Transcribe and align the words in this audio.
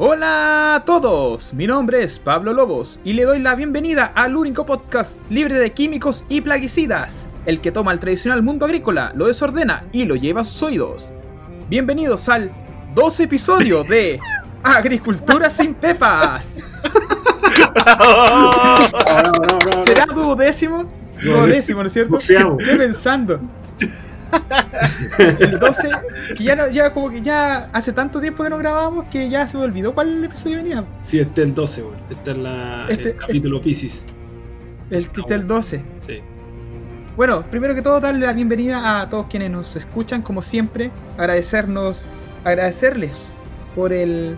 Hola 0.00 0.76
a 0.76 0.84
todos, 0.84 1.52
mi 1.52 1.66
nombre 1.66 2.04
es 2.04 2.20
Pablo 2.20 2.52
Lobos 2.52 3.00
y 3.02 3.14
le 3.14 3.24
doy 3.24 3.40
la 3.40 3.56
bienvenida 3.56 4.12
al 4.14 4.36
único 4.36 4.64
podcast 4.64 5.18
libre 5.28 5.56
de 5.56 5.72
químicos 5.72 6.24
y 6.28 6.40
plaguicidas, 6.40 7.26
el 7.46 7.60
que 7.60 7.72
toma 7.72 7.90
el 7.90 7.98
tradicional 7.98 8.44
mundo 8.44 8.64
agrícola, 8.64 9.10
lo 9.16 9.26
desordena 9.26 9.86
y 9.90 10.04
lo 10.04 10.14
lleva 10.14 10.42
a 10.42 10.44
sus 10.44 10.62
oídos. 10.62 11.10
Bienvenidos 11.68 12.28
al 12.28 12.52
12 12.94 13.24
episodio 13.24 13.82
de 13.82 14.20
Agricultura 14.62 15.50
sin 15.50 15.74
Pepas. 15.74 16.58
¿Será 19.84 20.06
duodécimo? 20.14 20.88
Duodécimo, 21.20 21.82
¿no 21.82 21.88
es 21.88 21.92
cierto? 21.92 22.18
Estoy 22.18 22.76
pensando. 22.76 23.40
el 25.38 25.58
12, 25.58 25.90
que 26.36 26.44
ya, 26.44 26.56
no, 26.56 26.68
ya 26.68 26.92
como 26.92 27.10
que 27.10 27.22
ya 27.22 27.68
hace 27.72 27.92
tanto 27.92 28.20
tiempo 28.20 28.42
que 28.44 28.50
no 28.50 28.58
grabábamos 28.58 29.04
que 29.06 29.28
ya 29.28 29.46
se 29.46 29.56
me 29.56 29.64
olvidó 29.64 29.94
cuál 29.94 30.24
episodio 30.24 30.56
venía. 30.58 30.84
Sí, 31.00 31.18
este 31.20 31.42
es 31.42 31.48
el 31.48 31.54
12, 31.54 31.82
bueno. 31.82 31.98
Este 32.10 32.30
es 32.30 32.36
la, 32.36 32.86
Este- 32.88 33.10
el 33.10 33.16
capítulo 33.16 33.60
Pisces. 33.60 34.06
El, 34.90 35.04
este 35.04 35.34
el 35.34 35.46
12. 35.46 35.82
Sí. 35.98 36.20
Bueno, 37.16 37.42
primero 37.50 37.74
que 37.74 37.82
todo, 37.82 38.00
darle 38.00 38.24
la 38.26 38.32
bienvenida 38.32 39.00
a 39.00 39.10
todos 39.10 39.26
quienes 39.26 39.50
nos 39.50 39.74
escuchan, 39.76 40.22
como 40.22 40.40
siempre, 40.40 40.90
agradecernos, 41.16 42.06
agradecerles 42.44 43.36
por 43.74 43.92
el 43.92 44.36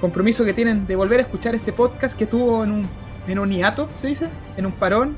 compromiso 0.00 0.44
que 0.44 0.52
tienen 0.54 0.86
de 0.86 0.96
volver 0.96 1.20
a 1.20 1.22
escuchar 1.22 1.54
este 1.54 1.72
podcast 1.72 2.18
que 2.18 2.26
tuvo 2.26 2.64
en 2.64 2.72
un, 2.72 2.88
en 3.28 3.38
un 3.38 3.50
hiato, 3.50 3.88
¿se 3.94 4.08
dice? 4.08 4.28
En 4.56 4.66
un 4.66 4.72
parón. 4.72 5.16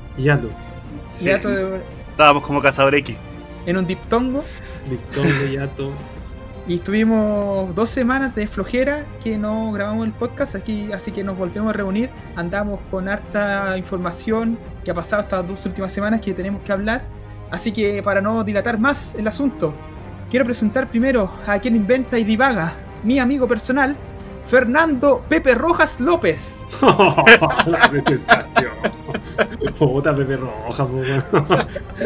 Sí, 1.13 1.25
hiato 1.25 1.49
de- 1.49 1.79
estábamos 2.11 2.43
como 2.45 2.61
cazador 2.61 2.93
X. 2.95 3.15
en 3.65 3.77
un 3.77 3.87
diptongo, 3.87 4.43
Dictongo, 4.89 5.51
Yato. 5.51 5.91
y 6.67 6.75
estuvimos 6.75 7.73
dos 7.75 7.89
semanas 7.89 8.33
de 8.35 8.47
flojera 8.47 9.05
que 9.23 9.37
no 9.37 9.71
grabamos 9.71 10.05
el 10.05 10.13
podcast, 10.13 10.55
aquí, 10.55 10.91
así 10.91 11.11
que 11.11 11.23
nos 11.23 11.37
volvemos 11.37 11.69
a 11.69 11.73
reunir, 11.73 12.09
andamos 12.35 12.79
con 12.89 13.07
harta 13.07 13.77
información 13.77 14.57
que 14.83 14.91
ha 14.91 14.93
pasado 14.93 15.23
estas 15.23 15.47
dos 15.47 15.65
últimas 15.65 15.91
semanas 15.91 16.21
que 16.21 16.33
tenemos 16.33 16.61
que 16.63 16.71
hablar, 16.71 17.03
así 17.51 17.71
que 17.71 18.01
para 18.01 18.21
no 18.21 18.43
dilatar 18.43 18.79
más 18.79 19.13
el 19.15 19.27
asunto, 19.27 19.73
quiero 20.29 20.45
presentar 20.45 20.89
primero 20.89 21.31
a 21.45 21.59
quien 21.59 21.75
inventa 21.75 22.17
y 22.17 22.23
divaga, 22.23 22.73
mi 23.03 23.19
amigo 23.19 23.47
personal, 23.47 23.95
Fernando 24.47 25.23
Pepe 25.27 25.55
Rojas 25.55 25.99
López. 25.99 26.63
la 26.81 27.89
presentación. 27.89 28.73
Puta 29.79 30.15
Pepe 30.15 30.37
Roja, 30.37 30.85
po. 30.87 31.01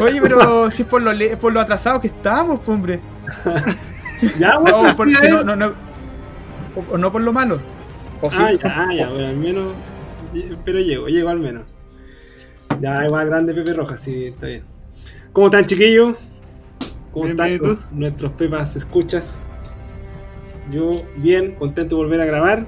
Oye, 0.04 0.20
pero 0.20 0.70
si 0.70 0.82
es 0.82 0.88
por 0.88 1.02
lo, 1.02 1.12
le- 1.12 1.36
por 1.36 1.52
lo 1.52 1.60
atrasados 1.60 2.00
que 2.00 2.08
estamos, 2.08 2.60
hombre. 2.68 3.00
Ya, 4.38 4.58
No, 4.58 4.94
por, 4.96 5.08
si 5.08 5.28
no, 5.30 5.42
no, 5.42 5.56
no, 5.56 5.72
o- 6.92 6.98
no 6.98 7.10
por 7.10 7.22
lo 7.22 7.32
malo. 7.32 7.58
O 8.20 8.30
sí. 8.30 8.36
Ah, 8.38 8.52
ya, 8.52 8.88
ya, 8.94 9.08
bueno, 9.08 9.28
al 9.28 9.36
menos. 9.36 9.72
Pero 10.64 10.78
llego, 10.78 11.06
llego 11.08 11.30
al 11.30 11.38
menos. 11.40 11.62
Ya, 12.82 13.06
igual 13.06 13.28
grande 13.28 13.54
Pepe 13.54 13.72
Roja, 13.72 13.96
sí, 13.96 14.26
está 14.26 14.46
bien. 14.46 14.62
¿Cómo 15.32 15.46
están, 15.46 15.64
chiquillos? 15.64 16.16
¿Cómo 17.12 17.28
están 17.28 17.56
los- 17.58 17.90
nuestros 17.92 18.32
Pepas 18.32 18.76
escuchas? 18.76 19.40
Yo, 20.70 21.02
bien, 21.16 21.54
contento 21.54 21.96
de 21.96 22.02
volver 22.02 22.20
a 22.20 22.26
grabar. 22.26 22.66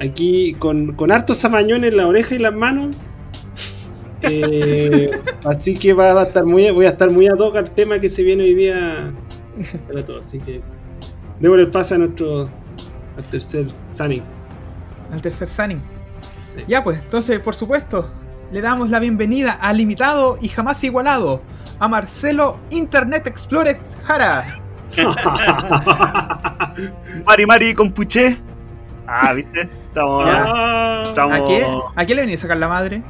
Aquí 0.00 0.54
con, 0.58 0.94
con 0.96 1.12
hartos 1.12 1.38
zamañones 1.38 1.92
en 1.92 1.96
la 1.96 2.08
oreja 2.08 2.34
y 2.34 2.38
las 2.38 2.54
manos. 2.54 2.96
Eh, 4.22 5.10
así 5.44 5.74
que 5.74 5.92
va, 5.92 6.12
va 6.12 6.22
a 6.22 6.24
estar 6.24 6.44
muy, 6.44 6.70
voy 6.70 6.86
a 6.86 6.90
estar 6.90 7.10
muy 7.10 7.26
ad 7.28 7.38
hoc 7.38 7.56
al 7.56 7.70
tema 7.70 7.98
que 7.98 8.08
se 8.08 8.22
viene 8.22 8.44
hoy 8.44 8.54
día 8.54 9.12
para 9.88 10.04
todos. 10.04 10.26
Así 10.26 10.38
que 10.38 10.60
démosle 11.38 11.64
el 11.64 11.70
pase 11.70 11.94
a 11.94 11.98
nuestro 11.98 12.48
al 13.16 13.30
tercer 13.30 13.66
Sunny. 13.90 14.22
Al 15.12 15.22
tercer 15.22 15.48
Sunning. 15.48 15.80
Sí. 16.54 16.64
Ya 16.68 16.82
pues, 16.84 17.00
entonces, 17.02 17.40
por 17.40 17.54
supuesto, 17.54 18.10
le 18.52 18.60
damos 18.60 18.90
la 18.90 18.98
bienvenida 18.98 19.52
al 19.52 19.76
limitado 19.76 20.38
y 20.40 20.48
jamás 20.48 20.82
igualado, 20.84 21.40
a 21.78 21.88
Marcelo 21.88 22.58
Internet 22.70 23.26
Explorer 23.26 23.78
Jara. 24.04 24.44
Mari 27.26 27.46
Mari 27.46 27.74
con 27.74 27.92
Puché. 27.92 28.38
Ah, 29.06 29.32
¿viste? 29.32 29.62
Estamos. 29.62 30.28
Estamos 31.08 31.36
¿A 31.36 31.44
qué? 31.46 31.66
¿A 31.96 32.06
qué 32.06 32.14
le 32.14 32.22
venía 32.22 32.36
a 32.36 32.38
sacar 32.38 32.56
la 32.56 32.68
madre? 32.68 33.02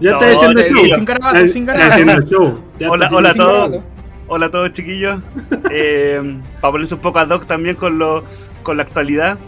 Ya 0.00 0.10
No, 0.12 0.20
está 0.20 0.30
diciendo 0.30 0.60
te 0.60 0.70
show. 0.70 0.94
Sin 0.96 1.04
garabato, 1.04 1.36
Ya- 1.40 1.48
sin 1.48 1.68
está 1.68 1.88
garabato. 1.88 1.92
haciendo 1.94 2.92
Hola, 2.92 3.08
hola 3.12 3.28
a 3.28 3.30
haciendo 3.32 3.52
todos. 3.52 3.82
Hola 4.28 4.46
a 4.46 4.50
todos, 4.50 4.70
chiquillos. 4.72 5.20
Eh, 5.70 6.40
para 6.60 6.72
ponerse 6.72 6.94
un 6.94 7.00
poco 7.00 7.18
ad 7.18 7.28
hoc 7.30 7.46
también 7.46 7.76
con, 7.76 7.98
lo, 7.98 8.24
con 8.62 8.76
la 8.76 8.82
actualidad. 8.84 9.38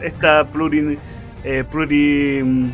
Esta 0.00 0.46
pluri. 0.50 0.98
Eh, 1.44 1.64
pluri 1.70 2.40
mm, 2.44 2.70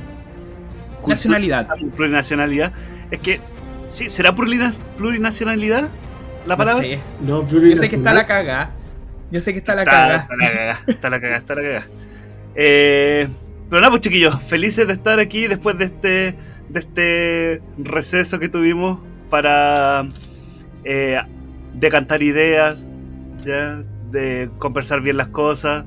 Nacionalidad. 1.07 1.69
Plurinacionalidad. 1.97 2.73
Es 3.11 3.19
que. 3.21 3.41
¿Sí? 3.89 4.09
¿Será 4.09 4.35
plurinacionalidad 4.35 5.91
la 6.47 6.55
No 6.55 6.57
palabra? 6.59 6.83
sé. 6.83 7.01
No, 7.21 7.47
Yo 7.49 7.77
sé 7.77 7.91
que 7.91 7.97
está 7.97 8.15
la 8.15 8.27
caga. 8.27 8.71
Yo 9.31 9.41
sé 9.41 9.53
que 9.53 9.59
está 9.59 9.75
la 9.75 9.83
Está, 9.83 9.93
caga. 9.93 10.17
está 10.17 10.37
la 10.37 10.49
cagada, 10.51 10.79
está 10.87 11.11
la 11.11 11.21
cagada, 11.21 11.39
está 11.39 11.55
la 11.55 11.63
cagada. 11.63 11.87
Eh, 12.55 13.29
pero 13.71 13.81
nada, 13.81 13.91
pues 13.91 14.03
chiquillos, 14.03 14.43
felices 14.43 14.87
de 14.87 14.93
estar 14.93 15.19
aquí 15.19 15.47
después 15.47 15.77
de 15.79 15.85
este, 15.87 16.35
de 16.73 16.81
este 16.81 17.63
receso 17.79 18.39
que 18.39 18.49
tuvimos 18.49 18.99
para 19.31 20.07
eh, 20.85 21.21
decantar 21.75 22.23
ideas, 22.23 22.87
¿ya? 23.45 23.83
de 24.11 24.51
conversar 24.59 25.01
bien 25.01 25.17
las 25.17 25.29
cosas. 25.29 25.85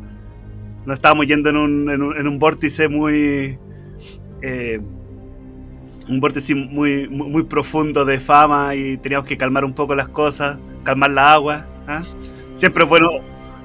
Nos 0.85 0.95
estábamos 0.95 1.27
yendo 1.27 1.49
en 1.49 1.57
un, 1.57 1.89
en 1.89 2.01
un, 2.01 2.17
en 2.17 2.27
un 2.27 2.39
vórtice 2.39 2.87
muy... 2.87 3.57
eh, 4.41 4.79
un 6.07 6.19
vórtice 6.19 6.53
muy, 6.53 7.07
muy, 7.09 7.29
muy 7.29 7.43
profundo 7.43 8.05
de 8.05 8.19
fama 8.19 8.75
y 8.75 8.97
teníamos 8.97 9.27
que 9.27 9.37
calmar 9.37 9.65
un 9.65 9.73
poco 9.73 9.95
las 9.95 10.07
cosas, 10.07 10.59
calmar 10.83 11.09
la 11.09 11.33
agua. 11.33 11.67
¿ah? 11.87 12.03
Siempre 12.53 12.83
es 12.83 12.89
bueno 12.89 13.09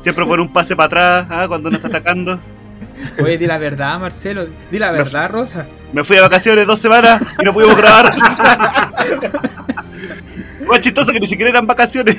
Siempre 0.01 0.25
pone 0.25 0.43
un 0.43 0.51
pase 0.51 0.75
para 0.75 0.87
atrás 0.87 1.27
¿ah? 1.29 1.45
cuando 1.47 1.69
uno 1.69 1.77
está 1.77 1.89
atacando. 1.89 2.41
Oye, 3.23 3.37
di 3.37 3.47
la 3.47 3.59
verdad, 3.59 4.01
Marcelo. 4.01 4.47
Di 4.71 4.79
la 4.79 4.91
verdad, 4.91 5.31
Rosa. 5.31 5.67
Me 5.93 6.05
fui 6.05 6.17
de 6.17 6.23
vacaciones 6.23 6.67
dos 6.67 6.79
semanas 6.79 7.21
y 7.41 7.45
no 7.45 7.53
pudimos 7.53 7.77
grabar. 7.77 8.15
Más 10.67 10.81
chistoso 10.81 11.13
que 11.13 11.21
ni 11.21 11.27
siquiera 11.27 11.51
eran 11.51 11.67
vacaciones. 11.67 12.17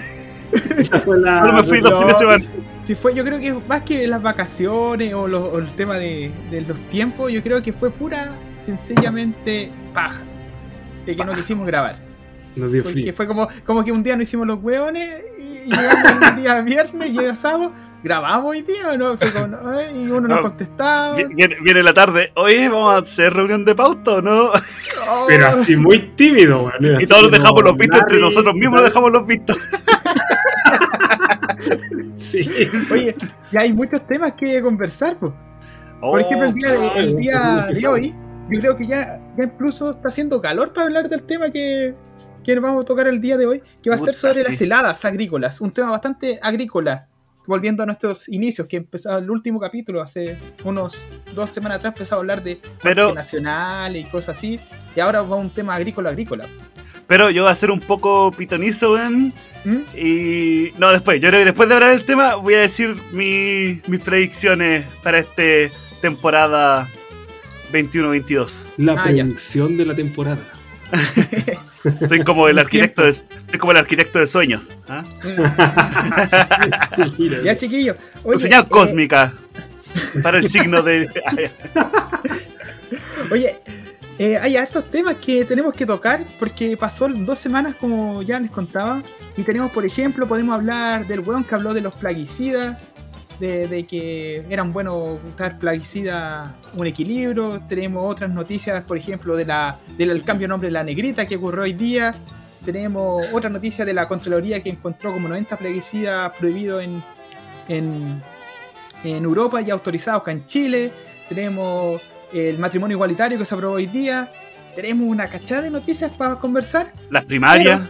Fue 1.05 1.17
la- 1.19 1.41
Solo 1.41 1.53
me 1.53 1.63
fui 1.63 1.79
dos 1.79 1.91
no. 1.91 1.99
fines 2.01 2.13
de 2.13 2.19
semana. 2.19 2.45
Si 2.83 2.95
fue, 2.95 3.13
yo 3.13 3.23
creo 3.23 3.39
que 3.39 3.53
más 3.53 3.83
que 3.83 4.05
las 4.07 4.21
vacaciones 4.21 5.13
o, 5.13 5.27
lo- 5.27 5.45
o 5.45 5.59
el 5.59 5.67
tema 5.69 5.95
de, 5.95 6.31
de 6.49 6.61
los 6.61 6.79
tiempos, 6.89 7.31
yo 7.31 7.41
creo 7.41 7.61
que 7.63 7.71
fue 7.71 7.91
pura, 7.91 8.33
sencillamente 8.61 9.71
paja. 9.93 10.19
De 11.05 11.15
que 11.15 11.23
no 11.23 11.31
quisimos 11.31 11.65
grabar. 11.65 11.97
Nos 12.55 12.71
dio 12.71 12.83
Porque 12.83 13.01
frío. 13.01 13.13
fue 13.13 13.27
como, 13.27 13.47
como 13.65 13.83
que 13.85 13.91
un 13.93 14.03
día 14.03 14.15
no 14.17 14.23
hicimos 14.23 14.45
los 14.45 14.61
hueones 14.61 15.09
y 15.39 15.69
llegamos 15.73 16.27
el 16.29 16.35
día 16.41 16.61
viernes 16.61 17.09
y 17.09 17.13
llega 17.17 17.35
sábado, 17.35 17.71
grabamos 18.03 18.51
hoy 18.51 18.61
día, 18.61 18.91
¿o 18.91 18.97
¿no? 18.97 19.17
Como, 19.17 19.47
no, 19.61 19.79
eh, 19.79 19.91
y 19.95 20.09
uno 20.09 20.27
no, 20.27 20.35
No. 20.37 20.41
contestaba. 20.41 21.15
Vi- 21.15 21.25
Viene, 21.35 21.57
viene 21.61 21.83
la 21.83 21.93
tarde. 21.93 22.31
Oye, 22.35 22.67
vamos 22.69 22.95
a 22.95 22.97
hacer 22.99 23.33
reunión 23.33 23.65
de 23.65 23.75
pauta 23.75 24.11
o 24.15 24.21
no. 24.21 24.51
Oh, 25.13 25.25
Pero 25.27 25.47
así 25.47 25.75
muy 25.75 25.99
tímido, 26.15 26.61
weón. 26.63 26.85
Era 26.85 27.01
Y 27.01 27.07
todos 27.07 27.23
así 27.23 27.31
dejamos 27.31 27.63
los 27.63 27.75
vistos 27.75 28.01
entre 28.01 28.19
nosotros 28.19 28.53
mismos, 28.53 28.75
nos 28.81 28.85
dejamos 28.85 29.11
los 29.11 29.25
vistos. 29.25 29.57
Sí. 32.15 32.49
Oye, 32.91 33.15
ya 33.51 33.61
hay 33.61 33.73
muchos 33.73 34.05
temas 34.07 34.33
que 34.33 34.61
conversar, 34.61 35.17
pues. 35.19 35.31
Por 35.99 36.19
ejemplo, 36.21 36.47
el 36.47 36.53
día, 36.55 36.69
de, 36.71 36.99
el 36.99 37.15
día 37.17 37.67
de 37.73 37.87
hoy, 37.87 38.15
yo 38.49 38.59
creo 38.59 38.77
que 38.77 38.87
ya, 38.87 39.19
ya 39.37 39.43
incluso 39.43 39.91
está 39.91 40.07
haciendo 40.09 40.41
calor 40.41 40.73
para 40.73 40.87
hablar 40.87 41.09
del 41.09 41.23
tema 41.23 41.51
que, 41.51 41.93
que 42.43 42.59
vamos 42.59 42.83
a 42.83 42.85
tocar 42.85 43.07
el 43.07 43.21
día 43.21 43.37
de 43.37 43.45
hoy, 43.45 43.63
que 43.83 43.89
va 43.89 43.97
a 43.97 43.99
ser 43.99 44.15
sobre 44.15 44.35
sí. 44.35 44.43
las 44.49 44.61
heladas 44.61 45.05
agrícolas, 45.05 45.61
un 45.61 45.71
tema 45.71 45.91
bastante 45.91 46.39
agrícola. 46.41 47.07
Volviendo 47.51 47.83
a 47.83 47.85
nuestros 47.85 48.29
inicios, 48.29 48.65
que 48.65 48.77
empezaba 48.77 49.17
el 49.19 49.29
último 49.29 49.59
capítulo, 49.59 50.01
hace 50.01 50.37
unos 50.63 50.97
dos 51.35 51.49
semanas 51.49 51.79
atrás 51.79 51.95
empezaba 51.97 52.19
a 52.19 52.21
hablar 52.21 52.41
de 52.41 52.61
Pero- 52.81 53.13
nacionales 53.13 54.07
y 54.07 54.09
cosas 54.09 54.37
así, 54.37 54.57
y 54.95 54.99
ahora 55.01 55.21
va 55.21 55.35
un 55.35 55.49
tema 55.49 55.75
agrícola-agrícola. 55.75 56.47
Pero 57.07 57.29
yo 57.29 57.43
voy 57.43 57.51
a 57.51 57.55
ser 57.55 57.69
un 57.69 57.81
poco 57.81 58.31
pitonizo, 58.31 58.93
weón. 58.93 59.33
¿Mm? 59.65 59.79
Y. 59.97 60.69
No, 60.77 60.93
después. 60.93 61.19
Yo 61.19 61.27
creo 61.27 61.41
que 61.41 61.45
después 61.47 61.67
de 61.67 61.75
hablar 61.75 61.89
del 61.89 62.05
tema, 62.05 62.35
voy 62.35 62.53
a 62.53 62.59
decir 62.61 62.95
mi- 63.11 63.81
mis 63.85 63.99
predicciones 63.99 64.85
para 65.03 65.19
este 65.19 65.73
temporada 65.99 66.87
21-22. 67.73 68.69
La 68.77 68.93
Ah, 68.93 69.11
ya. 69.11 69.23
predicción 69.25 69.75
de 69.75 69.85
la 69.87 69.93
temporada. 69.93 70.39
Estoy 71.83 72.23
como 72.23 72.47
el 72.47 72.59
arquitecto 72.59 73.03
de, 73.03 73.09
estoy 73.09 73.59
como 73.59 73.71
el 73.71 73.79
arquitecto 73.79 74.19
de 74.19 74.27
sueños. 74.27 74.71
¿ah? 74.87 75.03
Ya, 77.43 77.57
chiquillos. 77.57 77.97
Tu 78.21 78.29
Oye, 78.29 78.39
señal 78.39 78.63
eh, 78.63 78.69
cósmica 78.69 79.33
para 80.23 80.37
el 80.37 80.47
signo 80.47 80.81
de. 80.81 81.09
Oye, 83.31 83.59
eh, 84.19 84.37
hay 84.37 84.57
hartos 84.57 84.89
temas 84.91 85.15
que 85.15 85.45
tenemos 85.45 85.73
que 85.73 85.85
tocar 85.85 86.23
porque 86.37 86.77
pasó 86.77 87.07
dos 87.07 87.39
semanas 87.39 87.75
como 87.79 88.21
ya 88.21 88.39
les 88.39 88.51
contaba. 88.51 89.01
Y 89.37 89.43
tenemos, 89.43 89.71
por 89.71 89.85
ejemplo, 89.85 90.27
podemos 90.27 90.55
hablar 90.55 91.07
del 91.07 91.21
weón 91.21 91.43
que 91.43 91.55
habló 91.55 91.73
de 91.73 91.81
los 91.81 91.95
plaguicidas, 91.95 92.81
de, 93.41 93.67
de 93.67 93.83
que 93.85 94.45
eran 94.49 94.71
buenos 94.71 95.17
usar 95.33 95.57
plaguicidas, 95.57 96.47
un 96.75 96.85
equilibrio. 96.85 97.59
Tenemos 97.67 98.09
otras 98.09 98.29
noticias, 98.31 98.83
por 98.83 98.97
ejemplo, 98.97 99.35
de 99.35 99.45
la, 99.45 99.77
del 99.97 100.23
cambio 100.23 100.45
de 100.45 100.49
nombre 100.49 100.67
de 100.69 100.73
la 100.73 100.83
negrita 100.83 101.25
que 101.25 101.35
ocurrió 101.35 101.63
hoy 101.63 101.73
día. 101.73 102.13
Tenemos 102.63 103.25
otra 103.33 103.49
noticia 103.49 103.83
de 103.83 103.93
la 103.95 104.07
Contraloría 104.07 104.61
que 104.61 104.69
encontró 104.69 105.11
como 105.11 105.27
90 105.27 105.57
plaguicidas 105.57 106.31
prohibidos 106.37 106.83
en, 106.83 107.03
en, 107.67 108.21
en 109.03 109.23
Europa 109.23 109.59
y 109.61 109.71
autorizados 109.71 110.21
acá 110.21 110.31
en 110.31 110.45
Chile. 110.45 110.93
Tenemos 111.27 111.99
el 112.31 112.59
matrimonio 112.59 112.95
igualitario 112.95 113.39
que 113.39 113.45
se 113.45 113.55
aprobó 113.55 113.73
hoy 113.75 113.87
día. 113.87 114.29
Tenemos 114.75 115.07
una 115.09 115.25
cachada 115.27 115.63
de 115.63 115.71
noticias 115.71 116.11
para 116.11 116.35
conversar. 116.35 116.91
Las 117.09 117.25
primarias. 117.25 117.81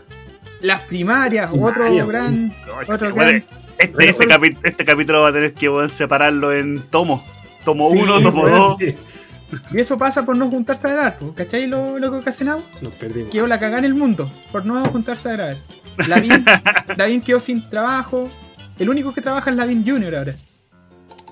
Las 0.62 0.83
primarias, 0.83 1.50
otro 1.53 2.06
gran. 2.07 2.53
Otro 2.88 3.13
gran- 3.13 3.44
este, 3.83 4.09
este 4.09 4.25
capi- 4.27 4.57
este 4.63 4.85
capítulo 4.85 5.21
va 5.21 5.29
a 5.29 5.33
tener 5.33 5.53
que 5.53 5.69
weón, 5.69 5.89
separarlo 5.89 6.51
en 6.53 6.81
tomos. 6.89 7.21
Tomo 7.65 7.91
Sí, 7.91 7.99
1, 7.99 8.21
tomo 8.21 8.43
weón. 8.43 8.59
2. 8.59 8.77
Sí, 8.79 8.95
Y 9.73 9.79
eso 9.79 9.97
pasa 9.97 10.25
por 10.25 10.35
no 10.35 10.49
juntarse 10.49 10.87
a 10.87 10.91
grabar, 10.91 11.17
¿cachai 11.35 11.67
lo, 11.67 11.99
lo 11.99 12.11
que 12.11 12.17
ocasionamos? 12.17 12.63
Nos 12.81 12.93
perdimos. 12.93 13.31
Quedó 13.31 13.47
la 13.47 13.59
cagada 13.59 13.79
en 13.79 13.85
el 13.85 13.93
mundo 13.93 14.31
por 14.51 14.65
no 14.65 14.83
juntarse 14.85 15.29
a 15.29 15.33
grabar. 15.33 15.55
Lavín, 16.07 16.45
Lavín 16.97 17.21
quedó 17.25 17.39
sin 17.39 17.69
trabajo. 17.69 18.29
El 18.79 18.89
único 18.89 19.13
que 19.13 19.21
trabaja 19.21 19.49
es 19.51 19.55
Lavín 19.57 19.85
Junior 19.87 20.15
ahora. 20.15 20.33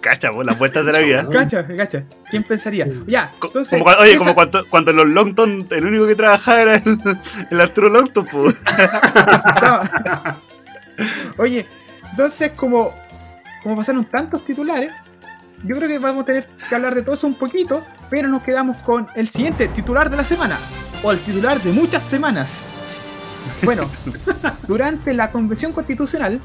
Cacha, 0.01 0.31
por 0.31 0.45
las 0.45 0.57
vueltas 0.57 0.85
de 0.85 0.93
la 0.93 0.99
vida. 0.99 1.27
Cacha, 1.29 1.65
cacha. 1.67 2.03
¿Quién 2.29 2.43
pensaría? 2.43 2.87
Ya, 3.07 3.31
Co- 3.39 3.47
entonces. 3.47 3.77
como 3.79 3.85
cua- 3.91 3.97
oye, 3.99 4.11
esa- 4.11 4.19
como 4.19 4.35
cuando, 4.35 4.65
cuando 4.69 4.93
los 4.93 5.07
Longton 5.07 5.67
el 5.71 5.85
único 5.85 6.07
que 6.07 6.15
trabajaba 6.15 6.61
era 6.61 6.75
el, 6.75 6.83
el 7.51 7.61
Arturo 7.61 7.89
Longton, 7.89 8.25
pues. 8.31 8.55
Oye, 11.37 11.65
entonces 12.11 12.51
como, 12.53 12.93
como 13.63 13.75
pasaron 13.75 14.05
tantos 14.05 14.45
titulares, 14.45 14.91
yo 15.63 15.75
creo 15.75 15.89
que 15.89 15.99
vamos 15.99 16.23
a 16.23 16.25
tener 16.25 16.47
que 16.67 16.75
hablar 16.75 16.95
de 16.95 17.01
todo 17.01 17.15
eso 17.15 17.27
un 17.27 17.35
poquito, 17.35 17.83
pero 18.09 18.27
nos 18.27 18.43
quedamos 18.43 18.77
con 18.77 19.07
el 19.15 19.29
siguiente 19.29 19.67
titular 19.67 20.09
de 20.09 20.17
la 20.17 20.23
semana, 20.23 20.57
o 21.03 21.11
el 21.11 21.19
titular 21.19 21.61
de 21.61 21.71
muchas 21.71 22.03
semanas. 22.03 22.69
Bueno, 23.63 23.89
durante 24.67 25.13
la 25.13 25.31
convención 25.31 25.73
constitucional, 25.73 26.39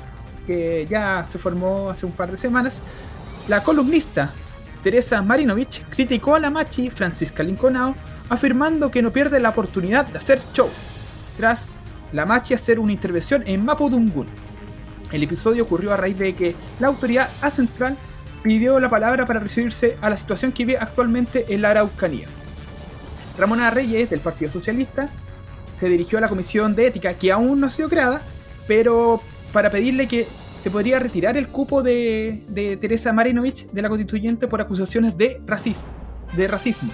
que 0.47 0.87
ya 0.89 1.27
se 1.31 1.39
formó 1.39 1.91
hace 1.91 2.07
un 2.07 2.13
par 2.13 2.31
de 2.31 2.39
semanas, 2.39 2.83
la 3.49 3.63
columnista 3.63 4.33
Teresa 4.83 5.23
Marinovich 5.23 5.83
criticó 5.89 6.35
a 6.35 6.41
la 6.41 6.51
machi 6.51 6.91
Francisca 6.91 7.43
Linconao, 7.43 7.95
afirmando 8.29 8.91
que 8.91 9.01
no 9.01 9.13
pierde 9.13 9.41
la 9.41 9.51
oportunidad 9.51 10.07
de 10.07 10.19
hacer 10.19 10.41
show, 10.53 10.69
tras 11.37 11.69
la 12.13 12.27
machi 12.27 12.55
hacer 12.55 12.79
una 12.79 12.93
intervención 12.93 13.43
en 13.47 13.65
Mapudungun. 13.65 14.27
El 15.15 15.23
episodio 15.23 15.63
ocurrió 15.63 15.93
a 15.93 15.97
raíz 15.97 16.19
de 16.19 16.35
que 16.35 16.57
la 16.81 16.89
autoridad 16.89 17.29
Central 17.53 17.97
pidió 18.43 18.81
la 18.81 18.91
palabra 18.91 19.25
para 19.25 19.39
referirse 19.39 19.97
a 20.01 20.11
la 20.11 20.17
situación 20.17 20.51
que 20.51 20.65
vive 20.65 20.77
actualmente 20.79 21.47
en 21.55 21.63
la 21.63 21.71
Araucanía. 21.71 22.27
Ramona 23.39 23.71
Reyes, 23.71 24.11
del 24.11 24.19
Partido 24.19 24.51
Socialista, 24.51 25.09
se 25.73 25.89
dirigió 25.89 26.19
a 26.19 26.21
la 26.21 26.29
Comisión 26.29 26.75
de 26.75 26.89
Ética, 26.89 27.15
que 27.15 27.31
aún 27.31 27.61
no 27.61 27.69
ha 27.69 27.71
sido 27.71 27.89
creada, 27.89 28.23
pero 28.67 29.21
para 29.53 29.71
pedirle 29.71 30.09
que 30.09 30.27
se 30.59 30.69
podría 30.69 30.99
retirar 30.99 31.37
el 31.37 31.47
cupo 31.47 31.85
de, 31.85 32.77
Teresa 32.81 33.13
Marinovich 33.13 33.71
de 33.71 33.83
la 33.83 33.89
constituyente 33.89 34.49
por 34.49 34.61
acusaciones 34.61 35.17
de, 35.17 35.41
racis- 35.47 35.87
de 36.37 36.49
racismo. 36.49 36.93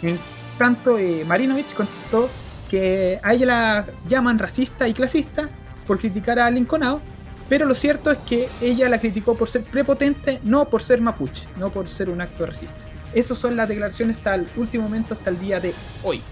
En 0.00 0.18
tanto, 0.56 0.98
eh, 0.98 1.22
Marinovich 1.26 1.74
contestó 1.74 2.30
que 2.70 3.20
a 3.22 3.34
ella 3.34 3.46
la 3.46 3.86
llaman 4.08 4.38
racista 4.38 4.88
y 4.88 4.94
clasista 4.94 5.50
por 5.86 5.98
criticar 5.98 6.38
a 6.38 6.50
Lincolnado, 6.50 7.02
pero 7.48 7.66
lo 7.66 7.74
cierto 7.74 8.10
es 8.10 8.18
que 8.18 8.48
ella 8.60 8.88
la 8.88 8.98
criticó 9.00 9.34
por 9.36 9.48
ser 9.48 9.62
prepotente, 9.62 10.40
no 10.44 10.64
por 10.68 10.82
ser 10.82 11.00
mapuche, 11.00 11.44
no 11.56 11.70
por 11.70 11.88
ser 11.88 12.08
un 12.10 12.20
acto 12.20 12.46
racista. 12.46 12.74
Esas 13.14 13.38
son 13.38 13.56
las 13.56 13.68
declaraciones 13.68 14.16
hasta 14.16 14.34
el 14.36 14.48
último 14.56 14.84
momento, 14.84 15.14
hasta 15.14 15.30
el 15.30 15.38
día 15.38 15.60
de 15.60 15.74
hoy. 16.02 16.22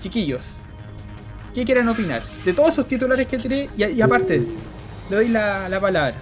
Chiquillos, 0.00 0.42
¿qué 1.54 1.64
quieren 1.64 1.88
opinar? 1.88 2.22
De 2.44 2.52
todos 2.52 2.70
esos 2.70 2.88
titulares 2.88 3.26
que 3.26 3.36
tiré, 3.38 3.68
y, 3.76 3.84
y 3.84 4.00
aparte, 4.02 4.42
le 5.10 5.16
doy 5.16 5.28
la, 5.28 5.68
la 5.68 5.80
palabra. 5.80 6.14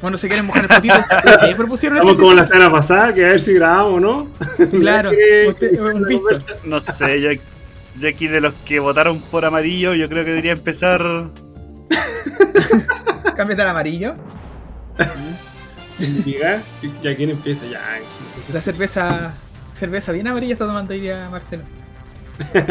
Bueno, 0.00 0.16
se 0.16 0.28
quieren 0.28 0.46
mojar 0.46 0.62
el 0.64 0.68
potito. 0.68 0.94
¿Qué 1.46 1.54
propusieron 1.54 1.98
Estamos 1.98 2.12
este 2.14 2.22
como 2.22 2.34
la 2.34 2.46
semana 2.46 2.70
pasada, 2.70 3.12
que 3.12 3.22
a 3.24 3.28
ver 3.28 3.40
si 3.40 3.52
grabamos 3.52 3.92
o 3.94 4.00
no. 4.00 4.28
Claro, 4.70 5.10
usted- 5.48 5.78
un 5.78 6.04
visto. 6.04 6.28
No 6.64 6.80
sé, 6.80 7.20
yo, 7.20 7.30
yo 7.98 8.08
aquí 8.08 8.28
de 8.28 8.40
los 8.40 8.54
que 8.66 8.78
votaron 8.80 9.20
por 9.20 9.44
amarillo, 9.44 9.94
yo 9.94 10.08
creo 10.08 10.24
que 10.24 10.30
debería 10.30 10.52
empezar. 10.52 11.30
Cámbiate 13.36 13.62
al 13.62 13.68
amarillo. 13.68 14.14
Diga, 16.24 16.62
ya 17.02 17.14
quién 17.16 17.30
empieza, 17.30 17.66
ya. 17.66 17.80
La 18.52 18.60
cerveza, 18.60 19.34
cerveza 19.78 20.12
bien 20.12 20.26
amarilla 20.28 20.54
está 20.54 20.66
tomando 20.66 20.92
hoy 20.94 21.00
día 21.00 21.28
Marcelo. 21.30 21.62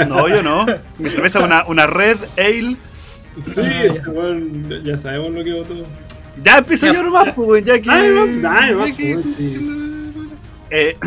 No, 0.07 0.27
yo 0.27 0.42
no. 0.42 0.66
Mi 0.98 1.10
cerveza 1.10 1.39
es 1.39 1.45
una, 1.45 1.65
una 1.65 1.86
red 1.88 2.18
ale. 2.38 2.75
Sí, 3.45 3.62
Ah, 3.62 3.83
ya. 3.86 3.94
este 3.94 4.83
ya 4.83 4.98
sabemos 4.98 5.30
lo 5.31 5.44
que 5.44 5.54
votó. 5.54 5.74
Ya 6.44 6.57
empiezo 6.57 6.88
Ya. 6.88 6.94
yo 6.94 7.04
nomás, 7.04 7.33
pues, 7.36 7.48
weón, 7.48 7.63
ya 7.65 7.80
que. 7.80 7.89
Dale, 8.42 8.74
vamos, 8.74 8.98
que- 8.98 9.13
pues, 9.13 9.36
sí. 9.38 10.30
Eh, 10.72 10.98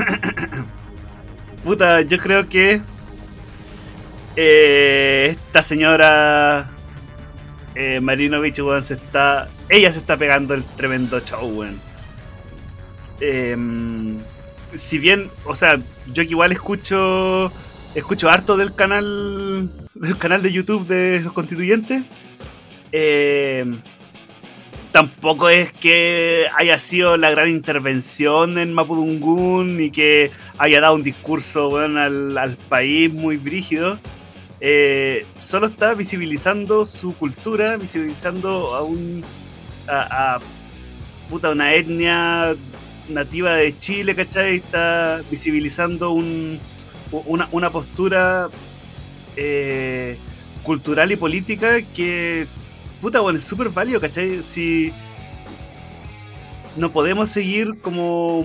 puta, 1.65 2.01
yo 2.03 2.19
creo 2.19 2.49
que 2.49 2.81
eh, 4.37 5.29
esta 5.31 5.63
señora 5.63 6.71
eh, 7.75 8.01
Marinovich, 8.01 8.61
se 8.83 8.95
está. 8.95 9.49
Ella 9.69 9.93
se 9.93 9.99
está 9.99 10.17
pegando 10.17 10.55
el 10.55 10.65
tremendo 10.77 11.21
show. 11.21 11.65
Em, 13.21 14.19
si 14.75 14.99
bien, 14.99 15.31
o 15.45 15.55
sea, 15.55 15.79
yo 16.13 16.25
que 16.25 16.31
igual 16.31 16.53
escucho. 16.53 17.53
Escucho 17.95 18.31
harto 18.31 18.57
del 18.57 18.75
canal. 18.75 19.71
Del 19.95 20.17
canal 20.19 20.43
de 20.43 20.53
YouTube 20.53 20.87
de 20.87 21.21
los 21.21 21.33
constituyentes. 21.33 22.03
em, 22.93 23.79
tampoco 24.93 25.49
es 25.49 25.73
que 25.73 26.47
haya 26.57 26.79
sido 26.79 27.17
la 27.17 27.31
gran 27.31 27.49
intervención 27.49 28.59
en 28.59 28.75
Mapudungun 28.75 29.81
y 29.81 29.91
que 29.91 30.31
haya 30.59 30.81
dado 30.83 30.95
un 30.97 31.03
discurso 31.03 31.79
al, 31.79 32.37
al 32.37 32.57
país 32.57 33.11
muy 33.13 33.39
brígido. 33.39 33.99
Eh, 34.65 35.27
solo 35.41 35.67
está 35.67 35.93
visibilizando 35.93 36.85
su 36.85 37.17
cultura, 37.17 37.77
visibilizando 37.77 38.77
a 38.77 38.83
un. 38.85 39.25
a, 39.89 40.37
a 40.37 40.41
una 41.51 41.75
etnia 41.75 42.55
nativa 43.09 43.55
de 43.55 43.77
Chile, 43.77 44.15
¿cachai? 44.15 44.59
Está 44.59 45.21
visibilizando 45.33 46.13
un, 46.13 46.61
una, 47.11 47.49
una 47.51 47.71
postura 47.71 48.51
eh, 49.37 50.17
cultural 50.63 51.11
y 51.11 51.17
política 51.17 51.83
que 51.83 52.47
puta, 53.01 53.19
bueno, 53.19 53.41
es 53.41 53.45
súper 53.45 53.71
válido, 53.71 54.01
¿cachai? 54.01 54.45
Si 54.45 54.93
no 56.77 56.93
podemos 56.93 57.31
seguir 57.31 57.81
como 57.83 58.45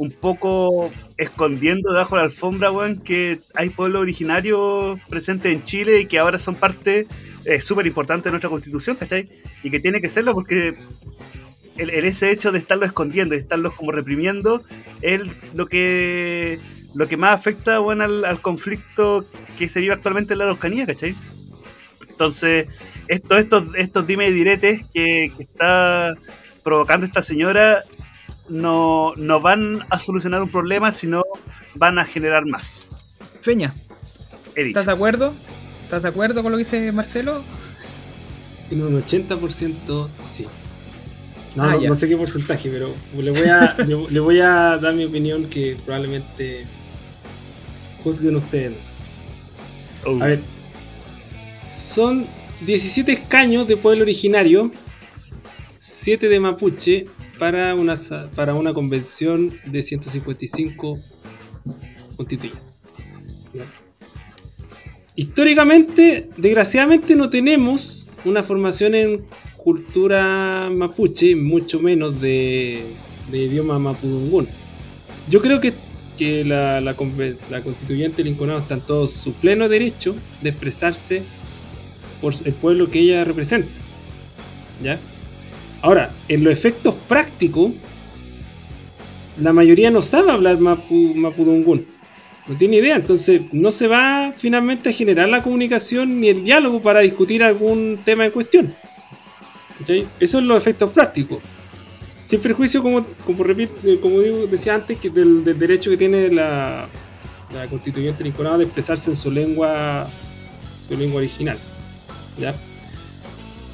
un- 0.00 0.10
poco 0.12 0.90
escondiendo 1.16 1.92
debajo 1.92 2.16
de 2.16 2.22
la 2.22 2.26
alfombra, 2.26 2.72
weón, 2.72 3.00
que 3.00 3.38
hay 3.54 3.68
pueblos 3.70 4.00
originarios 4.02 4.98
presentes 5.08 5.52
en 5.52 5.62
Chile 5.64 6.00
y 6.00 6.06
que 6.06 6.18
ahora 6.18 6.38
son 6.38 6.54
parte 6.54 7.06
eh, 7.44 7.60
súper 7.60 7.86
importante 7.86 8.24
de 8.28 8.32
nuestra 8.32 8.50
constitución, 8.50 8.96
¿cachai? 8.96 9.28
Y 9.62 9.70
que 9.70 9.80
tiene 9.80 10.00
que 10.00 10.08
serlo 10.08 10.34
porque 10.34 10.74
el, 11.76 11.90
ese 11.90 12.30
hecho 12.30 12.52
de 12.52 12.58
estarlos 12.58 12.88
escondiendo, 12.88 13.34
de 13.34 13.40
estarlos 13.40 13.74
como 13.74 13.92
reprimiendo, 13.92 14.62
es 15.02 15.22
lo 15.54 15.66
que 15.66 16.58
lo 16.94 17.06
que 17.06 17.16
más 17.16 17.38
afecta 17.38 17.78
bueno, 17.78 18.04
al, 18.04 18.40
conflicto 18.40 19.24
que 19.56 19.68
se 19.68 19.80
vive 19.80 19.94
actualmente 19.94 20.32
en 20.32 20.38
la 20.40 20.44
Araucanía, 20.46 20.86
¿cachai? 20.86 21.14
Entonces, 22.08 22.66
esto, 23.06 23.38
estos, 23.38 23.74
estos 23.76 24.06
dime 24.06 24.28
y 24.28 24.32
diretes 24.32 24.82
que 24.92 25.32
está 25.38 26.14
provocando 26.62 27.06
esta 27.06 27.22
señora 27.22 27.84
no, 28.50 29.14
no 29.16 29.40
van 29.40 29.80
a 29.88 29.98
solucionar 29.98 30.42
un 30.42 30.50
problema, 30.50 30.92
sino 30.92 31.22
van 31.74 31.98
a 31.98 32.04
generar 32.04 32.44
más. 32.46 32.88
Feña. 33.42 33.74
¿estás 34.54 34.86
de 34.86 34.92
acuerdo? 34.92 35.32
¿Estás 35.84 36.02
de 36.02 36.08
acuerdo 36.08 36.42
con 36.42 36.52
lo 36.52 36.58
que 36.58 36.64
dice 36.64 36.92
Marcelo? 36.92 37.42
En 38.70 38.82
un 38.82 39.02
80% 39.02 40.08
sí. 40.22 40.46
No, 41.56 41.64
Ah, 41.64 41.76
no, 41.82 41.96
sé 41.96 42.08
qué 42.08 42.16
porcentaje, 42.16 42.70
pero 42.70 42.94
le 43.16 43.30
voy, 43.30 43.48
a, 43.48 43.74
le, 43.86 43.96
le 44.08 44.20
voy 44.20 44.40
a 44.40 44.78
dar 44.78 44.94
mi 44.94 45.04
opinión 45.04 45.46
que 45.46 45.76
probablemente 45.84 46.64
juzguen 48.04 48.36
ustedes. 48.36 48.74
Oh. 50.04 50.22
A 50.22 50.26
ver, 50.26 50.40
son 51.74 52.26
17 52.60 53.12
escaños 53.12 53.66
de 53.66 53.76
pueblo 53.76 54.02
originario, 54.02 54.70
7 55.78 56.28
de 56.28 56.40
mapuche 56.40 57.06
para 57.40 57.74
una, 57.74 57.96
para 58.36 58.54
una 58.54 58.74
convención 58.74 59.50
de 59.64 59.82
155 59.82 60.98
constituyentes. 62.16 62.62
Históricamente, 65.16 66.28
desgraciadamente, 66.36 67.16
no 67.16 67.30
tenemos 67.30 68.06
una 68.26 68.42
formación 68.42 68.94
en 68.94 69.24
cultura 69.56 70.70
mapuche, 70.70 71.34
mucho 71.34 71.80
menos 71.80 72.20
de, 72.20 72.84
idioma 73.32 73.78
mapudungún. 73.78 74.46
Yo 75.30 75.40
creo 75.40 75.62
que, 75.62 75.72
que 76.18 76.44
la, 76.44 76.82
la, 76.82 76.94
la 77.50 77.62
constituyente 77.62 78.22
Lincolnado 78.22 78.60
está 78.60 78.74
en 78.74 78.80
todo 78.82 79.08
su 79.08 79.32
pleno 79.32 79.70
derecho 79.70 80.14
de 80.42 80.50
expresarse 80.50 81.22
por 82.20 82.34
el 82.44 82.52
pueblo 82.52 82.90
que 82.90 83.00
ella 83.00 83.24
representa. 83.24 83.70
¿Ya? 84.82 84.98
Ahora, 85.82 86.10
en 86.28 86.44
los 86.44 86.52
efectos 86.52 86.94
prácticos, 87.08 87.72
la 89.40 89.52
mayoría 89.52 89.90
no 89.90 90.02
sabe 90.02 90.30
hablar 90.30 90.58
mapu, 90.58 91.14
mapudungún. 91.14 91.86
No 92.46 92.56
tiene 92.56 92.78
idea, 92.78 92.96
entonces 92.96 93.42
no 93.52 93.70
se 93.70 93.86
va 93.86 94.32
finalmente 94.36 94.88
a 94.88 94.92
generar 94.92 95.28
la 95.28 95.42
comunicación 95.42 96.20
ni 96.20 96.28
el 96.28 96.44
diálogo 96.44 96.82
para 96.82 97.00
discutir 97.00 97.42
algún 97.42 97.98
tema 98.04 98.24
en 98.26 98.32
cuestión. 98.32 98.74
¿Cachai? 99.78 100.06
Eso 100.18 100.38
es 100.38 100.44
los 100.44 100.58
efectos 100.58 100.90
prácticos. 100.92 101.38
Sin 102.24 102.40
perjuicio, 102.40 102.82
como, 102.82 103.04
como, 103.24 103.42
repito, 103.44 103.74
eh, 103.84 103.98
como 104.00 104.20
digo, 104.20 104.46
decía 104.46 104.74
antes, 104.74 105.00
del 105.12 105.44
derecho 105.44 105.90
que 105.90 105.96
tiene 105.96 106.28
la, 106.30 106.88
la 107.52 107.66
constituyente 107.66 108.22
Nicolás 108.22 108.58
de 108.58 108.64
expresarse 108.64 109.10
en 109.10 109.16
su 109.16 109.30
lengua, 109.30 110.08
su 110.86 110.96
lengua 110.96 111.18
original. 111.18 111.58
¿ya? 112.38 112.54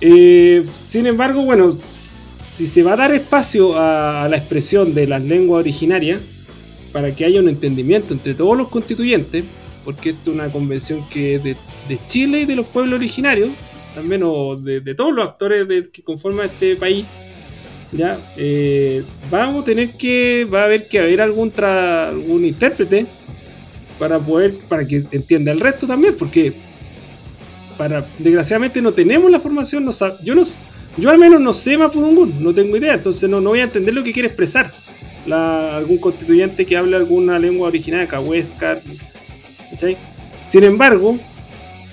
Eh, 0.00 0.64
sin 0.72 1.06
embargo, 1.06 1.42
bueno, 1.42 1.78
si 2.56 2.66
se 2.66 2.82
va 2.82 2.94
a 2.94 2.96
dar 2.96 3.14
espacio 3.14 3.78
a, 3.78 4.28
la 4.28 4.36
expresión 4.36 4.94
de 4.94 5.06
las 5.06 5.22
lenguas 5.22 5.60
originarias, 5.60 6.20
para 6.92 7.14
que 7.14 7.24
haya 7.24 7.40
un 7.40 7.48
entendimiento 7.48 8.14
entre 8.14 8.34
todos 8.34 8.56
los 8.56 8.68
constituyentes, 8.68 9.44
porque 9.84 10.10
esto 10.10 10.30
es 10.30 10.34
una 10.34 10.48
convención 10.48 11.06
que 11.10 11.36
es 11.36 11.44
de, 11.44 11.56
Chile 12.08 12.40
y 12.40 12.44
de 12.46 12.56
los 12.56 12.66
pueblos 12.66 12.98
originarios, 12.98 13.50
también 13.94 14.22
o 14.24 14.56
de, 14.56 14.94
todos 14.94 15.14
los 15.14 15.26
actores 15.26 15.88
que 15.92 16.02
conforman 16.02 16.46
este 16.46 16.76
país, 16.76 17.04
ya 17.92 18.18
eh, 18.36 19.02
vamos 19.30 19.62
a 19.62 19.64
tener 19.66 19.90
que, 19.90 20.46
va 20.52 20.62
a 20.62 20.64
haber 20.64 20.88
que 20.88 20.98
haber 20.98 21.20
algún, 21.20 21.52
tra- 21.52 22.08
algún 22.08 22.44
intérprete 22.44 23.06
para 23.98 24.18
poder, 24.18 24.54
para 24.68 24.86
que 24.86 25.04
entienda 25.12 25.52
el 25.52 25.60
resto 25.60 25.86
también, 25.86 26.14
porque 26.18 26.52
para, 27.76 28.04
desgraciadamente 28.18 28.80
no 28.82 28.92
tenemos 28.92 29.30
la 29.30 29.40
formación, 29.40 29.84
no 29.84 29.92
sab- 29.92 30.18
yo 30.22 30.34
no, 30.34 30.44
yo 30.96 31.10
al 31.10 31.18
menos 31.18 31.40
no 31.40 31.52
sé 31.54 31.76
Mapudungun, 31.76 32.42
no 32.42 32.52
tengo 32.54 32.76
idea, 32.76 32.94
entonces 32.94 33.28
no, 33.28 33.40
no 33.40 33.50
voy 33.50 33.60
a 33.60 33.64
entender 33.64 33.94
lo 33.94 34.02
que 34.02 34.12
quiere 34.12 34.28
expresar 34.28 34.72
algún 35.30 35.98
constituyente 35.98 36.64
que 36.64 36.76
hable 36.76 36.94
alguna 36.96 37.38
lengua 37.38 37.66
originaria, 37.68 38.06
cahuéscar, 38.06 38.80
¿cachai? 39.70 39.96
Sin 40.48 40.62
embargo, 40.62 41.18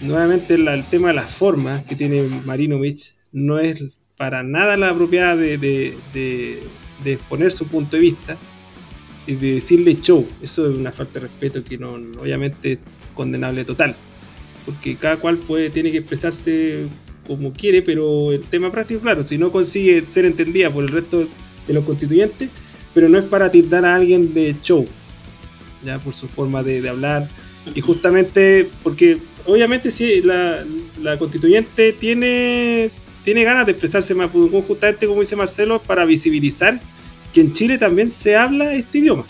nuevamente 0.01 0.53
el 0.53 0.83
tema 0.89 1.07
de 1.07 1.15
las 1.15 1.31
formas 1.31 1.83
que 1.85 1.95
tiene 1.95 2.23
Marinovich 2.23 3.15
no 3.31 3.57
es 3.59 3.83
para 4.17 4.43
nada 4.43 4.77
la 4.77 4.89
apropiada 4.89 5.35
de, 5.35 5.57
de, 5.57 6.63
exponer 7.05 7.51
su 7.51 7.65
punto 7.67 7.95
de 7.95 8.01
vista 8.03 8.37
y 9.25 9.33
de 9.33 9.55
decirle 9.55 9.97
show. 9.99 10.27
Eso 10.41 10.69
es 10.69 10.77
una 10.77 10.91
falta 10.91 11.15
de 11.15 11.21
respeto 11.21 11.63
que 11.63 11.77
no- 11.79 11.93
obviamente 12.21 12.73
es 12.73 12.79
condenable 13.15 13.65
total. 13.65 13.95
Porque 14.65 14.95
cada 14.95 15.17
cual 15.17 15.37
puede, 15.37 15.69
tiene 15.69 15.91
que 15.91 15.97
expresarse 15.97 16.87
como 17.27 17.53
quiere, 17.53 17.81
pero 17.81 18.31
el 18.31 18.41
tema 18.43 18.71
práctico, 18.71 19.01
claro, 19.01 19.25
si 19.25 19.37
no 19.37 19.51
consigue 19.51 20.03
ser 20.07 20.25
entendida 20.25 20.69
por 20.69 20.83
el 20.83 20.89
resto 20.89 21.27
de 21.67 21.73
los 21.73 21.85
constituyentes, 21.85 22.49
pero 22.93 23.09
no 23.09 23.17
es 23.17 23.25
para 23.25 23.51
tildar 23.51 23.85
a 23.85 23.95
alguien 23.95 24.33
de 24.33 24.55
show, 24.61 24.85
ya 25.83 25.99
por 25.99 26.13
su 26.13 26.27
forma 26.27 26.63
de, 26.63 26.87
hablar. 26.87 27.27
Y 27.75 27.81
justamente 27.81 28.69
porque 28.83 29.17
obviamente 29.45 29.89
si 29.89 30.21
la, 30.21 30.65
la 31.01 31.17
constituyente 31.17 31.93
tiene, 31.93 32.89
tiene 33.23 33.43
ganas 33.43 33.65
de 33.65 33.71
expresarse 33.71 34.13
más 34.13 34.29
justamente 34.31 35.07
como 35.07 35.21
dice 35.21 35.35
Marcelo, 35.35 35.81
para 35.81 36.05
visibilizar 36.05 36.79
que 37.33 37.41
en 37.41 37.53
Chile 37.53 37.77
también 37.77 38.11
se 38.11 38.35
habla 38.35 38.73
este 38.73 38.99
idioma. 38.99 39.25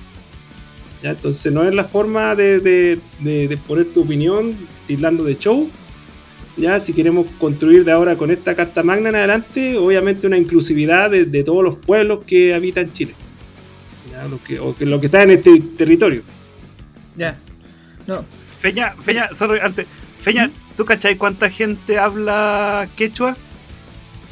¿Ya? 1.04 1.12
Entonces 1.12 1.52
no 1.54 1.64
es 1.64 1.76
la 1.76 1.84
forma 1.84 2.34
de, 2.36 2.60
de, 2.60 3.00
de- 3.20 3.48
de 3.48 3.58
poner 3.58 3.86
tu 3.94 4.02
opinión 4.02 4.56
tildando 4.88 5.24
de 5.24 5.38
show. 5.38 5.70
Ya, 6.58 6.80
si 6.80 6.94
queremos 6.94 7.26
construir 7.40 7.84
de 7.84 7.92
ahora 7.92 8.16
con 8.16 8.30
esta 8.32 8.56
Carta 8.56 8.82
Magna 8.84 9.10
en 9.10 9.16
adelante, 9.16 9.76
obviamente 9.78 10.26
una 10.28 10.38
inclusividad 10.38 11.10
de, 11.12 11.26
de 11.26 11.44
todos 11.44 11.64
los 11.64 11.78
pueblos 11.78 12.24
que 12.26 12.54
habitan 12.54 12.94
Chile. 12.94 13.14
Ya, 14.12 14.28
lo 14.28 14.42
que, 14.44 14.60
o 14.60 14.76
que 14.76 14.86
lo 14.86 15.00
que 15.00 15.08
está 15.08 15.24
en 15.24 15.32
este 15.32 15.60
territorio. 15.78 16.22
Ya. 17.18 17.36
No, 18.08 18.24
Feña, 18.60 18.94
Feña, 19.02 19.30
sorry, 19.34 19.60
antes. 19.62 19.88
Feña, 20.20 20.52
¿tú 20.78 20.86
cachai 20.86 21.16
cuánta 21.18 21.50
gente 21.50 21.98
habla 21.98 22.88
quechua 22.96 23.36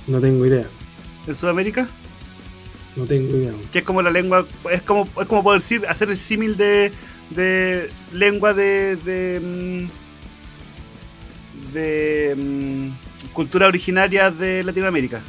No 0.07 0.19
tengo 0.21 0.45
idea. 0.45 0.65
en 1.27 1.35
Sudamérica? 1.35 1.89
No 2.95 3.05
tengo 3.05 3.37
idea. 3.37 3.53
Que 3.71 3.79
es 3.79 3.85
como 3.85 4.01
la 4.01 4.11
lengua, 4.11 4.45
es 4.71 4.81
como, 4.81 5.07
es 5.21 5.27
como 5.27 5.43
poder 5.43 5.61
decir, 5.61 5.85
hacer 5.87 6.09
el 6.09 6.17
símil 6.17 6.57
de, 6.57 6.91
de 7.29 7.89
lengua 8.11 8.53
de, 8.53 8.97
de, 8.97 9.39
mm, 9.39 9.87
de 11.73 12.35
mm, 12.37 12.89
cultura 13.33 13.67
originaria 13.67 14.31
de 14.31 14.63
Latinoamérica. 14.63 15.21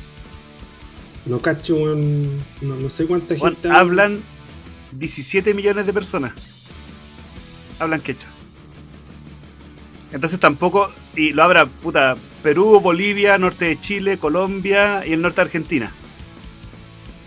No 1.25 1.41
cacho, 1.41 1.77
no, 1.95 2.43
no 2.61 2.91
sé 2.91 3.07
cuánta 3.07 3.37
Bueno, 3.37 3.39
gente. 3.61 3.71
hablan 3.71 4.25
17 4.91 5.55
millones 5.55 5.87
de 5.87 5.93
personas. 5.93 6.33
Hablan 7.79 8.01
quechua. 8.03 8.31
Entonces 10.11 10.41
tampoco, 10.41 10.93
y 11.15 11.33
lo 11.33 11.43
habla, 11.43 11.67
puta, 11.67 12.17
Perú, 12.43 12.81
Bolivia, 12.81 13.39
norte 13.39 13.67
de 13.67 13.81
Chile, 13.81 14.19
Colombia 14.19 15.07
y 15.07 15.13
el 15.13 15.23
norte 15.23 15.37
de 15.37 15.43
Argentina. 15.43 15.95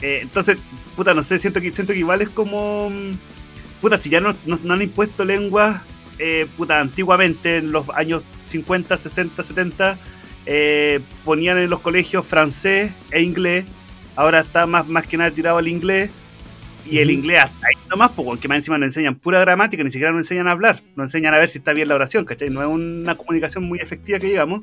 Eh, 0.06 0.20
entonces, 0.22 0.58
puta, 0.96 1.16
no 1.16 1.24
sé, 1.24 1.40
siento 1.40 1.60
que, 1.62 1.74
siento 1.74 1.94
que 1.94 2.00
igual 2.00 2.22
es 2.22 2.30
como... 2.30 2.92
mm, 2.92 3.14
Puta, 3.82 3.98
si 3.98 4.10
ya 4.10 4.22
no, 4.22 4.36
no- 4.46 4.60
no 4.64 4.74
han 4.76 4.82
impuesto 4.84 5.26
lenguas, 5.26 5.82
eh, 6.20 6.46
puta, 6.58 6.80
antiguamente, 6.80 7.58
en 7.58 7.72
los 7.72 7.90
años 7.90 8.24
50, 8.46 8.96
60, 8.98 9.44
70, 9.44 9.98
eh, 10.46 11.00
ponían 11.24 11.58
en 11.58 11.70
los 11.70 11.80
colegios 11.82 12.26
francés 12.26 12.92
e 13.12 13.22
inglés. 13.22 13.66
Ahora 14.16 14.42
está 14.42 14.66
más, 14.66 14.88
más 14.88 15.06
que 15.08 15.18
nada 15.18 15.32
tirado 15.32 15.58
al 15.58 15.68
inglés. 15.68 16.10
Y 16.90 17.00
el 17.00 17.10
inglés 17.10 17.40
hasta 17.46 17.68
ahí 17.68 17.76
nomás, 17.90 18.12
porque 18.12 18.42
que 18.42 18.48
más 18.48 18.58
encima 18.58 18.78
nos 18.78 18.88
enseñan 18.88 19.16
pura 19.16 19.40
gramática, 19.40 19.84
ni 19.84 19.90
siquiera 19.90 20.12
nos 20.12 20.20
enseñan 20.22 20.48
a 20.48 20.52
hablar, 20.52 20.82
nos 20.96 21.08
enseñan 21.08 21.34
a 21.34 21.40
ver 21.40 21.48
si 21.50 21.58
está 21.58 21.74
bien 21.74 21.88
la 21.88 21.96
oración, 21.96 22.26
¿cachai? 22.26 22.52
No 22.52 22.62
es 22.62 22.68
una 22.68 23.16
comunicación 23.16 23.64
muy 23.66 23.80
efectiva 23.80 24.20
que 24.20 24.28
digamos. 24.28 24.62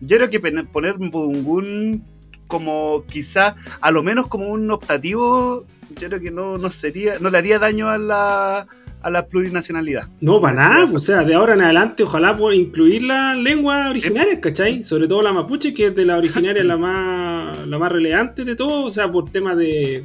Yo 0.00 0.16
creo 0.16 0.30
que 0.30 0.40
poner 0.40 0.94
Budungún 0.94 2.02
como 2.48 3.04
quizá, 3.08 3.54
a 3.80 3.90
lo 3.92 4.02
menos 4.02 4.26
como 4.26 4.48
un 4.48 4.68
optativo, 4.70 5.64
yo 6.00 6.08
creo 6.08 6.20
que 6.20 6.30
no, 6.32 6.58
no 6.58 6.70
sería, 6.70 7.18
no 7.20 7.30
le 7.30 7.38
haría 7.38 7.58
daño 7.60 7.88
a 7.88 7.98
la, 7.98 8.66
a 9.00 9.10
la 9.10 9.26
plurinacionalidad. 9.26 10.08
No, 10.20 10.40
para 10.40 10.54
nada. 10.54 10.90
O 10.92 10.98
sea, 10.98 11.22
de 11.24 11.34
ahora 11.34 11.54
en 11.54 11.60
adelante, 11.62 12.02
ojalá 12.02 12.36
por 12.36 12.52
incluir 12.54 13.04
las 13.04 13.36
lenguas 13.36 13.90
originarias, 13.90 14.40
¿cachai? 14.40 14.82
Sobre 14.82 15.06
todo 15.06 15.22
la 15.22 15.32
mapuche, 15.32 15.72
que 15.72 15.86
es 15.86 15.94
de 15.94 16.04
la 16.04 16.16
originaria 16.18 16.64
la 16.64 16.76
más 16.76 17.66
la 17.66 17.78
más 17.78 17.92
relevante 17.92 18.44
de 18.44 18.56
todo, 18.56 18.84
o 18.84 18.90
sea, 18.90 19.10
por 19.10 19.30
temas 19.30 19.56
de, 19.56 20.04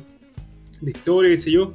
de 0.81 0.91
historia, 0.91 1.31
qué 1.31 1.38
sé 1.38 1.51
yo. 1.51 1.73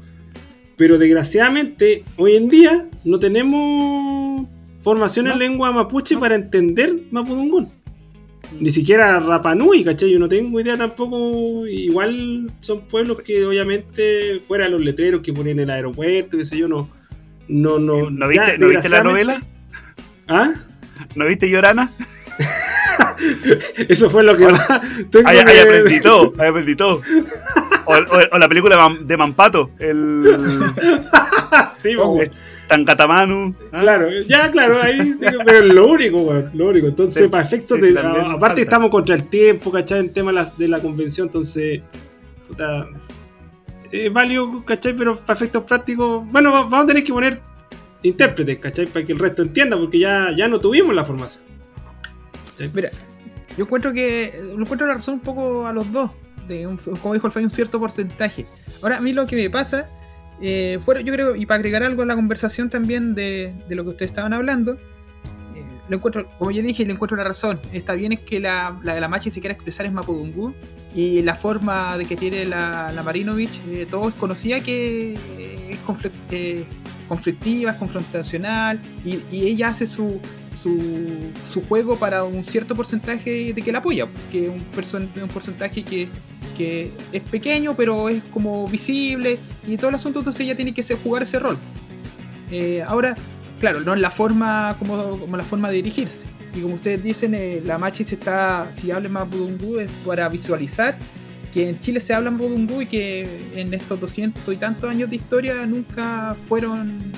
Pero 0.76 0.96
desgraciadamente, 0.96 2.04
hoy 2.16 2.36
en 2.36 2.48
día 2.48 2.86
no 3.04 3.18
tenemos 3.18 4.46
formación 4.84 5.26
en 5.26 5.38
lengua 5.38 5.72
mapuche 5.72 6.14
No. 6.14 6.20
para 6.20 6.34
entender 6.36 6.94
mapudungún. 7.10 7.68
Ni 8.60 8.70
siquiera 8.70 9.20
Rapanui, 9.20 9.84
¿cachai? 9.84 10.10
Yo 10.10 10.18
no 10.18 10.28
tengo 10.28 10.60
idea 10.60 10.76
tampoco. 10.76 11.66
Igual 11.66 12.50
son 12.60 12.80
pueblos 12.82 13.20
que 13.22 13.44
obviamente, 13.44 14.40
fuera 14.48 14.64
de 14.64 14.70
los 14.70 14.80
letreros 14.80 15.20
que 15.22 15.32
ponen 15.32 15.58
en 15.58 15.64
el 15.64 15.70
aeropuerto, 15.70 16.38
qué 16.38 16.44
sé 16.44 16.56
yo, 16.58 16.66
no. 16.68 16.88
No, 17.48 17.78
no. 17.78 18.10
¿No 18.10 18.32
ya, 18.32 18.42
viste, 18.42 18.58
¿no 18.58 18.68
viste 18.68 18.88
la 18.88 19.02
novela? 19.02 19.42
¿Ah? 20.28 20.52
¿No 21.14 21.26
viste 21.26 21.48
Llorana? 21.50 21.90
Eso 23.88 24.10
fue 24.10 24.22
lo 24.22 24.36
que 24.36 24.46
más. 24.48 24.66
tengo 25.10 25.28
Ahí, 25.28 25.38
aprendí 25.38 26.00
todo, 26.00 26.32
ahí 26.38 26.48
aprendí 26.48 26.76
todo. 26.76 27.02
O, 27.86 27.94
o- 27.94 28.28
o 28.32 28.38
la 28.38 28.48
película 28.48 28.76
de, 29.00 29.16
Mampato, 29.16 29.70
el 29.78 30.24
Sí, 31.82 31.94
Oh, 31.98 32.20
pues, 32.68 32.84
Tancatamanu. 32.84 33.54
¿ah? 33.72 33.80
Claro, 33.80 34.08
ya, 34.28 34.50
claro, 34.50 34.80
ahí. 34.82 35.14
Pero 35.20 35.66
es 35.66 35.74
lo 35.74 35.88
único, 35.88 36.18
weón, 36.18 36.50
lo 36.54 36.68
único. 36.68 36.86
Entonces, 36.88 37.22
Sí, 37.24 37.28
para 37.28 37.44
efectos 37.44 37.78
sí, 37.80 37.92
de. 37.92 37.98
aparte, 37.98 38.38
falta. 38.40 38.60
estamos 38.60 38.90
contra 38.90 39.14
el 39.14 39.28
tiempo, 39.28 39.70
¿cachai? 39.72 40.00
En 40.00 40.12
tema 40.12 40.30
de 40.30 40.34
la, 40.36 40.44
de 40.56 40.68
la 40.68 40.78
convención, 40.80 41.26
entonces. 41.28 41.80
Puta. 42.46 42.86
Es 43.90 44.12
válido, 44.12 44.64
¿cachai? 44.64 44.92
Pero 44.94 45.16
para 45.16 45.36
efectos 45.36 45.64
prácticos. 45.64 46.30
Bueno, 46.30 46.52
va- 46.52 46.62
vamos 46.62 46.84
a 46.84 46.86
tener 46.88 47.02
que 47.04 47.12
poner 47.12 47.40
intérpretes, 48.02 48.58
¿cachai? 48.58 48.86
Para 48.86 49.04
que 49.06 49.12
el 49.12 49.18
resto 49.18 49.42
entienda, 49.42 49.76
porque 49.78 49.98
ya, 49.98 50.30
ya 50.36 50.46
no 50.48 50.60
tuvimos 50.60 50.94
la 50.94 51.04
formación. 51.04 51.42
Mira, 52.74 52.90
yo 53.56 53.64
encuentro 53.64 53.92
que. 53.92 54.32
Lo 54.54 54.62
encuentro 54.62 54.86
la 54.86 54.94
razón 54.94 55.14
un 55.14 55.20
poco 55.20 55.66
a 55.66 55.72
los 55.72 55.90
dos. 55.92 56.10
De 56.46 56.66
un- 56.66 56.76
como 56.78 57.14
dijo 57.14 57.26
el 57.26 57.32
Fay, 57.32 57.44
un 57.44 57.50
cierto 57.50 57.78
porcentaje. 57.78 58.46
Ahora, 58.82 58.98
a 58.98 59.00
mí 59.00 59.12
lo 59.12 59.26
que 59.26 59.36
me 59.36 59.48
pasa. 59.50 59.88
Eh, 60.40 60.78
fuera, 60.84 61.00
yo 61.00 61.12
creo, 61.12 61.36
y 61.36 61.46
para 61.46 61.56
agregar 61.58 61.82
algo 61.82 62.02
a 62.02 62.06
la 62.06 62.14
conversación 62.14 62.70
también 62.70 63.14
de, 63.14 63.54
de 63.68 63.74
lo 63.74 63.84
que 63.84 63.90
ustedes 63.90 64.10
estaban 64.12 64.32
hablando. 64.32 64.74
eh, 64.74 65.64
le 65.88 65.96
encuentro, 65.96 66.28
como 66.38 66.50
ya 66.50 66.62
dije, 66.62 66.84
le 66.84 66.92
encuentro 66.92 67.16
la 67.16 67.24
razón. 67.24 67.60
Está 67.72 67.94
bien 67.94 68.12
es 68.12 68.20
que 68.20 68.40
la, 68.40 68.78
la, 68.82 68.98
la 69.00 69.08
Machi 69.08 69.30
se 69.30 69.40
quiera 69.40 69.54
expresar 69.54 69.86
es 69.86 69.92
Mapudungun 69.92 70.54
y 70.94 71.22
la 71.22 71.34
forma 71.34 71.96
de 71.98 72.04
que 72.06 72.16
tiene 72.16 72.46
la, 72.46 72.92
la 72.94 73.02
Marinovich, 73.02 73.60
eh, 73.68 73.86
todos 73.90 74.14
conocía 74.14 74.60
que 74.60 75.14
eh, 75.38 75.70
es 75.70 75.78
conflict, 75.80 76.14
eh, 76.32 76.64
conflictiva, 77.08 77.72
es 77.72 77.76
confrontacional 77.78 78.80
y, 79.04 79.20
y 79.30 79.46
ella 79.46 79.68
hace 79.68 79.86
su, 79.86 80.20
su, 80.54 80.78
su, 81.50 81.62
juego 81.66 81.96
para 81.96 82.24
un 82.24 82.44
cierto 82.44 82.74
porcentaje 82.74 83.52
de 83.54 83.62
que 83.62 83.72
la 83.72 83.78
apoya, 83.78 84.06
que 84.30 84.46
es 84.46 84.50
un, 84.94 85.08
un 85.22 85.28
porcentaje 85.28 85.82
que, 85.84 86.08
que, 86.58 86.90
es 87.12 87.22
pequeño 87.22 87.74
pero 87.74 88.08
es 88.08 88.22
como 88.32 88.66
visible 88.66 89.38
y 89.66 89.76
todo 89.76 89.88
el 89.90 89.94
asunto, 89.94 90.18
entonces 90.18 90.40
ella 90.42 90.56
tiene 90.56 90.74
que 90.74 90.82
jugar 90.96 91.22
ese 91.22 91.38
rol. 91.38 91.56
Eh, 92.50 92.82
ahora, 92.86 93.16
claro, 93.60 93.80
no 93.80 93.94
es 93.94 94.00
la 94.00 94.10
forma 94.10 94.76
como, 94.78 95.18
como, 95.18 95.36
la 95.36 95.44
forma 95.44 95.68
de 95.68 95.76
dirigirse. 95.76 96.24
Y 96.54 96.60
como 96.60 96.74
ustedes 96.74 97.02
dicen, 97.02 97.34
eh, 97.34 97.62
la 97.64 97.78
Machi 97.78 98.04
se 98.04 98.16
está, 98.16 98.70
si 98.74 98.90
habla 98.90 99.08
más 99.08 99.30
Budungu 99.30 99.78
es 99.78 99.90
para 100.04 100.28
visualizar 100.28 100.98
que 101.52 101.68
en 101.68 101.80
Chile 101.80 102.00
se 102.00 102.12
habla 102.12 102.30
en 102.30 102.38
Budungu 102.38 102.82
y 102.82 102.86
que 102.86 103.50
en 103.54 103.72
estos 103.72 104.00
200 104.00 104.52
y 104.52 104.56
tantos 104.56 104.90
años 104.90 105.08
de 105.08 105.16
historia 105.16 105.64
nunca 105.66 106.36
fueron 106.48 107.12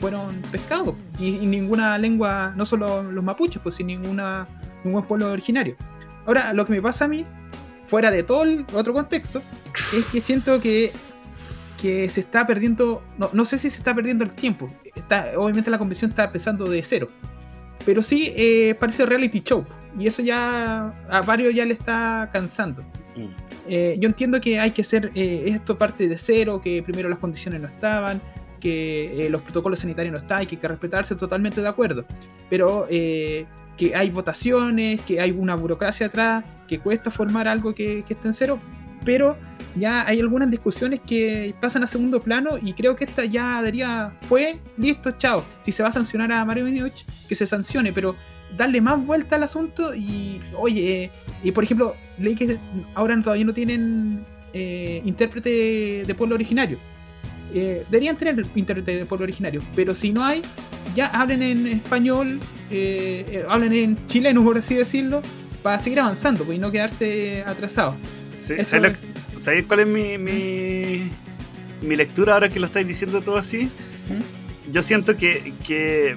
fueron 0.00 0.34
pescados 0.50 0.94
y, 1.18 1.36
y, 1.36 1.46
ninguna 1.46 1.98
lengua, 1.98 2.54
no 2.56 2.64
solo 2.64 3.02
los 3.02 3.22
mapuches, 3.22 3.60
pues 3.62 3.74
sin 3.74 3.88
ninguna 3.88 4.48
ningún 4.82 5.04
pueblo 5.04 5.30
originario. 5.30 5.76
Ahora, 6.26 6.52
lo 6.54 6.66
que 6.66 6.72
me 6.72 6.82
pasa 6.82 7.04
a 7.04 7.08
mí, 7.08 7.24
fuera 7.90 8.10
de 8.10 8.22
todo 8.22 8.44
el 8.44 8.64
otro 8.72 8.92
contexto, 8.92 9.42
es 9.74 10.10
que 10.12 10.20
siento 10.20 10.60
que, 10.60 10.90
que 11.82 12.08
se 12.08 12.20
está 12.20 12.46
perdiendo, 12.46 13.02
no, 13.18 13.30
no 13.32 13.44
sé 13.44 13.58
si 13.58 13.68
se 13.68 13.78
está 13.78 13.94
perdiendo 13.94 14.22
el 14.22 14.30
tiempo, 14.30 14.68
está, 14.94 15.32
obviamente 15.36 15.70
la 15.70 15.78
convención 15.78 16.10
está 16.10 16.24
empezando 16.24 16.64
de 16.70 16.82
cero, 16.84 17.08
pero 17.84 18.02
sí 18.02 18.32
eh, 18.36 18.76
parece 18.78 19.04
reality 19.04 19.40
show 19.40 19.66
y 19.98 20.06
eso 20.06 20.22
ya 20.22 20.94
a 21.08 21.22
varios 21.22 21.52
ya 21.54 21.64
le 21.64 21.74
está 21.74 22.30
cansando. 22.32 22.82
Mm. 23.16 23.50
Eh, 23.68 23.96
yo 23.98 24.08
entiendo 24.08 24.40
que 24.40 24.60
hay 24.60 24.70
que 24.70 24.82
hacer 24.82 25.10
eh, 25.14 25.44
esto 25.46 25.76
parte 25.76 26.08
de 26.08 26.16
cero, 26.16 26.60
que 26.62 26.82
primero 26.82 27.08
las 27.08 27.18
condiciones 27.18 27.60
no 27.60 27.66
estaban, 27.66 28.20
que 28.60 29.26
eh, 29.26 29.30
los 29.30 29.42
protocolos 29.42 29.80
sanitarios 29.80 30.12
no 30.12 30.18
están 30.18 30.42
y 30.42 30.46
que 30.46 30.54
hay 30.54 30.60
que 30.60 30.68
respetarse 30.68 31.16
totalmente 31.16 31.60
de 31.60 31.68
acuerdo. 31.68 32.04
Pero 32.48 32.86
eh, 32.88 33.46
que 33.76 33.96
hay 33.96 34.10
votaciones, 34.10 35.00
que 35.02 35.20
hay 35.20 35.32
una 35.32 35.56
burocracia 35.56 36.06
atrás, 36.06 36.44
que 36.70 36.78
cuesta 36.78 37.10
formar 37.10 37.48
algo 37.48 37.74
que, 37.74 38.04
que 38.06 38.14
esté 38.14 38.28
en 38.28 38.34
cero, 38.34 38.58
pero 39.04 39.36
ya 39.74 40.06
hay 40.06 40.20
algunas 40.20 40.48
discusiones 40.50 41.00
que 41.00 41.52
pasan 41.60 41.82
a 41.82 41.88
segundo 41.88 42.20
plano 42.20 42.58
y 42.62 42.72
creo 42.74 42.94
que 42.94 43.04
esta 43.04 43.24
ya 43.24 43.60
daría, 43.60 44.12
fue, 44.22 44.56
listo, 44.78 45.10
chao. 45.18 45.44
Si 45.62 45.72
se 45.72 45.82
va 45.82 45.88
a 45.88 45.92
sancionar 45.92 46.30
a 46.30 46.44
Mario 46.44 46.64
Minovich, 46.64 47.04
que 47.28 47.34
se 47.34 47.44
sancione, 47.44 47.92
pero 47.92 48.14
darle 48.56 48.80
más 48.80 49.04
vuelta 49.04 49.34
al 49.34 49.42
asunto 49.42 49.94
y, 49.96 50.40
oye, 50.56 51.10
y 51.42 51.50
por 51.50 51.64
ejemplo, 51.64 51.96
leí 52.18 52.36
que 52.36 52.56
ahora 52.94 53.20
todavía 53.20 53.44
no 53.44 53.52
tienen 53.52 54.24
eh, 54.54 55.02
intérprete 55.04 56.04
de 56.06 56.14
pueblo 56.14 56.36
originario 56.36 56.78
eh, 57.52 57.84
deberían 57.90 58.16
tener 58.16 58.46
intérprete 58.54 58.96
de 58.96 59.06
pueblo 59.06 59.24
originario, 59.24 59.60
pero 59.74 59.94
si 59.94 60.12
no 60.12 60.24
hay, 60.24 60.42
ya 60.94 61.06
hablen 61.06 61.42
en 61.42 61.66
español, 61.66 62.38
eh 62.70 63.44
hablen 63.48 63.72
en 63.72 64.06
chileno, 64.06 64.44
por 64.44 64.58
así 64.58 64.74
decirlo, 64.74 65.20
para 65.62 65.78
seguir 65.78 66.00
avanzando 66.00 66.44
pues, 66.44 66.58
y 66.58 66.60
no 66.60 66.70
quedarse 66.70 67.44
atrasados. 67.46 67.96
Sí, 68.36 68.54
¿Sabéis 68.64 68.96
¿sabe 69.38 69.64
cuál 69.64 69.80
es 69.80 69.86
mi, 69.86 70.18
mi, 70.18 71.10
mi, 71.82 71.96
lectura 71.96 72.34
ahora 72.34 72.48
que 72.48 72.60
lo 72.60 72.66
estáis 72.66 72.86
diciendo 72.86 73.20
todo 73.20 73.36
así? 73.36 73.64
¿Mm? 73.64 74.72
Yo 74.72 74.82
siento 74.82 75.16
que, 75.16 75.52
que. 75.66 76.16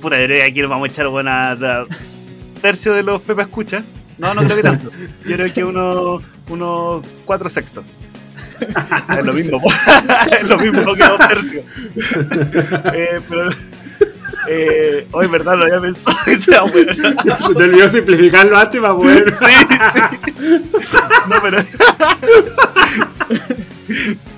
Puta, 0.00 0.16
aquí 0.16 0.60
nos 0.60 0.70
vamos 0.70 0.88
a 0.88 0.92
echar 0.92 1.08
buena. 1.08 1.56
tercio 2.62 2.94
de 2.94 3.02
los 3.02 3.20
Pepa 3.22 3.42
Escucha. 3.42 3.82
No, 4.18 4.34
no 4.34 4.42
creo 4.42 4.56
que 4.56 4.62
tanto. 4.62 4.90
Yo 5.24 5.36
creo 5.36 5.52
que 5.52 5.64
unos 5.64 6.22
uno 6.48 7.02
cuatro 7.24 7.48
sextos. 7.48 7.86
es 9.18 9.24
lo 9.24 9.32
mismo, 9.32 9.60
es 10.40 10.48
lo 10.48 10.58
mismo, 10.58 10.82
no 10.82 10.94
queda 10.94 11.10
dos 11.10 11.28
tercios. 11.28 11.64
eh, 12.94 13.20
pero. 13.28 13.50
Eh, 14.48 15.06
hoy, 15.12 15.26
oh, 15.26 15.28
verdad, 15.28 15.56
lo 15.56 15.64
había 15.64 15.80
pensado. 15.80 16.16
Sea, 16.40 16.62
bueno. 16.62 16.92
Te 17.56 17.62
olvidó 17.62 17.88
simplificarlo 17.88 18.56
antes 18.56 18.80
para 18.80 18.94
poder. 18.94 19.32
Sí, 19.32 19.44
sí. 20.80 20.96
No, 21.28 21.42
pero. 21.42 21.58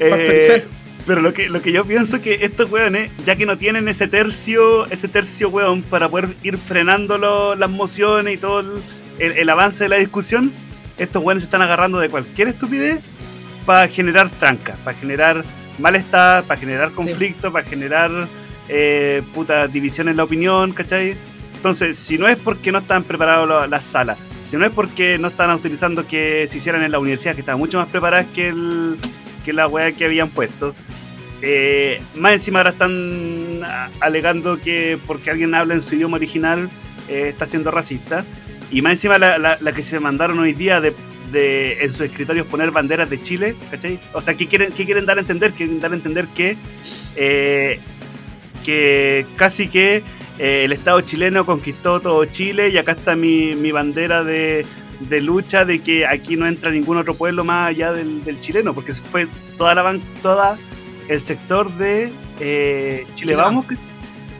eh, 0.00 0.66
pero 1.06 1.20
lo 1.22 1.32
que, 1.32 1.48
lo 1.48 1.62
que 1.62 1.72
yo 1.72 1.84
pienso 1.84 2.16
es 2.16 2.22
que 2.22 2.38
estos 2.42 2.70
weones, 2.70 3.10
ya 3.24 3.36
que 3.36 3.46
no 3.46 3.58
tienen 3.58 3.88
ese 3.88 4.06
tercio, 4.06 4.86
ese 4.86 5.08
tercio 5.08 5.48
weón 5.48 5.82
para 5.82 6.08
poder 6.08 6.34
ir 6.42 6.58
frenando 6.58 7.18
lo, 7.18 7.54
las 7.54 7.70
mociones 7.70 8.34
y 8.34 8.36
todo 8.36 8.60
el, 8.60 8.68
el, 9.18 9.32
el, 9.32 9.48
avance 9.48 9.84
de 9.84 9.88
la 9.88 9.96
discusión, 9.96 10.52
estos 10.98 11.22
weones 11.22 11.42
se 11.42 11.46
están 11.46 11.62
agarrando 11.62 11.98
de 11.98 12.08
cualquier 12.08 12.48
estupidez 12.48 13.00
para 13.64 13.88
generar 13.88 14.28
tranca, 14.30 14.76
para 14.84 14.96
generar 14.96 15.44
malestar, 15.78 16.44
para 16.44 16.60
generar 16.60 16.90
conflicto, 16.92 17.48
sí. 17.48 17.52
para 17.52 17.64
generar 17.64 18.10
eh, 18.72 19.22
puta 19.34 19.66
división 19.66 20.08
en 20.08 20.16
la 20.16 20.24
opinión, 20.24 20.72
¿cachai? 20.72 21.16
Entonces, 21.56 21.98
si 21.98 22.16
no 22.16 22.28
es 22.28 22.36
porque 22.36 22.70
no 22.70 22.78
están 22.78 23.02
preparados 23.02 23.48
las 23.48 23.68
la 23.68 23.80
salas, 23.80 24.18
si 24.42 24.56
no 24.56 24.64
es 24.64 24.70
porque 24.70 25.18
no 25.18 25.28
están 25.28 25.50
utilizando 25.50 26.06
que 26.06 26.46
se 26.46 26.58
hicieran 26.58 26.82
en 26.82 26.92
la 26.92 27.00
universidad, 27.00 27.34
que 27.34 27.40
estaban 27.40 27.58
mucho 27.58 27.78
más 27.78 27.88
preparadas 27.88 28.26
que, 28.34 28.48
el, 28.48 28.96
que 29.44 29.52
la 29.52 29.66
weá 29.66 29.92
que 29.92 30.04
habían 30.04 30.30
puesto, 30.30 30.74
eh, 31.42 32.00
más 32.14 32.32
encima 32.32 32.60
ahora 32.60 32.70
están 32.70 33.62
alegando 34.00 34.58
que 34.58 34.98
porque 35.06 35.30
alguien 35.30 35.54
habla 35.54 35.74
en 35.74 35.82
su 35.82 35.94
idioma 35.94 36.16
original 36.16 36.70
eh, 37.08 37.28
está 37.28 37.46
siendo 37.46 37.70
racista. 37.70 38.24
Y 38.70 38.82
más 38.82 38.92
encima 38.92 39.18
la, 39.18 39.36
la, 39.38 39.58
la, 39.60 39.72
que 39.72 39.82
se 39.82 39.98
mandaron 39.98 40.38
hoy 40.38 40.52
día 40.52 40.80
de, 40.80 40.94
de, 41.32 41.82
en 41.82 41.90
sus 41.90 42.02
escritorios 42.02 42.46
poner 42.46 42.70
banderas 42.70 43.10
de 43.10 43.20
Chile, 43.20 43.56
¿cachai? 43.70 43.98
O 44.12 44.20
sea, 44.20 44.34
¿qué 44.34 44.46
quieren, 44.46 44.70
qué 44.72 44.84
quieren 44.84 45.06
dar 45.06 45.18
a 45.18 45.20
entender? 45.20 45.52
Quieren 45.52 45.80
dar 45.80 45.90
a 45.90 45.96
entender 45.96 46.26
que, 46.28 46.56
eh, 47.16 47.80
que 48.60 49.26
casi 49.36 49.68
que 49.68 50.02
eh, 50.38 50.64
el 50.64 50.72
Estado 50.72 51.00
chileno 51.02 51.44
conquistó 51.44 52.00
todo 52.00 52.24
Chile 52.24 52.68
y 52.70 52.78
acá 52.78 52.92
está 52.92 53.16
mi, 53.16 53.54
mi 53.54 53.72
bandera 53.72 54.24
de, 54.24 54.64
de, 55.00 55.20
lucha 55.20 55.64
de 55.64 55.80
que 55.80 56.06
aquí 56.06 56.36
no 56.36 56.46
entra 56.46 56.70
ningún 56.70 56.96
otro 56.96 57.14
pueblo 57.14 57.44
más 57.44 57.68
allá 57.68 57.92
del, 57.92 58.24
del 58.24 58.40
chileno, 58.40 58.74
porque 58.74 58.92
fue 58.92 59.28
toda 59.56 59.74
la 59.74 59.98
toda 60.22 60.58
el 61.08 61.20
sector 61.20 61.72
de 61.76 62.12
eh, 62.38 63.02
Chile, 63.14 63.14
Chile 63.14 63.36
Vamos 63.36 63.66
que, 63.66 63.76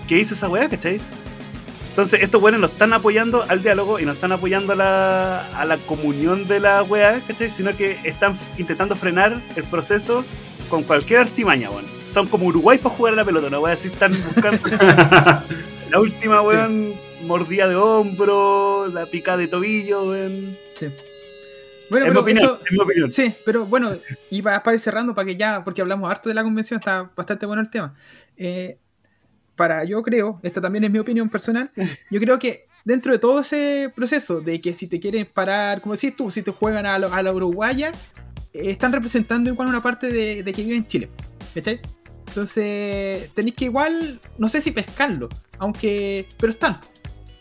que 0.09 0.19
hizo 0.19 0.35
esa 0.35 0.49
weá, 0.49 0.69
¿cachai? 0.69 1.01
Entonces, 1.91 2.21
estos 2.23 2.41
weones 2.41 2.61
no 2.61 2.69
están 2.69 2.93
apoyando 2.93 3.45
al 3.49 3.63
diálogo 3.63 3.99
y 3.99 4.07
no 4.07 4.13
están 4.13 4.31
apoyando 4.33 4.73
a 4.73 4.77
la, 4.77 5.61
a 5.61 5.65
la 5.65 5.77
comunión 5.77 6.47
de 6.47 6.61
la 6.61 6.83
weá, 6.85 7.21
¿cachai? 7.27 7.51
Sino 7.51 7.77
que 7.77 7.99
están 8.05 8.35
intentando 8.57 8.95
frenar 8.97 9.39
el 9.57 9.65
proceso 9.65 10.25
con 10.71 10.85
cualquier 10.85 11.21
artimaña, 11.21 11.69
weón. 11.71 11.85
Son 12.03 12.27
como 12.29 12.47
Uruguay 12.47 12.79
para 12.79 12.95
jugar 12.95 13.13
a 13.13 13.17
la 13.17 13.25
pelota, 13.25 13.51
¿no? 13.51 13.61
Weón, 13.61 13.73
así 13.73 13.89
están 13.89 14.13
buscando 14.25 14.63
la 15.91 16.01
última, 16.01 16.41
weón, 16.41 16.95
sí. 16.95 17.27
mordida 17.27 17.69
de 17.69 17.75
hombro, 17.75 18.87
la 18.89 19.05
picada 19.05 19.37
de 19.39 19.49
tobillo, 19.49 20.09
weón. 20.09 20.57
Sí. 20.79 20.87
Bueno, 21.91 22.07
es, 22.07 22.13
pero 22.13 22.13
mi 22.13 22.19
opinión, 22.19 22.45
eso, 22.45 22.61
es 22.65 22.73
mi 22.73 22.79
opinión. 22.79 23.13
Sí, 23.13 23.35
pero 23.45 23.67
bueno, 23.67 23.91
y 24.31 24.41
para, 24.41 24.63
para 24.63 24.75
ir 24.77 24.81
cerrando, 24.81 25.15
para 25.15 25.27
que 25.27 25.37
ya, 25.37 25.63
porque 25.65 25.83
hablamos 25.83 26.11
harto 26.11 26.29
de 26.29 26.37
la 26.37 26.45
convención, 26.45 26.79
está 26.79 27.11
bastante 27.15 27.45
bueno 27.45 27.61
el 27.61 27.69
tema. 27.69 27.95
Eh, 28.37 28.79
para, 29.57 29.85
yo 29.85 30.01
creo, 30.03 30.41
esta 30.43 30.61
también 30.61 30.85
es 30.85 30.91
mi 30.91 31.01
opinión 31.01 31.29
personal, 31.29 31.71
yo 32.11 32.21
creo 32.21 32.39
que 32.39 32.67
dentro 32.85 33.13
de 33.13 33.19
todo 33.19 33.41
ese 33.41 33.93
proceso 33.95 34.41
de 34.41 34.61
que 34.61 34.73
si 34.73 34.87
te 34.87 35.01
quieren 35.01 35.27
parar, 35.27 35.81
como 35.83 35.95
decís 35.95 36.17
tú, 36.17 36.31
si 36.31 36.43
te 36.43 36.53
juegan 36.53 36.87
a, 36.87 36.99
lo, 36.99 37.13
a 37.13 37.23
la 37.23 37.33
uruguaya, 37.33 37.93
están 38.53 38.93
representando 38.93 39.51
igual 39.51 39.69
una 39.69 39.83
parte 39.83 40.11
de, 40.11 40.43
de 40.43 40.53
que 40.53 40.63
vive 40.63 40.77
en 40.77 40.87
Chile, 40.87 41.11
¿cachai? 41.55 41.81
Entonces, 42.29 43.31
tenéis 43.35 43.57
que 43.57 43.65
igual, 43.67 44.21
no 44.39 44.49
sé 44.49 44.61
si 44.61 44.71
pescarlo, 44.71 45.29
aunque, 45.59 46.29
pero 46.39 46.53
están, 46.53 46.79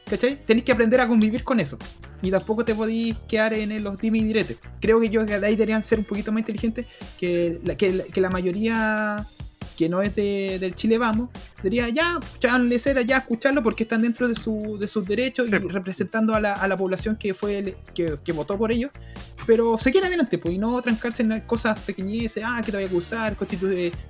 ¿cachai? 0.10 0.44
Tenéis 0.46 0.66
que 0.66 0.72
aprender 0.72 1.00
a 1.00 1.08
convivir 1.08 1.44
con 1.44 1.60
eso. 1.60 1.78
Y 2.22 2.32
tampoco 2.32 2.66
te 2.66 2.76
podéis 2.76 3.16
quedar 3.28 3.54
en 3.54 3.82
los 3.84 3.98
dime 3.98 4.18
y 4.18 4.24
diretes. 4.24 4.58
Creo 4.82 5.00
que 5.00 5.06
ellos 5.06 5.26
de 5.26 5.36
ahí 5.36 5.56
deberían 5.56 5.84
ser 5.84 6.00
un 6.00 6.06
poquito 6.06 6.32
más 6.32 6.40
inteligentes 6.40 6.86
que 7.20 7.60
la, 7.64 7.78
que, 7.78 8.08
que 8.12 8.20
la 8.20 8.30
mayoría 8.30 9.26
que 9.80 9.88
no 9.88 10.02
es 10.02 10.14
de, 10.14 10.58
del 10.60 10.76
Chile 10.76 10.98
Vamos, 10.98 11.30
diría 11.64 11.88
ya, 11.88 12.20
ser 12.78 13.06
ya 13.06 13.20
escucharlo 13.20 13.64
porque 13.64 13.84
están 13.84 14.02
dentro 14.02 14.28
de, 14.28 14.36
su, 14.36 14.78
de 14.78 14.90
sus 14.90 15.08
derechos 15.08 15.48
sí. 15.48 15.56
y 15.56 15.58
representando 15.58 16.36
a 16.36 16.42
la, 16.42 16.52
a 16.52 16.68
la 16.68 16.76
población 16.76 17.16
que 17.16 17.34
fue 17.34 17.60
el, 17.60 17.76
que, 17.94 18.18
que, 18.22 18.34
votó 18.34 18.58
por 18.58 18.74
ellos, 18.74 18.92
pero 19.48 19.78
seguir 19.78 20.04
adelante, 20.04 20.38
pues, 20.38 20.54
y 20.54 20.58
no 20.58 20.82
trancarse 20.82 21.24
en 21.24 21.40
cosas 21.48 21.80
pequeñeces, 21.80 22.44
ah, 22.46 22.60
que 22.60 22.74
te 22.74 22.78
voy 22.78 22.84
a 22.84 22.88
acusar, 22.88 23.38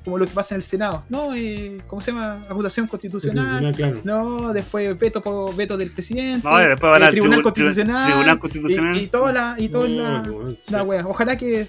como 0.04 0.18
lo 0.18 0.26
que 0.26 0.34
pasa 0.34 0.56
en 0.56 0.58
el 0.58 0.64
Senado, 0.64 1.04
no, 1.08 1.36
eh, 1.36 1.78
¿cómo 1.86 2.02
se 2.02 2.14
llama? 2.14 2.42
Acusación 2.50 2.88
constitucional, 2.88 3.72
claro. 3.76 4.02
no, 4.04 4.52
después 4.54 4.98
veto 4.98 5.22
por 5.22 5.56
veto 5.56 5.78
del 5.78 5.92
presidente, 5.92 6.50
no, 6.50 6.58
después 6.58 6.92
van 6.92 7.04
al 7.04 7.12
Tribunal, 7.12 7.44
Constitucional, 7.44 8.08
Tribunal 8.08 8.40
Constitucional, 8.40 8.98
y, 8.98 9.02
y, 9.02 9.08
toda 9.08 9.32
la, 9.32 9.56
y 9.60 9.70
toda 9.70 9.88
no, 9.88 10.02
la, 10.02 10.22
no, 10.24 10.58
la 10.68 10.82
wea. 10.84 11.06
Ojalá 11.06 11.38
que 11.38 11.68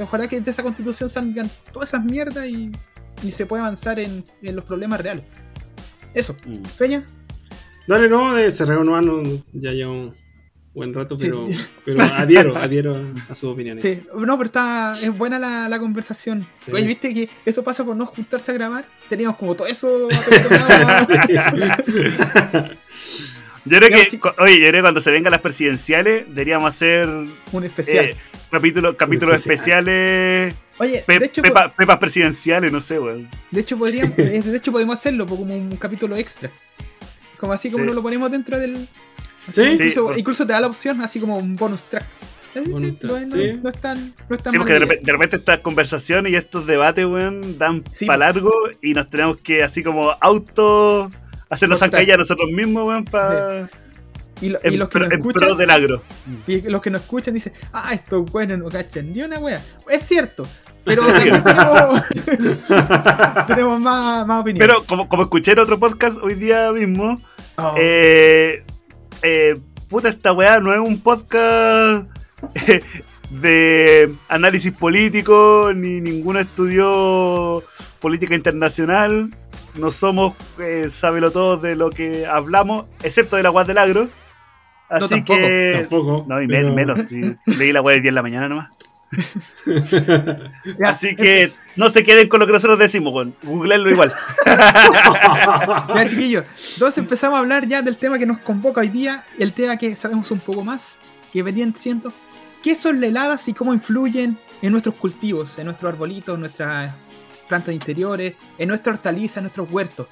ojalá 0.00 0.28
que 0.28 0.40
de 0.40 0.50
esa 0.50 0.62
constitución 0.62 1.08
salgan 1.08 1.50
todas 1.72 1.90
esas 1.90 2.04
mierdas 2.04 2.46
y, 2.46 2.70
y 3.22 3.32
se 3.32 3.46
pueda 3.46 3.64
avanzar 3.64 3.98
en, 3.98 4.24
en, 4.42 4.56
los 4.56 4.64
problemas 4.64 5.00
reales. 5.00 5.24
Eso, 6.14 6.34
mm. 6.46 6.62
Peña. 6.78 7.04
Dale, 7.86 8.08
no, 8.08 8.36
eh, 8.36 8.52
se 8.52 8.64
reúnan 8.64 9.42
ya 9.52 9.72
lleva 9.72 9.92
un 9.92 10.14
buen 10.74 10.92
rato, 10.94 11.18
Sí. 11.18 11.26
pero, 11.26 11.46
pero 11.84 12.02
adhiero, 12.02 12.56
adhiero 12.56 12.96
a 13.28 13.34
sus 13.34 13.50
opiniones. 13.50 13.82
Sí, 13.82 14.02
no, 14.14 14.36
pero 14.36 14.46
está, 14.46 14.94
es 15.00 15.16
buena 15.16 15.38
la, 15.38 15.68
la 15.68 15.78
conversación. 15.78 16.46
Sí. 16.64 16.72
Oye, 16.72 16.86
viste 16.86 17.14
que 17.14 17.28
eso 17.44 17.64
pasa 17.64 17.84
por 17.84 17.96
no 17.96 18.06
juntarse 18.06 18.52
a 18.52 18.54
grabar. 18.54 18.86
Teníamos 19.08 19.38
como 19.38 19.54
todo 19.54 19.66
eso. 19.66 20.08
Yo 23.68 23.78
creo 23.78 23.90
que, 23.90 24.18
oye, 24.42 24.54
yo 24.60 24.66
creo 24.68 24.72
que 24.72 24.80
cuando 24.82 25.00
se 25.00 25.10
vengan 25.10 25.30
las 25.32 25.40
presidenciales 25.40 26.24
deberíamos 26.28 26.74
hacer 26.74 27.08
Un 27.08 27.64
especial. 27.64 28.04
eh, 28.06 28.16
capítulo- 28.50 28.96
capítulos 28.96 29.36
especial. 29.36 29.88
especiales, 29.88 30.54
Oye, 30.78 31.02
pe- 31.06 31.18
de 31.18 31.26
hecho, 31.26 31.42
pepa- 31.42 31.74
pepas 31.74 31.98
presidenciales, 31.98 32.70
no 32.72 32.80
sé, 32.80 32.98
weón. 32.98 33.28
de 33.50 33.60
hecho 33.60 33.76
podríamos, 33.76 34.16
eh, 34.18 34.42
de 34.42 34.56
hecho 34.56 34.72
podemos 34.72 34.98
hacerlo 34.98 35.26
como 35.26 35.54
un 35.54 35.76
capítulo 35.76 36.16
extra. 36.16 36.50
Como 37.38 37.52
así 37.52 37.70
como 37.70 37.84
Sí. 37.84 37.86
nos 37.86 37.94
lo 37.96 38.02
ponemos 38.02 38.30
dentro 38.30 38.58
del. 38.58 38.88
¿Sí? 39.52 39.62
Incluso, 39.62 40.12
Sí. 40.12 40.20
incluso 40.20 40.46
te 40.46 40.52
da 40.52 40.60
la 40.60 40.66
opción 40.66 41.00
así 41.02 41.20
como 41.20 41.38
un 41.38 41.56
bonus 41.56 41.84
track. 41.84 42.04
Bonus 42.54 42.80
no, 42.80 42.94
track, 42.98 43.22
es- 43.36 43.62
no 43.62 43.72
tan, 43.72 44.14
no 44.28 44.36
es 44.36 44.42
tan 44.42 44.52
Sí, 44.52 44.58
porque 44.58 44.72
de 44.72 44.78
repente, 44.80 45.04
de 45.06 45.12
repente 45.12 45.36
estas 45.36 45.58
conversaciones 45.60 46.32
y 46.32 46.36
estos 46.36 46.66
debates, 46.66 47.04
weón, 47.04 47.56
dan 47.58 47.84
Sí, 47.92 48.06
para 48.06 48.18
largo 48.18 48.52
y 48.82 48.94
nos 48.94 49.08
tenemos 49.08 49.36
que 49.36 49.62
así 49.62 49.82
como 49.84 50.12
auto 50.20 51.10
hacernos 51.50 51.78
Cortar. 51.78 51.90
zancadilla 51.98 52.16
nosotros 52.16 52.50
mismos, 52.50 52.84
weón, 52.86 53.04
para 53.04 53.68
Y, 54.40 54.50
lo- 54.50 54.58
y 54.62 54.76
los 54.76 54.88
que 54.88 54.98
pro 54.98 55.08
escuchan. 55.10 55.56
del 55.56 55.70
agro. 55.70 56.02
Y 56.46 56.60
los 56.62 56.80
que 56.82 56.90
nos 56.90 57.02
escuchan 57.02 57.34
dicen, 57.34 57.52
ah, 57.72 57.92
estos 57.92 58.30
buenos 58.30 58.58
no 58.58 58.68
cachan 58.68 59.12
ni 59.12 59.22
una 59.22 59.38
wea. 59.38 59.60
Es 59.88 60.02
cierto, 60.04 60.46
pero 60.84 61.02
tenemos, 61.42 62.02
tenemos 63.46 63.80
más, 63.80 64.26
más 64.26 64.40
opinión. 64.42 64.66
Pero 64.66 64.84
como, 64.84 65.08
como 65.08 65.22
escuché 65.24 65.52
en 65.52 65.58
otro 65.60 65.78
podcast 65.78 66.18
hoy 66.22 66.34
día 66.34 66.72
mismo, 66.72 67.20
Oh, 67.60 67.74
eh, 67.76 68.62
eh, 69.22 69.58
puta, 69.88 70.08
esta 70.10 70.32
weá 70.32 70.60
no 70.60 70.72
es 70.72 70.78
un 70.78 71.00
podcast 71.00 72.06
de 73.30 74.14
análisis 74.28 74.70
político, 74.72 75.72
ni 75.74 76.00
ninguno 76.00 76.38
estudió 76.38 77.64
política 78.00 78.36
internacional. 78.36 79.30
No 79.78 79.90
somos, 79.90 80.34
eh, 80.58 80.88
sábelo 80.90 81.30
todos 81.30 81.62
de 81.62 81.76
lo 81.76 81.90
que 81.90 82.26
hablamos, 82.26 82.86
excepto 83.02 83.36
de 83.36 83.42
la 83.44 83.64
del 83.64 83.78
agro. 83.78 84.08
Así 84.88 85.08
tampoco, 85.08 85.38
que. 85.38 85.76
Tampoco. 85.80 86.24
No, 86.26 86.42
y 86.42 86.48
pero- 86.48 86.72
menos. 86.74 87.00
sí, 87.08 87.36
leí 87.46 87.72
la 87.72 87.80
weá 87.80 87.96
de 87.96 88.02
10 88.02 88.12
de 88.12 88.14
la 88.14 88.22
mañana 88.22 88.48
nomás. 88.48 88.70
ya, 89.66 90.88
Así 90.88 91.16
que 91.16 91.50
no 91.76 91.88
se 91.88 92.04
queden 92.04 92.28
con 92.28 92.40
lo 92.40 92.46
que 92.46 92.52
nosotros 92.52 92.78
decimos, 92.78 93.14
weón. 93.14 93.34
Googleenlo 93.42 93.90
igual. 93.90 94.12
Ya, 95.94 96.08
chiquillos. 96.08 96.44
Entonces 96.74 96.98
empezamos 96.98 97.36
a 97.36 97.40
hablar 97.40 97.66
ya 97.66 97.82
del 97.82 97.96
tema 97.96 98.18
que 98.18 98.26
nos 98.26 98.38
convoca 98.38 98.80
hoy 98.80 98.88
día, 98.88 99.24
el 99.38 99.52
tema 99.52 99.76
que 99.76 99.94
sabemos 99.96 100.30
un 100.30 100.40
poco 100.40 100.64
más, 100.64 100.98
que 101.32 101.42
venían 101.42 101.74
siendo 101.76 102.12
qué 102.62 102.74
son 102.74 103.00
las 103.00 103.10
heladas 103.10 103.48
y 103.48 103.54
cómo 103.54 103.72
influyen 103.74 104.38
en 104.62 104.72
nuestros 104.72 104.94
cultivos, 104.96 105.58
en 105.58 105.66
nuestros 105.66 105.92
arbolitos, 105.92 106.34
en 106.34 106.40
nuestras 106.40 106.92
plantas 107.48 107.74
interiores, 107.74 108.34
en 108.58 108.68
nuestra 108.68 108.92
hortaliza, 108.92 109.40
en 109.40 109.44
nuestros 109.44 109.70
huertos. 109.70 110.06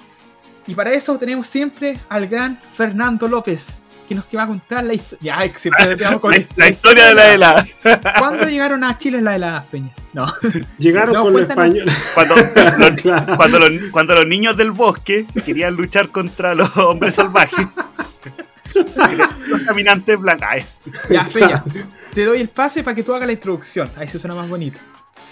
Y 0.66 0.74
para 0.74 0.92
eso 0.92 1.16
tenemos 1.18 1.46
siempre 1.46 1.98
al 2.08 2.26
gran 2.26 2.58
Fernando 2.76 3.28
López, 3.28 3.78
que 4.08 4.14
nos 4.16 4.24
va 4.36 4.42
a 4.44 4.46
contar 4.48 4.82
la 4.84 4.94
historia. 4.94 5.36
Ya, 5.46 5.58
siempre 5.58 5.96
con 6.20 6.32
La, 6.32 6.42
la 6.56 6.68
historia 6.68 7.06
de 7.06 7.14
la 7.14 7.32
helada. 7.34 7.66
¿Cuándo 8.18 8.48
llegaron 8.48 8.82
a 8.82 8.96
Chile 8.98 9.20
las 9.22 9.36
heladas, 9.36 9.64
Peña? 9.70 9.90
No. 10.12 10.32
Llegaron 10.78 11.14
No, 11.14 11.22
con 11.22 11.32
los 11.34 11.42
españoles. 11.42 11.94
Cuando, 12.14 12.34
los, 12.36 12.44
Claro. 13.02 13.36
cuando, 13.36 13.58
los, 13.60 13.70
cuando 13.92 14.14
los 14.14 14.26
niños 14.26 14.56
del 14.56 14.72
bosque 14.72 15.26
querían 15.44 15.74
luchar 15.74 16.08
contra 16.08 16.54
los 16.54 16.74
hombres 16.78 17.14
salvajes. 17.16 17.66
los 19.46 19.60
caminantes 19.62 20.18
blancos. 20.18 20.46
Ay, 20.50 20.64
Ya, 21.10 21.28
Peña, 21.32 21.64
te 22.14 22.24
doy 22.24 22.40
el 22.40 22.48
pase 22.48 22.82
para 22.82 22.94
que 22.94 23.02
tú 23.02 23.14
hagas 23.14 23.26
la 23.26 23.32
introducción. 23.32 23.90
Ahí 23.96 24.08
se 24.08 24.18
suena 24.18 24.34
más 24.34 24.48
bonito. 24.48 24.78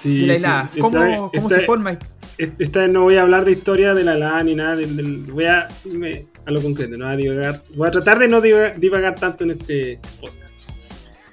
Sí, 0.05 0.17
Y 0.17 0.27
la 0.27 0.35
helada, 0.35 0.71
¿cómo, 0.79 1.49
se 1.49 1.61
forma? 1.63 1.99
Esta 2.37 2.81
vez 2.81 2.91
no 2.91 3.05
voy 3.05 3.17
a 3.17 3.23
hablar 3.23 3.47
de 3.47 3.53
historia 3.53 3.95
de 3.95 4.05
la 4.05 4.15
helada 4.17 4.43
ni 4.45 4.55
nada. 4.55 4.77
Del, 4.77 4.95
del- 4.97 5.17
voy 5.33 5.47
a 5.47 5.67
irme 5.87 6.27
a 6.45 6.51
lo 6.51 6.61
concreto, 6.61 6.99
no 6.99 7.07
voy 7.07 7.15
a 7.15 7.17
divagar. 7.17 7.63
Voy 7.75 7.89
a 7.89 7.91
tratar 7.91 8.19
de 8.19 8.29
no 8.29 8.43
divagar, 8.43 8.79
divagar 8.79 9.15
tanto 9.15 9.45
en 9.45 9.53
este 9.53 9.99
podcast. 10.21 10.53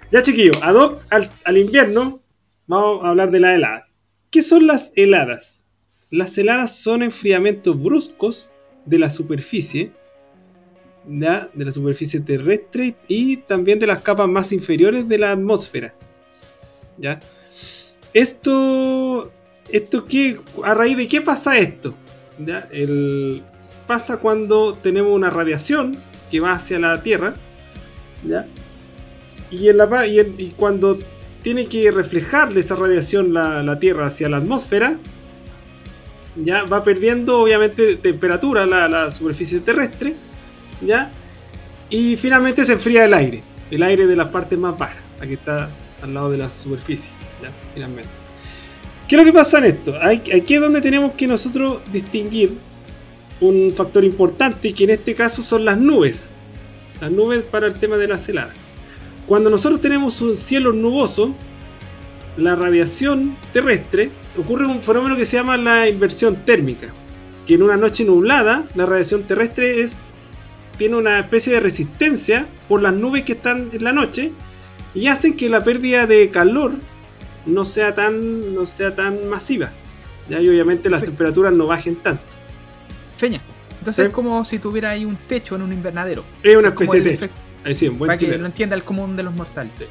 Ya, 0.09 0.21
chiquillos, 0.21 0.57
ad 0.61 0.75
hoc 0.75 1.01
al, 1.09 1.29
al 1.43 1.57
invierno, 1.57 2.21
vamos 2.65 3.03
a 3.03 3.09
hablar 3.09 3.29
de 3.29 3.41
la 3.41 3.55
helada. 3.55 3.87
¿Qué 4.29 4.41
son 4.41 4.67
las 4.67 4.93
heladas? 4.95 5.65
Las 6.09 6.37
heladas 6.37 6.73
son 6.73 7.03
enfriamientos 7.03 7.77
bruscos 7.81 8.49
de 8.85 8.99
la 8.99 9.09
superficie, 9.09 9.91
¿ya? 11.09 11.49
de 11.53 11.65
la 11.65 11.73
superficie 11.73 12.21
terrestre 12.21 12.95
y 13.09 13.35
también 13.37 13.79
de 13.79 13.87
las 13.87 14.01
capas 14.01 14.29
más 14.29 14.53
inferiores 14.53 15.09
de 15.09 15.17
la 15.17 15.31
atmósfera. 15.33 15.93
¿ya? 16.97 17.19
Esto, 18.13 19.31
esto 19.69 20.05
qué, 20.05 20.39
a 20.63 20.73
raíz 20.73 20.97
de 20.97 21.07
qué 21.07 21.21
pasa 21.21 21.57
esto? 21.57 21.95
¿Ya? 22.37 22.67
El, 22.71 23.43
pasa 23.87 24.17
cuando 24.17 24.73
tenemos 24.75 25.13
una 25.13 25.29
radiación 25.29 25.97
que 26.29 26.39
va 26.39 26.53
hacia 26.53 26.79
la 26.79 27.01
Tierra, 27.03 27.35
¿ya? 28.25 28.45
Y, 29.49 29.67
en 29.67 29.77
la, 29.77 30.07
y, 30.07 30.53
cuando 30.57 30.97
tiene 31.43 31.67
que 31.67 31.91
reflejarle 31.91 32.61
esa 32.61 32.75
radiación 32.75 33.33
la, 33.33 33.63
la 33.63 33.79
Tierra 33.79 34.07
hacia 34.07 34.29
la 34.29 34.37
atmósfera, 34.37 34.97
ya 36.37 36.63
va 36.63 36.83
perdiendo 36.83 37.41
obviamente 37.41 37.97
temperatura 37.97 38.65
la, 38.65 38.87
la 38.87 39.11
superficie 39.11 39.59
terrestre, 39.59 40.15
¿ya? 40.81 41.11
Y 41.89 42.15
finalmente 42.15 42.63
se 42.63 42.73
enfría 42.73 43.05
el 43.05 43.13
aire, 43.13 43.43
el 43.69 43.83
aire 43.83 44.07
de 44.07 44.15
las 44.15 44.29
partes 44.29 44.57
más 44.57 44.77
bajas, 44.77 45.03
la 45.19 45.27
que 45.27 45.33
está 45.33 45.69
al 46.01 46.13
lado 46.13 46.31
de 46.31 46.37
la 46.37 46.49
superficie, 46.49 47.11
¿ya? 47.41 47.51
Finalmente. 47.73 48.09
¿Qué 49.07 49.15
es 49.15 49.19
lo 49.19 49.25
que 49.25 49.33
pasa 49.33 49.57
en 49.57 49.65
esto? 49.65 49.93
Aquí 50.01 50.53
es 50.53 50.61
donde 50.61 50.79
tenemos 50.79 51.13
que 51.15 51.27
nosotros 51.27 51.81
distinguir 51.91 52.53
un 53.41 53.73
factor 53.75 54.05
importante 54.05 54.73
que 54.73 54.83
en 54.85 54.91
este 54.91 55.15
caso 55.15 55.43
son 55.43 55.65
las 55.65 55.77
nubes. 55.77 56.29
Las 57.01 57.11
nubes 57.11 57.43
para 57.43 57.67
el 57.67 57.73
tema 57.73 57.97
de 57.97 58.07
las 58.07 58.29
heladas. 58.29 58.55
Cuando 59.27 59.49
nosotros 59.49 59.81
tenemos 59.81 60.21
un 60.21 60.37
cielo 60.37 60.71
nuboso, 60.71 61.35
la 62.37 62.55
radiación 62.55 63.35
terrestre 63.51 64.09
ocurre 64.37 64.65
un 64.65 64.81
fenómeno 64.81 65.17
que 65.17 65.25
se 65.25 65.37
llama 65.37 65.57
la 65.57 65.89
inversión 65.89 66.37
térmica. 66.45 66.87
Que 67.45 67.55
en 67.55 67.63
una 67.63 67.75
noche 67.75 68.05
nublada, 68.05 68.63
la 68.75 68.85
radiación 68.85 69.23
terrestre 69.23 69.81
es, 69.81 70.05
tiene 70.77 70.95
una 70.95 71.19
especie 71.19 71.53
de 71.53 71.59
resistencia 71.59 72.45
por 72.69 72.81
las 72.81 72.93
nubes 72.93 73.25
que 73.25 73.33
están 73.33 73.71
en 73.73 73.83
la 73.83 73.91
noche 73.91 74.31
y 74.93 75.07
hacen 75.07 75.35
que 75.35 75.49
la 75.49 75.63
pérdida 75.63 76.05
de 76.05 76.29
calor 76.29 76.73
no 77.45 77.65
sea 77.65 77.95
tan, 77.95 78.53
no 78.55 78.65
sea 78.65 78.95
tan 78.95 79.27
masiva. 79.27 79.69
¿ya? 80.29 80.39
Y 80.39 80.47
obviamente 80.49 80.89
las 80.89 81.01
temperaturas 81.01 81.53
no 81.53 81.67
bajen 81.67 81.95
tanto. 81.95 82.21
Feña. 83.17 83.41
Entonces 83.79 84.03
Sí. 84.03 84.07
es 84.09 84.13
como 84.13 84.43
si 84.45 84.59
tuviera 84.59 84.91
ahí 84.91 85.05
un 85.05 85.15
techo 85.15 85.55
en 85.55 85.63
un 85.63 85.73
invernadero. 85.73 86.23
Es 86.43 86.55
una 86.55 86.69
especie 86.69 87.01
de... 87.01 87.11
efecto- 87.13 87.35
Ahí 87.63 87.75
sí, 87.75 87.87
un 87.87 87.97
buen 87.99 88.07
para 88.07 88.17
que 88.17 88.37
lo 88.37 88.45
entienda 88.45 88.75
el 88.75 88.83
común 88.83 89.15
de 89.15 89.23
los 89.23 89.33
mortales. 89.33 89.75
Sí. 89.75 89.85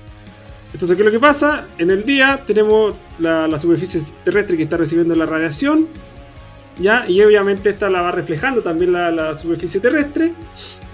Entonces, 0.72 0.96
¿qué 0.96 1.02
es 1.02 1.06
lo 1.06 1.12
que 1.12 1.20
pasa? 1.20 1.66
En 1.78 1.90
el 1.90 2.04
día 2.04 2.42
tenemos 2.46 2.94
la, 3.18 3.46
la 3.48 3.58
superficie 3.58 4.00
terrestre 4.24 4.56
que 4.56 4.62
está 4.64 4.76
recibiendo 4.76 5.14
la 5.16 5.26
radiación, 5.26 5.86
¿ya? 6.78 7.04
Y 7.08 7.22
obviamente 7.22 7.70
esta 7.70 7.90
la 7.90 8.02
va 8.02 8.12
reflejando 8.12 8.62
también 8.62 8.92
la, 8.92 9.36
superficie 9.36 9.80
terrestre, 9.80 10.32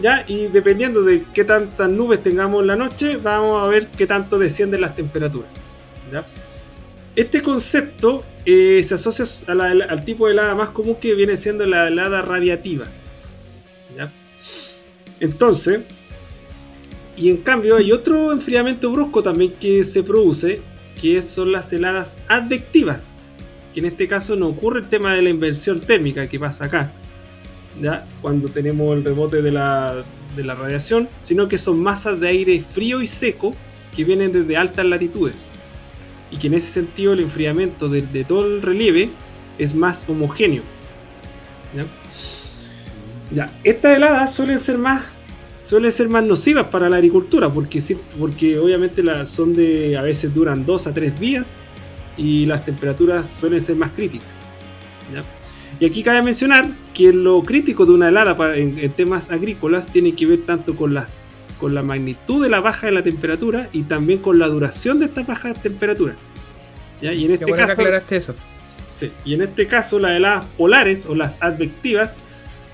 ¿ya? 0.01 0.25
Y 0.27 0.47
dependiendo 0.47 1.03
de 1.03 1.25
qué 1.35 1.45
tantas 1.45 1.89
nubes 1.89 2.23
tengamos 2.23 2.62
en 2.62 2.69
la 2.69 2.77
noche, 2.77 3.17
vamos 3.17 3.62
a 3.62 3.67
ver 3.67 3.89
qué 3.89 4.07
tanto 4.07 4.39
descienden 4.39 4.81
las 4.81 4.95
temperaturas. 4.97 5.49
Este 7.15 7.43
concepto 7.43 8.25
eh, 8.45 8.85
se 8.87 8.95
asocia 8.95 9.25
al 9.49 10.05
tipo 10.05 10.27
de 10.27 10.33
helada 10.33 10.55
más 10.55 10.69
común 10.71 10.97
que 10.97 11.15
viene 11.15 11.37
siendo 11.37 11.67
la 11.67 11.89
helada 11.89 12.23
radiativa. 12.23 12.87
Entonces, 15.19 15.81
y 17.17 17.31
en 17.31 17.39
cambio 17.39 17.77
hay 17.77 17.91
otro 17.93 18.33
enfriamiento 18.33 18.93
brusco 18.93 19.23
también 19.23 19.55
que 19.59 19.83
se 19.85 20.03
produce, 20.03 20.61
que 21.01 21.23
son 21.23 21.53
las 21.53 21.73
heladas 21.73 22.19
advectivas. 22.29 23.15
Que 23.77 23.81
en 23.81 23.87
este 23.89 24.09
caso 24.09 24.37
no 24.37 24.47
ocurre 24.47 24.81
el 24.81 24.89
tema 24.89 25.12
de 25.12 25.21
la 25.21 25.29
inversión 25.29 25.81
térmica 25.81 26.27
que 26.31 26.41
pasa 26.41 26.65
acá, 26.65 26.93
¿ya? 27.79 28.07
cuando 28.23 28.49
tenemos 28.49 28.97
el 28.97 29.05
rebote 29.05 29.43
de 29.43 29.53
la, 29.53 30.03
de 30.35 30.45
la 30.45 30.55
radiación, 30.55 31.11
sino 31.25 31.47
que 31.47 31.59
son 31.59 31.83
masas 31.83 32.19
de 32.19 32.27
aire 32.27 32.65
frío 32.73 33.03
y 33.03 33.07
seco 33.07 33.55
que 33.95 34.03
vienen 34.03 34.33
desde 34.33 34.57
altas 34.57 34.87
latitudes. 34.87 35.47
Y 36.31 36.39
que 36.39 36.47
en 36.47 36.55
ese 36.55 36.71
sentido 36.71 37.12
el 37.12 37.21
enfriamiento 37.21 37.91
de, 37.91 38.01
todo 38.25 38.47
el 38.47 38.62
relieve 38.62 39.11
es 39.59 39.75
más 39.75 40.09
homogéneo. 40.09 40.62
¿ya? 43.31 43.53
Estas 43.62 43.95
heladas 43.95 44.33
suelen 44.33 44.59
ser 44.59 44.79
más 44.79 45.05
suelen 45.61 45.93
ser 45.93 46.09
más 46.09 46.25
nocivas 46.25 46.69
para 46.69 46.89
la 46.89 46.97
agricultura 46.97 47.51
porque, 47.51 47.83
porque 48.19 48.59
obviamente 48.59 49.03
las 49.03 49.29
son 49.29 49.53
de 49.53 49.99
a 49.99 50.01
veces 50.01 50.33
duran 50.35 50.65
dos 50.65 50.87
a 50.87 50.95
tres 50.95 51.21
días 51.21 51.57
y 52.17 52.47
las 52.47 52.65
temperaturas 52.65 53.37
suelen 53.41 53.61
ser 53.61 53.77
más 53.77 53.91
críticas. 53.91 54.29
¿ya? 55.13 55.25
Y 55.79 55.87
aquí 55.87 56.03
cabe 56.03 56.23
mencionar 56.23 56.67
que 56.95 57.13
lo 57.13 57.43
crítico 57.43 57.85
de 57.87 57.93
una 57.93 58.09
helada 58.09 58.37
para- 58.37 58.57
en, 58.57 58.79
en 58.79 58.91
temas 58.93 59.31
agrícolas 59.31 59.87
tiene 59.89 60.15
que 60.15 60.27
ver 60.27 60.41
tanto 60.47 60.75
con 60.77 60.95
la, 60.95 61.07
con 61.61 61.75
la 61.75 61.83
magnitud 61.83 62.43
de 62.43 62.49
la 62.49 62.61
baja 62.61 62.87
de 62.87 62.93
la 62.93 63.03
temperatura 63.03 63.69
y 63.73 63.83
también 63.83 64.21
con 64.21 64.39
la 64.39 64.47
duración 64.49 64.99
de 65.01 65.07
esta 65.07 65.23
baja 65.23 65.53
temperatura. 65.55 66.15
¿Ya? 67.03 67.13
Y 67.13 67.23
en 67.23 67.29
Qué 67.29 67.35
este 67.35 67.45
bueno 67.47 67.57
que 67.57 67.63
caso, 67.69 67.73
aclaraste 67.81 68.17
eso. 68.17 68.35
Sí, 68.97 69.13
y 69.27 69.35
en 69.35 69.43
este 69.43 69.67
caso 69.67 69.99
las 69.99 70.13
heladas 70.13 70.47
polares 70.57 71.05
o 71.05 71.15
las 71.15 71.37
advectivas 71.43 72.17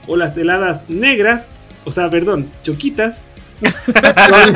o 0.07 0.17
las 0.17 0.37
heladas 0.37 0.89
negras, 0.89 1.49
o 1.85 1.93
sea, 1.93 2.09
perdón, 2.09 2.49
choquitas, 2.63 3.23
son- 3.63 4.55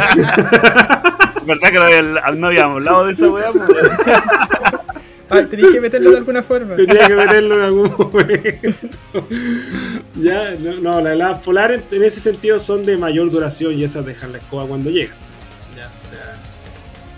¿Verdad 1.46 1.70
que 1.70 2.02
no, 2.02 2.34
no 2.34 2.46
habíamos 2.48 2.76
hablado 2.76 3.06
de 3.06 3.12
esa 3.12 3.30
weá? 3.30 3.52
pues? 3.52 3.66
Ah, 5.28 5.42
tenéis 5.42 5.72
que 5.72 5.80
meterlo 5.80 6.12
de 6.12 6.18
alguna 6.18 6.40
forma. 6.42 6.76
tenía 6.76 7.04
que 7.08 7.14
meterlo 7.14 7.56
en 7.56 7.62
algún 7.62 7.94
momento. 7.98 9.28
ya, 10.14 10.52
no, 10.52 10.74
no, 10.74 11.00
las 11.00 11.14
heladas 11.14 11.42
polares 11.42 11.82
en 11.90 12.04
ese 12.04 12.20
sentido 12.20 12.60
son 12.60 12.84
de 12.84 12.96
mayor 12.96 13.28
duración 13.30 13.74
y 13.74 13.82
esas 13.82 14.06
dejan 14.06 14.30
la 14.30 14.38
escoba 14.38 14.66
cuando 14.66 14.88
llegan. 14.88 15.16
Ya, 15.76 15.86
o 15.86 16.10
sea, 16.10 16.40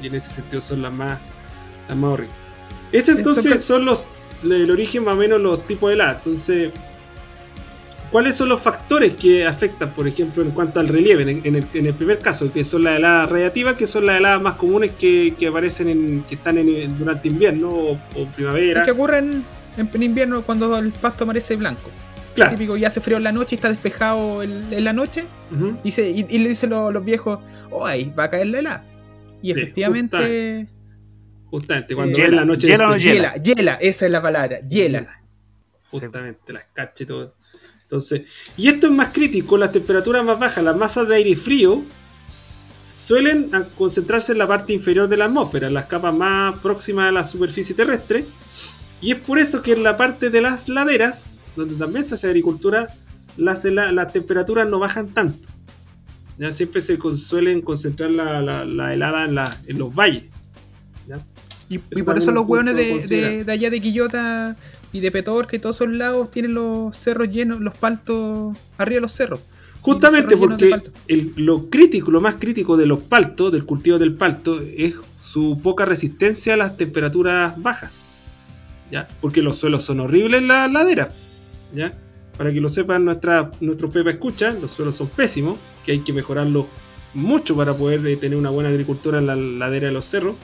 y 0.03 0.07
en 0.07 0.15
ese 0.15 0.31
sentido 0.31 0.63
son 0.63 0.81
las 0.81 0.93
más, 0.93 1.19
las 1.87 1.99
más 1.99 2.13
horribles. 2.13 2.37
Estos 2.93 3.11
Eso 3.11 3.19
entonces 3.19 3.65
son 3.65 3.85
los, 3.85 4.09
el 4.43 4.71
origen 4.71 5.05
más 5.05 5.15
o 5.15 5.19
menos 5.19 5.39
los 5.39 5.67
tipos 5.67 5.91
de 5.91 5.97
heladas. 5.97 6.17
Entonces, 6.25 6.73
¿cuáles 8.11 8.35
son 8.37 8.49
los 8.49 8.61
factores 8.61 9.15
que 9.15 9.47
afectan, 9.47 9.91
por 9.91 10.07
ejemplo, 10.09 10.43
en 10.43 10.51
cuanto 10.53 10.81
al 10.81 10.89
relieve? 10.89 11.23
En, 11.23 11.41
en 11.45 11.57
el, 11.57 11.65
en 11.75 11.87
el 11.87 11.95
primer 11.95 12.19
caso, 12.19 12.53
que 12.53 12.65
son 12.65 12.85
las 12.85 12.99
heladas 12.99 13.31
radiativas, 13.31 13.77
que 13.77 13.87
son 13.87 14.07
las 14.07 14.19
heladas 14.19 14.41
más 14.43 14.55
comunes 14.57 14.93
que, 14.93 15.35
que 15.39 15.47
aparecen 15.49 15.89
en, 15.89 16.25
que 16.29 16.35
están 16.37 16.59
en, 16.59 16.99
durante 16.99 17.29
invierno 17.29 17.71
o, 17.71 17.93
o 18.15 18.27
primavera. 18.35 18.81
Es 18.81 18.87
que 18.87 18.93
ocurren 18.93 19.45
en, 19.77 19.91
en 19.93 20.03
invierno 20.03 20.43
cuando 20.43 20.77
el 20.79 20.91
pasto 20.93 21.25
amanece 21.25 21.57
blanco. 21.57 21.91
Claro. 22.35 22.53
Típico, 22.53 22.77
ya 22.77 22.89
hace 22.89 23.01
frío 23.01 23.17
en 23.17 23.25
la 23.25 23.33
noche 23.33 23.55
y 23.55 23.57
está 23.57 23.69
despejado 23.69 24.43
el- 24.43 24.73
en 24.73 24.85
la 24.85 24.93
noche. 24.93 25.25
Y, 25.83 25.91
se- 25.91 26.09
y- 26.11 26.27
y 26.29 26.39
le 26.39 26.51
dicen 26.51 26.71
los, 26.71 26.93
los 26.93 27.05
viejos, 27.05 27.41
oh, 27.71 27.85
ahí 27.87 28.13
va 28.17 28.25
a 28.25 28.31
caer 28.31 28.47
la 28.49 28.59
helada. 28.61 28.85
Y 29.43 29.53
Sí, 29.53 29.59
efectivamente, 29.59 30.69
Justamente, 31.51 31.89
Sí. 31.89 31.95
cuando 31.95 32.19
ves 32.19 32.31
la 32.31 32.45
noche 32.45 32.67
hiela 32.67 32.85
o 32.85 32.89
no 32.89 32.95
después- 32.95 33.15
hiela, 33.15 33.37
hiela, 33.43 33.75
esa 33.81 34.05
es 34.07 34.13
la 34.13 34.21
palabra, 34.23 34.61
hiela. 34.69 35.23
Justamente, 35.91 36.53
las 36.53 36.65
cachas 36.75 37.01
y 37.01 37.07
todo. 37.07 37.35
Entonces, 37.89 38.23
y 38.59 38.69
esto 38.69 38.89
es 38.89 38.93
más 38.93 39.15
crítico, 39.15 39.57
las 39.57 39.73
temperaturas 39.73 40.23
más 40.23 40.39
bajas, 40.39 40.63
las 40.63 40.77
masas 40.77 41.09
de 41.09 41.17
aire 41.17 41.35
frío 41.37 41.83
suelen 42.79 43.51
concentrarse 43.79 44.33
en 44.33 44.39
la 44.39 44.47
parte 44.47 44.75
inferior 44.75 45.09
de 45.09 45.17
la 45.17 45.25
atmósfera, 45.25 45.69
en 45.69 45.75
las 45.75 45.87
capas 45.87 46.15
más 46.15 46.59
próximas 46.59 47.09
a 47.09 47.13
la 47.13 47.25
superficie 47.25 47.75
terrestre. 47.75 48.27
Y 49.01 49.13
es 49.13 49.19
por 49.19 49.39
eso 49.39 49.63
que 49.63 49.73
en 49.73 49.83
la 49.83 49.97
parte 49.97 50.29
de 50.29 50.43
las 50.43 50.69
laderas, 50.69 51.31
donde 51.57 51.77
también 51.77 52.05
se 52.05 52.17
hace 52.17 52.27
agricultura, 52.27 52.89
las, 53.39 53.63
temperaturas 54.13 54.69
no 54.69 54.79
bajan 54.79 55.09
tanto. 55.15 55.49
Ya 56.39 56.53
siempre 56.53 56.83
se 56.83 56.99
con- 56.99 57.17
suelen 57.17 57.63
concentrar 57.63 58.11
la, 58.11 58.43
la- 58.43 58.65
la 58.67 58.93
helada 58.93 59.25
en, 59.25 59.35
la- 59.35 59.59
en 59.67 59.79
los 59.79 59.95
valles. 59.95 60.25
¿ya? 61.09 61.17
Y, 61.71 61.79
por 61.79 62.19
eso 62.19 62.31
es 62.31 62.35
los 62.35 62.47
hueones 62.47 62.77
de- 62.77 63.45
de 63.45 63.53
allá 63.53 63.71
de 63.71 63.81
Quillota 63.81 64.57
y 64.93 65.01
de 65.01 65.11
Petorca 65.11 65.57
y 65.57 65.59
todos 65.59 65.77
esos 65.77 65.89
lados 65.95 66.31
tienen 66.31 66.55
los 66.55 66.97
cerros 66.97 67.29
llenos, 67.31 67.61
los 67.61 67.77
paltos 67.77 68.57
arriba 68.79 68.97
de 68.97 69.01
los 69.03 69.13
cerros. 69.13 69.41
Justamente 69.81 70.35
los 70.35 70.41
cerros 70.59 70.59
porque 70.83 70.91
el- 71.09 71.33
lo 71.37 71.69
crítico, 71.71 72.11
lo 72.11 72.21
más 72.21 72.35
crítico 72.35 72.77
de 72.77 72.87
los 72.87 73.01
paltos, 73.03 73.53
del 73.53 73.65
cultivo 73.65 73.99
del 73.99 74.15
palto, 74.15 74.59
es 74.61 74.95
su 75.21 75.61
poca 75.63 75.85
resistencia 75.85 76.55
a 76.55 76.57
las 76.57 76.77
temperaturas 76.77 77.61
bajas. 77.63 77.93
¿ya? 78.91 79.07
Porque 79.21 79.43
los 79.43 79.59
suelos 79.59 79.85
son 79.85 80.01
horribles 80.01 80.41
en 80.41 80.49
la 80.49 80.67
ladera. 80.69 81.09
¿ya? 81.75 81.93
Para 82.39 82.53
que 82.53 82.61
lo 82.61 82.69
sepan 82.69 83.05
nuestra, 83.05 83.51
nuestros 83.61 83.93
Pepa 83.93 84.11
escucha, 84.11 84.53
los 84.53 84.71
suelos 84.71 84.97
son 84.97 85.09
pésimos, 85.09 85.59
que 85.85 85.93
hay 85.93 85.99
que 86.01 86.13
mejorarlos 86.13 86.67
mucho 87.15 87.55
para 87.57 87.75
poder 87.75 88.07
eh, 88.07 88.17
tener 88.17 88.39
una 88.39 88.51
buena 88.51 88.69
agricultura 88.71 89.19
en 89.19 89.27
la 89.27 89.37
ladera 89.37 89.89
de 89.89 89.93
los 89.93 90.07
cerros. 90.07 90.37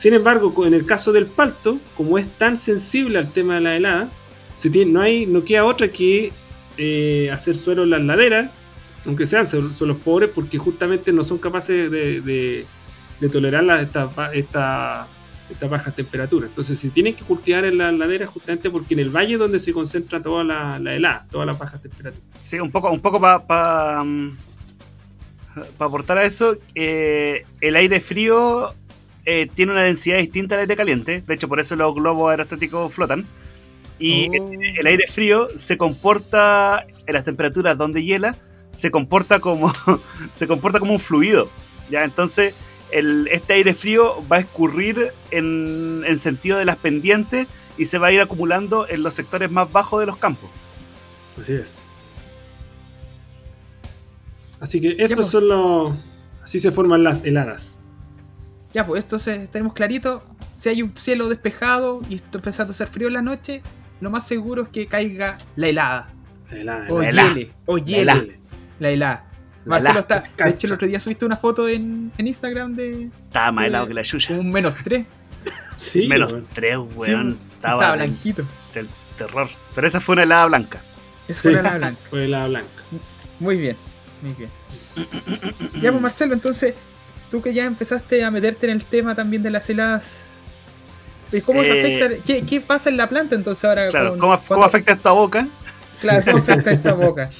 Sin 0.00 0.14
embargo, 0.14 0.66
en 0.66 0.72
el 0.72 0.86
caso 0.86 1.12
del 1.12 1.26
palto, 1.26 1.78
como 1.94 2.16
es 2.16 2.26
tan 2.38 2.58
sensible 2.58 3.18
al 3.18 3.30
tema 3.30 3.56
de 3.56 3.60
la 3.60 3.76
helada, 3.76 4.08
no, 4.86 5.00
hay, 5.02 5.26
no 5.26 5.44
queda 5.44 5.66
otra 5.66 5.88
que 5.88 6.32
eh, 6.78 7.30
hacer 7.30 7.54
suelo 7.54 7.82
en 7.84 7.90
las 7.90 8.00
laderas, 8.02 8.50
aunque 9.04 9.26
sean 9.26 9.46
suel- 9.46 9.70
suelos 9.74 9.98
pobres, 9.98 10.30
porque 10.34 10.56
justamente 10.56 11.12
no 11.12 11.22
son 11.22 11.36
capaces 11.36 11.90
de, 11.90 12.64
tolerar 13.28 13.62
la- 13.64 13.82
esta, 13.82 14.06
ba- 14.06 14.32
esta, 14.32 15.06
esta 15.50 15.66
baja 15.66 15.90
temperatura. 15.90 16.46
Entonces 16.46 16.78
se 16.78 16.88
tienen 16.88 17.14
que 17.14 17.22
cultivar 17.22 17.66
en 17.66 17.76
las 17.76 17.92
laderas 17.92 18.30
justamente 18.30 18.70
porque 18.70 18.94
en 18.94 19.00
el 19.00 19.10
valle 19.10 19.34
es 19.34 19.38
donde 19.38 19.60
se 19.60 19.74
concentra 19.74 20.22
toda 20.22 20.44
la, 20.44 20.78
la 20.78 20.94
helada, 20.94 21.26
todas 21.30 21.46
las 21.46 21.58
bajas 21.58 21.82
temperaturas. 21.82 22.26
Sí, 22.38 22.58
un 22.58 22.70
poco, 22.70 22.90
un 22.90 23.00
poco 23.00 23.20
para 23.20 23.46
pa, 23.46 24.02
mm, 24.02 24.36
pa 25.76 25.84
aportar 25.84 26.16
a 26.16 26.24
eso, 26.24 26.56
eh, 26.74 27.44
el 27.60 27.76
aire 27.76 28.00
frío 28.00 28.74
eh, 29.32 29.48
tiene 29.54 29.72
una 29.72 29.82
densidad 29.82 30.18
distinta 30.18 30.54
al 30.56 30.62
aire 30.62 30.76
caliente. 30.76 31.22
De 31.26 31.34
hecho, 31.34 31.48
por 31.48 31.60
eso 31.60 31.76
los 31.76 31.94
globos 31.94 32.30
aerostáticos 32.30 32.92
flotan. 32.92 33.26
Y 33.98 34.28
Oh. 34.30 34.50
el, 34.52 34.78
el 34.80 34.86
aire 34.86 35.06
frío 35.06 35.48
se 35.56 35.76
comporta 35.76 36.84
en 37.06 37.14
las 37.14 37.24
temperaturas 37.24 37.76
donde 37.76 38.02
hiela, 38.02 38.36
se 38.70 38.90
comporta 38.90 39.40
como, 39.40 39.72
se 40.34 40.46
comporta 40.46 40.78
como 40.80 40.92
un 40.94 40.98
fluido. 41.00 41.48
¿ya? 41.90 42.04
Entonces, 42.04 42.54
el- 42.92 43.28
este 43.30 43.52
aire 43.54 43.74
frío 43.74 44.16
va 44.30 44.36
a 44.36 44.40
escurrir 44.40 45.12
en, 45.30 46.02
en 46.06 46.18
sentido 46.18 46.56
de 46.58 46.64
las 46.64 46.76
pendientes 46.76 47.46
y 47.78 47.84
se 47.84 47.98
va 47.98 48.08
a 48.08 48.12
ir 48.12 48.20
acumulando 48.20 48.86
en 48.88 49.02
los 49.02 49.14
sectores 49.14 49.50
más 49.50 49.70
bajos 49.70 50.00
de 50.00 50.06
los 50.06 50.16
campos. 50.16 50.50
Así 51.40 51.52
es. 51.54 51.88
Así 54.60 54.80
que 54.80 54.90
estos 54.98 55.12
pues. 55.16 55.26
son 55.28 55.48
los... 55.48 55.94
Así 56.42 56.58
se 56.60 56.72
forman 56.72 57.02
las 57.04 57.24
heladas. 57.24 57.78
Ya, 58.74 58.86
pues 58.86 59.02
entonces 59.02 59.50
tenemos 59.50 59.72
clarito, 59.74 60.22
si 60.58 60.68
hay 60.68 60.82
un 60.82 60.96
cielo 60.96 61.28
despejado 61.28 62.02
y 62.08 62.16
está 62.16 62.38
empezando 62.38 62.70
a 62.70 62.74
hacer 62.74 62.88
frío 62.88 63.08
en 63.08 63.14
la 63.14 63.22
noche, 63.22 63.62
lo 64.00 64.10
más 64.10 64.26
seguro 64.26 64.62
es 64.62 64.68
que 64.68 64.86
caiga 64.86 65.38
la 65.56 65.68
helada. 65.68 66.06
La 66.50 66.56
helada, 66.60 66.86
O 66.88 67.00
la 67.00 67.08
helada. 67.08 67.28
hiele, 67.34 67.52
o 67.66 67.76
La 67.78 67.82
hiele 67.84 68.02
helada. 68.02 68.24
la 68.78 68.90
helada. 68.90 69.24
La 69.64 69.70
Marcelo 69.78 70.00
está. 70.00 70.24
De 70.38 70.50
hecho, 70.50 70.66
el 70.68 70.72
otro 70.72 70.88
día 70.88 70.98
subiste 71.00 71.24
una 71.26 71.36
foto 71.36 71.68
en, 71.68 72.12
en 72.16 72.26
Instagram 72.26 72.74
de 72.76 73.10
Estaba 73.26 73.52
más 73.52 73.66
helado 73.66 73.88
que 73.88 73.94
la 73.94 74.02
chucha. 74.02 74.34
un 74.34 74.50
menos 74.50 74.74
3. 74.84 75.06
Sí, 75.78 76.06
Menos 76.08 76.32
weón. 76.32 76.46
3, 76.52 76.76
weón. 76.94 77.38
estaba 77.54 77.74
Estaba 77.82 77.92
blanquito. 77.96 78.44
del 78.74 78.86
terror. 79.16 79.48
Pero 79.74 79.86
esa 79.86 79.98
fue 80.00 80.12
una 80.14 80.22
helada 80.24 80.46
blanca. 80.46 80.80
Esa 81.26 81.40
Sí. 81.42 81.48
fue 81.48 81.52
la 81.52 81.60
helada 81.60 81.78
blanca. 81.78 82.00
Fue 82.10 82.24
helada 82.24 82.46
blanca. 82.48 82.68
Muy 83.40 83.56
bien, 83.56 83.76
muy 84.22 84.32
bien. 84.34 84.50
Ya, 85.80 85.90
pues 85.90 86.02
Marcelo, 86.02 86.34
entonces, 86.34 86.74
tú 87.30 87.42
que 87.42 87.54
ya 87.54 87.64
empezaste 87.66 88.24
a 88.24 88.30
meterte 88.30 88.66
en 88.66 88.72
el 88.72 88.84
tema 88.84 89.14
también 89.14 89.42
de 89.42 89.50
las 89.50 89.68
heladas. 89.70 90.16
¿y 91.32 91.40
¿Cómo 91.42 91.62
Eh, 91.62 91.70
afecta? 91.72 92.24
¿Qué, 92.26 92.44
qué 92.46 92.60
pasa 92.60 92.90
en 92.90 92.96
la 92.96 93.08
planta 93.08 93.34
entonces 93.34 93.64
ahora? 93.64 93.88
Claro, 93.88 94.10
con- 94.10 94.18
¿cómo, 94.18 94.64
afecta 94.64 94.92
esto 94.92 95.08
a 95.08 95.12
boca? 95.12 95.46
Claro, 96.00 96.24
¿cómo 96.24 96.38
afecta 96.38 96.70
esta 96.72 96.92
boca? 96.94 97.30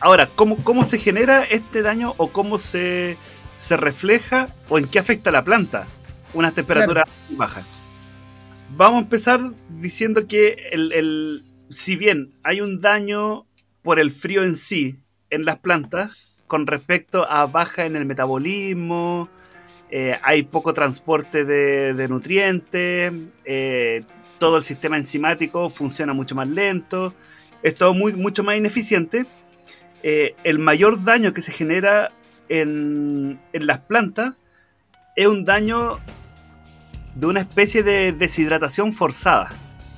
Ahora, 0.00 0.28
¿cómo, 0.34 0.56
¿cómo 0.64 0.84
se 0.84 0.98
genera 0.98 1.42
este 1.44 1.82
daño 1.82 2.14
o 2.16 2.32
cómo 2.32 2.56
se, 2.58 3.16
se 3.56 3.76
refleja 3.76 4.48
o 4.68 4.78
en 4.78 4.86
qué 4.88 4.98
afecta 4.98 5.30
a 5.30 5.32
la 5.32 5.44
planta 5.44 5.86
unas 6.32 6.54
temperaturas 6.54 7.04
muy 7.28 7.36
bajas? 7.36 7.66
Vamos 8.68 9.00
a 9.00 9.02
empezar 9.04 9.40
diciendo 9.68 10.26
que 10.26 10.56
el, 10.72 10.92
el- 10.92 11.44
si 11.68 11.96
bien 11.96 12.34
hay 12.42 12.60
un 12.60 12.80
daño 12.80 13.46
por 13.82 14.00
el 14.00 14.10
frío 14.10 14.42
en 14.42 14.54
sí 14.54 14.98
en 15.28 15.42
las 15.44 15.58
plantas 15.58 16.12
con 16.50 16.66
respecto 16.66 17.30
a 17.30 17.46
baja 17.46 17.84
en 17.86 17.94
el 17.94 18.06
metabolismo, 18.06 19.28
eh, 19.88 20.18
hay 20.20 20.42
poco 20.42 20.74
transporte 20.74 21.44
de, 21.44 22.08
nutrientes, 22.08 23.12
eh, 23.44 24.02
todo 24.38 24.56
el 24.56 24.64
sistema 24.64 24.96
enzimático 24.96 25.70
funciona 25.70 26.12
mucho 26.12 26.34
más 26.34 26.48
lento, 26.48 27.14
es 27.62 27.76
todo 27.76 27.94
muy, 27.94 28.14
mucho 28.14 28.42
más 28.42 28.56
ineficiente. 28.56 29.26
Eh, 30.02 30.34
el 30.42 30.58
mayor 30.58 31.04
daño 31.04 31.32
que 31.32 31.40
se 31.40 31.52
genera 31.52 32.10
en, 32.48 33.38
en 33.52 33.66
las 33.68 33.78
plantas 33.78 34.34
es 35.14 35.28
un 35.28 35.44
daño 35.44 36.00
de 37.14 37.26
una 37.26 37.42
especie 37.42 37.84
de 37.84 38.10
deshidratación 38.10 38.92
forzada. 38.92 39.52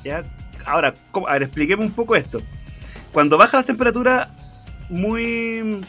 ¿ya? 0.04 0.22
Ahora, 0.66 0.92
expliquemos 1.40 1.86
un 1.86 1.92
poco 1.92 2.14
esto. 2.14 2.42
Cuando 3.10 3.38
baja 3.38 3.56
la 3.56 3.62
temperatura 3.62 4.36
muy 4.90 5.80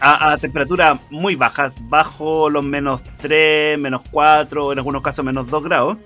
a, 0.00 0.32
a 0.32 0.38
temperaturas 0.38 0.98
muy 1.10 1.34
bajas, 1.34 1.72
bajo 1.82 2.50
los 2.50 2.64
menos 2.64 3.02
3, 3.18 3.78
menos 3.78 4.02
4, 4.10 4.72
en 4.72 4.78
algunos 4.78 5.02
casos 5.02 5.24
menos 5.24 5.48
2 5.48 5.64
grados, 5.64 5.98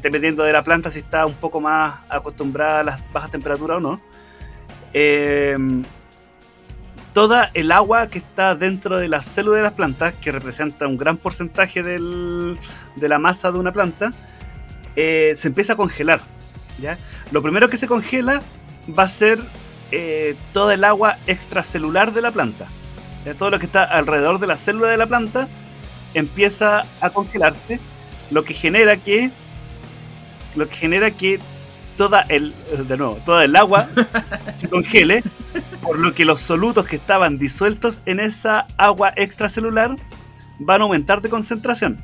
dependiendo 0.00 0.42
de 0.44 0.52
la 0.52 0.62
planta 0.62 0.90
si 0.90 1.00
está 1.00 1.26
un 1.26 1.34
poco 1.34 1.60
más 1.60 2.00
acostumbrada 2.08 2.80
a 2.80 2.84
las 2.84 3.12
bajas 3.12 3.30
temperaturas 3.30 3.78
o 3.78 3.80
no. 3.80 4.00
Eh, 4.92 5.56
toda 7.12 7.50
el 7.54 7.72
agua 7.72 8.08
que 8.08 8.18
está 8.18 8.54
dentro 8.54 8.98
de 8.98 9.08
las 9.08 9.24
células 9.24 9.58
de 9.58 9.62
las 9.64 9.72
plantas, 9.72 10.14
que 10.14 10.32
representa 10.32 10.86
un 10.86 10.96
gran 10.96 11.16
porcentaje 11.16 11.82
de 11.82 12.58
la 12.96 13.18
masa 13.18 13.50
de 13.50 13.58
una 13.58 13.72
planta, 13.72 14.12
eh, 14.96 15.32
se 15.36 15.48
empieza 15.48 15.74
a 15.74 15.76
congelar. 15.76 16.20
¿ya? 16.80 16.98
Lo 17.30 17.42
primero 17.42 17.68
que 17.68 17.76
se 17.76 17.86
congela 17.86 18.42
va 18.98 19.04
a 19.04 19.08
ser 19.08 19.40
eh, 19.90 20.36
toda 20.52 20.74
el 20.74 20.84
agua 20.84 21.18
extracelular 21.26 22.12
de 22.12 22.22
la 22.22 22.30
planta. 22.30 22.66
Ya 23.24 23.34
todo 23.34 23.50
lo 23.50 23.58
que 23.58 23.66
está 23.66 23.84
alrededor 23.84 24.38
de 24.38 24.46
la 24.46 24.56
célula 24.56 24.88
de 24.88 24.96
la 24.96 25.06
planta 25.06 25.48
empieza 26.14 26.84
a 27.00 27.10
congelarse, 27.10 27.78
lo 28.30 28.44
que 28.44 28.54
genera 28.54 28.96
que 28.96 29.30
lo 30.56 30.68
que 30.68 30.74
genera 30.76 31.10
que 31.12 31.38
toda 31.96 32.22
el 32.28 32.54
de 32.88 32.96
nuevo, 32.96 33.18
toda 33.26 33.44
el 33.44 33.54
agua 33.54 33.86
se 34.56 34.68
congele, 34.68 35.22
por 35.82 35.98
lo 35.98 36.12
que 36.14 36.24
los 36.24 36.40
solutos 36.40 36.86
que 36.86 36.96
estaban 36.96 37.38
disueltos 37.38 38.00
en 38.06 38.20
esa 38.20 38.66
agua 38.78 39.12
extracelular 39.16 39.94
van 40.58 40.80
a 40.80 40.84
aumentar 40.84 41.20
de 41.20 41.28
concentración. 41.28 42.00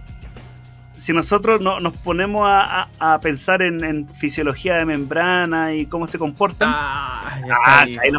Si 0.94 1.12
nosotros 1.12 1.61
no, 1.61 1.79
nos 1.81 1.92
ponemos 1.94 2.46
a, 2.48 2.83
a- 2.98 3.14
a 3.14 3.20
pensar 3.20 3.61
en, 3.62 3.83
en 3.85 4.09
fisiología 4.09 4.76
de 4.76 4.87
membrana 4.87 5.74
y 5.74 5.87
cómo 5.87 6.07
se 6.07 6.18
comportan, 6.18 6.70
Ah, 6.74 7.38
Ah, 7.50 7.81
ahí. 7.83 8.11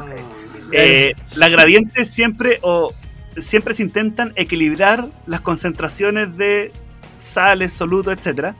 Eh, 0.71 1.13
las 1.35 1.51
gradientes 1.51 2.09
siempre 2.09 2.59
o 2.61 2.93
siempre 3.37 3.73
se 3.73 3.83
intentan 3.83 4.33
equilibrar 4.35 5.07
las 5.25 5.41
concentraciones 5.41 6.37
de 6.37 6.71
sales, 7.15 7.73
solutos, 7.73 8.15
etcétera. 8.15 8.55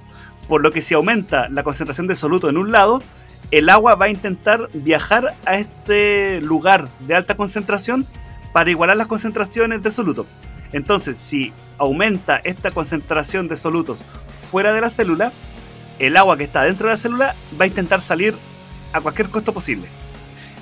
Por 0.48 0.62
lo 0.62 0.72
que 0.72 0.82
si 0.82 0.94
aumenta 0.94 1.50
la 1.50 1.64
concentración 1.64 2.08
de 2.08 2.16
soluto 2.16 2.50
en 2.50 2.58
un 2.58 2.72
lado, 2.72 3.02
el 3.52 3.70
agua 3.70 3.96
va 3.96 4.06
a 4.06 4.10
intentar 4.10 4.70
viajar 4.74 5.36
a 5.46 5.58
este 5.58 6.42
lugar 6.42 6.90
de 7.00 7.16
alta 7.16 7.36
concentración 7.36 8.06
para 8.54 8.70
igualar 8.70 8.98
las 8.98 9.08
concentraciones 9.08 9.84
de 9.84 9.92
soluto. 9.92 10.26
Entonces, 10.74 11.18
si 11.18 11.54
aumenta 11.78 12.38
esta 12.44 12.72
concentración 12.72 13.48
de 13.48 13.56
solutos 13.56 14.04
fuera 14.52 14.74
de 14.74 14.82
la 14.82 14.90
célula, 14.90 15.32
el 16.00 16.18
agua 16.18 16.38
que 16.38 16.44
está 16.44 16.64
dentro 16.64 16.88
de 16.88 16.94
la 16.94 16.98
célula 16.98 17.36
va 17.60 17.66
a 17.66 17.68
intentar 17.68 18.02
salir 18.02 18.36
a 18.94 19.02
cualquier 19.02 19.30
costo 19.30 19.54
posible. 19.54 19.88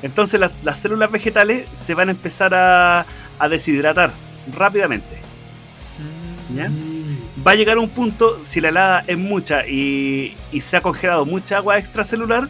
Entonces 0.01 0.39
las, 0.39 0.53
las 0.63 0.79
células 0.79 1.12
vegetales 1.12 1.65
se 1.71 1.93
van 1.93 2.10
a 2.10 2.12
empezar 2.12 2.53
a, 2.53 3.05
a 3.39 3.49
deshidratar 3.49 4.12
rápidamente. 4.53 5.17
¿ya? 6.55 6.69
Va 7.45 7.51
a 7.51 7.55
llegar 7.55 7.77
un 7.77 7.89
punto, 7.89 8.43
si 8.43 8.62
la 8.62 8.69
helada 8.69 9.03
es 9.08 9.17
mucha 9.17 9.67
y, 9.67 10.36
y 10.51 10.62
se 10.62 10.77
ha 10.77 10.81
congelado 10.81 11.25
mucha 11.25 11.58
agua 11.58 11.77
extracelular, 11.77 12.49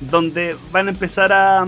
donde 0.00 0.56
van 0.72 0.88
a 0.88 0.90
empezar 0.90 1.32
a, 1.32 1.66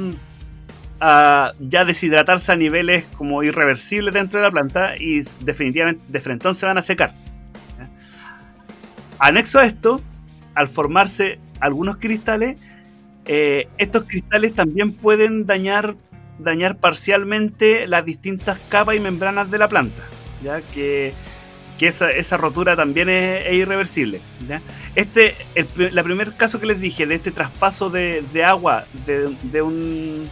a 1.00 1.52
ya 1.58 1.84
deshidratarse 1.84 2.52
a 2.52 2.56
niveles 2.56 3.06
como 3.16 3.42
irreversibles 3.42 4.14
dentro 4.14 4.40
de 4.40 4.46
la 4.46 4.50
planta 4.52 4.96
y 4.96 5.20
definitivamente 5.40 6.02
de 6.08 6.20
frente 6.20 6.52
se 6.54 6.66
van 6.66 6.78
a 6.78 6.82
secar. 6.82 7.14
Anexo 9.18 9.60
a 9.60 9.64
esto, 9.64 10.00
al 10.54 10.68
formarse 10.68 11.38
algunos 11.60 11.96
cristales, 11.96 12.56
eh, 13.24 13.68
estos 13.78 14.04
cristales 14.04 14.54
también 14.54 14.92
pueden 14.92 15.46
dañar, 15.46 15.96
dañar 16.38 16.76
parcialmente 16.76 17.86
las 17.86 18.04
distintas 18.04 18.58
capas 18.68 18.96
y 18.96 19.00
membranas 19.00 19.50
de 19.50 19.58
la 19.58 19.68
planta, 19.68 20.02
ya 20.42 20.60
que, 20.60 21.12
que 21.78 21.86
esa, 21.86 22.36
rotura 22.36 22.76
también 22.76 23.08
es, 23.08 23.52
irreversible. 23.52 24.20
Este, 24.94 25.34
el, 25.54 25.66
la 25.94 26.02
primer 26.02 26.34
caso 26.34 26.60
que 26.60 26.66
les 26.66 26.80
dije 26.80 27.06
de 27.06 27.14
este 27.14 27.30
traspaso 27.30 27.90
de, 27.90 28.24
agua 28.44 28.86
de, 29.06 29.34
de 29.42 29.62
un, 29.62 30.28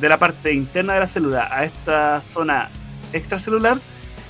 de 0.00 0.08
la 0.08 0.18
parte 0.18 0.52
interna 0.52 0.94
de 0.94 1.00
la 1.00 1.06
célula 1.06 1.48
a 1.50 1.64
esta 1.64 2.20
zona 2.20 2.68
extracelular, 3.12 3.78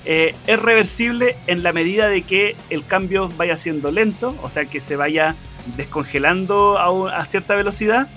eh, 0.04 0.34
es 0.46 0.58
reversible 0.58 1.36
en 1.46 1.62
la 1.62 1.72
medida 1.72 2.08
de 2.08 2.22
que 2.22 2.56
el 2.70 2.84
cambio 2.84 3.28
vaya 3.36 3.56
siendo 3.56 3.90
lento, 3.90 4.36
o 4.42 4.48
sea 4.48 4.64
que 4.64 4.80
se 4.80 4.96
vaya 4.96 5.36
descongelando 5.76 6.78
a, 6.78 6.90
un- 6.90 7.10
a 7.10 7.24
cierta 7.24 7.54
velocidad 7.54 8.08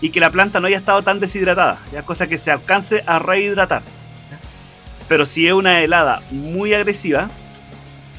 y 0.00 0.10
que 0.10 0.20
la 0.20 0.30
planta 0.30 0.60
no 0.60 0.66
haya 0.66 0.76
estado 0.78 1.02
tan 1.02 1.20
deshidratada, 1.20 1.78
ya 1.92 2.02
cosa 2.02 2.26
que 2.26 2.36
se 2.38 2.50
alcance 2.50 3.02
a 3.06 3.18
rehidratar. 3.18 3.82
Pero 5.08 5.24
si 5.24 5.46
es 5.46 5.52
una 5.52 5.82
helada 5.82 6.22
muy 6.30 6.72
agresiva, 6.74 7.30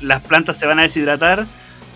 las 0.01 0.21
plantas 0.21 0.57
se 0.57 0.65
van 0.67 0.79
a 0.79 0.83
deshidratar 0.83 1.45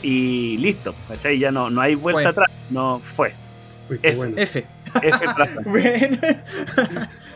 y 0.02 0.58
listo, 0.58 0.96
¿cachai? 1.08 1.38
Ya 1.40 1.52
no, 1.52 1.70
no 1.70 1.82
hay 1.82 1.96
vuelta 1.96 2.22
Fue. 2.22 2.30
atrás, 2.30 2.48
no 2.70 3.00
fue. 3.04 3.34
Uy, 3.90 4.00
F. 4.02 4.18
bueno. 4.18 4.34
F. 4.38 4.66
F 5.04 5.26
para 5.26 5.46
la 5.46 5.46
planta. 5.46 5.62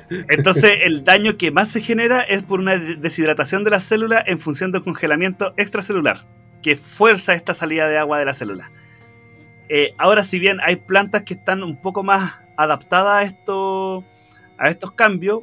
Bueno. 0.10 0.26
Entonces, 0.30 0.80
el 0.84 1.04
daño 1.04 1.38
que 1.38 1.50
más 1.52 1.70
se 1.70 1.82
genera 1.82 2.22
es 2.22 2.44
por 2.44 2.60
una 2.60 2.78
de- 2.78 2.96
deshidratación 2.96 3.64
de 3.64 3.72
la 3.72 3.80
célula 3.80 4.24
en 4.26 4.40
función 4.40 4.72
del 4.72 4.84
congelamiento 4.84 5.54
extracelular, 5.58 6.20
que 6.62 6.76
fuerza 6.76 7.34
esta 7.34 7.54
salida 7.54 7.88
de 7.88 7.98
agua 7.98 8.20
de 8.20 8.26
la 8.26 8.34
célula. 8.34 8.70
Eh, 9.70 9.94
ahora, 9.98 10.24
si 10.24 10.40
bien 10.40 10.60
hay 10.62 10.76
plantas 10.76 11.24
que 11.24 11.36
están 11.36 11.64
un 11.64 11.82
poco 11.82 12.04
más 12.04 12.42
adaptadas 12.58 13.34
a, 13.48 14.00
a 14.58 14.70
estos 14.70 14.92
cambios, 14.92 15.42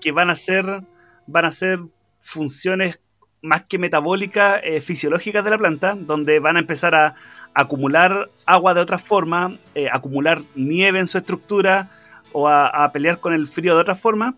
que 0.00 0.12
van 0.12 0.30
a 0.30 0.34
ser, 0.34 0.82
van 1.26 1.44
a 1.44 1.50
ser 1.50 1.80
funciones 2.18 3.00
más 3.42 3.64
que 3.64 3.78
metabólicas, 3.78 4.60
eh, 4.64 4.80
fisiológicas 4.80 5.44
de 5.44 5.50
la 5.50 5.58
planta, 5.58 5.94
donde 5.94 6.40
van 6.40 6.56
a 6.56 6.60
empezar 6.60 6.94
a 6.94 7.14
acumular 7.54 8.30
agua 8.44 8.74
de 8.74 8.80
otra 8.80 8.98
forma, 8.98 9.56
eh, 9.74 9.88
acumular 9.92 10.40
nieve 10.54 10.98
en 10.98 11.06
su 11.06 11.18
estructura, 11.18 11.90
o 12.32 12.48
a, 12.48 12.66
a 12.66 12.92
pelear 12.92 13.20
con 13.20 13.32
el 13.32 13.46
frío 13.46 13.74
de 13.74 13.80
otra 13.80 13.94
forma. 13.94 14.34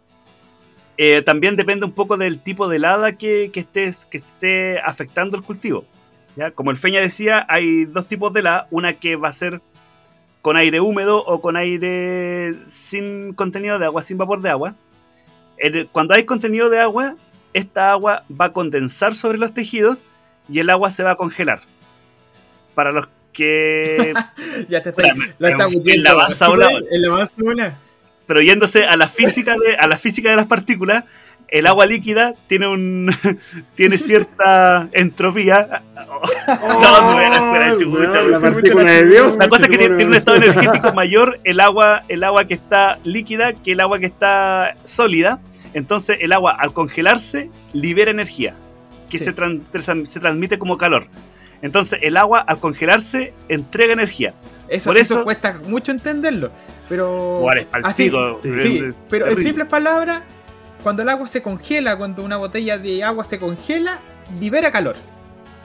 También 1.24 1.54
depende 1.54 1.86
un 1.86 1.92
poco 1.92 2.16
del 2.16 2.40
tipo 2.40 2.66
de 2.68 2.76
helada 2.76 3.12
que, 3.12 3.50
que, 3.52 3.60
estés, 3.60 4.04
que 4.04 4.16
esté 4.16 4.80
afectando 4.80 5.36
el 5.36 5.44
cultivo. 5.44 5.84
¿Ya? 6.38 6.52
Como 6.52 6.70
el 6.70 6.76
Feña 6.76 7.00
decía, 7.00 7.44
hay 7.48 7.84
dos 7.84 8.06
tipos 8.06 8.32
de 8.32 8.40
helada. 8.40 8.68
Una 8.70 8.94
que 8.94 9.16
va 9.16 9.28
a 9.28 9.32
ser 9.32 9.60
con 10.40 10.56
aire 10.56 10.80
húmedo 10.80 11.18
o 11.24 11.40
con 11.40 11.56
aire 11.56 12.54
sin 12.66 13.34
contenido 13.34 13.78
de 13.78 13.86
agua, 13.86 14.02
sin 14.02 14.16
vapor 14.16 14.40
de 14.40 14.50
agua. 14.50 14.74
El- 15.56 15.88
cuando 15.88 16.14
hay 16.14 16.24
contenido 16.24 16.70
de 16.70 16.78
agua, 16.78 17.16
esta 17.52 17.90
agua 17.90 18.24
va 18.30 18.46
a 18.46 18.52
condensar 18.52 19.16
sobre 19.16 19.38
los 19.38 19.52
tejidos 19.52 20.04
y 20.48 20.60
el 20.60 20.70
agua 20.70 20.90
se 20.90 21.02
va 21.02 21.10
a 21.12 21.16
congelar. 21.16 21.60
Para 22.74 22.92
los 22.92 23.08
que 23.32 24.14
ya 24.68 24.82
te 24.82 24.90
Espérame, 24.90 25.34
la 25.38 25.50
está 25.50 25.64
en 25.66 26.02
la 26.04 26.14
ola. 26.48 26.70
En 26.90 27.02
la 27.02 27.74
pero 28.28 28.42
yéndose 28.42 28.84
a 28.84 28.94
la 28.96 29.08
física 29.08 29.56
de, 29.56 29.74
a 29.76 29.86
la 29.86 29.96
física 29.96 30.28
de 30.28 30.36
las 30.36 30.46
partículas, 30.46 31.04
el 31.48 31.66
agua 31.66 31.86
líquida 31.86 32.34
tiene 32.46 32.66
un 32.68 33.10
tiene 33.74 33.98
cierta 33.98 34.88
entropía. 34.92 35.82
No, 36.46 37.12
no 37.12 37.20
era, 37.20 37.40
fuera 37.40 37.70
de 37.70 37.76
chucha, 37.76 38.18
weón, 38.20 38.30
La 38.30 38.38
weón. 38.38 38.54
partícula 38.54 38.90
de 38.92 39.04
Dios. 39.06 39.36
La 39.38 39.48
cosa 39.48 39.64
es 39.64 39.68
que 39.70 39.78
tiene, 39.78 39.96
tiene 39.96 40.10
un 40.12 40.16
estado 40.16 40.36
energético 40.42 40.92
mayor 40.94 41.38
el 41.44 41.60
agua, 41.60 42.02
el 42.08 42.24
agua 42.24 42.46
que 42.46 42.54
está 42.54 42.98
líquida 43.04 43.52
que 43.52 43.72
el 43.72 43.80
agua 43.80 43.98
que 43.98 44.06
está 44.06 44.74
sólida. 44.84 45.40
Entonces 45.74 46.18
el 46.20 46.32
agua 46.32 46.52
al 46.58 46.72
congelarse 46.72 47.50
libera 47.72 48.10
energía 48.10 48.54
que 49.10 49.18
Sí. 49.18 49.24
se, 49.24 50.06
se 50.06 50.20
transmite 50.20 50.58
como 50.58 50.76
calor. 50.78 51.06
Entonces 51.60 51.98
el 52.02 52.16
agua 52.16 52.40
al 52.40 52.58
congelarse 52.58 53.32
entrega 53.48 53.92
energía. 53.92 54.32
Eso, 54.68 54.90
Por 54.90 54.96
eso 54.98 55.14
eso- 55.16 55.24
cuesta 55.24 55.58
mucho 55.66 55.92
entenderlo. 55.92 56.50
Pero. 56.88 57.38
Igual 57.40 57.58
es 57.58 57.66
pa'l 57.66 57.82
así, 57.84 58.10
sí, 58.62 58.82
pero 59.10 59.26
en 59.28 59.42
simples 59.42 59.66
palabras, 59.68 60.22
cuando 60.82 61.02
el 61.02 61.08
agua 61.08 61.26
se 61.28 61.42
congela, 61.42 61.96
cuando 61.96 62.22
una 62.24 62.36
botella 62.36 62.78
de 62.78 63.02
agua 63.04 63.24
se 63.24 63.38
congela, 63.38 63.98
libera 64.40 64.70
calor. 64.72 64.96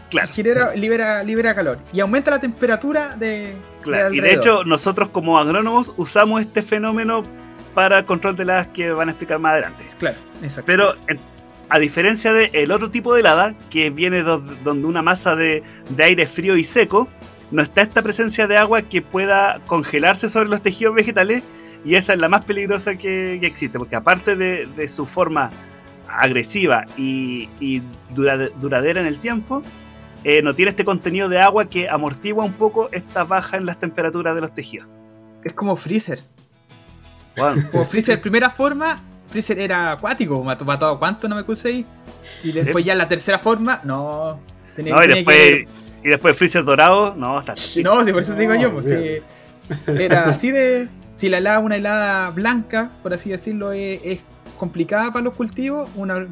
Claro. 0.10 0.32
Genera- 0.34 0.76
libera, 0.76 1.24
libera 1.24 1.56
calor. 1.56 1.80
Y 1.92 2.00
aumenta 2.00 2.30
la 2.32 2.40
temperatura 2.40 3.16
de. 3.16 3.54
Claro, 3.82 4.10
de 4.12 4.18
y 4.18 4.20
de 4.20 4.34
hecho 4.34 4.64
nosotros 4.64 5.10
como 5.10 5.38
agrónomos 5.40 5.92
usamos 5.98 6.42
este 6.42 6.62
fenómeno 6.62 7.24
para 7.74 8.00
el 8.00 8.06
control 8.06 8.36
de 8.36 8.46
las 8.46 8.68
que 8.68 8.92
van 8.92 9.10
a 9.10 9.12
explicar 9.12 9.40
más 9.40 9.54
adelante. 9.54 9.84
Claro, 9.98 10.18
exacto. 10.44 10.64
Pero 10.68 10.94
a 11.70 11.80
diferencia 11.80 12.32
del 12.34 12.72
otro 12.72 12.92
tipo 12.92 13.14
de 13.14 13.22
helada, 13.22 13.56
que 13.72 13.90
viene 13.90 14.22
do- 14.22 14.38
donde 14.64 14.86
una 14.88 15.02
masa 15.02 15.36
de, 15.36 15.64
de 15.90 16.04
aire 16.04 16.28
frío 16.28 16.56
y 16.56 16.64
seco, 16.64 17.08
no 17.50 17.64
está 17.64 17.82
esta 17.82 18.02
presencia 18.04 18.46
de 18.48 18.58
agua 18.58 18.84
que 18.84 19.02
pueda 19.02 19.60
congelarse 19.66 20.30
sobre 20.30 20.50
los 20.50 20.62
tejidos 20.62 20.94
vegetales 20.94 21.44
y 21.86 21.96
esa 21.96 22.14
es 22.14 22.20
la 22.20 22.30
más 22.30 22.46
peligrosa 22.46 22.96
que, 22.96 23.38
que 23.40 23.48
existe, 23.48 23.78
porque 23.80 23.96
aparte 23.96 24.36
de, 24.36 24.66
de 24.76 24.88
su 24.88 25.06
forma 25.06 25.50
agresiva 26.08 26.86
y, 26.98 27.50
y 27.60 27.82
dura- 28.14 28.50
duradera 28.60 29.02
en 29.02 29.08
el 29.08 29.20
tiempo, 29.20 29.62
eh, 30.24 30.42
no 30.42 30.54
tiene 30.54 30.70
este 30.72 30.86
contenido 30.86 31.28
de 31.28 31.40
agua 31.42 31.66
que 31.66 31.90
amortigua 31.90 32.46
un 32.46 32.54
poco 32.54 32.90
esta 32.92 33.24
baja 33.24 33.58
en 33.58 33.66
las 33.66 33.78
temperaturas 33.80 34.36
de 34.36 34.42
los 34.42 34.54
tejidos. 34.54 34.88
Es 35.44 35.54
como 35.54 35.76
Freezer. 35.76 36.22
Bueno, 37.36 37.68
Como 37.72 37.86
Freezer, 37.86 38.22
primera 38.22 38.50
forma, 38.50 39.02
Freezer 39.30 39.60
era 39.60 39.92
acuático, 39.94 40.42
mató, 40.44 40.64
mató 40.66 40.86
a 40.88 41.00
cuánto, 41.00 41.28
no 41.28 41.36
me 41.36 41.44
puse 41.44 41.68
ahí. 41.68 41.86
Y 42.44 42.52
después 42.52 42.84
Sí. 42.84 42.88
ya 42.88 42.96
la 42.96 43.10
tercera 43.10 43.40
forma, 43.40 43.82
no. 43.84 44.40
tenía- 44.76 44.94
no, 44.94 45.00
y 45.00 45.02
tenía 45.08 45.16
después, 45.16 45.38
que- 45.38 45.68
y 46.04 46.08
después 46.10 46.38
Freezer 46.38 46.64
dorado, 46.64 47.16
no, 47.16 47.40
está 47.40 47.54
No, 47.84 48.06
sí, 48.06 48.12
por 48.14 48.22
eso 48.22 48.34
te 48.34 48.40
digo 48.42 48.54
No, 48.54 48.62
yo, 48.62 48.74
pues, 48.74 48.86
sí, 48.86 49.92
era 50.00 50.26
así 50.30 50.52
de. 50.52 50.88
Si 51.24 51.30
la 51.30 51.38
helada, 51.38 51.60
una 51.60 51.78
helada 51.78 52.30
blanca, 52.32 52.90
por 53.02 53.14
así 53.14 53.30
decirlo, 53.30 53.72
es, 53.72 54.02
es 54.04 54.20
complicada 54.60 55.14
para 55.14 55.24
los 55.24 55.34
cultivos, 55.36 55.90
una, 55.96 56.28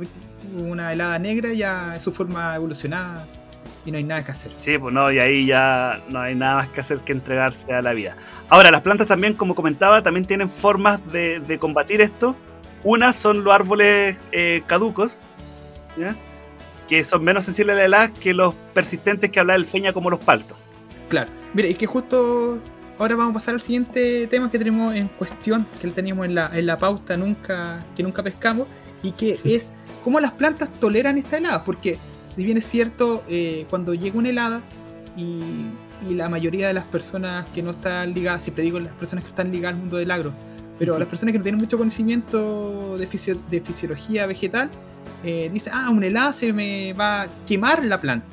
una 0.58 0.92
helada 0.92 1.18
negra 1.18 1.54
ya 1.54 1.96
es 1.96 2.04
su 2.04 2.12
forma 2.12 2.58
evolucionada. 2.58 3.26
y 3.86 3.92
no 3.92 3.98
hay 4.00 4.04
nada 4.04 4.26
que 4.26 4.32
hacer. 4.32 4.52
Sí, 4.56 4.78
pues 4.78 4.94
no, 4.94 5.10
y 5.10 5.18
ahí 5.18 5.46
ya 5.46 6.02
no 6.10 6.20
hay 6.20 6.36
nada 6.36 6.56
más 6.56 6.68
que 6.68 6.82
hacer 6.82 7.00
que 7.00 7.14
entregarse 7.14 7.72
a 7.72 7.82
la 7.82 7.94
vida. 7.94 8.18
Ahora, 8.50 8.70
las 8.70 8.82
plantas 8.82 9.08
también, 9.08 9.34
como 9.34 9.56
comentaba, 9.56 10.04
también 10.04 10.26
tienen 10.26 10.50
formas 10.50 11.00
de, 11.14 11.40
de 11.40 11.58
combatir 11.58 12.02
esto. 12.02 12.36
Una 12.84 13.14
son 13.14 13.46
los 13.46 13.54
árboles 13.54 14.20
eh, 14.34 14.62
caducos, 14.68 15.18
¿ya? 15.96 16.14
que 16.90 17.02
son 17.06 17.24
menos 17.24 17.46
sensibles 17.46 17.76
a 17.76 17.78
la 17.78 17.86
helada 17.86 18.08
que 18.10 18.34
los 18.34 18.56
persistentes 18.74 19.30
que 19.30 19.40
habla 19.40 19.56
el 19.56 19.66
Feña 19.66 19.94
como 19.94 20.10
los 20.10 20.20
paltos. 20.20 20.58
Claro. 21.08 21.32
Mira, 21.54 21.70
y 21.70 21.76
que 21.76 21.86
justo 21.86 22.60
ahora 23.02 23.16
vamos 23.16 23.32
a 23.32 23.34
pasar 23.36 23.56
al 23.56 23.62
siguiente 23.62 24.28
tema 24.28 24.52
que 24.52 24.60
tenemos 24.60 24.96
en 24.96 25.08
cuestión, 25.08 25.66
que 25.80 25.88
lo 25.88 25.94
teníamos 25.94 26.26
en 26.28 26.36
la, 26.36 26.52
en 26.58 26.66
la 26.68 26.78
pauta 26.78 27.18
nunca, 27.18 27.84
que 27.96 28.04
nunca 28.04 28.22
pescamos, 28.22 28.68
y 29.04 29.12
que 29.14 29.40
es 29.44 29.74
cómo 30.04 30.20
las 30.20 30.32
plantas 30.34 30.70
toleran 30.80 31.18
esta 31.18 31.38
helada, 31.38 31.64
porque 31.64 31.98
si 32.36 32.46
bien 32.46 32.58
es 32.58 32.66
cierto, 32.66 33.24
eh, 33.28 33.66
cuando 33.70 33.94
llega 33.96 34.18
una 34.18 34.30
helada 34.30 34.62
y, 35.18 35.40
y 36.08 36.14
la 36.14 36.30
mayoría 36.30 36.68
de 36.68 36.74
las 36.76 36.86
personas 36.86 37.46
que 37.56 37.64
no 37.64 37.72
están 37.72 38.14
ligadas, 38.14 38.44
siempre 38.44 38.64
digo 38.64 38.80
las 38.80 38.94
personas 38.94 39.24
que 39.24 39.32
están 39.32 39.52
ligadas 39.52 39.74
al 39.76 39.82
mundo 39.82 39.98
del 39.98 40.12
agro, 40.12 40.32
pero 40.78 40.98
las 40.98 41.08
personas 41.08 41.34
que 41.34 41.40
no 41.40 41.44
tienen 41.44 41.60
mucho 41.60 41.78
conocimiento 41.78 42.98
de, 42.98 43.08
fisio- 43.08 43.40
de 43.50 43.62
fisiología 43.62 44.28
vegetal, 44.28 44.70
eh, 45.24 45.50
dicen, 45.52 45.74
ah, 45.76 45.90
una 45.90 46.06
helada 46.06 46.34
se 46.34 46.54
me 46.54 46.94
va 46.94 47.24
a 47.24 47.28
quemar 47.48 47.84
la 47.84 48.00
planta. 48.00 48.26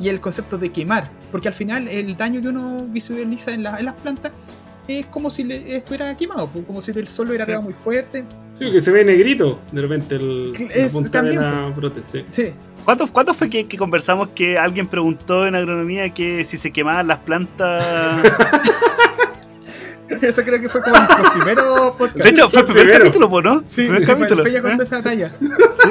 Y 0.00 0.08
el 0.08 0.20
concepto 0.20 0.58
de 0.58 0.70
quemar, 0.70 1.08
porque 1.30 1.48
al 1.48 1.54
final 1.54 1.88
el 1.88 2.16
daño 2.16 2.40
que 2.40 2.48
uno 2.48 2.86
visualiza 2.88 3.52
en, 3.52 3.62
la- 3.62 3.78
en 3.78 3.84
las 3.86 3.94
plantas 3.94 4.32
es 4.86 5.04
como 5.06 5.30
si 5.30 5.44
le 5.44 5.76
estuviera 5.76 6.16
quemado, 6.16 6.48
como 6.66 6.80
si 6.80 6.90
el 6.92 7.08
sol 7.08 7.28
hubiera 7.28 7.44
Sí. 7.44 7.48
pegado 7.48 7.62
muy 7.64 7.74
fuerte. 7.74 8.24
Sí, 8.58 8.72
que 8.72 8.80
se 8.80 8.90
ve 8.90 9.04
negrito 9.04 9.60
de 9.70 9.82
repente 9.82 10.16
el, 10.16 10.52
Es- 10.70 10.86
la 10.86 10.88
punta 10.92 11.10
también, 11.10 11.40
de 11.40 11.42
la 11.46 11.66
brote, 11.68 12.00
sí. 12.06 12.24
Sí, 12.30 12.52
¿Cuánto, 12.84 13.06
cuánto 13.12 13.34
fue 13.34 13.50
que, 13.50 13.66
que 13.66 13.76
conversamos 13.76 14.28
que 14.28 14.56
alguien 14.58 14.86
preguntó 14.88 15.46
en 15.46 15.54
agronomía 15.54 16.08
que 16.14 16.42
si 16.44 16.56
se 16.56 16.72
quemaban 16.72 17.06
las 17.06 17.18
plantas? 17.18 17.84
eso 20.22 20.42
creo 20.42 20.60
que 20.60 20.68
fue 20.70 20.80
como 20.82 20.96
los 20.96 21.30
primeros 21.34 21.90
podcasts. 21.92 22.24
De 22.24 22.30
hecho, 22.30 22.48
fue 22.48 22.60
el 22.60 22.64
primer 22.66 22.84
primero. 22.84 23.04
capítulo, 23.04 23.42
¿no? 23.42 23.60
Sí, 23.66 23.82
primer 23.82 24.00
sí, 24.00 24.06
capítulo. 24.06 24.42
fue, 24.42 24.52
ya 24.52 24.58
¿eh? 24.58 24.62
contó 24.62 24.82
esa 24.84 25.02
talla. 25.02 25.32
Sí. 25.38 25.90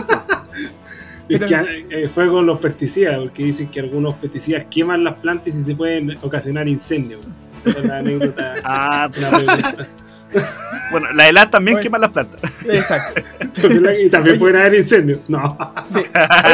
Es 1.30 1.41
que 1.41 1.86
eh, 1.89 2.07
fue 2.13 2.30
con 2.30 2.45
los 2.45 2.59
pesticidas, 2.59 3.17
porque 3.19 3.43
dicen 3.43 3.67
que 3.69 3.80
algunos 3.80 4.15
pesticidas 4.15 4.65
queman 4.69 5.03
las 5.03 5.15
plantas 5.15 5.53
y 5.53 5.63
se 5.63 5.75
pueden 5.75 6.17
ocasionar 6.21 6.67
incendios. 6.67 7.21
Esa 7.65 7.80
era 7.80 7.88
la 7.88 7.97
anécdota. 7.99 8.53
Ah, 8.63 9.09
pregunta. 9.11 9.88
bueno, 10.91 11.11
la 11.13 11.28
helada 11.30 11.49
también 11.49 11.75
Bueno. 11.75 11.84
quema 11.84 11.97
las 11.99 12.11
plantas. 12.11 12.41
Exacto. 12.69 13.21
Y 13.41 14.09
también 14.09 14.34
Oye. 14.34 14.39
pueden 14.39 14.55
haber 14.57 14.75
incendios. 14.75 15.19
No. 15.28 15.57
Sí. 15.93 15.99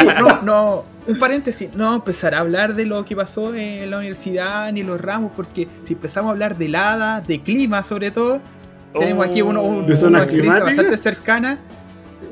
Oye, 0.02 0.14
no, 0.14 0.42
no, 0.42 0.84
un 1.06 1.18
paréntesis, 1.18 1.70
no 1.74 1.94
empezar 1.94 2.34
a 2.34 2.38
hablar 2.40 2.74
de 2.74 2.86
lo 2.86 3.04
que 3.04 3.14
pasó 3.16 3.54
en 3.54 3.90
la 3.90 3.98
universidad 3.98 4.72
ni 4.72 4.82
los 4.82 5.00
ramos, 5.00 5.32
porque 5.36 5.68
si 5.84 5.92
empezamos 5.94 6.28
a 6.28 6.32
hablar 6.32 6.56
de 6.56 6.66
helada, 6.66 7.20
de 7.20 7.40
clima 7.40 7.82
sobre 7.82 8.10
todo, 8.10 8.40
tenemos 8.92 9.26
aquí 9.26 9.42
uno, 9.42 9.60
un- 9.62 9.86
¿De 9.86 10.06
una 10.06 10.20
bastante 10.24 10.96
cercana, 10.96 11.58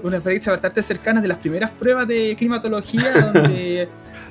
una 0.03 0.17
experiencia 0.17 0.53
bastante 0.53 0.83
cercana 0.83 1.21
de 1.21 1.29
las 1.29 1.39
primeras 1.39 1.71
pruebas 1.71 2.09
de 2.09 2.35
climatología, 2.37 3.13
donde 3.33 3.89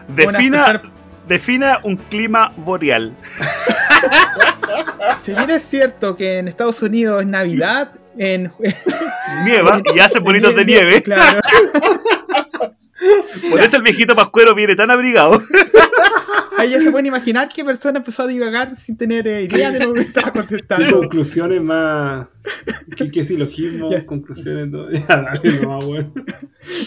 Defina, 0.07 0.65
Bueno, 0.65 0.81
defina 1.27 1.79
un 1.83 1.95
clima 1.95 2.51
boreal. 2.57 3.15
si 5.21 5.33
bien 5.33 5.49
es 5.49 5.61
cierto 5.61 6.15
que 6.15 6.39
en 6.39 6.47
Estados 6.47 6.81
Unidos 6.81 7.21
es 7.21 7.27
Navidad, 7.27 7.91
en 8.17 8.51
Nieva 9.45 9.81
y 9.95 9.99
hace 9.99 10.19
bonitos 10.19 10.55
de 10.55 10.65
nieve. 10.65 11.01
Claro. 11.01 11.39
Por 13.49 13.59
eso 13.61 13.77
el 13.77 13.83
viejito 13.83 14.15
pascuero 14.15 14.53
viene 14.53 14.75
tan 14.75 14.91
abrigado. 14.91 15.41
Ahí 16.57 16.69
ya 16.69 16.79
se 16.81 16.91
pueden 16.91 17.07
imaginar 17.07 17.47
qué 17.53 17.63
persona 17.65 17.97
empezó 17.99 18.23
a 18.23 18.27
divagar 18.27 18.75
sin 18.75 18.95
tener 18.97 19.27
eh, 19.27 19.43
idea 19.43 19.71
de 19.71 19.85
lo 19.85 19.93
que 19.93 20.01
estaba 20.01 20.31
¿Qué 20.31 20.39
contestando. 20.39 20.99
conclusiones 20.99 21.61
más. 21.61 22.27
¿Qué, 22.95 23.09
qué 23.09 23.25
silogismo? 23.25 23.91
Ya. 23.91 24.05
Conclusiones. 24.05 24.71
todo? 24.71 24.91
Ya, 24.91 25.05
dale, 25.07 25.61
no, 25.61 25.81
bueno. 25.81 26.13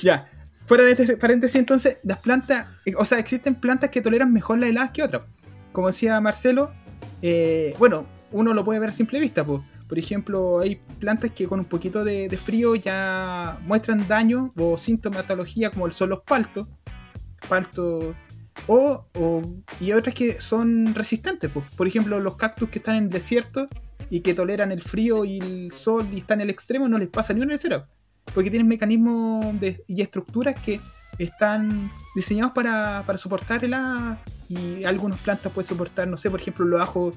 Ya. 0.03 0.31
Fuera 0.67 0.85
de 0.85 0.93
este 0.93 1.17
paréntesis, 1.17 1.57
entonces, 1.57 1.99
las 2.05 2.19
plantas, 2.19 2.69
eh, 2.87 2.95
o 2.97 3.05
sea, 3.05 3.19
existen 3.19 3.57
plantas 3.57 3.91
que 3.91 4.01
toleran 4.01 4.33
mejor 4.33 4.59
las 4.59 4.71
heladas 4.71 4.91
que 4.93 5.03
otras. 5.03 5.23
Como 5.73 5.89
decía 5.89 6.21
Marcelo, 6.21 6.71
eh, 7.21 7.75
bueno, 7.79 8.07
uno 8.31 8.55
lo 8.55 8.65
puede 8.65 8.79
ver 8.79 8.91
a 8.91 8.93
simple 8.93 9.19
vista. 9.19 9.45
po. 9.45 9.65
Por 9.89 9.99
ejemplo, 9.99 10.61
hay 10.61 10.77
plantas 10.99 11.31
que 11.33 11.47
con 11.47 11.59
un 11.61 11.65
poquito 11.67 12.05
de, 12.05 12.29
frío 12.43 12.75
ya 12.75 13.59
muestran 13.63 14.07
daño 14.09 14.53
o 14.57 14.77
sintomatología, 14.79 15.71
como 15.71 15.91
son 15.91 16.11
los 16.11 16.21
paltos. 16.23 16.69
Paltos. 17.49 18.15
O, 18.67 19.07
o- 19.15 19.43
y 19.81 19.93
otras 19.93 20.15
que 20.15 20.41
son 20.41 20.95
resistentes. 20.95 21.51
po. 21.51 21.63
Por 21.77 21.87
ejemplo, 21.87 22.19
los 22.21 22.37
cactus 22.37 22.71
que 22.71 22.79
están 22.79 22.97
en 22.97 23.05
el 23.05 23.11
desierto 23.11 23.69
y 24.11 24.21
que 24.21 24.33
toleran 24.35 24.73
el 24.73 24.83
frío 24.83 25.25
y 25.25 25.39
el 25.39 25.73
sol 25.73 26.07
y 26.13 26.19
están 26.19 26.41
en 26.41 26.45
el 26.45 26.51
extremo, 26.51 26.89
no 26.89 26.99
les 26.99 27.09
pasa 27.09 27.35
ni 27.35 27.41
una 27.41 27.57
cero 27.59 27.87
porque 28.33 28.51
tienen 28.51 28.69
mecanismos 28.69 29.45
y 29.87 30.03
estructuras 30.03 30.55
que 30.61 30.81
están 31.19 31.91
diseñados 32.15 32.53
para, 32.53 33.03
para 33.07 33.19
soportar 33.19 33.65
el 33.65 33.75
agua 33.75 34.19
y 34.49 34.85
algunas 34.85 35.21
plantas 35.21 35.53
pueden 35.53 35.69
soportar, 35.69 36.09
no 36.09 36.17
sé, 36.17 36.31
por 36.31 36.41
ejemplo, 36.41 36.65
los 36.65 36.81
ajos, 36.81 37.17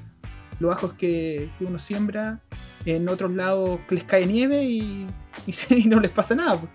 los 0.60 0.76
ajos 0.76 0.93
que, 0.93 1.49
que 1.58 1.66
uno 1.66 1.78
siembra, 1.80 2.39
en 2.86 3.08
otros 3.10 3.32
lados 3.32 3.80
les 3.89 4.03
cae 4.03 4.26
nieve 4.26 4.64
y, 4.64 5.05
y 5.45 5.53
se- 5.53 5.78
y 5.78 5.86
no 5.86 5.99
les 5.99 6.12
pasa 6.12 6.36
nada. 6.36 6.60
pues. 6.60 6.72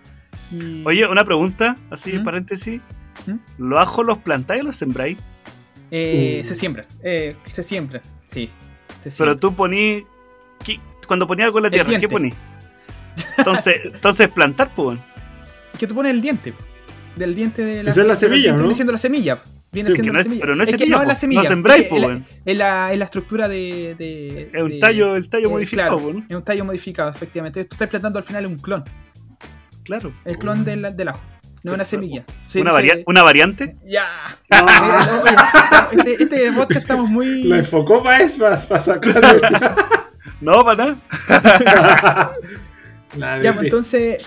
Y- 0.52 0.82
Oye, 0.86 1.06
una 1.06 1.24
pregunta, 1.24 1.76
así, 1.90 2.18
¿Mm? 2.18 2.24
paréntesis. 2.24 2.80
¿Mm? 3.26 3.36
¿Los 3.58 3.80
ajos 3.80 4.06
los 4.06 4.18
plantáis 4.18 4.62
o 4.62 4.66
los 4.66 4.76
sembráis? 4.76 5.18
eh, 5.90 6.40
Uh. 6.42 6.48
se 6.48 6.54
siembra, 6.54 6.86
eh, 7.02 7.36
se 7.50 7.62
siembra, 7.62 8.00
sí. 8.30 8.48
se 9.04 9.10
Pero 9.10 9.36
tú 9.38 9.54
poní. 9.54 10.04
¿qué- 10.64 10.80
Cuando 11.06 11.26
ponías 11.26 11.46
algo 11.46 11.58
en 11.58 11.62
la 11.64 11.68
El 11.68 11.72
tierra, 11.72 11.86
¿qué 11.90 11.98
diente. 11.98 12.08
poní? 12.08 12.32
Entonces, 13.38 13.76
entonces 13.84 14.28
plantar, 14.28 14.70
pues. 14.74 14.98
que 15.78 15.86
tú 15.86 15.94
pones 15.94 16.12
el 16.12 16.22
diente, 16.22 16.54
del 17.16 17.34
diente 17.34 17.62
de 17.64 17.82
la, 17.82 17.90
Esa 17.90 18.00
es 18.02 18.06
la 18.06 18.14
pero 18.14 18.34
el 18.34 18.42
semilla, 18.42 18.84
¿no? 18.84 18.92
La 18.92 18.98
semilla. 18.98 19.42
Viene 19.72 19.88
Sí, 19.90 19.94
siendo 19.96 20.02
que 20.04 20.08
no 20.08 20.12
la 20.14 20.20
es- 20.20 20.24
semilla. 20.26 20.40
pero 20.42 20.54
no 20.54 20.62
es 20.62 20.70
que 20.70 20.78
semilla, 20.78 20.96
no 20.96 21.02
es 21.02 21.08
la 21.08 21.14
po. 21.14 21.20
semilla. 21.20 21.42
No 21.42 21.48
sembráis, 21.48 21.84
po, 21.88 21.96
es 21.96 22.02
la-. 22.02 22.22
Es 22.44 22.58
la, 22.58 22.92
es 22.92 22.98
la 22.98 23.04
estructura 23.06 23.48
de. 23.48 23.94
de- 23.98 24.50
Es 24.52 24.62
un 24.62 24.70
de- 24.70 24.78
tallo, 24.78 25.16
el 25.16 25.28
tallo 25.30 25.46
eh, 25.48 25.50
modificado, 25.50 25.88
claro, 25.96 26.02
pues, 26.02 26.14
¿no? 26.14 26.24
Es 26.28 26.36
un 26.36 26.44
tallo 26.44 26.64
modificado, 26.66 27.10
efectivamente. 27.10 27.64
Tú 27.64 27.74
estás 27.74 27.88
plantando 27.88 28.18
al 28.18 28.24
final 28.24 28.46
un 28.46 28.58
clon. 28.58 28.84
Claro. 29.84 30.12
El 30.24 30.36
clon 30.38 30.64
del, 30.64 30.94
del 30.96 31.08
ajo. 31.08 31.20
No 31.64 31.72
una 31.74 31.82
Eso. 31.84 31.90
semilla. 31.90 32.24
Se 32.48 32.60
Una, 32.60 32.72
una 33.06 33.22
variante. 33.22 33.76
Ya. 33.86 34.08
No. 34.50 35.98
Este, 35.98 36.22
este 36.22 36.52
podcast 36.52 36.80
estamos 36.82 37.08
muy. 37.08 37.44
La 37.44 37.58
enfocó 37.58 38.02
para 38.02 38.22
eso, 38.22 38.38
para, 38.40 38.60
sacar. 38.80 39.76
No, 40.40 40.64
para 40.64 40.84
nada. 40.84 42.32
Ya, 43.42 43.52
pues, 43.52 43.64
entonces 43.64 44.24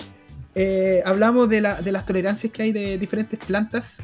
eh, 0.55 1.01
hablamos 1.05 1.49
de, 1.49 1.61
la- 1.61 1.81
de 1.81 1.91
las 1.91 2.05
tolerancias 2.05 2.51
que 2.53 2.63
hay 2.63 2.71
de 2.71 2.97
diferentes 2.97 3.39
plantas 3.39 4.01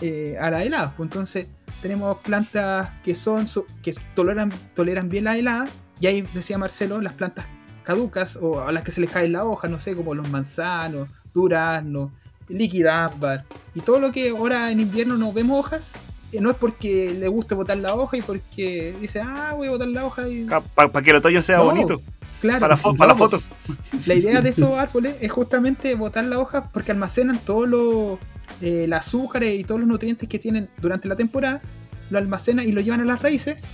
eh, 0.00 0.36
a 0.40 0.50
la 0.50 0.62
helada. 0.62 0.94
Pues, 0.96 1.06
entonces 1.08 1.46
tenemos 1.82 2.18
plantas 2.18 2.90
que 3.04 3.14
son 3.14 3.46
que 3.82 3.94
toleran, 4.14 4.50
toleran 4.74 5.08
bien 5.08 5.24
la 5.24 5.36
helada 5.36 5.68
y 6.00 6.06
ahí 6.06 6.22
decía 6.34 6.58
Marcelo 6.58 7.00
las 7.00 7.14
plantas 7.14 7.46
caducas 7.82 8.36
o 8.36 8.60
a 8.60 8.72
las 8.72 8.82
que 8.82 8.90
se 8.90 9.00
les 9.00 9.10
cae 9.10 9.28
la 9.28 9.44
hoja, 9.44 9.68
no 9.68 9.78
sé, 9.78 9.94
como 9.94 10.14
los 10.14 10.28
manzanos, 10.30 11.08
duraznos, 11.32 12.10
líquida 12.48 13.04
ámbar 13.04 13.44
y 13.74 13.80
todo 13.80 13.98
lo 14.00 14.12
que 14.12 14.30
ahora 14.30 14.70
en 14.70 14.80
invierno 14.80 15.16
no 15.16 15.32
vemos 15.32 15.58
hojas. 15.60 15.92
eh, 16.32 16.40
No 16.40 16.50
es 16.50 16.56
porque 16.56 17.14
le 17.18 17.28
guste 17.28 17.54
botar 17.54 17.76
la 17.76 17.94
hoja 17.94 18.16
y 18.16 18.22
porque 18.22 18.94
dice, 19.00 19.20
ah, 19.20 19.52
voy 19.54 19.68
a 19.68 19.70
botar 19.72 19.88
la 19.88 20.04
hoja 20.04 20.28
y. 20.28 20.46
Para 20.74 20.90
que 21.02 21.10
el 21.10 21.16
otoño 21.16 21.40
sea 21.42 21.58
No, 21.58 21.64
bonito. 21.66 22.00
Claro, 22.40 22.60
Para 22.60 22.74
la, 22.76 22.82
fo- 22.82 22.96
para 22.96 23.12
la 23.12 23.18
foto. 23.18 23.40
la 24.04 24.14
idea 24.14 24.40
de 24.42 24.48
esos 24.50 24.76
árboles 24.78 25.16
es 25.20 25.30
justamente 25.32 25.94
botar 25.94 26.24
la 26.24 26.38
hoja 26.38 26.64
porque 26.72 26.90
almacenan 26.92 27.38
todos 27.38 27.66
los 27.68 28.18
eh, 28.60 28.84
el 28.84 28.92
azúcares 28.92 29.58
y 29.58 29.64
todos 29.64 29.80
los 29.80 29.88
nutrientes 29.88 30.28
que 30.28 30.38
tienen 30.38 30.68
durante 30.80 31.08
la 31.08 31.16
temporada, 31.16 31.60
lo 32.10 32.18
almacenan 32.18 32.68
y 32.68 32.72
lo 32.72 32.80
llevan 32.80 33.00
a 33.00 33.04
las 33.04 33.20
raíces 33.22 33.64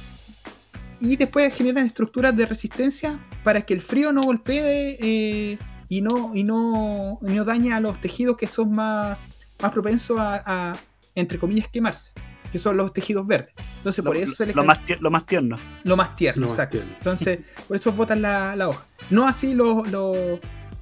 y 1.00 1.16
después 1.16 1.52
generan 1.54 1.86
estructuras 1.86 2.36
de 2.36 2.46
resistencia 2.46 3.18
para 3.42 3.62
que 3.62 3.74
el 3.74 3.82
frío 3.82 4.12
no 4.12 4.22
golpee 4.22 4.96
eh, 5.00 5.58
y 5.88 6.00
no 6.00 6.34
y 6.34 6.44
no, 6.44 7.18
y 7.26 7.32
no 7.32 7.44
dañe 7.44 7.72
a 7.72 7.80
los 7.80 8.00
tejidos 8.00 8.36
que 8.36 8.46
son 8.46 8.72
más, 8.72 9.18
más 9.60 9.72
propensos 9.72 10.18
a, 10.18 10.42
a, 10.72 10.76
entre 11.14 11.38
comillas 11.38 11.68
quemarse, 11.68 12.12
que 12.52 12.58
son 12.58 12.76
los 12.76 12.92
tejidos 12.92 13.26
verdes. 13.26 13.52
Entonces 13.78 14.04
Lo, 14.04 14.10
por 14.10 14.16
eso 14.16 14.34
se 14.34 14.46
les 14.46 14.54
lo 14.56 14.62
cae- 14.62 14.66
más 14.68 14.86
tier- 14.86 15.00
lo 15.00 15.10
más 15.10 15.26
tierno. 15.26 15.56
lo 15.84 15.96
más 15.96 16.14
tierno, 16.16 16.46
No, 16.46 16.52
exacto. 16.52 16.78
Entonces, 16.98 17.40
por 17.68 17.76
eso 17.76 17.92
botan 17.92 18.22
la, 18.22 18.54
la 18.56 18.68
hoja. 18.68 18.86
No 19.10 19.26
así 19.26 19.54
los, 19.54 19.90
los, 19.90 20.16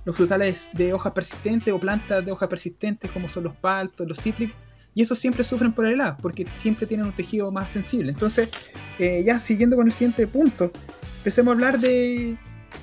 los 0.04 0.16
frutales 0.16 0.70
de 0.72 0.92
hoja 0.92 1.12
persistente 1.12 1.72
o 1.72 1.78
plantas 1.78 2.24
de 2.24 2.32
hoja 2.32 2.48
persistente 2.48 3.08
como 3.08 3.28
son 3.28 3.44
los 3.44 3.56
paltos, 3.56 4.06
los 4.06 4.18
cítricos. 4.18 4.56
Y 4.94 5.02
esos 5.02 5.18
siempre 5.18 5.44
sufren 5.44 5.72
por 5.72 5.86
el 5.86 5.92
helado, 5.92 6.16
porque 6.20 6.46
siempre 6.60 6.86
tienen 6.86 7.06
un 7.06 7.12
tejido 7.12 7.52
más 7.52 7.70
sensible. 7.70 8.10
Entonces, 8.10 8.50
eh, 8.98 9.22
ya 9.24 9.38
siguiendo 9.38 9.76
con 9.76 9.86
el 9.86 9.92
siguiente 9.92 10.26
punto, 10.26 10.72
empecemos 11.18 11.52
a 11.52 11.54
hablar 11.54 11.78
de, 11.78 12.36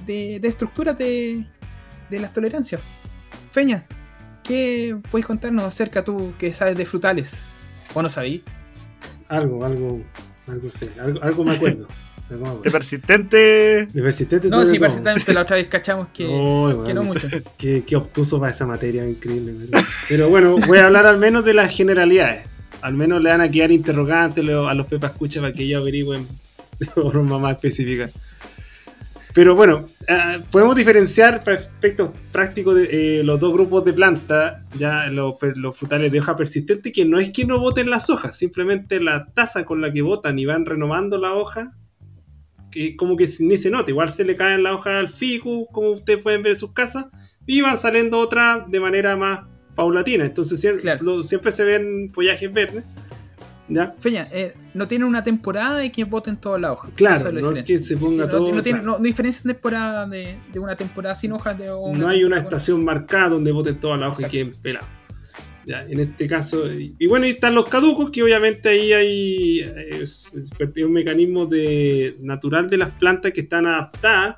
de, 0.06 0.40
de 0.40 0.48
estructuras 0.48 0.98
de, 0.98 1.46
de 2.10 2.20
las 2.20 2.34
tolerancias. 2.34 2.82
Feña, 3.52 3.86
¿qué 4.44 4.98
puedes 5.12 5.28
contarnos 5.28 5.66
acerca 5.66 6.04
tú 6.04 6.34
que 6.38 6.54
sabes 6.54 6.78
de 6.78 6.86
frutales? 6.86 7.38
¿O 7.94 8.02
no 8.02 8.10
sabí? 8.10 8.44
Algo, 9.28 9.66
algo, 9.66 10.02
algo 10.48 10.72
sé, 10.72 10.90
algo, 11.00 11.22
algo 11.22 11.44
me 11.44 11.52
acuerdo. 11.52 11.88
De 12.64 12.72
persistente. 12.72 13.86
De 13.88 14.02
persistente 14.02 14.50
No, 14.50 14.66
sí, 14.66 14.80
persistente 14.80 15.34
la 15.34 15.42
otra 15.42 15.56
vez 15.56 15.68
cachamos 15.68 16.08
que, 16.14 16.26
que 16.86 16.94
no 16.94 17.04
mucho. 17.04 17.28
Qué, 17.58 17.84
qué 17.86 17.96
obtuso 17.96 18.40
para 18.40 18.52
esa 18.52 18.66
materia, 18.66 19.08
increíble. 19.08 19.54
¿verdad? 19.54 19.82
Pero 20.10 20.30
bueno, 20.30 20.58
voy 20.68 20.78
a 20.80 20.86
hablar 20.86 21.06
al 21.06 21.18
menos 21.18 21.46
de 21.46 21.54
las 21.54 21.74
generalidades. 21.76 22.46
Al 22.82 22.94
menos 22.94 23.22
le 23.24 23.30
van 23.32 23.42
a 23.42 23.50
quedar 23.50 23.72
interrogantes 23.72 24.44
a 24.48 24.74
los 24.74 24.88
Pepa 24.88 25.08
Escucha 25.08 25.42
para 25.42 25.54
que 25.54 25.64
ellos 25.64 25.82
averigüen 25.82 26.28
de 26.80 26.86
forma 26.88 27.40
más 27.40 27.56
específica. 27.56 28.10
Pero 29.34 29.56
bueno, 29.56 29.86
eh, 30.08 30.40
podemos 30.52 30.76
diferenciar 30.76 31.44
para 31.44 31.58
efectos 31.60 32.10
prácticos 32.32 32.76
de, 32.76 33.20
eh, 33.20 33.24
los 33.24 33.40
dos 33.40 33.54
grupos 33.54 33.86
de 33.86 33.94
plantas, 33.94 34.64
ya 34.80 35.08
los, 35.08 35.36
per- 35.36 35.58
los 35.58 35.78
frutales 35.78 36.12
de 36.12 36.20
hoja 36.20 36.36
persistente, 36.36 36.92
que 36.92 37.06
no 37.06 37.20
es 37.20 37.30
que 37.30 37.46
no 37.46 37.60
boten 37.60 37.88
las 37.90 38.10
hojas, 38.10 38.36
simplemente 38.36 39.00
la 39.00 39.28
tasa 39.28 39.64
con 39.64 39.80
la 39.80 39.94
que 39.94 40.02
botan 40.02 40.40
y 40.40 40.46
van 40.48 40.66
renovando 40.66 41.20
la 41.20 41.34
hoja, 41.36 41.72
que 42.78 42.96
como 42.96 43.18
que 43.18 43.28
ni 43.40 43.58
se 43.58 43.70
nota, 43.72 43.90
igual 43.90 44.12
se 44.12 44.24
le 44.24 44.36
caen 44.36 44.64
las 44.64 44.74
hojas 44.74 44.94
al 44.96 45.10
ficu, 45.10 45.68
como 45.72 45.92
ustedes 45.92 46.20
pueden 46.22 46.44
ver 46.44 46.54
en 46.54 46.60
sus 46.60 46.72
casas, 46.74 47.06
y 47.46 47.62
van 47.62 47.78
saliendo 47.78 48.20
otras 48.20 48.70
de 48.70 48.80
manera 48.80 49.16
más 49.16 49.42
paulatina. 49.76 50.26
Entonces 50.26 50.64
sie- 50.64 50.80
Claro. 50.82 51.04
lo- 51.04 51.24
siempre 51.24 51.52
se 51.52 51.64
ven 51.64 52.12
follajes 52.14 52.52
verdes. 52.52 52.84
¿Ya? 53.70 53.94
Feña, 54.00 54.30
eh, 54.32 54.54
no 54.74 54.88
tiene 54.88 55.04
una 55.04 55.24
temporada 55.26 55.78
de 55.80 55.92
que 55.92 56.06
voten 56.06 56.38
todas 56.38 56.62
las 56.62 56.72
hojas. 56.72 56.90
Claro, 56.96 57.32
no 57.34 57.52
es 57.52 57.64
que 57.66 57.80
se 57.80 57.98
ponga 57.98 58.24
no, 58.24 58.32
todo. 58.32 58.54
no 58.54 58.64
tiene, 58.64 58.80
claro. 58.80 58.94
no, 58.94 58.98
no 58.98 59.04
diferencia 59.04 59.42
en 59.44 59.52
temporada 59.52 60.08
de, 60.08 60.38
de 60.54 60.60
una 60.60 60.76
temporada 60.78 61.16
sin 61.16 61.34
hojas 61.34 61.58
de 61.58 61.70
o 61.70 61.94
No 61.94 62.08
hay 62.08 62.24
una 62.24 62.38
estación 62.38 62.86
marcada 62.86 63.28
donde 63.30 63.52
boten 63.52 63.78
todas 63.78 64.00
las 64.00 64.10
hojas 64.14 64.28
y 64.28 64.32
queden 64.32 64.52
pelados. 64.62 64.88
Ya, 65.68 65.84
en 65.84 66.00
este 66.00 66.28
caso, 66.30 66.72
y, 66.72 66.96
y 66.98 67.08
bueno, 67.08 67.26
ahí 67.26 67.32
están 67.32 67.54
los 67.54 67.68
caducos, 67.68 68.10
que 68.10 68.24
obviamente 68.24 68.70
ahí 68.70 68.94
hay 68.94 69.60
es, 70.02 70.32
es 70.34 70.50
un 70.86 70.94
mecanismo 70.94 71.46
de, 71.46 72.16
natural 72.22 72.70
de 72.70 72.78
las 72.78 72.92
plantas 72.92 73.34
que 73.34 73.42
están 73.42 73.66
adaptadas, 73.66 74.38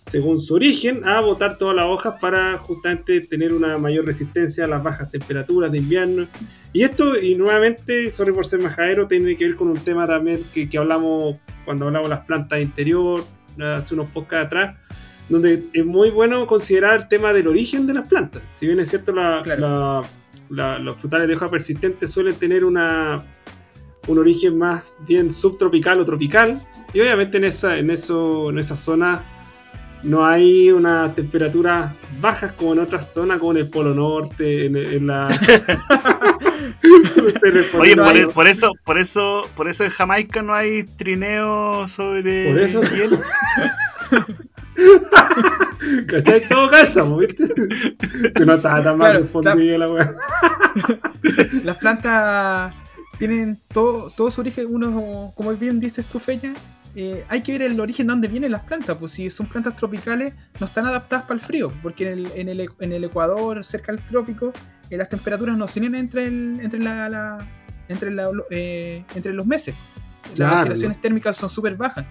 según 0.00 0.40
su 0.40 0.54
origen, 0.56 1.02
a 1.04 1.20
botar 1.20 1.56
todas 1.56 1.76
las 1.76 1.84
hojas 1.86 2.14
para 2.20 2.58
justamente 2.58 3.20
tener 3.20 3.52
una 3.52 3.78
mayor 3.78 4.06
resistencia 4.06 4.64
a 4.64 4.68
las 4.68 4.82
bajas 4.82 5.08
temperaturas 5.10 5.70
de 5.70 5.78
invierno. 5.78 6.26
Y 6.72 6.82
esto, 6.82 7.16
y 7.16 7.36
nuevamente, 7.36 8.10
sorry 8.10 8.32
por 8.32 8.44
ser 8.44 8.60
majadero, 8.60 9.06
tiene 9.06 9.36
que 9.36 9.46
ver 9.46 9.54
con 9.56 9.68
un 9.68 9.78
tema 9.78 10.04
también 10.04 10.40
que, 10.52 10.68
que 10.68 10.78
hablamos 10.78 11.36
cuando 11.64 11.86
hablamos 11.86 12.08
de 12.08 12.14
las 12.16 12.24
plantas 12.26 12.58
de 12.58 12.64
interior, 12.64 13.24
hace 13.60 13.94
unos 13.94 14.08
podcasts 14.10 14.46
atrás, 14.46 14.76
donde 15.28 15.62
es 15.72 15.86
muy 15.86 16.10
bueno 16.10 16.44
considerar 16.48 17.02
el 17.02 17.08
tema 17.08 17.32
del 17.32 17.46
origen 17.46 17.86
de 17.86 17.94
las 17.94 18.08
plantas. 18.08 18.42
Si 18.52 18.66
bien 18.66 18.80
es 18.80 18.88
cierto, 18.90 19.12
la- 19.12 19.42
Claro. 19.44 19.60
la- 19.60 20.02
la- 20.50 20.78
los 20.78 20.96
frutales 20.96 21.28
de 21.28 21.34
hoja 21.34 21.48
persistente 21.48 22.06
suelen 22.08 22.34
tener 22.36 22.64
una, 22.64 23.24
un 24.08 24.18
origen 24.18 24.58
más 24.58 24.82
bien 25.06 25.32
subtropical 25.34 26.00
o 26.00 26.04
tropical, 26.04 26.60
y 26.94 27.00
obviamente 27.00 27.36
en 27.38 27.44
esa, 27.44 27.76
en 27.78 27.90
eso, 27.90 28.50
en 28.50 28.58
esa 28.58 28.76
zona 28.76 29.22
no 30.02 30.24
hay 30.24 30.70
unas 30.70 31.14
temperaturas 31.14 31.92
bajas 32.20 32.52
como 32.52 32.74
en 32.74 32.78
otras 32.80 33.12
zonas, 33.12 33.38
como 33.38 33.52
en 33.52 33.58
el 33.58 33.68
Polo 33.68 33.92
Norte, 33.94 34.66
en, 34.66 34.76
en 34.76 35.06
la. 35.08 35.26
Oye, 37.78 37.96
por 38.32 38.46
eso, 38.46 38.72
por 38.84 38.98
eso, 38.98 39.48
por 39.56 39.68
eso 39.68 39.84
en 39.84 39.90
Jamaica 39.90 40.42
no 40.42 40.54
hay 40.54 40.84
trineo 40.84 41.88
sobre 41.88 42.48
Por 42.52 42.58
eso. 42.60 42.82
hielo. 42.82 43.20
¿Cachai? 46.08 46.40
Todo 46.48 46.70
calza, 46.70 47.02
¿viste? 47.04 47.46
Si 48.36 48.44
no 48.44 48.54
estaba 48.54 48.82
tan 48.82 48.98
mal 48.98 49.10
Claro, 49.10 49.20
respondida 49.24 49.78
la 49.78 49.88
weá. 49.90 50.14
Las 51.64 51.76
plantas 51.78 52.74
tienen 53.18 53.58
todo, 53.72 54.10
todo 54.10 54.30
su 54.30 54.40
origen, 54.42 54.66
uno, 54.68 55.32
como 55.36 55.54
bien 55.56 55.80
dices 55.80 56.04
tú, 56.06 56.18
Feña, 56.18 56.52
eh, 56.94 57.24
hay 57.28 57.42
que 57.42 57.52
ver 57.52 57.62
el 57.62 57.78
origen 57.80 58.06
de 58.06 58.12
dónde 58.12 58.28
vienen 58.28 58.52
las 58.52 58.62
plantas, 58.62 58.96
pues 58.98 59.12
si 59.12 59.28
son 59.30 59.46
plantas 59.46 59.76
tropicales 59.76 60.34
no 60.60 60.66
están 60.66 60.86
adaptadas 60.86 61.24
para 61.26 61.40
el 61.40 61.46
frío, 61.46 61.72
porque 61.82 62.10
en 62.10 62.18
el, 62.18 62.28
en 62.34 62.48
el, 62.48 62.68
en 62.80 62.92
el 62.92 63.04
Ecuador, 63.04 63.64
cerca 63.64 63.92
del 63.92 64.02
trópico, 64.06 64.52
eh, 64.90 64.96
las 64.96 65.08
temperaturas 65.08 65.56
no 65.56 65.64
oscilan 65.66 65.94
entre, 65.94 66.24
el, 66.26 66.58
entre, 66.62 66.80
la, 66.80 67.08
la- 67.08 67.46
entre, 67.88 68.10
la- 68.10 68.30
eh, 68.50 69.04
entre 69.14 69.32
los 69.32 69.46
meses. 69.46 69.74
Claro, 70.34 70.52
Las 70.52 70.60
oscilaciones 70.60 71.00
térmicas 71.00 71.36
son 71.36 71.48
súper 71.48 71.76
bajas. 71.76 72.04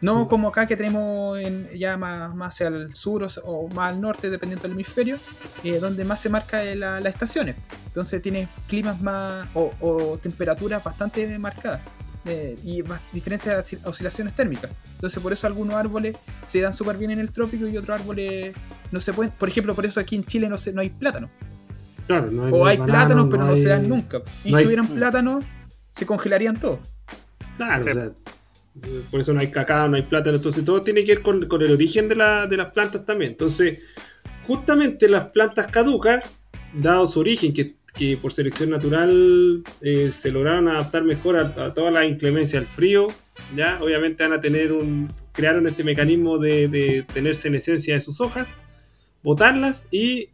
No 0.00 0.22
Sí. 0.24 0.28
como 0.28 0.48
acá 0.48 0.66
que 0.66 0.76
tenemos 0.76 1.38
en- 1.38 1.70
ya 1.76 1.96
más, 1.96 2.34
más 2.34 2.54
hacia 2.54 2.68
el 2.68 2.94
sur 2.94 3.24
o, 3.24 3.28
o 3.50 3.68
más 3.68 3.92
al 3.94 4.00
norte, 4.00 4.28
dependiendo 4.28 4.62
del 4.64 4.72
hemisferio, 4.72 5.16
eh, 5.64 5.78
donde 5.78 6.04
más 6.04 6.20
se 6.20 6.28
marca 6.28 6.62
eh, 6.62 6.76
la- 6.76 7.00
las 7.00 7.14
estaciones. 7.14 7.56
Entonces 7.86 8.20
tiene 8.20 8.46
climas 8.68 9.00
más 9.00 9.48
o, 9.54 9.70
o 9.80 10.18
temperaturas 10.18 10.84
bastante 10.84 11.38
marcadas 11.38 11.80
eh, 12.26 12.58
y 12.62 12.82
más 12.82 13.00
diferentes 13.12 13.50
oscil- 13.52 13.80
oscilaciones 13.84 14.34
térmicas. 14.34 14.70
Entonces 14.96 15.22
por 15.22 15.32
eso 15.32 15.46
algunos 15.46 15.74
árboles 15.76 16.16
se 16.44 16.60
dan 16.60 16.74
súper 16.74 16.98
bien 16.98 17.12
en 17.12 17.20
el 17.20 17.30
trópico 17.32 17.66
y 17.66 17.76
otros 17.78 18.00
árboles 18.00 18.54
no 18.92 19.00
se 19.00 19.12
pueden. 19.14 19.32
Por 19.32 19.48
ejemplo, 19.48 19.74
por 19.74 19.86
eso 19.86 19.98
aquí 20.00 20.16
en 20.16 20.24
Chile 20.24 20.48
no, 20.48 20.58
se, 20.58 20.72
no 20.74 20.80
hay 20.82 20.90
plátano. 20.90 21.30
Claro, 22.06 22.30
no 22.30 22.44
hay, 22.46 22.52
O 22.52 22.66
hay 22.66 22.76
banano, 22.76 22.92
plátanos, 22.98 23.26
pero 23.30 23.44
no, 23.44 23.52
hay- 23.54 23.62
se 23.62 23.68
dan 23.68 23.88
nunca. 23.88 24.18
Y 24.44 24.52
no 24.52 24.58
si 24.58 24.66
hubieran 24.66 24.86
plátanos, 24.88 25.44
se 25.94 26.04
congelarían 26.04 26.58
todos. 26.60 26.80
Claro, 27.56 27.82
Sí. 27.82 27.88
o 27.90 27.92
sea, 27.94 28.10
por 29.10 29.20
eso 29.20 29.32
no 29.32 29.40
hay 29.40 29.48
cacao, 29.50 29.88
no 29.88 29.96
hay 29.96 30.02
plátano, 30.02 30.36
entonces 30.36 30.64
todo 30.64 30.82
tiene 30.82 31.04
que 31.04 31.14
ver 31.16 31.22
con, 31.22 31.62
el 31.62 31.70
origen 31.70 32.08
de, 32.08 32.16
la- 32.16 32.46
de 32.46 32.56
las 32.56 32.72
plantas 32.72 33.04
también. 33.04 33.32
Entonces, 33.32 33.80
justamente 34.46 35.08
las 35.08 35.26
plantas 35.30 35.66
caducas, 35.70 36.22
dado 36.74 37.06
su 37.06 37.20
origen, 37.20 37.52
que, 37.52 37.74
por 38.20 38.30
selección 38.32 38.68
natural 38.68 39.62
eh, 39.80 40.10
se 40.10 40.30
lograron 40.30 40.68
adaptar 40.68 41.02
mejor 41.02 41.38
a, 41.38 41.64
a 41.64 41.72
toda 41.72 41.90
la 41.90 42.04
inclemencia 42.04 42.58
al 42.58 42.66
frío, 42.66 43.06
ya 43.54 43.78
obviamente 43.80 44.22
van 44.22 44.34
a 44.34 44.40
tener 44.40 44.72
un, 44.72 45.08
crearon 45.32 45.66
este 45.66 45.82
mecanismo 45.82 46.36
de, 46.36 46.68
de 46.68 47.04
tener 47.14 47.36
senescencia 47.36 47.94
de 47.94 48.02
sus 48.02 48.20
hojas, 48.20 48.48
botarlas 49.22 49.88
y 49.90 50.28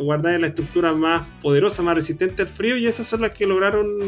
guardar 0.00 0.40
la 0.40 0.46
estructura 0.46 0.94
más 0.94 1.26
poderosa, 1.42 1.82
más 1.82 1.94
resistente 1.94 2.40
al 2.42 2.48
frío, 2.48 2.78
y 2.78 2.86
esas 2.86 3.06
son 3.06 3.20
las 3.20 3.32
que 3.32 3.44
lograron 3.46 3.98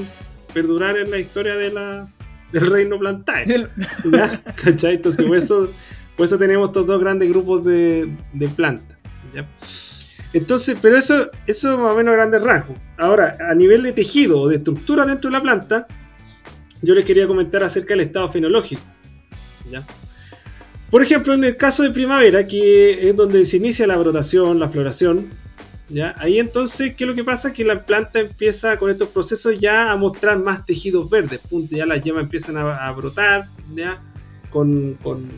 perdurar 0.55 0.97
en 0.97 1.11
la 1.11 1.19
historia 1.19 1.57
de 1.57 1.71
la, 1.71 2.09
del 2.53 2.71
reino 2.71 2.99
plantae. 2.99 3.47
¿ya? 4.13 4.43
¿Cachai? 4.57 4.97
Entonces, 4.97 5.25
por 5.25 5.37
eso, 5.37 5.71
por 6.17 6.27
eso 6.27 6.39
tenemos 6.39 6.69
estos 6.69 6.87
dos 6.87 7.01
grandes 7.01 7.29
grupos 7.29 7.65
de, 7.65 8.11
de 8.33 8.49
plantas. 8.49 8.97
¿ya? 9.35 9.47
Entonces, 10.33 10.79
pero 10.81 10.97
eso, 10.97 11.31
eso 11.47 11.77
más 11.79 11.93
o 11.93 11.97
menos 11.97 12.15
grandes 12.15 12.43
rasgos. 12.43 12.79
Ahora, 12.97 13.37
a 13.49 13.55
nivel 13.55 13.83
de 13.83 13.93
tejido 13.93 14.41
o 14.41 14.49
de 14.49 14.57
estructura 14.57 15.05
dentro 15.05 15.31
de 15.31 15.37
la 15.37 15.43
planta, 15.43 15.87
yo 16.83 16.95
les 16.95 17.05
quería 17.05 17.27
comentar 17.27 17.63
acerca 17.63 17.95
del 17.95 18.01
estado 18.07 18.31
fenológico. 18.31 18.83
¿ya? 19.71 19.85
Por 20.91 21.03
ejemplo, 21.03 21.35
en 21.35 21.45
el 21.45 21.57
caso 21.57 21.83
de 21.83 21.91
primavera, 21.91 22.45
que 22.45 23.09
es 23.09 23.17
donde 23.17 23.45
se 23.45 23.57
inicia 23.57 23.87
la 23.87 23.97
brotación, 23.97 24.59
la 24.59 24.69
floración, 24.69 25.31
¿ya? 25.91 26.15
ahí 26.19 26.39
entonces, 26.39 26.95
¿qué 26.95 27.05
es 27.05 27.09
lo 27.09 27.15
que 27.15 27.25
pasa? 27.25 27.53
Que 27.53 27.65
la 27.65 27.85
planta 27.85 28.21
empieza 28.21 28.79
con 28.79 28.91
estos 28.91 29.09
procesos 29.09 29.59
ya 29.59 29.91
a 29.91 29.97
mostrar 29.97 30.39
más 30.39 30.65
tejidos 30.65 31.11
verdes, 31.11 31.41
punto, 31.41 31.77
ya 31.77 31.87
las 31.87 32.03
yemas 32.03 32.25
empiezan 32.25 32.57
a, 32.57 32.91
brotar, 32.93 33.47
¿ya? 33.75 34.03
con, 34.51 34.95
con 35.03 35.31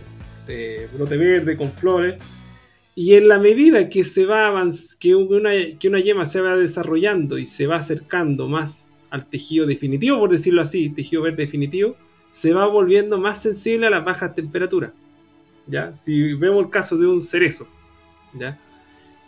eh, 0.48 0.88
brote 0.94 1.16
verde, 1.16 1.56
con 1.56 1.72
flores. 1.72 2.22
Y 2.94 3.14
en 3.14 3.28
la 3.28 3.38
medida 3.38 3.88
que 3.88 4.04
se 4.04 4.26
va 4.26 4.52
que 5.00 5.14
una, 5.14 5.50
que 5.78 5.88
una 5.88 6.00
yema 6.00 6.26
se 6.26 6.40
va 6.40 6.56
desarrollando 6.56 7.38
y 7.38 7.46
se 7.46 7.66
va 7.66 7.76
acercando 7.76 8.48
más 8.48 8.90
al 9.10 9.26
tejido 9.26 9.66
definitivo, 9.66 10.18
por 10.18 10.30
decirlo 10.30 10.62
así, 10.62 10.90
tejido 10.90 11.22
verde 11.22 11.44
definitivo, 11.44 11.96
se 12.32 12.52
va 12.52 12.66
volviendo 12.66 13.18
más 13.18 13.40
sensible 13.40 13.86
a 13.86 13.90
las 13.90 14.04
bajas 14.04 14.34
temperaturas. 14.34 14.92
¿ya? 15.66 15.94
Si 15.94 16.34
vemos 16.34 16.64
el 16.64 16.70
caso 16.70 16.96
de 16.96 17.06
un 17.06 17.22
cerezo, 17.22 17.68
¿ya? 18.34 18.58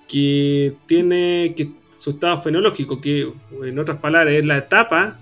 Que 0.09 0.74
tiene 0.86 1.55
su 1.98 2.11
estado 2.11 2.40
fenológico, 2.40 3.00
que 3.00 3.32
en 3.62 3.78
otras 3.78 3.98
palabras 3.98 4.34
es 4.34 4.44
la 4.44 4.59
etapa 4.59 5.18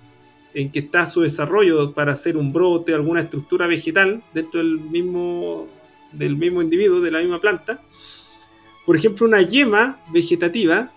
en 0.54 0.70
que 0.70 0.80
está 0.80 1.06
su 1.06 1.22
desarrollo 1.22 1.92
para 1.92 2.12
hacer 2.12 2.36
un 2.36 2.52
brote, 2.52 2.92
alguna 2.92 3.20
estructura 3.20 3.66
vegetal 3.66 4.22
dentro 4.34 4.58
del 4.60 4.78
mismo, 4.80 5.68
del 6.12 6.36
mismo 6.36 6.60
individuo, 6.60 7.00
de 7.00 7.10
la 7.10 7.20
misma 7.20 7.40
planta. 7.40 7.80
Por 8.84 8.96
ejemplo, 8.96 9.26
una 9.26 9.40
yema 9.42 10.00
vegetativa, 10.12 10.90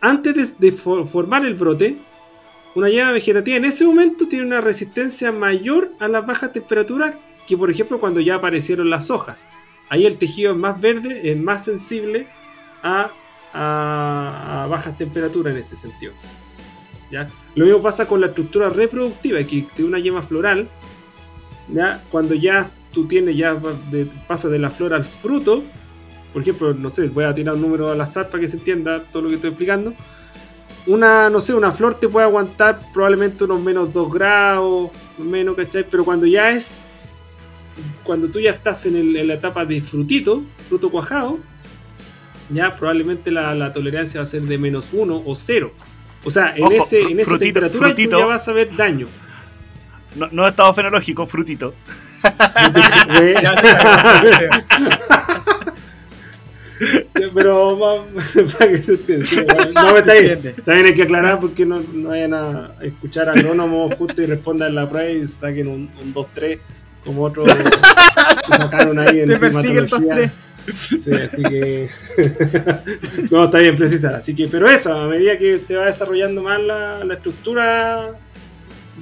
antes 0.00 0.58
de, 0.58 0.70
de 0.70 0.76
for- 0.76 1.06
formar 1.06 1.46
el 1.46 1.54
brote, 1.54 1.96
una 2.74 2.90
yema 2.90 3.12
vegetativa 3.12 3.56
en 3.56 3.64
ese 3.64 3.84
momento 3.84 4.28
tiene 4.28 4.44
una 4.44 4.60
resistencia 4.60 5.32
mayor 5.32 5.92
a 6.00 6.08
las 6.08 6.26
bajas 6.26 6.52
temperaturas 6.52 7.14
que, 7.46 7.56
por 7.56 7.70
ejemplo, 7.70 7.98
cuando 7.98 8.20
ya 8.20 8.34
aparecieron 8.34 8.90
las 8.90 9.10
hojas. 9.10 9.48
Ahí 9.88 10.04
el 10.04 10.18
tejido 10.18 10.52
es 10.52 10.58
más 10.58 10.78
verde, 10.78 11.30
es 11.30 11.38
más 11.38 11.64
sensible 11.64 12.26
a, 12.82 13.10
a- 13.52 14.64
a 14.64 14.66
bajas 14.68 14.96
temperaturas 14.98 15.54
en 15.54 15.60
este 15.62 15.76
sentido. 15.76 16.12
¿ya? 17.10 17.28
Lo 17.54 17.64
mismo 17.64 17.80
pasa 17.82 18.06
con 18.06 18.20
la 18.20 18.26
estructura 18.28 18.68
reproductiva, 18.70 19.42
que 19.44 19.66
de 19.76 19.84
una 19.84 19.98
yema 19.98 20.22
floral, 20.22 20.68
¿ya? 21.72 22.02
cuando 22.10 22.34
ya 22.34 22.70
tú 22.92 23.06
tienes, 23.06 23.36
ya 23.36 23.56
pasa 24.26 24.48
de 24.48 24.58
la 24.58 24.70
flor 24.70 24.94
al 24.94 25.04
fruto, 25.04 25.62
por 26.32 26.42
ejemplo, 26.42 26.74
no 26.74 26.90
sé, 26.90 27.08
voy 27.08 27.24
a 27.24 27.34
tirar 27.34 27.54
un 27.54 27.62
número 27.62 27.90
al 27.90 28.00
azar 28.00 28.28
para 28.28 28.40
que 28.42 28.48
se 28.48 28.58
entienda 28.58 29.02
todo 29.02 29.22
lo 29.22 29.28
que 29.30 29.36
estoy 29.36 29.50
explicando. 29.50 29.94
una, 30.86 31.30
no 31.30 31.40
sé, 31.40 31.54
una 31.54 31.72
flor 31.72 31.94
te 31.98 32.08
puede 32.08 32.26
aguantar 32.26 32.80
probablemente 32.92 33.44
unos 33.44 33.60
menos 33.60 33.92
2 33.92 34.12
grados, 34.12 34.90
menos, 35.18 35.56
¿cachai? 35.56 35.84
Pero 35.90 36.04
cuando 36.04 36.26
ya 36.26 36.50
es, 36.50 36.86
cuando 38.04 38.28
tú 38.28 38.40
ya 38.40 38.50
estás 38.52 38.84
en, 38.86 38.96
en 39.16 39.26
la 39.26 39.34
etapa 39.34 39.64
de 39.64 39.80
frutito, 39.80 40.42
fruto 40.68 40.90
cuajado, 40.90 41.38
ya 42.50 42.74
probablemente 42.76 43.30
la, 43.30 43.54
la 43.54 43.72
tolerancia 43.72 44.20
va 44.20 44.24
a 44.24 44.26
ser 44.26 44.42
de 44.42 44.58
menos 44.58 44.88
1 44.92 45.22
o 45.24 45.34
0. 45.34 45.70
O 46.24 46.30
sea, 46.30 46.54
en, 46.56 46.64
Ojo, 46.64 46.84
ese, 46.84 47.02
en 47.02 47.20
esa 47.20 47.30
frutito- 47.30 47.38
temperatura 47.38 47.88
tú 47.88 47.94
frutito. 47.94 48.18
ya 48.18 48.26
vas 48.26 48.48
a 48.48 48.52
ver 48.52 48.74
daño. 48.76 49.06
No, 50.16 50.28
no 50.32 50.48
estado 50.48 50.72
fenológico, 50.74 51.26
frutito. 51.26 51.74
Pero 57.34 57.76
más- 57.76 58.52
para 58.58 58.70
que 58.70 58.82
se 58.82 58.92
entienda. 58.92 59.26
No, 59.74 59.96
está 59.96 60.12
bien. 60.14 60.54
También 60.64 60.86
hay 60.86 60.94
que 60.94 61.02
aclarar 61.02 61.40
porque 61.40 61.66
no, 61.66 61.80
no 61.92 62.10
vayan 62.10 62.34
a 62.34 62.70
escuchar 62.82 63.28
agrónomos 63.28 63.94
justo 63.96 64.22
y 64.22 64.26
respondan 64.26 64.74
la 64.74 64.88
prueba 64.88 65.10
y 65.10 65.26
saquen 65.26 65.68
un, 65.68 65.90
un 66.02 66.14
2-3 66.14 66.58
como 67.04 67.22
otros 67.24 67.46
que 67.52 68.56
sacaron 68.56 68.98
ahí 68.98 69.20
en 69.20 69.28
Te 69.28 69.36
persigue 69.38 69.78
el 69.78 69.86
climatología. 69.86 70.32
Sí, 70.74 71.10
así 71.12 71.42
que. 71.42 71.90
no, 73.30 73.44
está 73.44 73.58
bien 73.58 73.76
precisar. 73.76 74.14
Así 74.14 74.34
que, 74.34 74.48
pero 74.48 74.68
eso, 74.68 74.92
a 74.92 75.06
medida 75.06 75.38
que 75.38 75.58
se 75.58 75.76
va 75.76 75.86
desarrollando 75.86 76.42
más 76.42 76.62
la, 76.62 77.04
la 77.04 77.14
estructura, 77.14 78.18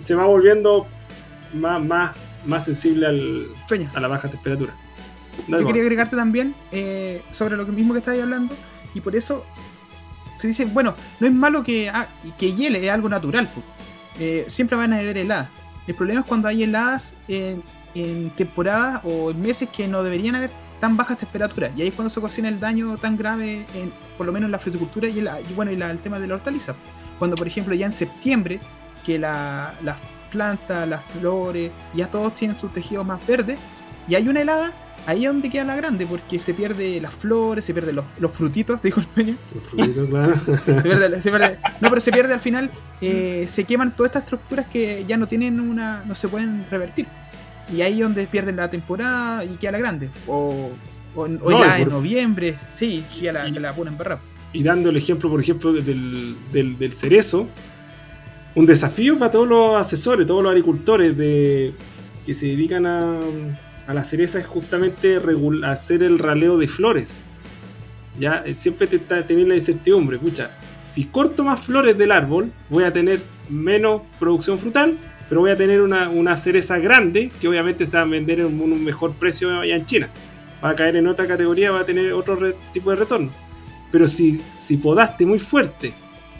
se 0.01 0.15
va 0.15 0.27
volviendo 0.27 0.87
más, 1.55 1.83
más, 1.83 2.17
más 2.45 2.65
sensible 2.65 3.07
al, 3.07 3.47
Peña, 3.69 3.91
a 3.95 4.01
la 4.01 4.09
baja 4.09 4.29
temperatura. 4.29 4.75
Yo 5.49 5.67
quería 5.67 5.83
agregarte 5.83 6.17
también 6.17 6.55
eh, 6.73 7.23
sobre 7.33 7.57
lo 7.57 7.67
mismo 7.67 7.93
que 7.93 7.99
estabas 7.99 8.21
hablando, 8.21 8.55
y 8.95 9.01
por 9.01 9.15
eso 9.15 9.45
se 10.37 10.49
dice, 10.49 10.65
bueno, 10.65 10.95
no 11.21 11.27
es 11.27 11.33
malo 11.33 11.63
que, 11.63 11.89
ah, 11.89 12.07
que 12.39 12.55
hiele, 12.55 12.85
es 12.85 12.91
algo 12.91 13.09
natural, 13.09 13.51
pues. 13.53 13.65
Eh, 14.19 14.47
siempre 14.49 14.77
van 14.77 14.93
a 14.93 14.99
haber 14.99 15.19
heladas. 15.19 15.49
El 15.87 15.95
problema 15.95 16.21
es 16.21 16.27
cuando 16.27 16.49
hay 16.49 16.63
heladas 16.63 17.15
en, 17.29 17.63
en 17.95 18.31
temporadas 18.31 19.03
o 19.05 19.31
en 19.31 19.41
meses 19.41 19.69
que 19.69 19.87
no 19.87 20.03
deberían 20.03 20.35
haber 20.35 20.51
tan 20.81 20.97
bajas 20.97 21.19
temperaturas, 21.19 21.71
y 21.77 21.83
ahí 21.83 21.89
es 21.89 21.95
cuando 21.95 22.11
se 22.11 22.21
cocina 22.21 22.49
el 22.49 22.61
daño 22.61 22.97
tan 22.99 23.17
grave, 23.17 23.65
en, 23.75 23.93
por 24.17 24.27
lo 24.27 24.33
menos 24.33 24.47
en 24.49 24.53
la 24.53 24.59
fruticultura 24.59 25.09
y, 25.09 25.19
en 25.19 25.25
la- 25.25 25.41
y 25.41 25.53
bueno, 25.55 25.71
y 25.73 25.77
la- 25.77 25.91
el 25.91 25.99
tema 26.01 26.19
de 26.19 26.27
la 26.27 26.35
hortaliza. 26.35 26.75
Cuando, 27.19 27.37
por 27.37 27.47
ejemplo, 27.47 27.75
ya 27.75 27.87
en 27.87 27.93
septiembre, 27.93 28.61
que 29.05 29.19
la- 29.19 29.75
las 29.83 29.97
plantas, 30.31 30.87
las 30.89 31.03
flores, 31.05 31.71
ya 31.95 32.09
todos 32.09 32.35
tienen 32.35 32.59
sus 32.59 32.73
tejidos 32.73 33.07
más 33.07 33.25
verdes, 33.27 33.59
y 34.09 34.15
hay 34.17 34.29
una 34.29 34.41
helada, 34.43 34.73
ahí 35.07 35.25
es 35.25 35.33
donde 35.33 35.49
queda 35.49 35.65
la 35.65 35.77
grande, 35.77 36.05
porque 36.07 36.39
se 36.39 36.53
pierde 36.53 37.01
las 37.01 37.15
flores, 37.15 37.65
se 37.65 37.73
pierden 37.73 37.97
los, 37.97 38.05
los 38.19 38.33
frutitos, 38.33 38.83
dijo 38.83 39.01
el 39.01 39.07
peña. 39.07 39.37
Se 40.65 40.75
pierde, 40.83 41.23
se 41.23 41.31
pierde- 41.31 41.59
no, 41.81 41.89
pero 41.89 42.01
se 42.01 42.11
pierde 42.13 42.35
al 42.35 42.41
final, 42.41 42.71
eh, 43.01 43.47
se 43.49 43.65
queman 43.65 43.93
todas 43.97 44.11
estas 44.11 44.25
estructuras 44.25 44.67
que 44.67 45.05
ya 45.07 45.17
no 45.17 45.27
tienen 45.27 45.59
una, 45.61 46.03
no 46.05 46.15
se 46.15 46.29
pueden 46.29 46.65
revertir. 46.71 47.07
Y 47.75 47.81
ahí 47.83 47.95
es 47.95 48.01
donde 48.01 48.27
pierden 48.27 48.57
la 48.57 48.71
temporada 48.71 49.45
y 49.45 49.49
queda 49.57 49.73
la 49.73 49.79
grande. 49.79 50.09
O, 50.27 50.71
o, 51.15 51.21
o 51.23 51.29
No, 51.29 51.61
ya 51.65 51.79
en 51.79 51.85
por- 51.85 51.93
noviembre, 51.95 52.57
sí, 52.73 53.05
que 53.19 53.33
la, 53.33 53.49
y- 53.49 53.53
la 53.53 53.73
ponen 53.75 53.97
barra. 53.99 54.19
y 54.53 54.63
dando 54.63 54.91
el 54.91 54.97
ejemplo, 54.97 55.29
por 55.31 55.41
ejemplo, 55.41 55.73
del, 55.73 56.37
del, 56.53 56.79
del 56.79 56.93
cerezo, 56.95 57.49
un 58.55 58.67
desafío 58.67 59.19
para 59.19 59.31
todos 59.31 59.49
los 59.49 59.75
asesores, 59.77 60.27
todos 60.27 60.43
los 60.43 60.51
agricultores 60.51 61.17
de, 61.17 61.75
que 62.25 62.35
se 62.35 62.47
dedican 62.47 62.87
a, 62.87 63.19
a 63.87 63.95
la 63.95 64.05
cereza 64.05 64.39
es 64.39 64.47
justamente 64.47 65.21
hacer 65.65 66.03
el 66.03 66.19
raleo 66.19 66.57
de 66.57 66.69
flores. 66.69 67.21
Ya 68.19 68.43
eh, 68.47 68.55
siempre 68.55 68.87
te 68.87 68.97
está 68.97 69.23
teniendo 69.27 69.53
la 69.53 69.59
incertidumbre, 69.59 70.17
escucha, 70.17 70.53
si 70.79 71.05
corto 71.05 71.45
más 71.45 71.61
flores 71.61 71.99
del 71.99 72.13
árbol, 72.13 72.51
voy 72.71 72.85
a 72.85 72.93
tener 72.93 73.21
menos 73.51 74.01
producción 74.19 74.59
frutal, 74.59 74.97
pero 75.29 75.41
voy 75.41 75.51
a 75.51 75.57
tener 75.57 75.83
una, 75.83 76.09
una 76.09 76.37
cereza 76.37 76.79
grande 76.79 77.31
que 77.41 77.49
obviamente 77.49 77.87
se 77.87 77.97
va 77.97 78.03
a 78.03 78.07
vender 78.07 78.41
en 78.41 78.47
un, 78.47 78.73
un 78.73 78.85
mejor 78.85 79.13
precio 79.15 79.61
allá 79.61 79.75
en 79.77 79.87
China. 79.87 80.09
Va 80.65 80.71
a 80.71 80.75
caer 80.77 80.97
en 80.97 81.07
otra 81.07 81.27
categoría, 81.27 81.71
va 81.71 81.81
a 81.81 81.85
tener 81.87 82.13
otro 82.13 82.37
re- 82.37 82.55
tipo 82.73 82.91
de 82.91 82.97
retorno. 82.97 83.31
Pero 83.91 84.09
si, 84.09 84.41
si 84.57 84.77
podaste 84.77 85.27
muy 85.27 85.39
fuerte, 85.39 85.93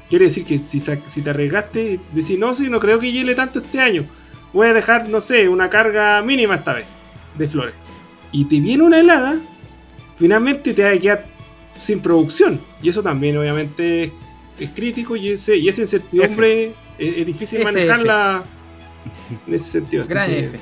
quiere 0.09 0.27
decir 0.27 0.45
que 0.45 0.59
si, 0.59 0.81
si 0.81 1.23
te 1.23 1.31
arriesgaste 1.31 2.01
decís, 2.13 2.39
no, 2.39 2.55
sí, 2.55 2.69
no 2.69 2.81
creo 2.81 2.99
que 2.99 3.13
hiele 3.13 3.35
tanto 3.35 3.59
este 3.59 3.81
año, 3.81 4.05
voy 4.53 4.69
a 4.69 4.75
dejar, 4.75 5.09
no 5.09 5.21
sé, 5.21 5.49
una 5.49 5.69
carga 5.69 6.23
mínima 6.23 6.55
esta 6.55 6.75
vez 6.75 6.87
de 7.37 7.49
flores. 7.49 7.75
Y 8.33 8.45
te 8.47 8.61
viene 8.61 8.83
una 8.83 9.01
helada, 9.01 9.37
finalmente 10.19 10.75
te 10.75 10.83
va 10.83 10.91
a 10.91 10.99
quedar 10.99 11.27
sin 11.79 12.01
producción. 12.01 12.61
Y 12.83 12.89
eso 12.89 13.03
también, 13.03 13.37
obviamente, 13.37 14.13
es, 14.59 14.71
crítico 14.71 15.17
y, 15.17 15.31
ese, 15.31 15.57
y 15.57 15.69
esa 15.69 15.83
incertidumbre 15.83 16.67
es, 16.99 17.17
es 17.19 17.27
difícil 17.27 17.61
Ese 17.61 17.65
manejarla 17.65 18.45
en 19.47 19.55
ese 19.55 19.71
sentido. 19.71 20.05
Gran 20.07 20.29
que- 20.31 20.39
F. 20.47 20.59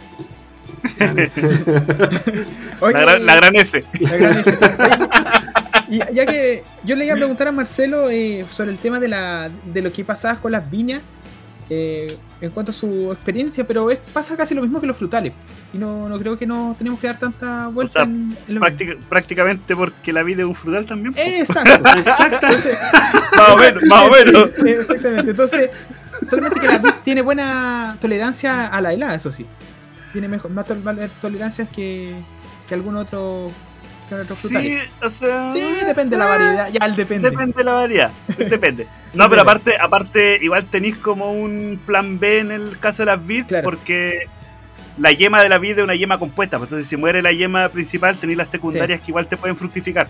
Oye, 2.81 2.93
La 2.93 3.01
gran, 3.01 3.27
la 3.27 3.37
gran 3.37 3.57
F. 3.57 3.85
La 4.01 4.17
gran 4.17 4.39
F. 4.39 4.59
Y 5.89 5.99
ya 6.15 6.27
que 6.27 6.65
yo 6.83 6.97
le 6.97 7.05
iba 7.05 7.15
a 7.15 7.17
preguntar 7.17 7.49
a 7.49 7.53
Marcelo 7.53 8.09
eh, 8.11 8.45
sobre 8.51 8.71
el 8.71 8.79
tema 8.79 8.99
de, 9.01 9.09
la, 9.09 9.51
de 9.65 9.83
lo 9.83 9.93
que 9.93 10.03
pasaba 10.05 10.39
con 10.41 10.53
las 10.53 10.69
viñas 10.71 11.03
eh, 11.71 12.17
en 12.41 12.51
cuanto 12.51 12.71
a 12.71 12.75
su 12.75 13.09
experiencia, 13.13 13.65
pero 13.67 13.91
es, 13.91 13.99
pasa 14.13 14.37
casi 14.37 14.55
lo 14.55 14.63
mismo 14.63 14.81
que 14.81 14.87
los 14.87 14.97
frutales. 14.97 15.33
Y 15.73 15.79
no, 15.79 16.09
no 16.09 16.19
creo 16.19 16.39
que 16.39 16.47
no 16.47 16.75
tenemos 16.79 17.01
que 17.01 17.07
dar 17.07 17.19
tanta 17.19 17.69
vuelta 17.69 17.93
sea, 17.93 18.03
en, 18.05 18.37
en 18.49 18.55
lo 18.55 18.61
Práctica- 18.61 18.97
prácticamente 19.09 19.75
porque 19.77 20.13
la 20.13 20.23
vida 20.23 20.43
es 20.43 20.49
un 20.49 20.55
frutal 20.55 20.87
también. 20.87 21.15
Exacto. 21.17 21.91
Entonces, 22.25 22.79
Más 23.37 23.51
o 23.51 23.57
menos, 23.57 23.83
más 23.85 24.03
o 24.03 24.11
menos. 24.11 24.51
eh, 24.65 24.77
Exactamente. 24.81 25.31
Entonces, 25.31 25.71
solamente 26.29 26.61
que 26.61 26.67
la 26.67 26.79
vid 26.79 26.91
tiene 27.05 27.23
buena 27.23 27.97
tolerancia 28.01 28.67
a 28.69 28.81
la 28.81 28.93
helada, 28.93 29.15
eso 29.15 29.33
sí. 29.33 29.47
Tiene 30.13 30.29
mejor, 30.29 30.51
más 30.51 30.67
tol- 30.67 30.83
más 30.83 30.97
tolerancias 31.21 31.69
que, 31.69 32.15
que 32.69 32.75
algún 32.75 32.97
otro, 32.97 33.51
Sí, 34.09 34.77
o 35.03 35.09
sea. 35.09 35.53
Sí, 35.55 35.63
depende 35.87 36.17
de 36.17 36.23
la 36.23 36.29
variedad. 36.31 36.69
Ya, 36.71 36.87
el 36.87 36.95
depende. 36.95 37.31
Depende 37.31 37.55
de 37.57 37.65
la 37.65 37.73
variedad. 37.73 38.11
Depende. 38.39 38.87
No, 39.15 39.31
pero 39.31 39.43
aparte, 39.43 39.77
aparte, 39.81 40.39
igual 40.43 40.67
tenéis 40.67 40.97
como 40.99 41.33
un 41.33 41.81
plan 41.87 42.19
B 42.19 42.41
en 42.41 42.51
el 42.53 42.79
caso 42.79 43.03
de 43.03 43.07
las 43.07 43.27
vid, 43.27 43.47
Claro. 43.47 43.65
porque 43.65 44.27
la 44.99 45.11
yema 45.13 45.43
de 45.43 45.49
la 45.49 45.57
vid 45.59 45.79
es 45.79 45.85
una 45.85 45.95
yema 45.95 46.19
compuesta. 46.19 46.59
pues 46.59 46.69
Entonces, 46.69 46.87
si 46.89 46.97
muere 46.99 47.23
la 47.23 47.33
yema 47.33 47.69
principal, 47.71 48.17
tenéis 48.17 48.37
las 48.39 48.49
secundarias 48.49 49.01
que 49.01 49.11
igual 49.11 49.27
te 49.27 49.37
pueden 49.39 49.57
fructificar. 49.57 50.07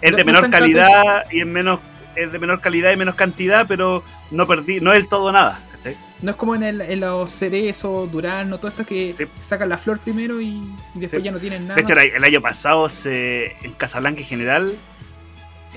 Es 0.00 0.10
de 0.14 0.24
no 0.24 0.32
menor 0.32 0.50
calidad 0.50 1.24
y 1.30 1.40
es 1.40 1.46
menos 1.46 1.78
es 2.16 2.32
de 2.32 2.38
menor 2.38 2.60
calidad 2.60 2.92
y 2.92 2.96
menos 2.96 3.14
cantidad, 3.14 3.66
pero 3.68 4.02
no 4.30 4.46
perdí, 4.46 4.80
no 4.80 4.92
es 4.92 5.00
el 5.00 5.08
todo 5.08 5.30
nada, 5.32 5.60
¿cachai? 5.72 5.96
No 6.22 6.30
es 6.30 6.36
como 6.36 6.54
en, 6.54 6.62
el, 6.62 6.80
en 6.80 7.00
los 7.00 7.30
cerezos, 7.32 8.10
durazno, 8.10 8.58
todo 8.58 8.68
esto 8.68 8.84
que 8.84 9.14
Sí. 9.18 9.24
sacan 9.40 9.68
la 9.68 9.78
flor 9.78 9.98
primero 9.98 10.40
y, 10.40 10.46
y 10.94 10.98
después 11.00 11.20
Sí. 11.22 11.26
ya 11.26 11.32
no 11.32 11.38
tienen 11.38 11.62
nada. 11.66 11.74
De 11.76 11.82
hecho, 11.82 11.92
el 11.94 12.24
año 12.24 12.40
pasado 12.40 12.88
se, 12.88 13.56
en 13.62 13.72
Casablanca 13.72 14.20
en 14.20 14.26
general 14.26 14.76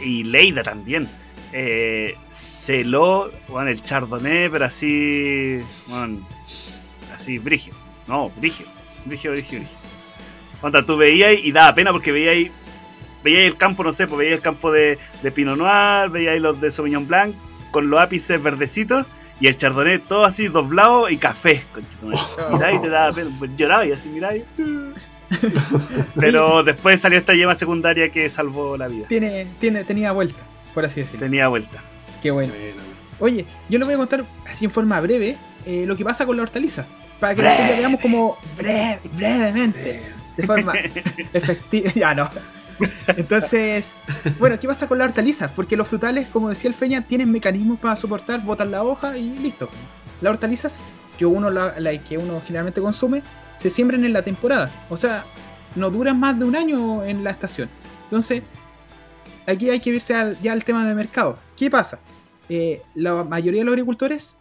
y 0.02 0.24
Leida 0.24 0.64
también 0.64 1.10
eh, 1.52 2.16
celó 2.30 3.32
bueno, 3.48 3.70
el 3.70 3.82
chardonnay, 3.82 4.50
pero 4.50 4.66
así, 4.66 5.60
bueno, 5.88 6.28
así, 7.14 7.38
brigio. 7.40 7.74
No, 8.08 8.30
brigio, 8.38 8.66
brigio, 9.06 9.32
brigio, 9.32 9.60
brigio. 9.60 9.78
Onda, 10.62 10.86
tú 10.86 10.98
veías 10.98 11.34
y 11.42 11.52
daba 11.52 11.74
pena 11.74 11.92
porque 11.92 12.12
veías 12.12 12.52
veías 13.24 13.44
el 13.44 13.58
campo, 13.58 13.84
no 13.84 13.92
sé, 13.92 14.08
pues 14.08 14.20
veías 14.20 14.36
el 14.36 14.42
campo 14.42 14.72
de, 14.72 14.98
de 15.22 15.32
Pinot 15.32 15.58
Noir, 15.58 16.10
veías 16.10 16.40
los 16.40 16.60
de 16.62 16.72
Sauvignon 16.72 17.08
Blanc 17.08 17.36
con 17.72 17.90
los 17.90 18.00
ápices 18.00 18.42
verdecitos 18.42 19.06
y 19.40 19.48
el 19.48 19.58
chardonnay 19.58 20.00
todo 20.00 20.26
así 20.26 20.48
doblado 20.48 21.10
y 21.10 21.18
café, 21.18 21.64
conchetumare. 21.74 22.20
Mirá 22.52 22.74
y 22.74 22.82
te 22.82 22.90
daba 22.90 23.14
pena, 23.14 23.36
pues 23.40 23.52
lloraba 23.56 23.86
y 23.86 23.92
así 23.92 24.10
mirá 24.10 24.36
y... 24.36 24.46
Pero 26.20 26.64
después 26.64 27.00
salió 27.00 27.20
esta 27.20 27.34
yema 27.34 27.56
secundaria 27.56 28.10
que 28.10 28.28
salvó 28.30 28.76
la 28.76 28.88
vida. 28.88 29.08
Tiene, 29.08 29.48
tiene, 29.60 29.84
tenía 29.84 30.12
vuelta, 30.12 30.40
por 30.74 30.86
así 30.86 31.02
decirlo. 31.02 31.20
Tenía 31.20 31.48
vuelta. 31.48 31.84
Qué 32.22 32.32
bueno. 32.32 32.54
Bueno, 32.54 32.90
Oye, 33.20 33.46
yo 33.70 33.78
les 33.78 33.86
voy 33.86 33.96
a 33.96 33.98
contar 33.98 34.26
así 34.48 34.66
en 34.66 34.72
forma 34.72 35.00
breve 35.02 35.38
eh, 35.66 35.84
lo 35.86 35.96
que 35.96 36.04
pasa 36.04 36.26
con 36.26 36.38
la 36.38 36.44
hortaliza. 36.44 36.86
Para 37.20 37.36
que 37.36 37.44
nosotros 37.44 37.70
lo 37.70 37.78
veamos 37.78 38.02
como 38.02 38.38
breve, 38.58 39.00
brevemente. 39.14 40.04
De 40.36 40.44
forma 40.44 40.74
efectiva. 41.34 41.92
Ya 41.96 42.14
no. 42.14 42.30
Entonces, 43.08 43.96
bueno, 44.40 44.60
¿qué 44.60 44.68
pasa 44.68 44.88
con 44.88 44.98
la 44.98 45.06
hortaliza? 45.06 45.48
Porque 45.50 45.76
los 45.78 45.88
frutales, 45.88 46.28
como 46.30 46.50
decía 46.50 46.70
el 46.70 46.74
Feña, 46.76 47.02
tienen 47.06 47.32
mecanismos 47.32 47.80
para 47.80 47.96
soportar, 47.96 48.44
botan 48.44 48.72
la 48.72 48.84
hoja 48.84 49.18
y 49.18 49.30
listo. 49.38 49.70
Las 50.22 50.32
hortalizas 50.34 50.84
que 51.18 51.26
uno, 51.26 51.50
la 51.50 51.98
que 52.00 52.18
uno 52.18 52.42
generalmente 52.46 52.82
consume 52.82 53.22
se 53.58 53.70
siembran 53.70 54.04
en 54.06 54.14
la 54.14 54.22
temporada. 54.22 54.72
O 54.90 54.98
sea, 54.98 55.26
no 55.76 55.90
duran 55.90 56.20
más 56.20 56.38
de 56.40 56.46
un 56.46 56.56
año 56.56 57.04
en 57.04 57.24
la 57.24 57.32
estación. 57.32 57.70
Entonces, 58.06 58.42
aquí 59.46 59.70
hay 59.70 59.80
que 59.80 59.90
irse 59.92 60.16
al- 60.16 60.40
ya 60.42 60.54
al 60.54 60.64
tema 60.64 60.88
de 60.88 60.96
mercado. 60.96 61.38
¿Qué 61.58 61.70
pasa? 61.70 62.00
Eh, 62.48 62.82
la 62.96 63.24
mayoría 63.24 63.62
de 63.62 63.66
los 63.66 63.74
agricultores 63.74 64.38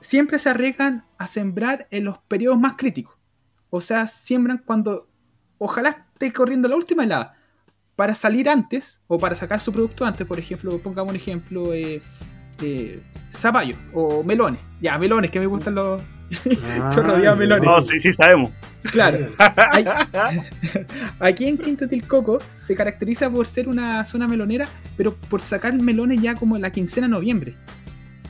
siempre 0.00 0.38
se 0.38 0.50
arriesgan 0.50 1.04
a 1.18 1.26
sembrar 1.26 1.86
en 1.90 2.04
los 2.04 2.18
periodos 2.28 2.58
más 2.60 2.76
críticos. 2.76 3.14
O 3.70 3.80
sea, 3.80 4.06
siembran 4.06 4.58
cuando 4.64 5.08
ojalá 5.58 5.90
esté 6.12 6.32
corriendo 6.32 6.68
la 6.68 6.76
última 6.76 7.04
helada 7.04 7.36
para 8.02 8.16
salir 8.16 8.48
antes 8.48 8.98
o 9.06 9.16
para 9.16 9.36
sacar 9.36 9.60
su 9.60 9.72
producto 9.72 10.04
antes. 10.04 10.26
Por 10.26 10.36
ejemplo, 10.36 10.76
pongamos 10.78 11.10
un 11.10 11.16
ejemplo, 11.16 11.72
eh, 11.72 12.02
eh, 12.60 12.98
zapallo 13.30 13.76
o 13.94 14.24
melones. 14.24 14.60
Ya, 14.80 14.98
melones, 14.98 15.30
que 15.30 15.38
me 15.38 15.46
gustan 15.46 15.76
los. 15.76 16.02
Ah, 16.64 16.90
Chorro 16.92 17.16
de 17.16 17.32
melones. 17.36 17.64
No, 17.64 17.80
sí, 17.80 18.00
sí 18.00 18.10
sabemos. 18.12 18.50
Claro. 18.90 19.18
Hay- 19.70 19.84
aquí 21.20 21.46
en 21.46 21.56
Quinta 21.58 21.86
Tilcoco 21.86 22.40
se 22.58 22.74
caracteriza 22.74 23.30
por 23.30 23.46
ser 23.46 23.68
una 23.68 24.02
zona 24.02 24.26
melonera, 24.26 24.66
pero 24.96 25.14
por 25.14 25.40
sacar 25.42 25.72
melones 25.72 26.20
ya 26.20 26.34
como 26.34 26.56
en 26.56 26.62
la 26.62 26.72
quincena 26.72 27.06
de 27.06 27.12
noviembre. 27.12 27.54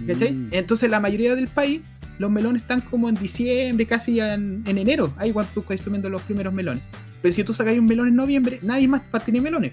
¿Cachai? 0.07 0.33
Mm. 0.33 0.49
Entonces 0.51 0.91
la 0.91 1.01
mayoría 1.01 1.35
del 1.35 1.49
país, 1.49 1.81
los 2.19 2.31
melones 2.31 2.61
están 2.61 2.83
como 2.83 3.09
en 3.09 3.15
diciembre, 3.15 3.87
casi 3.87 4.21
en, 4.21 4.65
en 4.67 4.77
enero. 4.77 5.15
Ahí 5.17 5.33
cuando 5.33 5.51
tú 5.55 5.61
estás 5.61 5.81
comiendo 5.83 6.11
los 6.11 6.21
primeros 6.21 6.53
melones. 6.53 6.83
Pero 7.23 7.33
si 7.33 7.45
tú 7.45 7.55
sacas 7.55 7.79
un 7.79 7.87
melón 7.87 8.09
en 8.09 8.17
noviembre, 8.17 8.59
nadie 8.63 8.89
más 8.89 9.01
pa- 9.03 9.21
tiene 9.21 9.41
melones. 9.41 9.73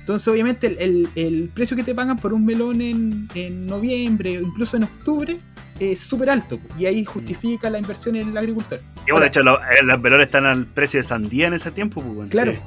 Entonces 0.00 0.26
obviamente 0.28 0.66
el, 0.66 0.78
el- 0.78 1.08
el 1.14 1.50
precio 1.54 1.76
que 1.76 1.84
te 1.84 1.94
pagan 1.94 2.16
por 2.16 2.32
un 2.32 2.44
melón 2.44 2.80
en, 2.80 3.28
en 3.34 3.66
noviembre 3.66 4.38
o 4.38 4.40
incluso 4.40 4.76
en 4.76 4.84
octubre 4.84 5.38
es 5.78 6.00
súper 6.00 6.30
alto. 6.30 6.58
Y 6.78 6.86
ahí 6.86 7.04
justifica 7.04 7.70
la 7.70 7.78
inversión 7.78 8.16
en 8.16 8.30
el 8.30 8.36
agricultor. 8.36 8.80
Y 9.06 9.10
bueno, 9.12 9.20
de 9.20 9.26
hecho, 9.28 9.42
los, 9.42 9.58
eh, 9.58 9.84
los 9.84 10.00
melones 10.00 10.26
están 10.26 10.46
al 10.46 10.66
precio 10.66 10.98
de 11.00 11.04
sandía 11.04 11.46
en 11.46 11.54
ese 11.54 11.70
tiempo, 11.70 12.02
pues, 12.02 12.14
bueno. 12.14 12.30
Claro. 12.30 12.52
Sí. 12.52 12.58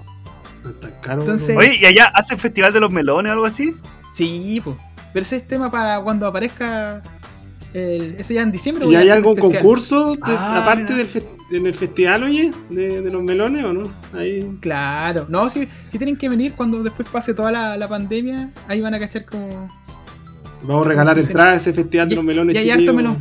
Entonces- 1.09 1.57
Oye, 1.57 1.77
¿y 1.81 1.85
allá 1.85 2.05
hacen 2.13 2.37
festival 2.39 2.71
de 2.73 2.79
los 2.79 2.91
melones 2.91 3.29
o 3.31 3.33
algo 3.33 3.45
así? 3.45 3.75
Sí, 4.15 4.61
pues. 4.63 4.77
Pero 5.11 5.23
ese 5.23 5.35
es 5.35 5.47
tema 5.47 5.69
para 5.69 5.99
cuando 6.01 6.25
aparezca 6.27 7.01
el, 7.73 8.15
ese 8.19 8.33
ya 8.35 8.41
en 8.41 8.51
diciembre. 8.51 8.85
¿Y 8.87 8.95
hay 8.95 9.09
algún 9.09 9.37
especial. 9.37 9.61
concurso 9.61 10.13
de- 10.13 10.19
Ah, 10.25 10.61
aparte 10.63 10.93
mira. 10.93 11.05
del 11.05 11.23
en 11.51 11.67
el 11.67 11.75
festival, 11.75 12.23
oye, 12.23 12.51
de, 12.69 13.01
de 13.01 13.11
los 13.11 13.21
melones 13.23 13.63
o 13.65 13.73
no? 13.73 13.91
Ahí. 14.13 14.57
Claro, 14.59 15.25
no, 15.29 15.49
si, 15.49 15.67
si 15.89 15.97
tienen 15.97 16.15
que 16.17 16.27
venir 16.29 16.53
cuando 16.53 16.81
después 16.83 17.07
pase 17.09 17.33
toda 17.33 17.51
la, 17.51 17.77
la 17.77 17.87
pandemia, 17.87 18.49
ahí 18.67 18.81
van 18.81 18.93
a 18.93 18.99
cachar 18.99 19.25
como. 19.25 19.69
Vamos 20.63 20.85
a 20.85 20.89
regalar 20.89 21.19
entradas 21.19 21.53
a 21.53 21.55
ese 21.57 21.73
festival 21.73 22.07
de 22.09 22.13
Y- 22.13 22.15
los 22.15 22.25
melones. 22.25 22.55
y 22.55 22.59
hay 22.59 22.69
harto 22.71 22.93
melón. 22.93 23.17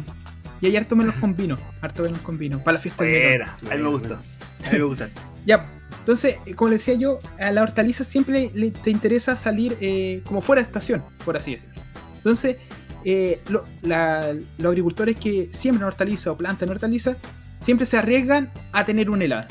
Y 0.61 0.67
hay 0.67 0.77
harto 0.77 0.95
melos 0.95 1.15
con 1.17 1.35
vino, 1.37 1.57
harto 1.81 2.05
melos 2.05 2.19
con 2.21 2.39
vino, 2.39 2.59
para 2.61 2.75
la 2.77 2.81
fiesta 2.81 3.03
del 3.05 3.13
melón. 3.15 3.49
Buena, 3.63 3.75
a 3.75 3.77
mí 3.77 3.83
me 3.83 3.89
gustó. 3.89 4.15
A 4.15 4.71
mí 4.73 4.79
me 4.79 4.85
gusta. 4.85 5.09
Ya, 5.45 5.67
entonces, 5.99 6.37
eh, 6.47 6.55
como 6.55 6.69
le 6.69 6.75
decía 6.77 6.95
yo, 6.95 7.19
a 7.41 7.51
la 7.51 7.65
hortaliza 7.65 8.05
siempre 8.05 8.53
le, 8.55 8.71
te 8.71 8.91
interesa 8.93 9.35
salir 9.35 9.77
eh, 9.81 10.23
como 10.25 10.41
fuera 10.41 10.63
de 10.63 10.67
estación, 10.67 11.03
por 11.25 11.37
así 11.37 11.57
decirlo. 11.57 11.75
Entonces, 12.19 12.59
eh, 13.05 13.41
los 13.49 13.65
agricultores 14.65 15.19
que 15.19 15.49
siembran 15.53 15.89
hortaliza 15.89 16.33
o 16.33 16.37
plantan 16.37 16.69
hortaliza, 16.69 17.17
siempre 17.61 17.87
se 17.87 17.97
arriesgan 17.97 18.51
a 18.73 18.85
tener 18.85 19.11
un 19.11 19.23
helado. 19.23 19.49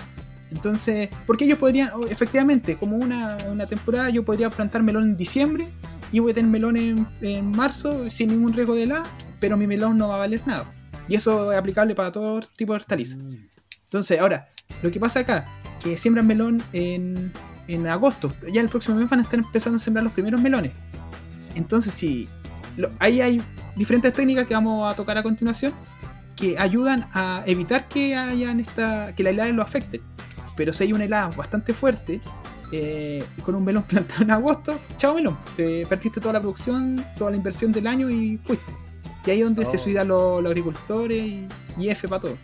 Entonces, 0.52 1.10
porque 1.26 1.46
ellos 1.46 1.58
podrían, 1.58 1.92
efectivamente, 2.10 2.76
como 2.76 2.98
una, 2.98 3.38
una 3.50 3.68
temporada, 3.68 4.10
yo 4.10 4.24
podría 4.24 4.50
plantar 4.50 4.84
melón 4.84 5.04
en 5.04 5.18
diciembre 5.18 5.68
y 6.12 6.20
voy 6.20 6.32
a 6.32 6.36
tener 6.36 6.52
melón 6.52 7.08
en, 7.22 7.52
marzo 7.52 8.10
sin 8.12 8.30
ningún 8.30 8.54
riesgo 8.54 8.76
de 8.76 8.84
helada, 8.84 9.06
pero 9.40 9.56
mi 9.56 9.66
melón 9.66 9.98
no 9.98 10.10
va 10.10 10.16
a 10.16 10.20
valer 10.20 10.42
nada. 10.46 10.66
Y 11.08 11.16
eso 11.16 11.52
es 11.52 11.58
aplicable 11.58 11.96
para 11.96 12.12
todo 12.12 12.42
tipo 12.58 12.74
de 12.74 12.78
hortaliza. 12.80 13.18
Entonces, 13.86 14.20
ahora, 14.20 14.50
lo 14.84 14.92
que 14.92 15.00
pasa 15.00 15.22
acá, 15.22 15.48
que 15.82 15.98
siembran 15.98 16.28
melón 16.28 16.62
en, 16.74 17.32
en 17.68 17.88
agosto. 17.88 18.32
Ya 18.52 18.62
el 18.62 18.70
próximo 18.70 18.98
mes 18.98 19.10
van 19.10 19.20
a 19.20 19.24
estar 19.24 19.40
empezando 19.40 19.78
a 19.78 19.80
sembrar 19.80 20.04
los 20.04 20.14
primeros 20.14 20.42
melones. 20.42 20.72
Entonces, 21.56 21.94
sí, 21.94 22.28
lo- 22.78 22.90
ahí 23.00 23.22
hay 23.22 23.42
diferentes 23.76 24.14
técnicas 24.14 24.48
que 24.48 24.54
vamos 24.54 24.92
a 24.92 24.96
tocar 24.96 25.18
a 25.18 25.24
continuación 25.24 25.74
que 26.36 26.58
ayudan 26.58 27.06
a 27.14 27.44
evitar 27.46 27.88
que 27.88 28.16
hayan 28.16 28.60
esta, 28.60 29.14
que 29.16 29.24
la 29.24 29.30
helada 29.30 29.50
lo 29.52 29.62
afecte. 29.62 30.02
Pero 30.58 30.74
si 30.74 30.84
hay 30.86 30.94
una 30.94 31.04
helada 31.06 31.28
bastante 31.30 31.74
fuerte, 31.74 32.20
eh, 32.72 33.24
con 33.46 33.56
un 33.56 33.64
melón 33.64 33.84
plantado 33.88 34.24
en 34.24 34.32
agosto, 34.32 34.80
chao 34.98 35.14
melón, 35.16 35.38
te 35.56 35.86
perdiste 35.86 36.20
toda 36.20 36.34
la 36.34 36.40
producción, 36.42 37.04
toda 37.18 37.32
la 37.32 37.38
inversión 37.38 37.72
del 37.72 37.88
año 37.88 38.10
y 38.10 38.38
fuiste. 38.44 38.72
Y 39.26 39.30
ahí 39.32 39.40
es 39.42 39.46
donde 39.46 39.66
se 39.66 39.76
Oh. 39.78 39.80
suicidan 39.80 40.08
los, 40.08 40.42
los 40.42 40.50
agricultores 40.50 41.18
y, 41.18 41.48
y 41.78 41.90
F 41.90 42.08
para 42.08 42.22
todo. 42.24 42.38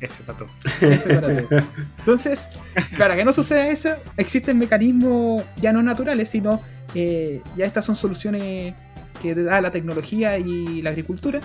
F 0.00 0.22
para 0.24 0.38
todo. 0.38 0.48
F 0.80 1.14
para 1.14 1.46
todo. 1.48 1.62
Entonces, 1.98 2.48
para 2.96 3.16
que 3.16 3.24
no 3.24 3.32
suceda 3.32 3.66
eso, 3.68 3.90
existen 4.16 4.58
mecanismos 4.58 5.42
ya 5.60 5.72
no 5.72 5.82
naturales, 5.82 6.28
sino 6.30 6.60
eh, 6.94 7.42
ya 7.56 7.64
estas 7.66 7.84
son 7.84 7.96
soluciones 7.96 8.74
que 9.20 9.34
te 9.34 9.42
da 9.44 9.60
la 9.60 9.70
tecnología 9.70 10.38
y 10.38 10.82
la 10.82 10.90
agricultura 10.90 11.40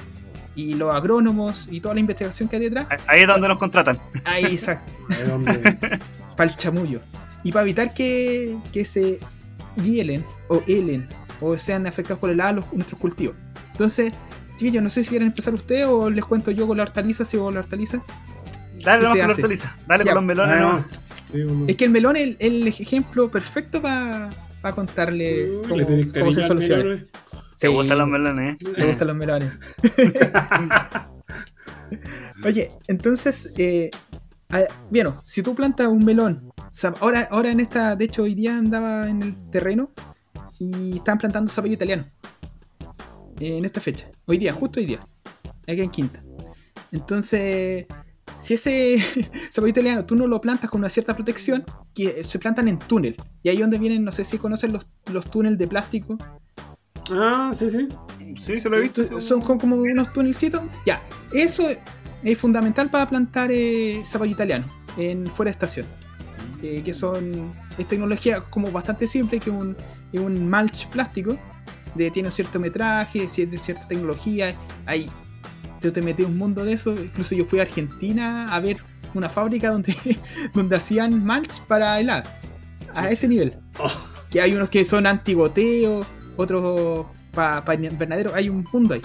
y 0.55 0.73
los 0.76 0.93
agrónomos 0.95 1.67
y 1.69 1.82
toda 1.82 1.93
la 1.95 1.99
investigación 1.99 2.47
que 2.49 2.55
hay 2.55 2.61
detrás. 2.63 2.88
Ahí 3.07 3.21
es 3.21 3.28
donde 3.28 3.47
nos 3.47 3.57
contratan. 3.57 3.99
Ahí, 4.23 4.45
exacto, 4.45 4.89
Ahí 5.09 5.28
donde- 5.28 5.99
para 6.38 6.49
el 6.49 6.55
chamullo. 6.55 6.99
Y 7.43 7.51
para 7.51 7.63
evitar 7.63 7.93
que, 7.93 8.55
que 8.73 8.86
se 8.86 9.19
hielen 9.84 10.23
o 10.47 10.63
helen 10.65 11.07
o 11.41 11.57
sean 11.57 11.86
afectados 11.88 12.19
por 12.19 12.30
el 12.30 12.36
helado 12.36 12.55
los- 12.61 12.73
nuestros 12.73 12.99
cultivos. 12.99 13.36
Entonces, 13.73 14.13
chiquillos, 14.57 14.82
no 14.82 14.89
sé 14.89 15.03
si 15.03 15.09
quieren 15.09 15.28
empezar 15.28 15.53
ustedes 15.53 15.86
o 15.86 16.09
les 16.09 16.23
cuento 16.23 16.49
yo 16.51 16.65
con 16.67 16.78
la 16.78 16.84
hortaliza, 16.84 17.26
si 17.26 17.38
con 17.38 17.53
la 17.53 17.59
hortaliza. 17.59 18.01
Dale 18.82 19.01
¿Qué 19.01 19.03
nomás 19.03 19.13
se 19.13 19.19
con 19.19 19.28
la 19.28 19.34
hortaliza. 19.34 19.76
Dale 19.88 20.03
Ya. 20.05 20.13
con 20.13 20.15
los 20.15 20.23
melones 20.26 20.57
Ah, 20.61 20.86
sí, 21.32 21.41
uno- 21.41 21.65
Es 21.67 21.76
que 21.76 21.86
el 21.86 21.91
melón 21.91 22.15
es 22.15 22.23
el, 22.23 22.38
el 22.39 22.67
ejemplo 22.67 23.30
perfecto 23.30 23.82
para 23.82 24.30
contarle 24.73 25.51
Uy, 25.51 26.11
cómo, 26.17 26.32
se 26.32 26.43
soluciona. 26.47 27.03
Te 27.60 27.68
Sí, 27.68 27.70
gustan 27.70 27.97
los 27.99 28.08
melones, 28.08 28.56
¿eh? 28.56 28.58
Me 28.78 28.86
gustan 28.86 29.08
los 29.08 29.16
melones. 29.18 29.51
Oye, 32.43 32.72
entonces, 32.88 33.51
eh, 33.58 33.89
bien, 34.89 35.08
si 35.26 35.41
tú 35.43 35.56
plantas 35.56 35.88
un 35.88 36.03
melón, 36.06 36.51
o 36.58 36.64
sea, 36.74 36.93
ahora, 36.99 37.28
ahora 37.32 37.51
en 37.51 37.60
esta, 37.60 37.95
de 37.95 38.06
hecho 38.06 38.24
hoy 38.24 38.36
día 38.36 38.58
andaba 38.58 39.10
en 39.10 39.24
el 39.24 39.49
terreno 39.49 39.91
y 40.60 40.97
estaban 40.97 41.20
plantando 41.20 41.51
zapallo 41.51 41.74
italiano. 41.74 42.06
eh, 43.39 43.58
en 43.58 43.66
esta 43.66 43.82
fecha, 43.82 44.08
hoy 44.26 44.38
día, 44.38 44.53
justo 44.53 44.80
hoy 44.80 44.86
día, 44.86 45.06
aquí 45.68 45.82
en 45.82 45.89
Quinta. 45.91 46.22
Entonces, 46.91 47.86
si 48.39 48.53
ese 48.56 48.97
zapallo 49.51 49.70
italiano 49.72 50.06
tú 50.06 50.16
no 50.16 50.28
lo 50.28 50.41
plantas 50.41 50.70
con 50.70 50.82
una 50.82 50.89
cierta 50.89 51.16
protección, 51.16 51.64
que 51.93 52.24
se 52.24 52.39
plantan 52.39 52.68
en 52.68 52.80
túnel. 52.80 53.16
Y 53.43 53.49
ahí 53.49 53.58
donde 53.58 53.78
vienen, 53.78 54.03
no 54.03 54.12
sé 54.12 54.26
si 54.26 54.38
conocen 54.38 54.74
los, 54.74 54.88
los 55.12 55.30
túneles 55.32 55.58
de 55.60 55.68
plástico, 55.68 56.18
Ah, 57.12 57.51
sí, 57.53 57.70
sí. 57.70 57.88
Sí, 58.36 58.60
se 58.60 58.70
lo 58.70 58.78
he 58.78 58.82
visto. 58.82 59.22
son 59.22 59.41
con- 59.41 59.58
como 59.60 59.78
unos 59.78 60.12
túnelcitos. 60.12 60.62
Ya, 60.86 61.01
eso 61.32 61.68
es 62.24 62.38
fundamental 62.38 62.89
para 62.89 63.08
plantar 63.08 63.49
eh, 63.51 64.01
zapallo 64.06 64.32
italiano 64.32 64.66
en 64.97 65.28
fuera 65.28 65.49
de 65.49 65.53
estación. 65.53 65.86
Eh, 66.62 66.82
que 66.84 66.93
son. 66.93 67.51
Es 67.78 67.88
tecnología 67.88 68.41
como 68.49 68.72
bastante 68.72 69.08
simple, 69.08 69.39
que 69.39 69.49
un, 69.49 69.76
es 70.12 70.20
un 70.20 70.49
mulch 70.49 70.88
plástico. 70.88 71.38
De, 71.93 72.12
tiene 72.12 72.28
un 72.28 72.32
cierto 72.34 72.60
metraje, 72.60 73.26
ci- 73.28 73.47
de 73.49 73.58
cierta 73.58 73.88
tecnología. 73.88 74.53
Hay, 74.86 75.10
yo 75.82 75.93
te 75.93 76.01
metí 76.01 76.24
un 76.24 76.38
mundo 76.38 76.66
de 76.66 76.74
eso. 76.74 76.91
Incluso 76.93 77.36
yo 77.36 77.45
fui 77.45 77.60
a 77.60 77.62
Argentina 77.64 78.53
a 78.53 78.60
ver 78.60 78.78
una 79.14 79.30
fábrica 79.30 79.70
donde, 79.72 79.95
donde 80.53 80.76
hacían 80.76 81.24
mulch 81.26 81.62
para 81.68 81.99
helada. 81.99 82.24
A 82.95 83.10
ese 83.10 83.28
nivel. 83.28 83.53
Oh. 83.80 83.91
Que 84.30 84.41
hay 84.41 84.53
unos 84.53 84.68
que 84.70 84.84
son 84.84 85.06
antigoteo, 85.06 86.06
otros 86.38 87.06
para 87.34 87.74
invernadero. 87.76 88.34
Hay 88.34 88.50
un 88.50 88.66
mundo 88.72 88.94
ahí. 88.94 89.02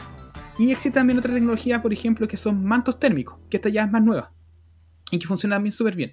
Y 0.59 0.70
existe 0.72 0.99
también 0.99 1.18
otra 1.18 1.33
tecnología, 1.33 1.81
por 1.81 1.93
ejemplo, 1.93 2.28
que 2.28 2.37
son 2.37 2.64
mantos 2.64 2.99
térmicos, 3.01 3.37
que 3.49 3.57
esta 3.57 3.68
ya 3.68 3.85
es 3.85 3.91
más 3.91 4.03
nueva. 4.03 4.31
Y 5.11 5.18
que 5.18 5.26
funciona 5.26 5.57
también 5.57 5.72
súper 5.72 5.95
bien. 5.97 6.12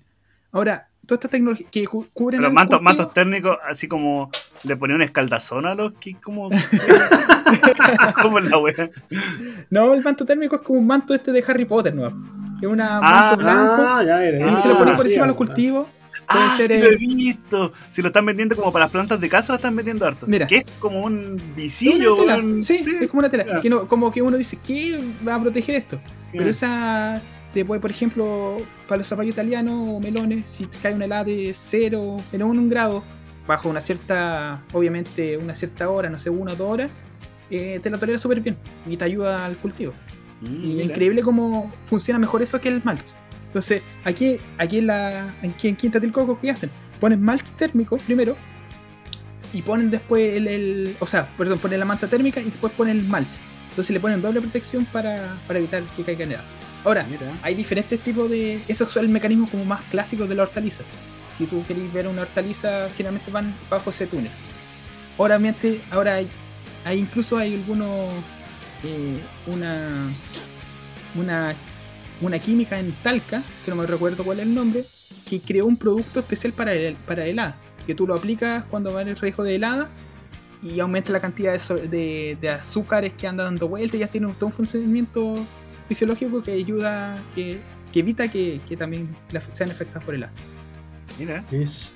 Ahora, 0.51 0.87
toda 1.05 1.17
esta 1.17 1.27
tecnología 1.27 1.67
que 1.69 1.85
cu- 1.85 2.07
cubren 2.13 2.39
Pero 2.41 2.53
mantos, 2.53 2.81
mantos 2.81 3.13
térmicos, 3.13 3.57
así 3.69 3.87
como 3.87 4.29
le 4.63 4.75
ponía 4.77 4.95
un 4.95 5.01
escaldazón 5.01 5.65
a 5.65 5.75
los 5.75 5.93
que 5.99 6.15
como. 6.15 6.49
como 8.21 8.39
la 8.39 8.57
wea. 8.57 8.89
No, 9.69 9.93
el 9.93 10.03
manto 10.03 10.25
térmico 10.25 10.55
es 10.55 10.61
como 10.61 10.79
un 10.79 10.87
manto 10.87 11.13
este 11.13 11.31
de 11.31 11.43
Harry 11.47 11.65
Potter, 11.65 11.93
¿no? 11.93 12.07
Es 12.61 12.67
un 12.67 12.79
Ah, 12.81 12.99
manto 13.01 13.37
blanco. 13.43 13.85
Ah, 13.87 14.03
ya 14.03 14.23
era. 14.23 14.39
y 14.39 14.43
ah, 14.43 14.61
se 14.61 14.67
lo 14.69 14.77
ponen 14.77 14.95
por 14.95 15.05
sí, 15.05 15.11
encima 15.11 15.25
de 15.25 15.27
los 15.27 15.35
ah. 15.35 15.37
cultivos. 15.37 15.87
Ah, 16.29 16.55
ser 16.57 16.67
sí 16.67 16.77
lo 16.79 16.85
he 16.91 16.97
visto. 16.97 17.73
Si 17.89 18.01
lo 18.01 18.07
están 18.07 18.25
vendiendo 18.25 18.55
como 18.55 18.71
para 18.71 18.85
las 18.85 18.91
plantas 18.91 19.19
de 19.21 19.29
casa, 19.29 19.53
lo 19.53 19.57
están 19.57 19.75
vendiendo 19.75 20.05
harto. 20.05 20.27
Mira. 20.27 20.45
Que 20.47 20.57
es 20.57 20.65
como 20.79 21.01
un 21.03 21.41
visillo, 21.55 22.15
weón. 22.17 22.63
sí, 22.63 22.75
es 23.01 23.07
como 23.07 23.19
una 23.19 23.29
tela. 23.29 23.45
ya. 23.45 23.61
Que 23.61 23.69
no- 23.69 23.87
como 23.87 24.11
que 24.11 24.21
uno 24.21 24.37
dice, 24.37 24.57
¿qué 24.65 24.97
va 25.27 25.35
a 25.35 25.41
proteger 25.41 25.75
esto? 25.75 25.99
Pero 26.31 26.49
esa 26.49 27.21
te 27.53 27.63
puede, 27.63 27.79
por 27.79 27.89
ejemplo, 27.91 28.57
para 28.87 28.97
los 28.99 29.07
zapallos 29.07 29.33
italianos 29.33 29.85
o 29.87 29.99
melones, 29.99 30.49
si 30.49 30.65
te 30.65 30.77
cae 30.79 30.93
una 30.93 31.05
helada 31.05 31.23
de 31.23 31.55
0, 31.57 32.17
menos 32.31 32.49
un 32.49 32.69
grado, 32.69 33.03
bajo 33.47 33.69
una 33.69 33.79
cierta, 33.79 34.61
obviamente, 34.73 35.37
una 35.37 35.55
cierta 35.55 35.89
hora, 35.89 36.09
no 36.09 36.19
sé, 36.19 36.29
una 36.29 36.51
o 36.51 36.55
dos 36.57 36.69
horas, 36.69 36.91
eh, 37.49 37.79
te 37.81 37.89
la 37.89 37.97
tolera 37.97 38.19
súper 38.19 38.41
bien 38.41 38.57
y 38.85 38.97
te 38.97 39.05
ayuda 39.05 39.45
al 39.45 39.55
cultivo. 39.55 39.93
Mm, 40.41 40.45
Y 40.45 40.57
mira. 40.75 40.83
increíble 40.85 41.21
cómo 41.23 41.71
funciona 41.85 42.19
mejor 42.19 42.41
eso 42.41 42.59
que 42.59 42.67
el 42.67 42.81
mulch. 42.83 43.05
Entonces, 43.57 43.81
aquí, 44.05 44.37
aquí, 44.59 44.77
en, 44.77 44.85
la, 44.85 45.33
aquí 45.43 45.67
en 45.69 45.75
Quinta 45.75 45.99
del 45.99 46.11
Coco, 46.11 46.37
¿qué 46.39 46.51
hacen? 46.51 46.69
Ponen 46.99 47.23
mulch 47.23 47.49
térmico 47.53 47.97
primero 47.97 48.35
y 49.51 49.63
ponen 49.63 49.89
después 49.89 50.35
el, 50.35 50.47
el- 50.47 50.95
O 50.99 51.07
sea, 51.07 51.27
perdón, 51.35 51.57
ponen 51.57 51.79
la 51.79 51.85
manta 51.85 52.05
térmica 52.05 52.39
y 52.39 52.43
después 52.43 52.71
ponen 52.73 52.97
el 52.97 53.03
mulch. 53.05 53.25
Entonces 53.71 53.91
le 53.95 53.99
ponen 53.99 54.21
doble 54.21 54.41
protección 54.41 54.85
para, 54.85 55.35
para 55.47 55.57
evitar 55.57 55.81
que 55.95 56.03
caiga 56.03 56.27
nada. 56.27 56.43
Ahora, 56.85 57.03
Mira. 57.09 57.33
hay 57.41 57.55
diferentes 57.55 57.99
tipos 57.99 58.29
de. 58.29 58.61
Esos 58.67 58.91
son 58.93 59.05
el 59.05 59.09
mecanismo 59.09 59.49
como 59.49 59.65
más 59.65 59.81
clásicos 59.89 60.29
de 60.29 60.35
la 60.35 60.43
hortaliza. 60.43 60.83
Si 61.39 61.47
tú 61.47 61.65
querés 61.67 61.91
ver 61.91 62.07
una 62.07 62.21
hortaliza, 62.21 62.89
generalmente 62.95 63.31
van 63.31 63.51
bajo 63.71 63.89
ese 63.89 64.05
túnel. 64.05 64.29
Obviamente, 65.17 65.81
ahora 65.89 66.13
hay, 66.13 66.27
hay 66.85 66.99
incluso 66.99 67.37
hay 67.39 67.55
algunos 67.55 67.89
eh, 68.83 69.17
una, 69.47 70.11
una, 71.15 71.55
una 72.21 72.39
química 72.39 72.79
en 72.79 72.91
Talca, 73.03 73.43
que 73.63 73.71
no 73.71 73.77
me 73.77 73.85
recuerdo 73.85 74.23
cuál 74.23 74.39
es 74.39 74.45
el 74.47 74.53
nombre, 74.53 74.83
que 75.29 75.39
creó 75.41 75.65
un 75.65 75.77
producto 75.77 76.19
especial 76.19 76.53
para, 76.53 76.73
el, 76.73 76.95
para 76.95 77.25
helada, 77.25 77.55
que 77.85 77.93
tú 77.95 78.07
lo 78.07 78.15
aplicas 78.15 78.63
cuando 78.69 78.93
va 78.93 79.01
en 79.01 79.09
el 79.09 79.15
riesgo 79.17 79.43
de 79.43 79.55
helada 79.55 79.89
y 80.63 80.79
aumenta 80.79 81.11
la 81.11 81.19
cantidad 81.19 81.53
de, 81.53 81.59
so- 81.59 81.75
de- 81.75 82.37
de 82.41 82.49
azúcares 82.49 83.13
que 83.13 83.27
andan 83.27 83.47
dando 83.47 83.67
vueltas 83.67 83.95
y 83.95 83.99
ya 83.99 84.07
tiene 84.07 84.27
todo 84.33 84.47
un 84.47 84.53
funcionamiento 84.53 85.35
fisiológico 85.87 86.41
que 86.41 86.53
ayuda, 86.53 87.15
que, 87.35 87.59
que 87.93 87.99
evita 87.99 88.27
que, 88.29 88.59
que 88.67 88.75
también 88.75 89.15
la- 89.31 89.41
sean 89.53 89.69
afectadas 89.69 90.03
por 90.03 90.15
helada. 90.15 90.31
Mira. 91.19 91.43
Ish. 91.51 91.89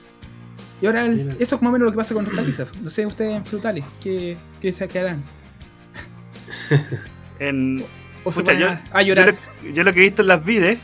Y 0.82 0.86
ahora 0.86 1.06
el- 1.06 1.16
Mira. 1.16 1.36
eso 1.40 1.56
es 1.56 1.62
más 1.62 1.70
o 1.70 1.74
menos 1.74 1.86
lo 1.88 1.92
que 1.92 1.98
pasa 1.98 2.14
con 2.14 2.26
hortalizas. 2.28 2.68
No 2.82 2.90
sé 2.90 3.06
ustedes 3.06 3.36
en 3.36 3.46
frutales, 3.46 3.86
¿qué, 4.02 4.38
qué 4.62 4.72
se 4.72 4.88
quedarán? 4.88 5.24
En, 7.40 7.84
O 8.24 8.32
Pucha, 8.32 8.54
yo- 8.54 8.70
a, 8.70 8.82
a 8.92 9.02
yo, 9.02 9.16
llorar. 9.16 9.36
lo, 9.64 9.70
yo 9.72 9.84
lo 9.84 9.94
que 9.94 10.00
he 10.00 10.04
visto 10.04 10.22
en 10.22 10.28
las 10.28 10.46
vides, 10.46 10.80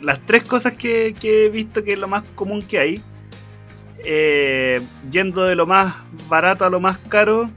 las 0.00 0.18
tres 0.26 0.44
cosas 0.44 0.74
que, 0.74 1.14
que 1.20 1.46
he 1.46 1.48
visto 1.50 1.84
que 1.84 1.92
es 1.94 1.98
lo 1.98 2.08
más 2.08 2.22
común 2.34 2.62
que 2.62 2.78
hay, 2.78 3.02
eh, 4.04 4.80
yendo 5.10 5.44
de 5.44 5.54
lo 5.56 5.66
más 5.66 5.94
barato 6.28 6.64
a 6.64 6.70
lo 6.70 6.80
más 6.80 6.98
caro, 6.98 7.50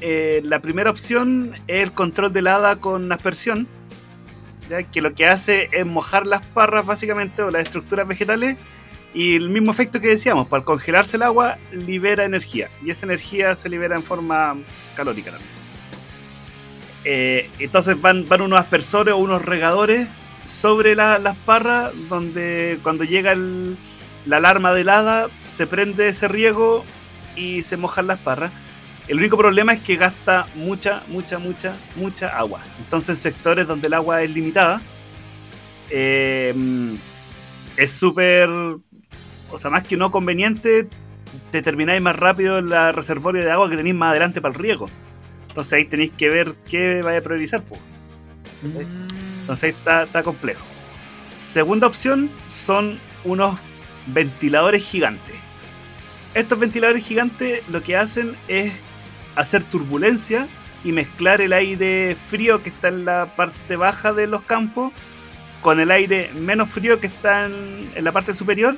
eh, 0.00 0.40
la 0.44 0.60
primera 0.60 0.90
opción 0.90 1.54
es 1.66 1.82
el 1.82 1.92
control 1.92 2.32
de 2.32 2.40
helada 2.40 2.76
con 2.76 3.10
aspersión, 3.12 3.66
¿ya? 4.68 4.82
que 4.82 5.00
lo 5.00 5.14
que 5.14 5.26
hace 5.26 5.68
es 5.72 5.86
mojar 5.86 6.26
las 6.26 6.44
parras 6.46 6.84
básicamente 6.84 7.42
o 7.42 7.50
las 7.50 7.62
estructuras 7.62 8.06
vegetales 8.06 8.56
y 9.14 9.36
el 9.36 9.48
mismo 9.50 9.70
efecto 9.70 10.00
que 10.00 10.08
decíamos, 10.08 10.48
pues, 10.48 10.60
al 10.60 10.64
congelarse 10.64 11.16
el 11.16 11.22
agua 11.22 11.58
libera 11.72 12.24
energía 12.24 12.68
y 12.84 12.90
esa 12.90 13.06
energía 13.06 13.54
se 13.54 13.68
libera 13.68 13.94
en 13.94 14.02
forma 14.02 14.56
calórica 14.96 15.30
también. 15.30 15.63
Eh, 17.04 17.50
entonces 17.58 18.00
van, 18.00 18.26
unos 18.40 18.58
aspersores 18.58 19.14
o 19.14 19.18
unos 19.18 19.44
regadores 19.44 20.08
sobre 20.44 20.94
la- 20.94 21.18
las 21.18 21.36
parras 21.36 21.92
donde 22.08 22.78
cuando 22.82 23.04
llega 23.04 23.34
la 23.34 24.36
alarma 24.36 24.72
de 24.72 24.82
helada 24.82 25.28
se 25.42 25.66
prende 25.66 26.08
ese 26.08 26.28
riego 26.28 26.84
y 27.36 27.62
se 27.62 27.76
mojan 27.76 28.06
las 28.06 28.18
parras. 28.20 28.52
El 29.06 29.18
único 29.18 29.36
problema 29.36 29.74
es 29.74 29.80
que 29.80 29.96
gasta 29.96 30.46
mucha, 30.54 31.02
mucha, 31.08 31.38
mucha, 31.38 31.74
mucha 31.96 32.28
agua. 32.38 32.60
Entonces 32.78 33.10
en 33.10 33.16
sectores 33.16 33.66
donde 33.66 33.88
el 33.88 33.94
agua 33.94 34.22
es 34.22 34.30
limitada 34.30 34.80
eh, 35.90 36.54
es 37.76 37.90
súper, 37.90 38.48
o 38.48 39.58
sea, 39.58 39.70
más 39.70 39.82
que 39.82 39.96
no 39.96 40.10
conveniente, 40.10 40.88
te 41.50 41.62
termináis 41.62 42.00
más 42.00 42.16
rápido 42.16 42.58
en 42.58 42.70
la 42.70 42.92
reservorio 42.92 43.44
de 43.44 43.50
agua 43.50 43.68
que 43.68 43.76
tenéis 43.76 43.94
más 43.96 44.10
adelante 44.10 44.40
para 44.40 44.54
el 44.54 44.60
riego. 44.60 44.86
Entonces 45.54 45.72
ahí 45.74 45.84
tenéis 45.84 46.10
que 46.18 46.28
ver 46.28 46.56
qué 46.68 47.00
vaya 47.00 47.18
a 47.18 47.20
priorizar. 47.20 47.62
Mm. 47.62 49.40
Entonces 49.42 49.62
ahí 49.62 49.70
está, 49.70 50.02
está 50.02 50.24
complejo. 50.24 50.64
Segunda 51.36 51.86
opción 51.86 52.28
son 52.42 52.98
unos 53.22 53.60
ventiladores 54.08 54.84
gigantes. 54.84 55.36
Estos 56.34 56.58
ventiladores 56.58 57.06
gigantes 57.06 57.62
lo 57.68 57.84
que 57.84 57.96
hacen 57.96 58.34
es 58.48 58.72
hacer 59.36 59.62
turbulencia 59.62 60.48
y 60.82 60.90
mezclar 60.90 61.40
el 61.40 61.52
aire 61.52 62.16
frío 62.16 62.60
que 62.60 62.70
está 62.70 62.88
en 62.88 63.04
la 63.04 63.36
parte 63.36 63.76
baja 63.76 64.12
de 64.12 64.26
los 64.26 64.42
campos 64.42 64.92
con 65.60 65.78
el 65.78 65.92
aire 65.92 66.32
menos 66.34 66.68
frío 66.68 66.98
que 66.98 67.06
está 67.06 67.46
en, 67.46 67.92
la 68.04 68.10
parte 68.10 68.34
superior 68.34 68.76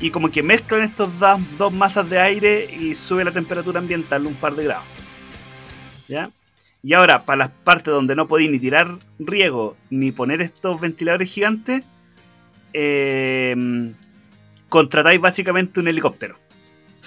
y 0.00 0.12
como 0.12 0.30
que 0.30 0.44
mezclan 0.44 0.82
estos 0.82 1.18
dos, 1.18 1.40
dos 1.58 1.72
masas 1.72 2.08
de 2.08 2.20
aire 2.20 2.72
y 2.72 2.94
sube 2.94 3.24
la 3.24 3.32
temperatura 3.32 3.80
ambiental 3.80 4.24
un 4.24 4.34
par 4.34 4.54
de 4.54 4.62
grados. 4.62 5.01
Y 6.82 6.94
ahora, 6.94 7.24
para 7.24 7.36
las 7.36 7.48
partes 7.48 7.92
donde 7.92 8.16
no 8.16 8.26
podéis 8.26 8.50
ni 8.50 8.58
tirar 8.58 8.98
riego 9.18 9.76
ni 9.90 10.10
poner 10.10 10.40
estos 10.40 10.80
ventiladores 10.80 11.30
gigantes, 11.30 11.84
eh, 12.72 13.92
contratáis 14.68 15.20
básicamente 15.20 15.80
un 15.80 15.88
helicóptero. 15.88 16.34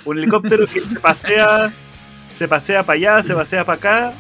Un 0.06 0.18
helicóptero 0.20 0.66
que 0.68 0.82
se 0.82 1.00
pasea, 1.00 1.74
se 2.30 2.48
pasea 2.48 2.84
para 2.84 2.96
allá, 2.98 3.24
se 3.24 3.34
pasea 3.34 3.66
para 3.66 3.78
acá, 3.78 4.14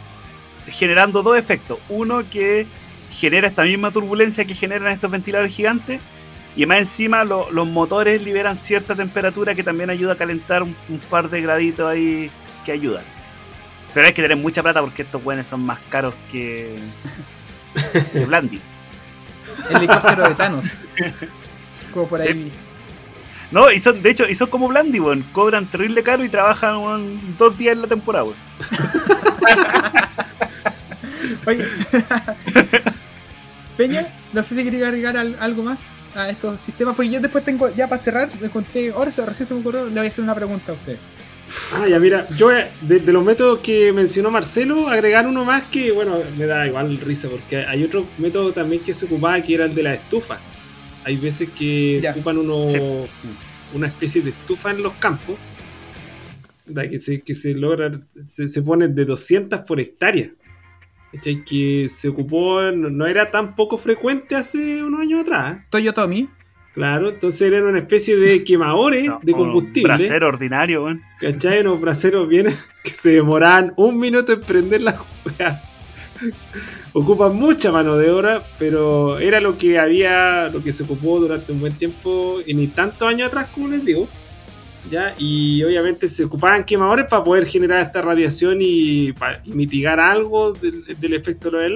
generando 0.67 1.23
dos 1.23 1.37
efectos. 1.37 1.79
Uno 1.89 2.21
que 2.29 2.65
genera 3.11 3.47
esta 3.47 3.63
misma 3.63 3.91
turbulencia 3.91 4.45
que 4.45 4.55
generan 4.55 4.91
estos 4.91 5.11
ventiladores 5.11 5.53
gigantes. 5.55 6.01
Y 6.57 6.65
más 6.65 6.79
encima 6.79 7.23
lo- 7.23 7.51
los 7.51 7.67
motores 7.67 8.23
liberan 8.23 8.55
cierta 8.55 8.95
temperatura 8.95 9.55
que 9.55 9.63
también 9.63 9.89
ayuda 9.89 10.13
a 10.13 10.17
calentar 10.17 10.63
un, 10.63 10.75
un 10.89 10.99
par 10.99 11.29
de 11.29 11.41
graditos 11.41 11.85
ahí 11.89 12.31
que 12.65 12.71
ayudan. 12.71 13.03
Pero 13.95 14.05
hay 14.07 14.13
que 14.13 14.21
tener 14.21 14.37
mucha 14.37 14.61
plata 14.61 14.81
porque 14.81 15.01
estos 15.01 15.23
buenos 15.23 15.47
son 15.47 15.65
más 15.65 15.79
caros 15.89 16.13
que, 16.31 16.75
que 18.13 18.19
Blandi. 18.25 18.61
El 19.69 19.77
helicóptero 19.77 20.29
de 20.29 20.35
Thanos. 20.35 20.65
Como 21.93 22.05
por 22.07 22.21
Sí. 22.21 22.27
ahí. 22.27 22.51
No, 23.51 23.71
y 23.71 23.79
son, 23.79 24.01
de 24.03 24.09
hecho, 24.09 24.27
y 24.27 24.35
son 24.35 24.49
como 24.49 24.67
Blandi, 24.67 24.99
weón. 24.99 25.21
Cobran 25.31 25.65
terrible 25.67 26.03
caro 26.03 26.23
y 26.25 26.29
trabajan 26.29 26.77
dos 27.37 27.57
días 27.57 27.73
en 27.75 27.81
la 27.83 27.87
temporada, 27.87 28.25
weón. 28.25 28.37
Oye. 31.47 31.65
Peña, 33.77 34.07
no 34.33 34.43
sé 34.43 34.55
si 34.55 34.63
quería 34.63 34.87
agregar 34.87 35.15
al- 35.17 35.37
algo 35.39 35.63
más 35.63 35.79
a 36.15 36.29
estos 36.29 36.59
sistemas, 36.61 36.95
porque 36.95 37.11
yo 37.11 37.19
después 37.21 37.43
tengo, 37.43 37.69
ya 37.73 37.87
para 37.87 38.01
cerrar, 38.01 38.29
me 38.39 38.47
encontré, 38.47 38.91
ahora 38.91 39.11
se- 39.11 39.25
recién 39.25 39.47
se 39.47 39.53
me 39.53 39.59
ocurrió, 39.59 39.85
le 39.85 39.91
voy 39.91 40.05
a 40.05 40.09
hacer 40.09 40.23
una 40.23 40.33
pregunta 40.35 40.71
a 40.71 40.75
usted. 40.75 40.97
Ah, 41.75 41.87
ya 41.87 41.99
mira, 41.99 42.27
yo 42.35 42.51
eh, 42.51 42.67
de, 42.81 42.99
de 42.99 43.13
los 43.13 43.23
métodos 43.23 43.59
que 43.59 43.93
mencionó 43.93 44.31
Marcelo, 44.31 44.87
agregar 44.89 45.27
uno 45.27 45.45
más 45.45 45.63
que, 45.65 45.91
bueno, 45.91 46.17
me 46.37 46.45
da 46.47 46.65
igual 46.67 46.97
risa, 46.97 47.29
porque 47.29 47.57
hay 47.57 47.83
otro 47.83 48.05
método 48.17 48.51
también 48.51 48.81
que 48.81 48.93
se 48.93 49.05
ocupaba 49.05 49.39
que 49.41 49.53
era 49.53 49.65
el 49.65 49.75
de 49.75 49.83
la 49.83 49.93
estufa. 49.93 50.39
Hay 51.03 51.17
veces 51.17 51.49
que 51.57 51.99
Ya. 52.01 52.11
ocupan 52.11 52.39
uno, 52.39 52.67
Sí. 52.67 52.77
una 53.75 53.87
especie 53.87 54.21
de 54.23 54.31
estufa 54.31 54.71
en 54.71 54.81
los 54.81 54.93
campos, 54.93 55.35
que 56.89 56.99
se, 56.99 57.21
que 57.21 57.35
se 57.35 57.53
logra, 57.53 57.91
se, 58.25 58.47
se 58.47 58.61
pone 58.63 58.87
de 58.87 59.05
200 59.05 59.61
por 59.61 59.79
hectárea. 59.79 60.31
Que 61.45 61.87
se 61.87 62.09
ocupó, 62.09 62.59
no, 62.73 62.89
no 62.89 63.05
era 63.05 63.31
tan 63.31 63.55
poco 63.55 63.77
frecuente 63.77 64.35
hace 64.35 64.83
unos 64.83 64.99
años 64.99 65.21
atrás. 65.21 65.59
¿eh? 65.59 65.65
Claro, 66.75 67.09
entonces 67.09 67.41
eran 67.41 67.63
una 67.63 67.79
especie 67.79 68.17
de 68.17 68.43
quemadores 68.43 69.05
No, 69.07 69.19
de 69.23 69.33
un 69.33 69.39
combustible. 69.39 69.83
brasero 69.83 70.27
ordinario, 70.27 70.83
weón. 70.83 71.01
¿Cachai? 71.19 71.61
Unos 71.61 71.81
braceros 71.81 72.27
vienen 72.29 72.55
que 72.83 72.91
se 72.91 73.09
demoraban 73.11 73.73
un 73.77 73.97
minuto 73.97 74.33
en 74.33 74.41
prender 74.41 74.81
la 74.81 74.99
weá. 75.39 75.61
Ocupan 76.93 77.35
mucha 77.35 77.71
mano 77.71 77.97
de 77.97 78.09
obra, 78.09 78.41
pero 78.57 79.19
era 79.19 79.41
lo 79.41 79.57
que 79.57 79.77
había, 79.79 80.47
lo 80.49 80.63
que 80.63 80.71
se 80.71 80.83
ocupó 80.83 81.19
durante 81.19 81.51
un 81.51 81.59
buen 81.59 81.73
tiempo, 81.73 82.37
y 82.45 82.53
ni 82.53 82.67
tantos 82.67 83.07
años 83.07 83.27
atrás, 83.27 83.47
como 83.53 83.67
les 83.67 83.83
digo. 83.83 84.07
¿ya? 84.89 85.13
Y 85.17 85.61
obviamente 85.63 86.07
se 86.07 86.23
ocupaban 86.23 86.63
quemadores 86.63 87.07
para 87.07 87.23
poder 87.23 87.47
generar 87.47 87.79
esta 87.81 88.01
radiación 88.01 88.59
y, 88.61 89.11
pa- 89.13 89.41
y 89.43 89.51
mitigar 89.51 89.99
algo 89.99 90.53
del, 90.53 90.85
del 90.99 91.13
efecto 91.13 91.47
de 91.49 91.51
lo 91.53 91.59
del. 91.59 91.75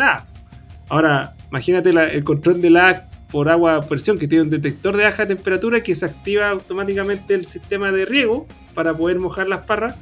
Ahora, 0.87 1.33
imagínate 1.49 1.91
la- 1.91 2.07
el 2.07 2.23
control 2.23 2.61
del 2.61 2.75
helada 2.77 3.09
por 3.31 3.49
agua 3.49 3.75
a 3.75 3.81
presión 3.81 4.17
que 4.17 4.27
tiene 4.27 4.43
un 4.43 4.49
detector 4.49 4.97
de 4.97 5.03
baja 5.03 5.27
temperatura 5.27 5.83
que 5.83 5.95
se 5.95 6.05
activa 6.05 6.49
automáticamente 6.49 7.35
el 7.35 7.45
sistema 7.45 7.91
de 7.91 8.05
riego 8.05 8.47
para 8.73 8.93
poder 8.93 9.19
mojar 9.19 9.47
las 9.47 9.65
parras. 9.65 9.95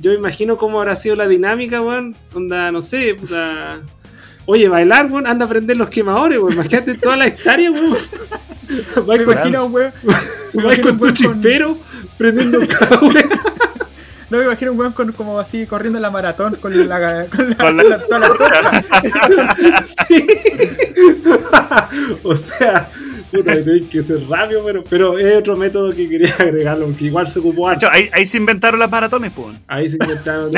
Yo 0.00 0.12
imagino 0.12 0.56
cómo 0.56 0.80
habrá 0.80 0.96
sido 0.96 1.16
la 1.16 1.28
dinámica, 1.28 1.80
weón. 1.80 2.16
Onda, 2.34 2.72
no 2.72 2.82
sé, 2.82 3.14
puta. 3.14 3.80
Oye, 4.46 4.68
bailar, 4.68 5.06
weón, 5.06 5.26
anda 5.26 5.44
a 5.44 5.48
prender 5.48 5.76
los 5.76 5.90
quemadores, 5.90 6.38
weón. 6.38 6.54
Imagínate 6.54 6.94
toda 6.94 7.16
la 7.16 7.26
hectárea, 7.26 7.70
weón. 7.70 7.96
Me 9.06 9.16
imagino, 9.16 9.66
weón. 9.66 9.92
me 10.52 10.62
imagino 10.62 10.88
con 10.88 10.98
tu 10.98 11.10
chispero 11.10 11.76
prendiendo 12.16 12.60
cada 12.66 13.00
weón. 13.00 13.51
No 14.32 14.38
me 14.38 14.44
imagino 14.44 14.72
un 14.72 14.80
weón 14.80 14.92
con, 14.94 15.12
como 15.12 15.38
así 15.38 15.66
corriendo 15.66 16.00
la 16.00 16.10
maratón 16.10 16.54
con 16.56 16.72
la, 16.88 17.26
con 17.28 17.50
la, 17.50 17.56
Con 17.56 17.76
la- 17.76 17.82
la- 17.84 17.98
toda 17.98 18.18
la. 18.18 19.84
Sí. 20.08 20.26
o 22.22 22.34
sea, 22.36 22.88
puta, 23.30 23.52
tenéis 23.62 23.90
que 23.90 24.02
ser 24.02 24.26
rápido, 24.28 24.62
pero, 24.64 24.84
pero 24.88 25.18
es 25.18 25.36
otro 25.36 25.54
método 25.56 25.94
que 25.94 26.08
quería 26.08 26.34
agregarlo, 26.38 26.86
aunque 26.86 27.04
igual 27.04 27.28
se 27.28 27.40
ocupó 27.40 27.68
antes. 27.68 27.86
ahí, 27.92 28.08
ahí 28.12 28.24
se 28.24 28.38
inventaron 28.38 28.80
las 28.80 28.90
maratones, 28.90 29.32
pues. 29.34 29.54
Ahí 29.68 29.90
se 29.90 29.96
inventaron. 30.00 30.50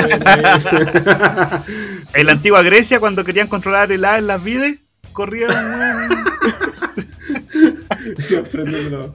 En 2.13 2.25
la 2.25 2.31
antigua 2.31 2.61
Grecia, 2.63 2.99
cuando 3.01 3.23
querían 3.25 3.47
controlar 3.47 3.91
el 3.91 4.05
A 4.05 4.17
en 4.17 4.27
las 4.27 4.41
vides, 4.43 4.79
corrían. 5.11 5.49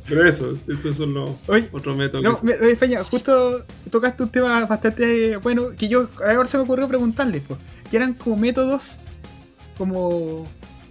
Pero 0.08 0.26
eso, 0.28 0.58
esos 0.68 0.96
son 0.96 1.14
los 1.14 1.30
Oye, 1.48 1.68
otros 1.72 1.96
métodos. 1.96 2.22
No, 2.24 2.38
me- 2.42 2.54
oye, 2.54 2.76
Peña, 2.76 3.02
justo 3.04 3.64
tocaste 3.90 4.22
un 4.22 4.28
tema 4.28 4.64
bastante 4.66 5.36
bueno 5.38 5.70
que 5.76 5.88
yo 5.88 6.08
ahora 6.24 6.48
se 6.48 6.56
me 6.56 6.64
ocurrió 6.64 6.88
preguntarle, 6.88 7.40
pues, 7.40 7.58
que 7.90 7.96
eran 7.96 8.14
como 8.14 8.36
métodos, 8.36 8.96
como 9.76 10.46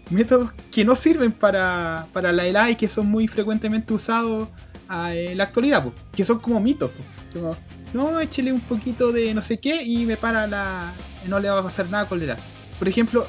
métodos 0.10 0.52
que 0.72 0.84
no 0.84 0.96
sirven 0.96 1.32
para, 1.32 2.08
para 2.14 2.32
la 2.32 2.70
y 2.70 2.76
que 2.76 2.90
son 2.90 3.08
muy 3.08 3.28
frecuentemente 3.28 3.94
usados 3.94 4.50
ah, 4.88 5.14
en 5.14 5.38
la 5.38 5.46
actualidad, 5.46 5.84
pues, 5.84 5.96
que 6.16 6.26
son 6.26 6.40
como 6.40 6.60
mitos, 6.60 6.92
pues. 6.92 7.08
Como, 7.34 7.56
no, 7.94 8.20
échele 8.20 8.52
un 8.52 8.62
poquito 8.62 9.12
de 9.12 9.34
no 9.34 9.42
sé 9.42 9.60
qué 9.60 9.84
y 9.84 10.06
me 10.06 10.18
para 10.18 10.48
la. 10.48 10.94
no 11.28 11.40
le 11.40 11.50
va 11.50 11.60
a 11.60 11.64
pasar 11.64 11.90
nada 11.90 12.06
con 12.06 12.18
la 12.20 12.26
helada. 12.26 12.40
por 12.78 12.88
ejemplo, 12.88 13.26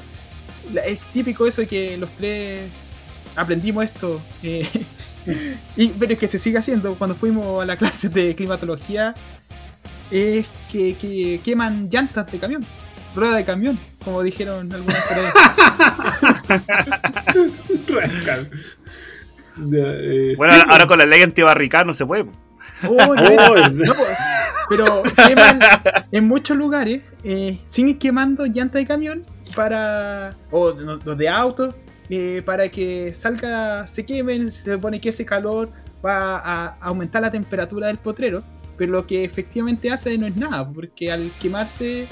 es 0.85 0.99
típico 1.13 1.45
eso 1.47 1.61
de 1.61 1.67
que 1.67 1.97
los 1.97 2.09
tres 2.11 2.61
aprendimos 3.35 3.83
esto, 3.85 4.21
eh, 4.43 4.67
y, 5.77 5.87
pero 5.89 6.13
es 6.13 6.19
que 6.19 6.27
se 6.27 6.37
sigue 6.39 6.57
haciendo 6.57 6.95
cuando 6.95 7.15
fuimos 7.15 7.61
a 7.61 7.65
la 7.65 7.75
clase 7.77 8.09
de 8.09 8.35
climatología, 8.35 9.13
es 10.09 10.45
que, 10.71 10.95
que 10.95 11.39
queman 11.43 11.89
llantas 11.89 12.29
de 12.31 12.39
camión, 12.39 12.65
rueda 13.15 13.35
de 13.37 13.45
camión, 13.45 13.77
como 14.03 14.23
dijeron 14.23 14.69
ahí. 14.73 14.83
Ya, 19.57 19.79
eh, 19.85 20.33
Bueno, 20.37 20.53
ahora- 20.53 20.67
ahora 20.71 20.87
con 20.87 20.97
la 20.97 21.05
ley 21.05 21.21
antibarricada 21.21 21.83
no 21.83 21.93
se 21.93 22.05
puede. 22.05 22.25
Oh. 22.87 23.15
No, 23.15 23.93
pero 24.69 25.03
queman 25.27 25.59
en 26.11 26.27
muchos 26.27 26.55
lugares, 26.57 27.01
eh, 27.23 27.59
siguen 27.69 27.99
quemando 27.99 28.45
llantas 28.45 28.81
de 28.81 28.87
camión 28.87 29.25
para. 29.55 30.35
o 30.51 30.71
de, 30.71 31.11
o 31.11 31.15
de 31.15 31.29
autos, 31.29 31.75
eh, 32.11 32.41
para 32.45 32.69
que 32.69 33.13
salga, 33.13 33.87
se 33.87 34.05
quemen. 34.05 34.51
Se 34.51 34.73
supone 34.73 34.99
que 35.01 35.09
ese 35.09 35.25
calor 35.25 35.71
va 36.05 36.37
a 36.37 36.77
aumentar 36.81 37.21
la 37.21 37.31
temperatura 37.31 37.87
del 37.87 37.97
potrero, 37.97 38.43
pero 38.77 38.91
lo 38.91 39.07
que 39.07 39.23
efectivamente 39.23 39.89
hace 39.91 40.17
no 40.17 40.27
es 40.27 40.35
nada, 40.35 40.69
porque 40.69 41.11
al 41.11 41.31
quemarse, 41.41 42.07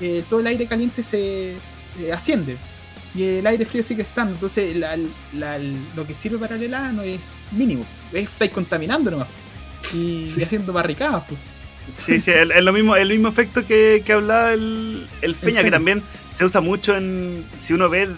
eh, 0.00 0.24
todo 0.30 0.40
el 0.40 0.46
aire 0.46 0.66
caliente 0.66 1.02
se 1.02 1.52
eh, 2.00 2.12
asciende. 2.12 2.56
Y 3.14 3.24
el 3.24 3.46
aire 3.48 3.66
frío 3.66 3.82
sigue 3.82 4.02
estando, 4.02 4.34
entonces 4.34 4.76
la- 4.76 4.96
la- 5.36 5.58
lo 5.96 6.06
que 6.06 6.14
sirve 6.14 6.38
para 6.38 6.54
el 6.54 6.62
helado 6.62 7.02
es 7.02 7.20
mínimo, 7.50 7.84
es, 8.12 8.28
estáis 8.28 8.52
contaminando 8.52 9.10
nomás 9.10 9.26
y, 9.92 10.26
Sí. 10.28 10.42
haciendo 10.44 10.72
barricadas. 10.72 11.24
Pues. 11.26 11.40
Sí, 11.94 12.20
sí, 12.20 12.30
es 12.30 12.62
lo 12.62 12.72
mismo, 12.72 12.94
el 12.94 13.08
mismo 13.08 13.26
efecto 13.28 13.66
que, 13.66 14.02
que 14.06 14.12
hablaba 14.12 14.52
el, 14.52 15.08
el 15.22 15.34
Feña, 15.34 15.56
que 15.56 15.62
Feña. 15.64 15.70
también 15.72 16.02
se 16.34 16.44
usa 16.44 16.60
mucho 16.60 16.96
en. 16.96 17.44
Si 17.58 17.72
uno 17.72 17.88
ve 17.88 18.08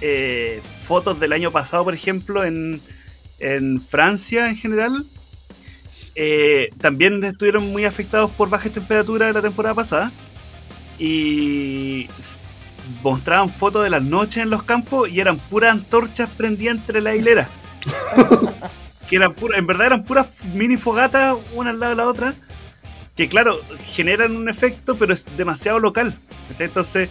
eh, 0.00 0.62
fotos 0.80 1.18
del 1.20 1.32
año 1.32 1.50
pasado, 1.50 1.84
por 1.84 1.94
ejemplo, 1.94 2.44
en, 2.44 2.80
en 3.38 3.80
Francia 3.80 4.48
en 4.48 4.56
general, 4.56 5.04
eh, 6.14 6.70
también 6.80 7.22
estuvieron 7.24 7.70
muy 7.70 7.84
afectados 7.84 8.30
por 8.30 8.48
bajas 8.48 8.72
temperaturas 8.72 9.34
la 9.34 9.42
temporada 9.42 9.74
pasada. 9.74 10.12
Y 10.98 12.08
mostraban 13.02 13.50
fotos 13.50 13.84
de 13.84 13.90
las 13.90 14.02
noches 14.02 14.42
en 14.42 14.50
los 14.50 14.64
campos 14.64 15.08
y 15.08 15.20
eran 15.20 15.38
puras 15.38 15.72
antorchas 15.72 16.28
prendidas 16.36 16.76
entre 16.76 17.00
la 17.00 17.14
hilera. 17.14 17.48
que 19.08 19.16
eran 19.16 19.32
puras, 19.32 19.58
en 19.58 19.66
verdad 19.66 19.86
eran 19.86 20.04
puras 20.04 20.44
mini 20.54 20.76
fogatas 20.76 21.36
una 21.54 21.70
al 21.70 21.78
lado 21.78 21.90
de 21.90 21.96
la 21.96 22.08
otra 22.08 22.34
que 23.18 23.28
claro, 23.28 23.60
generan 23.82 24.36
un 24.36 24.48
efecto, 24.48 24.96
pero 24.96 25.12
es 25.12 25.26
demasiado 25.36 25.80
local. 25.80 26.14
Entonces, 26.56 27.08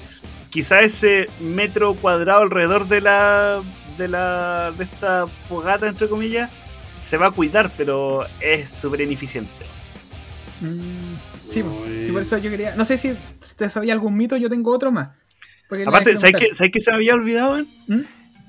quizá 0.50 0.80
ese 0.82 1.30
metro 1.40 1.96
cuadrado 1.96 2.42
alrededor 2.42 2.88
de 2.88 3.02
la 3.02 3.62
de 3.98 4.08
la 4.08 4.72
de 4.78 4.84
esta 4.84 5.28
fogata 5.28 5.88
entre 5.88 6.08
comillas 6.08 6.52
se 7.00 7.18
va 7.18 7.28
a 7.28 7.32
cuidar, 7.32 7.72
pero 7.78 8.26
es 8.40 8.70
súper 8.70 9.02
ineficiente. 9.02 9.52
Mm, 10.62 11.52
sí, 11.52 11.64
por 12.12 12.22
eso 12.22 12.38
yo 12.38 12.50
quería. 12.50 12.76
No 12.76 12.86
sé 12.86 12.98
si 12.98 13.14
te 13.56 13.70
sabía 13.70 13.94
algún 13.94 14.16
mito, 14.16 14.36
yo 14.38 14.50
tengo 14.50 14.72
otro 14.72 14.92
más. 14.92 15.10
Aparte, 15.86 16.16
¿sabes 16.16 16.36
qué, 16.38 16.54
¿sabes 16.54 16.72
qué 16.72 16.80
se 16.80 16.92
me 16.92 16.98
había 16.98 17.14
olvidado? 17.14 17.64
¿Mm? 17.88 18.02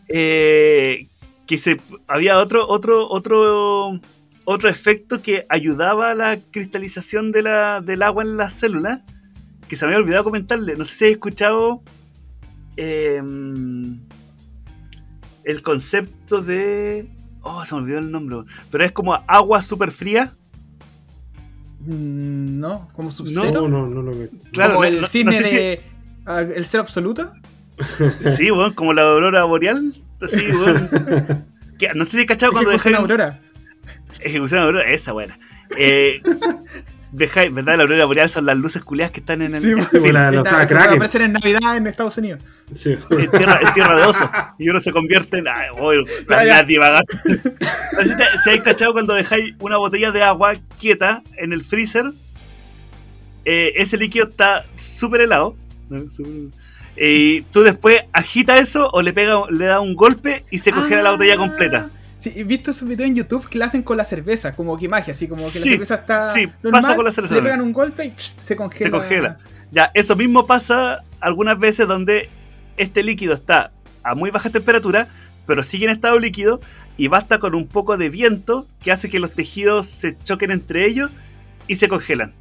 Eh, 0.08 1.08
que 1.46 1.58
se 1.58 1.80
había 2.06 2.38
otro 2.38 2.66
otro 2.68 3.08
otro 3.08 4.00
otro 4.44 4.68
efecto 4.70 5.20
que 5.20 5.44
ayudaba 5.50 6.10
a 6.10 6.14
la 6.14 6.38
cristalización 6.50 7.32
de 7.32 7.42
la, 7.42 7.82
del 7.82 8.02
agua 8.02 8.22
en 8.22 8.38
las 8.38 8.54
células 8.54 9.02
que 9.68 9.76
se 9.76 9.84
me 9.86 9.92
había 9.92 10.02
olvidado 10.02 10.24
comentarle 10.24 10.76
no 10.76 10.84
sé 10.84 10.94
si 10.94 11.04
has 11.06 11.10
escuchado 11.12 11.82
eh, 12.76 13.22
el 15.44 15.62
concepto 15.62 16.42
de 16.42 17.08
oh 17.42 17.64
se 17.64 17.74
me 17.74 17.82
olvidó 17.82 17.98
el 17.98 18.10
nombre 18.10 18.38
pero 18.70 18.84
es 18.84 18.92
como 18.92 19.14
agua 19.26 19.62
súper 19.62 19.90
fría 19.90 20.32
Mm, 21.80 22.58
No, 22.58 22.88
como 22.92 23.08
No, 23.10 23.14
sub-cero. 23.14 23.68
no, 23.68 23.86
no 23.86 24.02
lo 24.02 24.10
veo. 24.10 24.28
Claro, 24.52 24.74
como 24.74 24.82
no- 24.84 24.88
el 24.88 24.94
no- 24.96 25.00
no 25.02 25.06
cine 25.06 25.32
sé 25.32 25.44
si- 25.44 25.56
de. 25.56 25.80
ah, 26.26 26.40
¿El 26.40 26.66
cero 26.66 26.82
absoluto? 26.82 27.32
sí 28.36 28.50
bueno, 28.50 28.74
como 28.74 28.92
la 28.92 29.02
aurora 29.02 29.44
boreal 29.44 29.92
así 30.20 30.44
bueno. 30.52 30.88
Que- 31.78 31.94
no 31.94 32.04
sé 32.04 32.10
si 32.10 32.18
has 32.18 32.26
cachado 32.26 32.50
cuando 32.50 32.70
Ejecución 32.70 32.94
dejáis 32.94 33.10
aurora. 33.10 33.40
Ejecución 34.20 34.62
aurora, 34.64 34.90
esa 34.90 35.12
buena. 35.12 35.38
Eh, 35.78 36.20
dejáis, 37.12 37.52
¿verdad? 37.54 37.76
La 37.76 37.82
aurora 37.84 38.04
boreal 38.04 38.28
son 38.28 38.46
las 38.46 38.56
luces 38.56 38.82
culiadas 38.82 39.10
que 39.12 39.20
están 39.20 39.42
en 39.42 39.54
el 39.54 39.60
Sí, 39.60 39.70
en 39.70 39.86
film. 39.86 40.12
la- 40.12 40.30
los 40.30 40.44
Esta- 40.44 40.50
que 40.50 40.56
va 40.56 40.62
a 40.62 40.66
Kraken. 40.84 40.94
aparecer 40.96 41.22
en 41.22 41.32
Navidad 41.32 41.76
en 41.76 41.86
Estados 41.86 42.16
Unidos. 42.18 42.40
Sí. 42.74 42.96
en 43.10 43.30
tierra, 43.30 43.60
en 43.62 43.72
tierra 43.72 43.96
de 43.96 44.02
oso. 44.04 44.30
Y 44.58 44.68
uno 44.68 44.78
se 44.78 44.92
convierte 44.92 45.38
en. 45.38 45.48
Ay, 45.48 45.68
oh, 45.78 45.92
las. 45.94 46.66
No 46.68 48.02
sé 48.02 48.08
si, 48.08 48.14
si 48.42 48.48
habéis 48.50 48.62
cachado 48.62 48.92
cuando 48.92 49.14
dejáis 49.14 49.54
una 49.60 49.78
botella 49.78 50.12
de 50.12 50.22
agua 50.22 50.56
quieta 50.78 51.22
en 51.38 51.52
el 51.54 51.64
freezer, 51.64 52.04
eh, 53.46 53.72
ese 53.76 53.96
líquido 53.96 54.28
está 54.28 54.64
súper 54.76 55.22
helado. 55.22 55.56
Y 56.96 57.42
tú 57.52 57.62
después 57.62 58.02
agitas 58.12 58.60
eso 58.60 58.90
o 58.92 59.00
le 59.02 59.12
pega, 59.12 59.42
le 59.50 59.64
da 59.66 59.80
un 59.80 59.94
golpe 59.94 60.44
y 60.50 60.58
se 60.58 60.72
congela 60.72 61.02
la 61.02 61.08
Ah, 61.10 61.12
botella 61.12 61.36
completa. 61.36 61.88
Sí, 62.20 62.32
he 62.34 62.42
visto 62.44 62.72
esos 62.72 62.88
videos 62.88 63.08
en 63.08 63.14
YouTube 63.14 63.48
que 63.48 63.58
lo 63.58 63.64
hacen 63.64 63.82
con 63.82 63.96
la 63.96 64.04
cerveza, 64.04 64.52
como 64.52 64.76
que 64.76 64.88
magia, 64.88 65.14
así 65.14 65.28
como 65.28 65.42
que 65.44 65.50
Sí, 65.50 65.58
la 65.60 65.64
cerveza 65.76 65.94
está. 65.94 66.28
sí, 66.30 66.46
normal, 66.62 66.82
pasa 66.82 66.96
con 66.96 67.04
la 67.04 67.12
cerveza 67.12 67.34
Le 67.36 67.42
pegan 67.42 67.60
un 67.60 67.72
golpe 67.72 68.04
y 68.06 68.10
pss, 68.10 68.36
se 68.44 68.56
congela. 68.56 68.84
Se 68.84 68.90
congela. 68.90 69.36
Ya, 69.70 69.90
eso 69.94 70.16
mismo 70.16 70.46
pasa 70.46 71.04
algunas 71.20 71.58
veces 71.58 71.86
donde 71.86 72.28
este 72.76 73.02
líquido 73.02 73.34
está 73.34 73.70
a 74.02 74.14
muy 74.14 74.30
baja 74.30 74.50
temperatura, 74.50 75.06
pero 75.46 75.62
sigue 75.62 75.84
en 75.84 75.92
estado 75.92 76.18
líquido 76.18 76.60
y 76.96 77.06
basta 77.08 77.38
con 77.38 77.54
un 77.54 77.66
poco 77.66 77.96
de 77.96 78.08
viento 78.08 78.66
que 78.82 78.90
hace 78.90 79.08
que 79.08 79.20
los 79.20 79.32
tejidos 79.32 79.86
se 79.86 80.16
choquen 80.24 80.50
entre 80.50 80.86
ellos 80.86 81.10
y 81.68 81.76
se 81.76 81.86
congelan. 81.86 82.32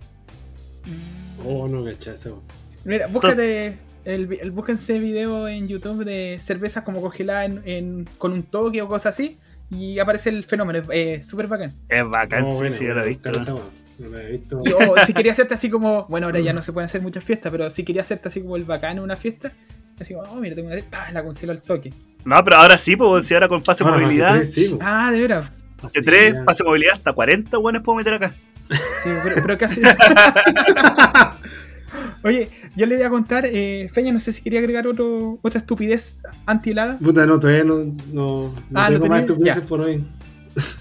Oh, 1.46 1.68
no, 1.68 1.84
cachai, 1.86 2.16
eso. 2.16 2.42
Mira, 2.86 3.08
búscate. 3.08 3.78
El, 4.06 4.38
el, 4.42 4.52
búsquense 4.52 5.00
video 5.00 5.48
en 5.50 5.68
YouTube 5.68 6.06
de 6.06 6.38
cervezas 6.40 6.84
como 6.84 7.02
congeladas 7.02 7.46
en, 7.48 7.62
en- 7.66 8.10
con 8.18 8.32
un 8.32 8.44
toque 8.44 8.82
o 8.82 8.88
cosas 8.88 9.14
así. 9.14 9.38
Y 9.70 10.00
aparece 10.00 10.30
el 10.30 10.44
fenómeno. 10.44 10.80
Es 10.80 10.90
eh, 10.92 11.22
súper 11.24 11.48
bacán. 11.48 11.74
Es 11.90 12.08
bacán, 12.08 12.44
Oh, 12.46 12.52
sí, 12.52 12.58
bueno, 12.58 12.76
sí, 12.76 12.86
ya 12.86 12.94
lo 12.94 13.04
he 13.04 13.08
visto. 13.08 13.32
¿no? 13.32 13.56
weá. 13.56 13.64
No 14.00 14.10
lo 14.10 14.20
he 14.20 14.32
visto. 14.32 14.62
Y, 14.64 14.72
si 15.06 15.14
quería 15.14 15.32
hacerte 15.32 15.54
así 15.54 15.70
como. 15.70 16.06
Bueno, 16.08 16.28
ahora 16.28 16.40
ya 16.40 16.54
no 16.54 16.62
se 16.62 16.72
pueden 16.72 16.86
hacer 16.86 17.02
muchas 17.02 17.24
fiestas, 17.24 17.52
pero 17.52 17.70
si 17.70 17.84
quería 17.84 18.02
hacerte 18.02 18.30
así 18.30 18.42
como 18.42 18.56
el 18.56 18.64
bacán 18.64 18.98
en 18.98 19.04
una 19.04 19.18
fiesta. 19.18 19.52
Así 20.00 20.14
como, 20.14 20.30
oh, 20.30 20.36
mira, 20.36 20.56
tengo 20.56 20.70
una. 20.70 20.82
¡pah! 20.90 21.12
La 21.12 21.24
congelo 21.24 21.52
al 21.52 21.62
toque. 21.62 21.92
No, 22.24 22.44
pero 22.44 22.58
ahora 22.58 22.78
sí, 22.78 22.96
pues 22.96 23.28
si 23.28 23.34
ahora 23.34 23.48
con 23.48 23.64
pase 23.64 23.84
de 23.84 23.92
movilidad, 23.92 24.44
sí, 24.44 24.70
po. 24.72 24.80
Ah, 24.82 25.12
de 25.12 25.20
veras. 25.20 25.52
Sí, 25.94 26.02
3, 26.02 26.34
ya. 26.34 26.46
pase 26.46 26.64
de 26.64 26.68
movilidad, 26.70 26.94
hasta 26.94 27.14
40 27.14 27.58
buenos 27.58 27.84
puedo 27.84 27.98
meter 27.98 28.14
acá. 28.14 28.34
Sí, 29.04 29.10
pero, 29.24 29.36
pero 29.42 29.58
casi. 29.60 29.82
Oye, 32.24 32.50
yo 32.78 32.86
le 32.86 32.96
voy 32.96 33.04
a 33.06 33.10
contar, 33.10 33.46
eh, 33.46 33.90
Feña, 33.92 34.14
no 34.14 34.20
sé 34.22 34.32
si 34.32 34.42
quería 34.42 34.60
agregar 34.60 34.88
otro, 34.88 35.40
otra 35.42 35.60
estupidez 35.60 36.22
anti-helada. 36.46 36.98
Puta, 37.00 37.26
no, 37.26 37.40
todavía 37.40 37.64
no, 37.66 37.78
no, 38.14 38.54
no 38.54 38.54
Ah, 38.74 38.90
¿no 38.90 38.96
tengo 39.00 39.08
más 39.08 39.22
estupideces 39.22 39.64
Ya. 39.64 39.68
por 39.68 39.82
hoy. 39.82 40.04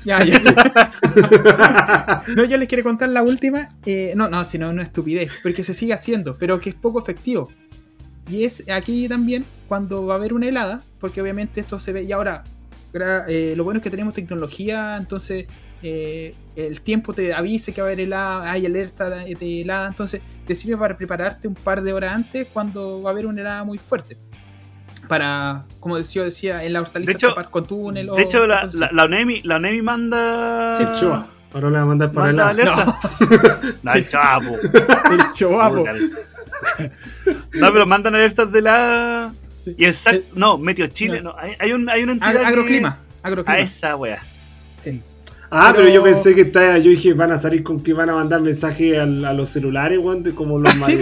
Ya, 0.05 0.25
ya. 0.25 0.39
no, 2.37 2.45
yo 2.45 2.57
les 2.57 2.69
quiero 2.69 2.83
contar 2.85 3.09
la 3.11 3.23
última. 3.23 3.69
eh, 3.85 4.13
no, 4.17 4.29
no, 4.29 4.45
sino 4.45 4.71
una 4.71 4.83
estupidez, 4.83 5.31
porque 5.43 5.65
se 5.65 5.75
sigue 5.75 5.93
haciendo, 5.93 6.35
pero 6.39 6.61
que 6.61 6.71
es 6.71 6.75
poco 6.77 6.99
efectivo. 7.01 7.51
Y 8.31 8.45
es 8.45 8.69
aquí 8.71 9.09
también 9.09 9.45
cuando 9.69 10.07
va 10.07 10.15
a 10.15 10.17
haber 10.17 10.33
una 10.33 10.47
helada, 10.47 10.83
porque 11.01 11.21
obviamente 11.21 11.61
esto 11.61 11.79
se 11.79 11.93
ve. 11.93 12.03
Y 12.05 12.13
ahora, 12.13 12.45
eh, 13.29 13.55
lo 13.57 13.65
bueno 13.65 13.79
es 13.79 13.85
que 13.85 13.91
tenemos 13.91 14.15
tecnología, 14.15 14.97
entonces 14.97 15.47
eh, 15.83 16.35
el 16.57 16.81
tiempo 16.81 17.13
te 17.13 17.35
avise 17.35 17.73
que 17.73 17.81
va 17.81 17.87
a 17.89 17.91
haber 17.91 18.01
helada, 18.01 18.51
hay 18.51 18.67
alerta 18.67 19.11
de, 19.11 19.35
de 19.35 19.61
helada, 19.63 19.89
entonces 19.89 20.23
te 20.47 20.55
sirve 20.55 20.77
para 20.77 20.97
prepararte 20.97 21.49
un 21.49 21.55
par 21.55 21.83
de 21.83 21.93
horas 21.93 22.15
antes 22.15 22.47
cuando 22.53 23.03
va 23.03 23.11
a 23.11 23.13
haber 23.13 23.27
una 23.27 23.41
helada 23.41 23.65
muy 23.65 23.79
fuerte. 23.79 24.17
Para, 25.09 25.65
como 25.79 25.97
decía, 25.97 26.23
decía 26.25 26.65
en 26.65 26.73
la 26.73 26.81
hortaliza, 26.81 27.11
De 27.13 27.17
hecho- 27.17 27.29
tapar 27.29 27.51
con 27.51 27.65
túnel 27.67 28.11
De 28.17 28.23
hecho, 28.23 28.47
la, 28.47 28.69
la, 28.73 28.91
la 28.93 29.05
UNEMI, 29.05 29.43
la 29.43 29.57
UNEMI 29.57 29.83
manda. 29.83 30.77
Sí, 30.79 30.83
El 30.83 31.01
Choa. 31.01 31.27
Ahora 31.55 31.71
le 31.71 31.77
va 31.77 31.83
a 31.83 31.87
mandar 31.87 32.13
para 32.13 32.31
el 32.31 32.37
Manda 32.37 32.53
lado. 32.65 32.81
alerta. 32.83 33.79
No, 33.83 33.93
el 33.95 34.09
chapo. 34.09 34.57
el 35.13 35.33
choapo. 35.33 35.85
No, 37.53 37.73
pero 37.73 37.87
mandan 37.87 38.15
alertas 38.15 38.51
de 38.51 38.63
la. 38.63 39.33
Y 39.67 39.85
el 39.85 39.93
SAC. 39.95 40.23
No, 40.35 40.57
Meteo 40.59 40.87
Chile. 40.89 41.21
No, 41.21 41.35
hay, 41.39 41.55
hay, 41.59 41.73
un, 41.73 41.89
hay 41.89 42.03
una 42.03 42.13
entidad. 42.13 42.33
Que- 42.41 42.47
agroclima. 42.47 42.99
A 43.47 43.59
esa 43.59 43.97
wea. 43.97 44.23
Sí. 44.83 45.03
Ah, 45.51 45.71
pero... 45.73 45.85
Pero- 45.85 45.95
yo 45.95 46.03
pensé 46.03 46.35
que 46.35 46.43
está, 46.43 46.79
yo 46.79 46.91
dije, 46.91 47.13
van 47.15 47.33
a 47.33 47.39
salir 47.39 47.63
con 47.63 47.81
que 47.81 47.93
van 47.93 48.11
a 48.11 48.15
mandar 48.15 48.41
mensajes 48.41 48.99
al- 48.99 49.25
a, 49.25 49.33
los 49.33 49.49
celulares, 49.51 49.99
weón, 49.99 50.23
de 50.23 50.35
como 50.35 50.59
los 50.59 50.73
Sí. 50.87 50.99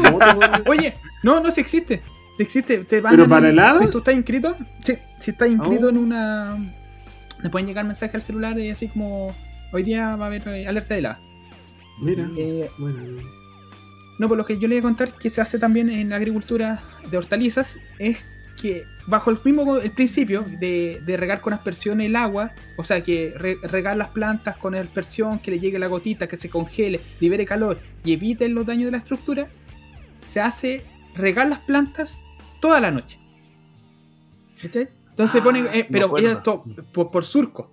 Oye, 0.66 0.94
no, 1.22 1.40
no, 1.40 1.50
si 1.50 1.60
existe. 1.60 2.02
Si 2.36 2.42
existe. 2.42 2.78
Te 2.84 3.00
van 3.00 3.14
¿Pero 3.16 3.28
para 3.28 3.48
helada? 3.48 3.80
Si 3.80 3.88
tú 3.90 3.98
estás 3.98 4.14
inscrito, 4.14 4.56
sí, 4.84 4.94
si 5.20 5.30
estás 5.30 5.48
inscrito 5.48 5.86
Oh. 5.86 5.90
en 5.90 5.98
una. 5.98 6.56
Le 7.42 7.50
pueden 7.50 7.66
llegar 7.66 7.84
mensajes 7.84 8.14
al 8.14 8.22
celular 8.22 8.58
y 8.58 8.70
así 8.70 8.88
como. 8.88 9.34
Hoy 9.72 9.82
día 9.82 10.14
va 10.16 10.24
a 10.24 10.26
haber 10.28 10.46
eh, 10.48 10.66
alerta 10.68 10.94
de 10.94 11.00
helada. 11.00 11.18
Mira, 12.00 12.28
Eh, 12.36 12.68
bueno. 12.78 12.98
no, 14.18 14.28
por 14.28 14.36
lo 14.36 14.44
que 14.44 14.58
yo 14.58 14.68
le 14.68 14.74
voy 14.74 14.78
a 14.80 14.82
contar 14.82 15.12
que 15.14 15.30
se 15.30 15.40
hace 15.40 15.58
también 15.58 15.88
en 15.90 16.08
la 16.10 16.16
agricultura 16.16 16.80
de 17.10 17.16
hortalizas 17.18 17.78
es 17.98 18.18
que 18.60 18.84
bajo 19.06 19.30
el 19.30 19.38
mismo 19.44 19.76
el 19.76 19.90
principio 19.90 20.44
de, 20.60 21.00
de 21.04 21.16
regar 21.16 21.40
con 21.40 21.52
aspersión 21.52 22.00
el 22.00 22.16
agua, 22.16 22.52
o 22.76 22.84
sea, 22.84 23.02
que 23.02 23.34
re- 23.36 23.58
regar 23.62 23.96
las 23.96 24.08
plantas 24.08 24.56
con 24.56 24.74
aspersión, 24.74 25.38
que 25.38 25.50
le 25.50 25.60
llegue 25.60 25.78
la 25.78 25.86
gotita, 25.88 26.26
que 26.28 26.36
se 26.36 26.48
congele, 26.48 27.00
libere 27.20 27.44
calor 27.44 27.78
y 28.04 28.12
evite 28.12 28.48
los 28.48 28.64
daños 28.66 28.86
de 28.86 28.92
la 28.92 28.98
estructura, 28.98 29.48
se 30.22 30.40
hace 30.40 30.82
regar 31.14 31.48
las 31.48 31.60
plantas 31.60 32.22
toda 32.60 32.80
la 32.80 32.90
noche. 32.90 33.18
¿Cachai? 34.60 34.88
Entonces 35.10 35.40
Ah, 35.40 35.44
ponen, 35.44 35.66
eh, 35.72 35.86
pero 35.90 36.16
era 36.18 36.42
to- 36.42 36.64
por, 36.92 37.10
por 37.10 37.24
surco. 37.24 37.70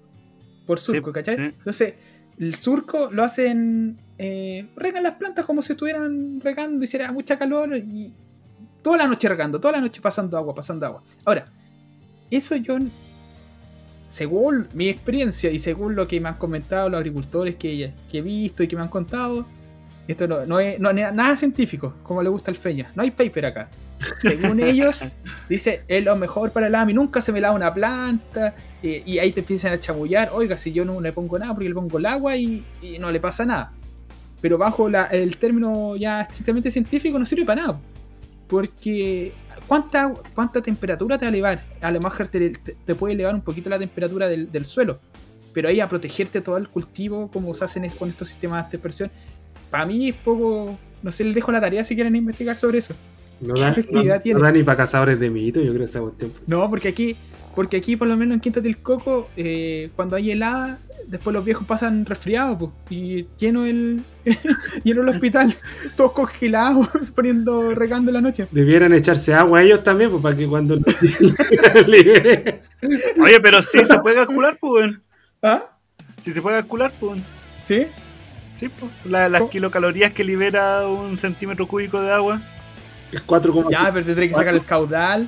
Por 0.68 0.80
Sí, 0.80 0.86
surco, 0.94 1.12
¿cachai? 1.12 1.36
sí. 1.36 1.42
Entonces, 1.42 1.94
el 2.38 2.56
surco 2.56 3.10
lo 3.12 3.24
hacen. 3.24 3.98
Eh, 4.18 4.68
regan 4.76 5.02
las 5.04 5.16
plantas 5.16 5.46
como 5.46 5.62
si 5.64 5.74
estuvieran 5.74 6.40
regando, 6.42 6.84
hiciera 6.86 7.12
mucha 7.12 7.40
calor 7.40 7.76
y 7.76 8.14
toda 8.82 8.98
la 8.98 9.08
noche 9.08 9.28
regando, 9.30 9.60
toda 9.60 9.74
la 9.74 9.82
noche 9.82 10.02
pasando 10.02 10.38
agua, 10.38 10.54
pasando 10.56 10.86
agua. 10.86 11.04
Ahora, 11.26 11.46
eso 12.30 12.56
yo, 12.56 12.78
según 14.10 14.68
mi 14.74 14.90
experiencia 14.90 15.50
y 15.52 15.60
según 15.60 15.96
lo 15.96 16.06
que 16.08 16.20
me 16.20 16.30
han 16.30 16.36
comentado 16.36 16.90
los 16.90 16.98
agricultores 16.98 17.56
que, 17.56 17.94
que 18.12 18.18
he 18.18 18.22
visto 18.22 18.64
y 18.64 18.68
que 18.68 18.76
me 18.76 18.82
han 18.82 18.90
contado, 18.90 19.46
esto 20.08 20.28
no, 20.28 20.46
no 20.46 20.60
es, 20.60 20.80
no 20.80 20.90
es 20.90 21.14
nada 21.14 21.38
científico, 21.38 21.94
como 22.04 22.22
le 22.22 22.30
gusta 22.30 22.52
al 22.52 22.58
Feña. 22.58 22.92
No 22.96 23.04
hay 23.04 23.12
paper 23.12 23.46
acá. 23.46 23.70
Según 24.20 24.60
ellos, 24.64 25.00
dice, 25.48 25.84
es 25.88 26.04
lo 26.04 26.16
mejor 26.18 26.52
para 26.52 26.68
el 26.68 26.76
AMI. 26.76 26.94
Nunca 26.94 27.22
se 27.22 27.32
me 27.32 27.40
lava 27.40 27.56
una 27.56 27.74
planta. 27.74 28.54
eh, 28.84 29.04
y 29.06 29.20
ahí 29.20 29.32
te 29.32 29.40
empiezan 29.42 29.72
a 29.72 29.80
chamullar. 29.80 30.32
Oiga, 30.34 30.58
si 30.58 30.74
yo 30.74 30.84
no 30.84 31.00
le 31.00 31.14
pongo 31.14 31.38
nada 31.40 31.54
porque 31.54 31.70
le 31.70 31.76
pongo 31.76 31.98
el 31.98 32.06
agua 32.08 32.36
y, 32.36 32.66
y 32.82 32.98
no 33.00 33.12
le 33.12 33.20
pasa 33.22 33.46
nada. 33.46 33.72
Pero 34.42 34.58
bajo 34.58 34.90
la- 34.90 35.06
el 35.06 35.38
término 35.38 35.96
ya 35.96 36.22
estrictamente 36.22 36.72
científico 36.72 37.18
no 37.18 37.26
sirve 37.26 37.46
para 37.46 37.62
nada. 37.62 37.80
Porque 38.52 39.32
¿cuánta, 39.66 40.14
cuánta 40.36 40.62
temperatura 40.62 41.18
te 41.18 41.24
va 41.24 41.28
a 41.28 41.30
elevar? 41.30 41.64
A 41.80 41.90
lo 41.90 42.02
mejor 42.02 42.28
te, 42.28 42.50
te- 42.50 42.96
puede 42.96 43.14
elevar 43.14 43.34
un 43.34 43.40
poquito 43.42 43.70
la 43.70 43.80
temperatura 43.80 44.28
del, 44.28 44.52
del 44.52 44.66
suelo. 44.66 45.00
Pero 45.54 45.70
ahí 45.70 45.80
a 45.80 45.88
protegerte 45.88 46.42
todo 46.42 46.58
el 46.58 46.68
cultivo, 46.68 47.32
como 47.32 47.54
se 47.56 47.64
hacen 47.64 47.90
con 47.92 48.10
estos 48.10 48.28
sistemas 48.28 48.66
de 48.70 48.78
dispersión, 48.78 49.10
para 49.70 49.86
mí 49.86 50.10
es 50.10 50.16
poco... 50.16 50.78
No 51.02 51.12
sé, 51.14 51.24
les 51.24 51.34
dejo 51.34 51.52
la 51.52 51.62
tarea 51.62 51.84
si 51.86 51.96
quieren 51.96 52.14
investigar 52.16 52.58
sobre 52.58 52.80
eso. 52.80 52.94
No 53.40 53.54
¿Qué 53.56 53.62
da, 53.62 53.74
no- 54.34 54.40
da 54.42 54.52
ni 54.52 54.64
para 54.64 54.78
cazadores 54.78 55.18
de 55.20 55.30
mito, 55.30 55.62
yo 55.62 55.74
creo 55.74 55.86
esa 55.86 56.02
cuestión. 56.02 56.32
No, 56.46 56.70
porque 56.70 56.90
aquí, 56.90 57.16
porque 57.56 57.78
aquí 57.78 57.96
por 57.96 58.08
lo 58.08 58.16
menos 58.16 58.36
en 58.36 58.40
Quinta 58.40 58.62
del 58.62 58.78
Coco, 58.82 59.28
eh, 59.36 59.90
cuando 59.96 60.16
hay 60.16 60.32
helada, 60.32 60.80
después 61.08 61.34
los 61.34 61.44
viejos 61.44 61.68
pasan 61.68 62.06
resfriados, 62.06 62.58
pues, 62.58 62.72
y 62.90 63.28
lleno 63.38 63.66
el, 63.66 64.02
lleno 64.84 65.02
el 65.02 65.10
hospital, 65.10 65.54
todos 65.96 66.14
congelados, 66.14 66.88
poniendo, 67.16 67.74
regando 67.76 68.10
en 68.10 68.14
la 68.16 68.22
noche. 68.22 68.48
Debieran 68.52 68.94
echarse 68.94 69.34
agua 69.34 69.62
ellos 69.64 69.84
también, 69.84 70.10
pues 70.12 70.22
para 70.24 70.36
que 70.36 70.48
cuando 70.48 70.78
libere. 71.88 72.62
Oye, 73.22 73.40
pero 73.42 73.62
sí 73.62 73.84
se 73.84 74.00
puede 74.00 74.16
calcular, 74.16 74.58
pues. 74.60 74.94
¿Ah? 75.42 75.66
Sí 76.22 76.32
se 76.32 76.42
puede 76.42 76.58
calcular, 76.58 76.92
pues. 77.00 77.22
¿Sí? 77.64 77.88
Sí, 78.54 78.70
pues. 78.70 78.92
La- 79.06 79.30
las 79.30 79.42
¿Cómo? 79.42 79.52
kilocalorías 79.52 80.12
que 80.14 80.24
libera 80.24 80.88
un 80.88 81.18
centímetro 81.18 81.68
cúbico 81.68 82.02
de 82.02 82.12
agua. 82.12 82.42
Es 83.12 83.22
4,5. 83.26 83.72
Ya, 83.72 83.92
pero 83.92 84.06
tendré 84.06 84.30
que 84.30 84.36
sacar 84.36 84.54
el 84.54 84.64
caudal. 84.64 85.28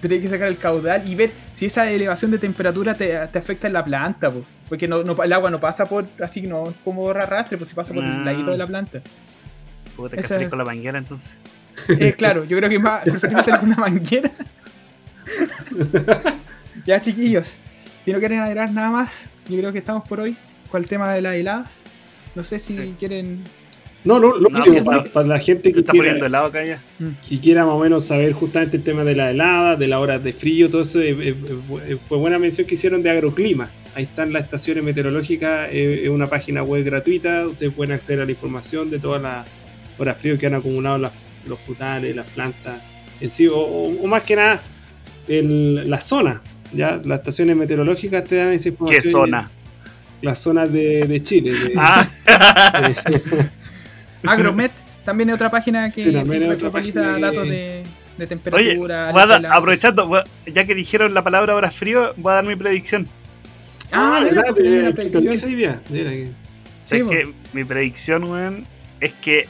Tendré 0.00 0.20
que 0.20 0.28
sacar 0.28 0.48
el 0.48 0.56
caudal 0.58 1.06
y 1.08 1.14
ver 1.14 1.30
si 1.54 1.66
esa 1.66 1.90
elevación 1.90 2.30
de 2.30 2.38
temperatura 2.38 2.94
te, 2.94 3.08
te 3.28 3.38
afecta 3.38 3.66
en 3.66 3.74
la 3.74 3.84
planta. 3.84 4.32
Porque 4.68 4.88
no, 4.88 5.02
no- 5.02 5.22
el 5.22 5.32
agua 5.32 5.50
no 5.50 5.60
pasa 5.60 5.84
por 5.86 6.06
así 6.22 6.42
no 6.42 6.72
como 6.84 7.10
arrastre, 7.10 7.58
pues 7.58 7.68
si 7.70 7.74
pasa 7.76 7.92
por 7.92 8.04
Ah. 8.04 8.06
el 8.08 8.24
ladito 8.24 8.50
de 8.50 8.58
la 8.58 8.66
planta. 8.66 9.00
Puta, 9.96 10.16
Esa- 10.16 10.48
con 10.48 10.58
la 10.58 10.64
manguera 10.64 10.98
entonces. 10.98 11.36
Eh, 11.88 12.14
claro, 12.16 12.44
yo 12.44 12.56
creo 12.56 12.68
que 12.70 12.78
más 12.78 13.02
preferible 13.04 13.42
salir 13.42 13.60
con 13.60 13.68
una 13.70 13.78
manguera. 13.78 14.30
ya, 16.86 17.00
chiquillos, 17.00 17.46
si 18.04 18.12
no 18.12 18.18
quieren 18.18 18.40
agregar 18.40 18.70
nada 18.72 18.90
más, 18.90 19.28
yo 19.48 19.58
creo 19.58 19.72
que 19.72 19.78
estamos 19.78 20.06
por 20.08 20.20
hoy 20.20 20.36
con 20.70 20.82
el 20.82 20.88
tema 20.88 21.12
de 21.12 21.20
las 21.20 21.34
heladas. 21.34 21.80
No 22.34 22.42
sé 22.44 22.58
si 22.58 22.74
Sí. 22.74 22.94
quieren. 22.98 23.42
No, 24.02 24.18
no, 24.18 24.36
lo 24.38 24.48
No, 24.48 24.62
que 24.62 24.70
para, 24.82 24.98
está- 24.98 25.04
para 25.12 25.26
la 25.28 25.38
gente 25.38 25.68
Se 25.68 25.74
que 25.74 25.80
está 25.80 25.92
quiera, 25.92 26.06
poniendo 26.06 26.26
helado 26.26 26.46
acá 26.46 26.64
ya. 26.64 26.80
que 27.28 27.38
quiera 27.40 27.66
más 27.66 27.74
o 27.74 27.78
menos 27.78 28.06
saber 28.06 28.32
justamente 28.32 28.78
el 28.78 28.82
tema 28.82 29.04
de 29.04 29.14
la 29.14 29.30
helada, 29.30 29.76
de 29.76 29.86
las 29.86 29.98
horas 30.00 30.24
de 30.24 30.32
frío, 30.32 30.70
todo 30.70 30.82
eso, 30.82 31.00
eh, 31.00 31.10
eh, 31.20 31.34
eh, 31.86 31.96
fue 32.08 32.16
buena 32.18 32.38
mención 32.38 32.66
que 32.66 32.76
hicieron 32.76 33.02
de 33.02 33.10
agroclima. 33.10 33.68
Ahí 33.94 34.04
están 34.04 34.32
las 34.32 34.44
estaciones 34.44 34.82
meteorológicas, 34.84 35.68
eh, 35.70 36.02
es 36.04 36.08
una 36.08 36.26
página 36.28 36.62
web 36.62 36.82
gratuita, 36.84 37.46
ustedes 37.46 37.72
pueden 37.74 37.92
acceder 37.92 38.22
a 38.22 38.24
la 38.24 38.30
información 38.30 38.88
de 38.90 38.98
todas 39.00 39.20
las 39.20 39.46
horas 39.98 40.16
frío 40.18 40.38
que 40.38 40.46
han 40.46 40.54
acumulado 40.54 40.96
las- 40.96 41.12
los 41.46 41.58
frutales, 41.60 42.16
las 42.16 42.26
plantas 42.28 42.80
en 43.20 43.30
sí, 43.30 43.48
o, 43.48 43.56
o- 43.56 44.02
o 44.02 44.06
más 44.06 44.22
que 44.22 44.36
nada 44.36 44.62
el- 45.28 45.88
la 45.90 46.00
zona. 46.00 46.40
¿ya? 46.72 47.00
Las 47.04 47.18
estaciones 47.18 47.54
meteorológicas 47.56 48.24
te 48.24 48.36
dan 48.36 48.52
esa 48.52 48.62
¿Qué 48.64 48.68
información. 48.70 49.12
zona? 49.12 49.50
Las 50.22 50.38
zonas 50.38 50.72
de, 50.72 51.02
de 51.06 51.22
Chile. 51.22 51.50
de- 51.52 51.72
Ah, 51.76 52.06
de- 52.86 53.50
Agromet 54.26 54.72
también 55.04 55.28
es 55.30 55.34
otra 55.34 55.50
página 55.50 55.90
que 55.90 56.02
Sí, 56.04 56.12
también 56.12 56.42
es 56.42 56.48
que 56.48 56.54
otra 56.54 56.66
actualiza 56.68 57.00
página 57.00 57.14
que- 57.16 57.20
datos 57.36 57.44
de, 57.48 57.50
de 58.18 58.24
Oye, 58.24 58.26
temperatura. 58.26 59.12
voy 59.12 59.22
a 59.22 59.26
dar- 59.26 59.40
la- 59.42 59.54
aprovechando, 59.54 60.06
voy 60.06 60.20
a- 60.20 60.50
ya 60.50 60.64
que 60.64 60.74
dijeron 60.74 61.14
la 61.14 61.22
palabra 61.24 61.54
horas 61.54 61.74
frío, 61.74 62.12
voy 62.16 62.32
a 62.32 62.34
dar 62.36 62.44
mi 62.46 62.56
predicción. 62.56 63.08
Ah, 63.92 64.18
mira, 64.22 64.34
¿verdad? 64.34 64.44
porque 64.54 64.68
hay 64.68 64.74
una 64.78 64.92
predicción. 64.92 65.82
Mira 65.90 66.10
que- 66.10 66.30
Sí, 66.84 66.96
es 66.96 67.04
que 67.04 67.32
mi 67.52 67.64
predicción, 67.64 68.24
weón, 68.24 68.66
es 69.00 69.12
que 69.14 69.46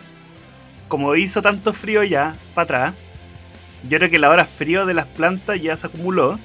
como 0.89 1.14
hizo 1.16 1.41
tanto 1.43 1.73
frío 1.73 2.03
ya 2.05 2.35
para 2.55 2.64
atrás, 2.64 2.95
yo 3.89 3.99
creo 3.99 4.11
que 4.11 4.18
la 4.18 4.29
hora 4.31 4.45
frío 4.45 4.87
de 4.87 4.95
las 4.95 5.07
plantas 5.07 5.61
ya 5.61 5.75
se 5.77 5.87
acumuló. 5.87 6.39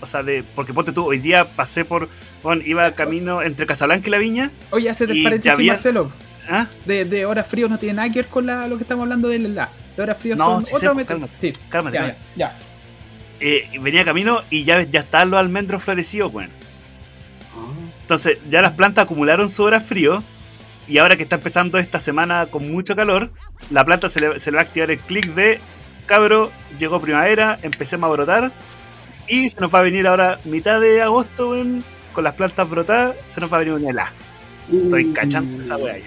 O 0.00 0.06
sea, 0.06 0.22
de, 0.22 0.44
porque 0.54 0.72
ponte 0.74 0.92
tú, 0.92 1.04
hoy 1.06 1.18
día 1.18 1.46
pasé 1.46 1.84
por, 1.84 2.08
bueno, 2.42 2.62
iba 2.64 2.92
camino 2.94 3.42
entre 3.42 3.64
Casablanca 3.66 4.08
y 4.08 4.10
La 4.10 4.18
Viña. 4.18 4.50
Oye, 4.70 4.90
hace 4.90 5.04
y 5.04 5.18
el 5.18 5.22
paréntesis, 5.24 5.52
había- 5.52 5.72
Marcelo. 5.72 6.12
¿Ah? 6.48 6.66
De, 6.84 7.04
de 7.04 7.26
horas 7.26 7.46
fríos 7.46 7.68
no 7.70 7.78
tiene 7.78 7.94
nada 7.94 8.08
que 8.08 8.20
ver 8.20 8.26
con 8.26 8.46
la- 8.46 8.66
lo 8.68 8.76
que 8.76 8.82
estamos 8.84 9.02
hablando 9.02 9.28
de 9.28 9.38
la. 9.40 9.68
De 9.96 10.02
horas 10.02 10.16
fríos 10.18 10.38
No, 10.38 10.44
son 10.46 10.60
sí 10.62 10.74
sé, 10.78 10.94
método. 10.94 11.04
cálmate, 11.06 11.34
Sí, 11.40 11.52
Cálmate, 11.68 11.96
ya, 11.96 12.16
ya. 12.36 12.56
Eh, 13.40 13.68
venía 13.80 14.04
camino 14.04 14.40
y 14.50 14.64
ya, 14.64 14.80
ya 14.82 15.00
estaban 15.00 15.30
los 15.30 15.40
almendros 15.40 15.82
florecidos, 15.82 16.32
weón. 16.32 16.50
Ah. 17.54 17.72
Entonces, 18.02 18.38
ya 18.48 18.62
las 18.62 18.72
plantas 18.72 19.04
acumularon 19.04 19.48
su 19.48 19.62
hora 19.62 19.80
frío. 19.80 20.22
Y 20.88 20.98
ahora 20.98 21.16
que 21.16 21.24
está 21.24 21.34
empezando 21.36 21.78
esta 21.78 21.98
semana 21.98 22.46
con 22.46 22.70
mucho 22.70 22.94
calor, 22.94 23.32
la 23.70 23.84
planta 23.84 24.08
se 24.08 24.20
le, 24.20 24.38
se 24.38 24.52
le 24.52 24.56
va 24.56 24.62
a 24.62 24.64
activar 24.66 24.90
el 24.92 24.98
clic 25.00 25.34
de 25.34 25.58
cabro, 26.06 26.52
llegó 26.78 27.00
primavera, 27.00 27.58
empecemos 27.62 28.06
a 28.08 28.12
brotar. 28.12 28.52
Y 29.26 29.48
se 29.48 29.60
nos 29.60 29.74
va 29.74 29.80
a 29.80 29.82
venir 29.82 30.06
ahora 30.06 30.38
mitad 30.44 30.80
de 30.80 31.02
agosto, 31.02 31.50
weón, 31.50 31.82
con 32.12 32.22
las 32.22 32.34
plantas 32.34 32.70
brotadas, 32.70 33.16
se 33.26 33.40
nos 33.40 33.52
va 33.52 33.56
a 33.56 33.60
venir 33.60 33.74
una 33.74 33.90
helada. 33.90 34.12
Estoy 34.72 35.12
cachando 35.12 35.60
esa 35.62 35.76
weá 35.76 35.98
ya. 35.98 36.04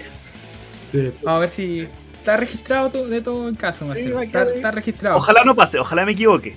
Sí. 0.90 1.12
Vamos 1.22 1.38
a 1.38 1.40
ver 1.40 1.50
si 1.50 1.88
está 2.18 2.36
registrado 2.36 2.90
todo, 2.90 3.08
de 3.08 3.20
todo 3.20 3.48
en 3.48 3.54
caso, 3.54 3.84
Sí, 3.94 4.12
está, 4.22 4.70
registrado. 4.70 5.16
Ojalá 5.16 5.42
no 5.44 5.54
pase, 5.54 5.78
ojalá 5.78 6.04
me 6.04 6.12
equivoque. 6.12 6.56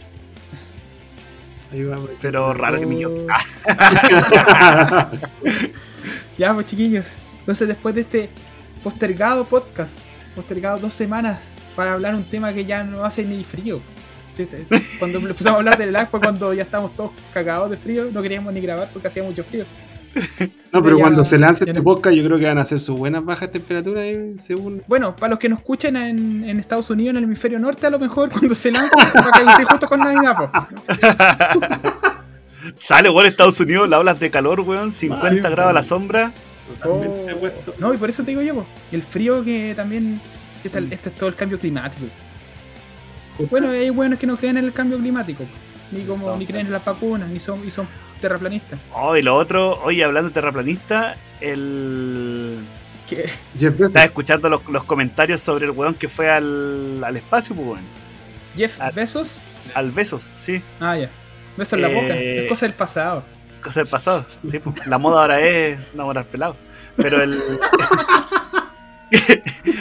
Ahí 1.72 1.84
vamos. 1.84 2.10
Pero 2.22 2.54
raro 2.54 2.80
que 2.80 2.86
me 2.86 2.96
equivoque. 2.96 3.28
Oh. 3.28 5.08
Ya, 6.38 6.54
pues 6.54 6.68
chiquillos. 6.68 7.06
Entonces, 7.40 7.68
después 7.68 7.94
de 7.96 8.02
este 8.02 8.30
postergado 8.84 9.46
podcast, 9.46 10.00
postergado 10.36 10.80
dos 10.80 10.94
semanas 10.94 11.40
para 11.76 11.94
hablar 11.94 12.16
un 12.16 12.24
tema 12.24 12.54
que 12.54 12.66
ya 12.66 12.84
no 12.84 13.06
hace 13.06 13.24
ni 13.24 13.44
frío. 13.44 13.82
Cuando 15.00 15.20
empezamos 15.20 15.54
a 15.54 15.58
hablar 15.58 15.78
del 15.78 15.96
agua, 15.96 16.20
cuando 16.20 16.54
ya 16.54 16.64
estábamos 16.64 16.96
todos 16.96 17.12
cagados 17.34 17.70
de 17.70 17.78
frío, 17.78 18.10
no 18.12 18.22
queríamos 18.22 18.52
ni 18.54 18.62
grabar 18.62 18.90
porque 18.92 19.08
hacía 19.08 19.24
mucho 19.24 19.44
frío. 19.44 19.66
No, 20.72 20.84
pero 20.84 20.98
Ya- 20.98 21.04
cuando 21.04 21.26
se 21.26 21.38
lance 21.38 21.64
este 21.64 21.74
no- 21.80 21.84
podcast, 21.84 22.16
yo 22.16 22.24
creo 22.26 22.38
que 22.38 22.46
van 22.46 22.60
a 22.60 22.66
ser 22.66 22.80
sus 22.80 22.98
buenas 22.98 23.24
bajas 23.26 23.52
temperaturas, 23.52 24.04
eh, 24.06 24.36
según. 24.40 24.82
Bueno, 24.88 25.16
para 25.16 25.32
los 25.32 25.40
que 25.40 25.50
nos 25.50 25.60
escuchen 25.60 25.96
en, 25.98 26.44
en 26.48 26.60
Estados 26.60 26.90
Unidos, 26.90 27.12
en 27.12 27.18
el 27.18 27.24
hemisferio 27.26 27.60
norte, 27.60 27.88
a 27.88 27.90
lo 27.90 28.00
mejor 28.00 28.30
cuando 28.32 28.54
se 28.56 28.72
lance, 28.72 28.96
va 28.96 29.28
a 29.28 29.32
caer 29.32 29.66
justo 29.66 29.88
con 29.88 30.00
Navidad. 30.00 30.50
Sale, 32.76 33.10
weón, 33.10 33.26
Estados 33.26 33.60
Unidos, 33.60 33.90
las 33.90 34.00
olas 34.00 34.20
de 34.20 34.30
calor, 34.32 34.62
weón, 34.62 34.90
50 34.92 35.30
Sí, 35.30 35.36
grados 35.42 35.70
a 35.70 35.74
la 35.74 35.84
sombra. 35.84 36.32
Totalmente 36.82 37.34
Oh, 37.34 37.74
no, 37.80 37.94
y 37.94 37.98
por 37.98 38.10
eso 38.10 38.24
te 38.24 38.32
digo 38.32 38.42
yo, 38.42 38.54
po, 38.56 38.66
el 38.92 39.04
frío 39.04 39.44
que 39.44 39.74
también. 39.76 40.20
si 40.62 40.70
está- 40.70 40.80
Esto 40.80 41.10
es 41.10 41.16
todo 41.16 41.28
el 41.30 41.36
cambio 41.36 41.60
climático. 41.60 42.06
Bueno, 43.50 43.70
hay 43.70 43.90
buenos 43.90 44.18
que 44.18 44.26
no 44.28 44.38
creen 44.38 44.58
en 44.58 44.66
el 44.66 44.72
cambio 44.74 44.98
climático, 44.98 45.44
po, 45.44 45.50
ni 45.92 46.04
como 46.06 46.28
No. 46.30 46.38
ni 46.38 46.46
creen 46.46 46.68
en 46.68 46.72
las 46.74 46.86
vacunas, 46.86 47.30
ni 47.30 47.40
son, 47.40 47.66
y 47.68 47.72
son 47.72 47.88
terraplanistas. 48.22 48.80
Oh, 48.94 49.16
y 49.18 49.22
lo 49.22 49.36
otro, 49.36 49.82
oye, 49.84 50.04
hablando 50.04 50.30
de 50.30 50.34
terraplanista, 50.34 51.16
el. 51.42 52.60
Bezos. 53.10 53.80
Estaba 53.80 54.06
escuchando 54.06 54.50
los, 54.50 54.66
los 54.70 54.84
comentarios 54.86 55.42
sobre 55.42 55.66
el 55.66 55.72
weón 55.72 55.94
que 55.94 56.08
fue 56.10 56.32
al, 56.32 57.04
al 57.04 57.16
espacio, 57.18 57.56
pues, 57.56 57.68
weón. 57.68 57.82
Jeff 58.56 58.76
Ah. 58.80 58.92
Bezos, 58.94 59.36
Al 59.76 59.92
Besos, 59.92 60.30
sí. 60.36 60.62
ah, 60.80 60.98
ya. 60.98 61.10
Besos 61.58 61.74
en 61.74 61.82
la 61.82 61.88
boca, 61.90 62.16
Eh. 62.18 62.44
es 62.46 62.50
cosa 62.50 62.66
del 62.66 62.76
pasado. 62.76 63.24
Cosa 63.62 63.82
del 63.82 63.90
pasado. 63.90 64.26
Sí, 64.44 64.58
pues. 64.60 64.88
La 64.88 64.98
moda 64.98 65.22
ahora 65.22 65.40
es 65.42 65.78
enamorar 65.94 66.26
pelado. 66.26 66.56
Pero 66.98 67.22
el. 67.22 67.40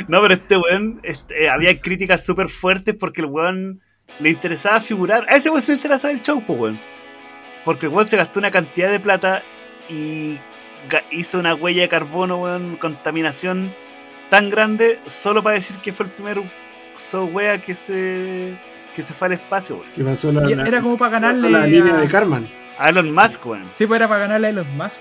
no, 0.08 0.20
pero 0.20 0.34
este 0.34 0.56
weón. 0.56 1.00
este, 1.02 1.44
eh, 1.44 1.50
había 1.50 1.80
críticas 1.80 2.24
súper 2.24 2.48
fuertes 2.48 2.94
porque 2.98 3.22
el 3.22 3.26
weón 3.28 3.80
le 4.20 4.30
interesaba 4.30 4.80
figurar. 4.80 5.26
A 5.28 5.36
ese 5.36 5.50
weón 5.50 5.62
se 5.62 5.72
le 5.72 5.76
interesaba 5.76 6.12
el 6.12 6.20
show, 6.22 6.42
pues, 6.46 6.58
weón. 6.58 6.78
Porque 7.64 7.86
el 7.86 7.92
weón 7.92 8.06
se 8.08 8.16
gastó 8.16 8.38
una 8.40 8.50
cantidad 8.50 8.90
de 8.90 9.00
plata 9.00 9.42
y 9.88 10.38
hizo 11.10 11.38
una 11.38 11.54
huella 11.54 11.82
de 11.82 11.88
carbono, 11.88 12.38
weón, 12.38 12.76
contaminación 12.76 13.72
tan 14.30 14.50
grande 14.50 14.98
solo 15.06 15.42
para 15.42 15.54
decir 15.54 15.76
que 15.78 15.92
fue 15.92 16.06
el 16.06 16.12
primer 16.12 16.42
so 16.94 17.24
wea 17.26 17.60
que 17.60 17.74
se 17.74 18.54
que 18.94 19.00
se 19.02 19.14
fue 19.14 19.26
al 19.26 19.32
espacio, 19.32 19.76
weón. 19.76 19.88
Que 19.94 20.04
pasó 20.04 20.32
la, 20.32 20.50
Y 20.50 20.54
la- 20.54 20.64
era 20.66 20.82
como 20.82 20.98
para 20.98 21.12
ganarle. 21.12 21.50
la 21.50 21.66
línea 21.66 21.96
a- 21.96 22.00
de 22.00 22.08
Carman. 22.08 22.48
A 22.78 22.88
Elon 22.90 23.12
Musk, 23.14 23.46
weón. 23.46 23.68
Sí, 23.74 23.86
pues 23.86 23.98
era 23.98 24.08
para 24.08 24.20
ganarle 24.20 24.48
a 24.48 24.52
los 24.52 24.66
más. 24.74 25.00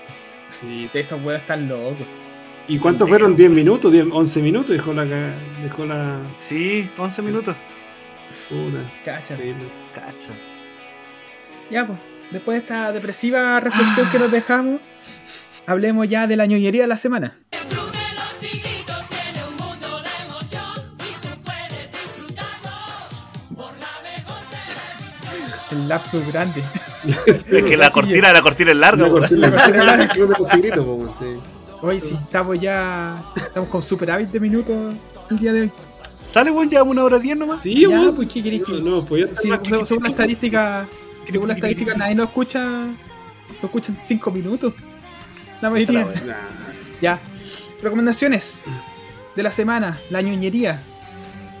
Sí. 0.60 0.88
Esos 0.94 1.20
weones 1.22 1.42
están 1.42 1.68
locos. 1.68 2.06
¿Y 2.68 2.78
cuántos 2.78 3.08
fueron? 3.08 3.36
¿10 3.36 3.50
minutos? 3.50 3.92
¿10, 3.92 4.08
11 4.12 4.40
minutos? 4.40 4.70
Dejó 4.70 4.92
la. 4.94 5.04
Dejó 5.62 5.84
la. 5.84 6.18
Sí, 6.36 6.88
11 6.96 7.20
minutos. 7.22 7.56
Puta, 8.48 8.90
Cacha. 9.04 9.34
increíble. 9.34 9.70
Cacho. 9.94 10.32
Ya, 11.70 11.86
pues, 11.86 11.98
después 12.30 12.56
de 12.56 12.60
esta 12.60 12.92
depresiva 12.92 13.60
reflexión 13.60 14.08
que 14.10 14.18
nos 14.18 14.30
dejamos, 14.30 14.80
hablemos 15.66 16.08
ya 16.08 16.26
de 16.26 16.36
la 16.36 16.46
ñoñería 16.46 16.82
de 16.82 16.88
la 16.88 16.96
semana. 16.96 17.36
El 25.70 25.88
lapsus 25.88 26.26
grande. 26.30 26.62
Es 27.26 27.44
que 27.44 27.76
la 27.76 27.90
cortina, 27.90 28.32
la 28.32 28.42
cortina 28.42 28.72
es 28.72 28.76
larga, 28.76 29.04
La 29.06 29.10
cortina- 29.10 29.48
La 29.48 30.08
cortina 30.36 30.76
sí. 31.18 31.40
Hoy 31.80 32.00
sí, 32.00 32.16
estamos 32.22 32.60
ya. 32.60 33.16
Estamos 33.34 33.68
con 33.68 33.82
superávit 33.82 34.28
de 34.30 34.40
minutos 34.40 34.94
el 35.30 35.38
día 35.38 35.52
de 35.52 35.60
hoy. 35.62 35.72
Sale, 36.22 36.50
weón, 36.50 36.68
llevamos 36.70 36.92
una 36.92 37.04
hora 37.04 37.18
10 37.18 37.36
nomás. 37.36 37.60
Sí, 37.62 37.80
Ya, 37.82 37.88
weón. 37.88 38.14
pues, 38.16 38.28
¿qué 38.28 38.42
queréis 38.42 38.62
que- 38.64 38.72
No, 38.72 38.80
no, 39.00 39.04
pues 39.04 39.22
ya 39.28 39.36
Sí, 39.40 39.48
según, 39.48 39.58
que- 39.80 39.86
según 39.86 40.02
la 40.04 40.10
estadística, 40.10 40.86
según 41.28 41.48
la 41.48 41.54
estadística, 41.54 41.94
nadie 41.94 42.14
lo 42.14 42.24
escucha. 42.24 42.86
Lo 43.60 43.66
escuchan 43.66 43.96
5 44.06 44.30
minutos. 44.30 44.72
La 45.60 45.70
mayoría. 45.70 46.06
La. 46.26 46.36
Ya. 47.00 47.20
Recomendaciones 47.82 48.60
de 49.34 49.42
la 49.42 49.50
semana, 49.50 49.98
la 50.10 50.20
ñoñería. 50.22 50.80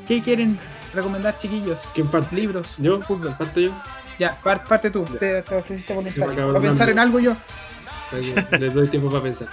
¿Qué 0.06 0.20
quieren 0.22 0.58
recomendar, 0.94 1.36
chiquillos? 1.38 1.82
¿Quién 1.94 2.06
parte? 2.08 2.34
Libros, 2.36 2.74
¿Yo? 2.78 3.00
fútbol. 3.02 3.34
¿Parto 3.38 3.60
yo? 3.60 3.70
Ya, 4.18 4.38
par- 4.42 4.64
parte 4.64 4.90
tú. 4.90 5.04
Ya. 5.14 5.18
Te, 5.18 5.42
te 5.42 5.54
ofreciste 5.56 5.94
Para 6.18 6.60
pensar 6.60 6.90
en 6.90 6.98
algo 6.98 7.18
yo. 7.18 7.36
Les 8.58 8.74
doy 8.74 8.86
tiempo 8.88 9.08
para 9.10 9.22
pensar. 9.22 9.48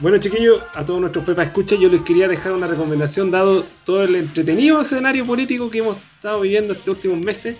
Bueno, 0.00 0.18
chiquillos, 0.18 0.62
a 0.74 0.84
todos 0.84 1.00
nuestros 1.00 1.24
Pepa 1.24 1.44
Escucha, 1.44 1.76
yo 1.76 1.88
les 1.88 2.02
quería 2.02 2.28
dejar 2.28 2.52
una 2.52 2.66
recomendación, 2.66 3.30
dado 3.30 3.64
todo 3.84 4.02
el 4.02 4.16
entretenido 4.16 4.80
escenario 4.82 5.24
político 5.24 5.70
que 5.70 5.78
hemos 5.78 5.96
estado 5.96 6.42
viviendo 6.42 6.74
estos 6.74 6.88
últimos 6.88 7.18
meses. 7.18 7.56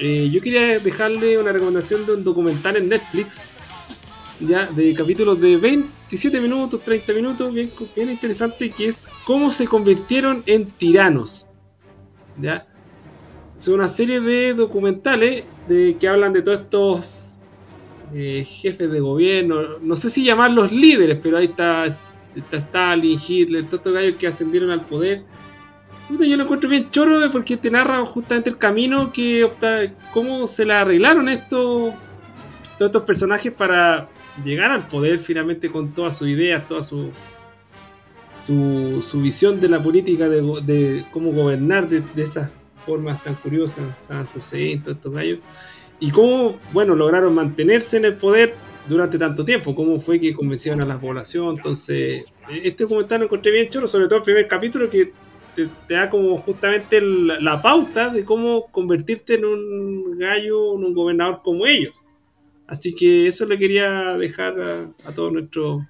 Eh, 0.00 0.28
yo 0.32 0.40
quería 0.40 0.80
dejarle 0.80 1.38
una 1.38 1.52
recomendación 1.52 2.04
de 2.06 2.12
un 2.12 2.24
documental 2.24 2.76
en 2.76 2.88
Netflix, 2.88 3.42
ya 4.40 4.66
de 4.66 4.94
capítulos 4.94 5.40
de 5.40 5.56
27 5.56 6.40
minutos, 6.40 6.80
30 6.82 7.12
minutos, 7.12 7.54
bien, 7.54 7.70
bien 7.94 8.10
interesante, 8.10 8.68
que 8.70 8.88
es 8.88 9.06
cómo 9.24 9.52
se 9.52 9.66
convirtieron 9.66 10.42
en 10.46 10.66
tiranos. 10.72 11.46
¿ya? 12.40 12.66
Es 13.56 13.68
una 13.68 13.86
serie 13.86 14.20
de 14.20 14.54
documentales 14.54 15.44
de, 15.68 15.96
que 16.00 16.08
hablan 16.08 16.32
de 16.32 16.42
todos 16.42 16.60
estos 16.60 17.25
eh, 18.14 18.44
jefes 18.44 18.90
de 18.90 19.00
gobierno, 19.00 19.78
no 19.80 19.96
sé 19.96 20.10
si 20.10 20.24
llamarlos 20.24 20.72
líderes, 20.72 21.18
pero 21.22 21.38
ahí 21.38 21.46
está, 21.46 21.84
está 21.84 22.56
Stalin, 22.56 23.18
Hitler, 23.26 23.64
todos 23.64 23.80
estos 23.80 23.92
gallos 23.92 24.16
que 24.18 24.26
ascendieron 24.26 24.70
al 24.70 24.86
poder. 24.86 25.24
Yo 26.08 26.36
lo 26.36 26.44
encuentro 26.44 26.70
bien 26.70 26.88
choro 26.90 27.24
eh, 27.24 27.30
porque 27.32 27.56
te 27.56 27.70
narra 27.70 28.04
justamente 28.06 28.48
el 28.48 28.58
camino 28.58 29.12
que 29.12 29.42
opta, 29.42 29.92
cómo 30.12 30.46
se 30.46 30.64
la 30.64 30.82
arreglaron 30.82 31.28
estos, 31.28 31.94
estos 32.78 33.02
personajes 33.02 33.52
para 33.52 34.08
llegar 34.44 34.70
al 34.70 34.86
poder 34.86 35.18
finalmente 35.18 35.70
con 35.70 35.92
todas 35.92 36.16
sus 36.16 36.28
ideas, 36.28 36.66
toda 36.68 36.84
su, 36.84 37.10
su, 38.46 39.20
visión 39.20 39.60
de 39.60 39.68
la 39.68 39.82
política, 39.82 40.28
de, 40.28 41.04
cómo 41.10 41.32
gobernar 41.32 41.88
de, 41.88 42.02
esas 42.22 42.50
formas 42.84 43.22
tan 43.24 43.34
curiosas, 43.34 43.84
San 44.00 44.28
Hussein, 44.34 44.80
todos 44.82 44.98
estos 44.98 45.12
gallos 45.12 45.40
y 46.00 46.10
cómo, 46.10 46.58
bueno, 46.72 46.94
lograron 46.94 47.34
mantenerse 47.34 47.96
en 47.96 48.04
el 48.04 48.14
poder 48.14 48.54
durante 48.88 49.18
tanto 49.18 49.44
tiempo, 49.44 49.74
cómo 49.74 50.00
fue 50.00 50.20
que 50.20 50.34
convencieron 50.34 50.82
a 50.82 50.86
la 50.86 50.98
población. 50.98 51.56
Entonces, 51.56 52.32
este 52.50 52.84
documental 52.84 53.20
lo 53.20 53.26
encontré 53.26 53.52
bien 53.52 53.68
chulo, 53.68 53.86
sobre 53.86 54.06
todo 54.06 54.18
el 54.18 54.24
primer 54.24 54.46
capítulo 54.46 54.88
que 54.88 55.12
te, 55.54 55.68
da 55.88 56.10
como 56.10 56.38
justamente 56.38 57.00
la 57.00 57.60
pauta 57.60 58.10
de 58.10 58.24
cómo 58.24 58.66
convertirte 58.70 59.34
en 59.34 59.44
un 59.44 60.18
gallo, 60.18 60.76
en 60.76 60.84
un 60.84 60.94
gobernador 60.94 61.40
como 61.42 61.66
ellos. 61.66 62.02
Así 62.66 62.94
que 62.94 63.26
eso 63.26 63.46
le 63.46 63.58
quería 63.58 64.16
dejar 64.18 64.60
a, 64.60 65.08
a 65.08 65.12
todos 65.12 65.32
nuestros... 65.32 65.82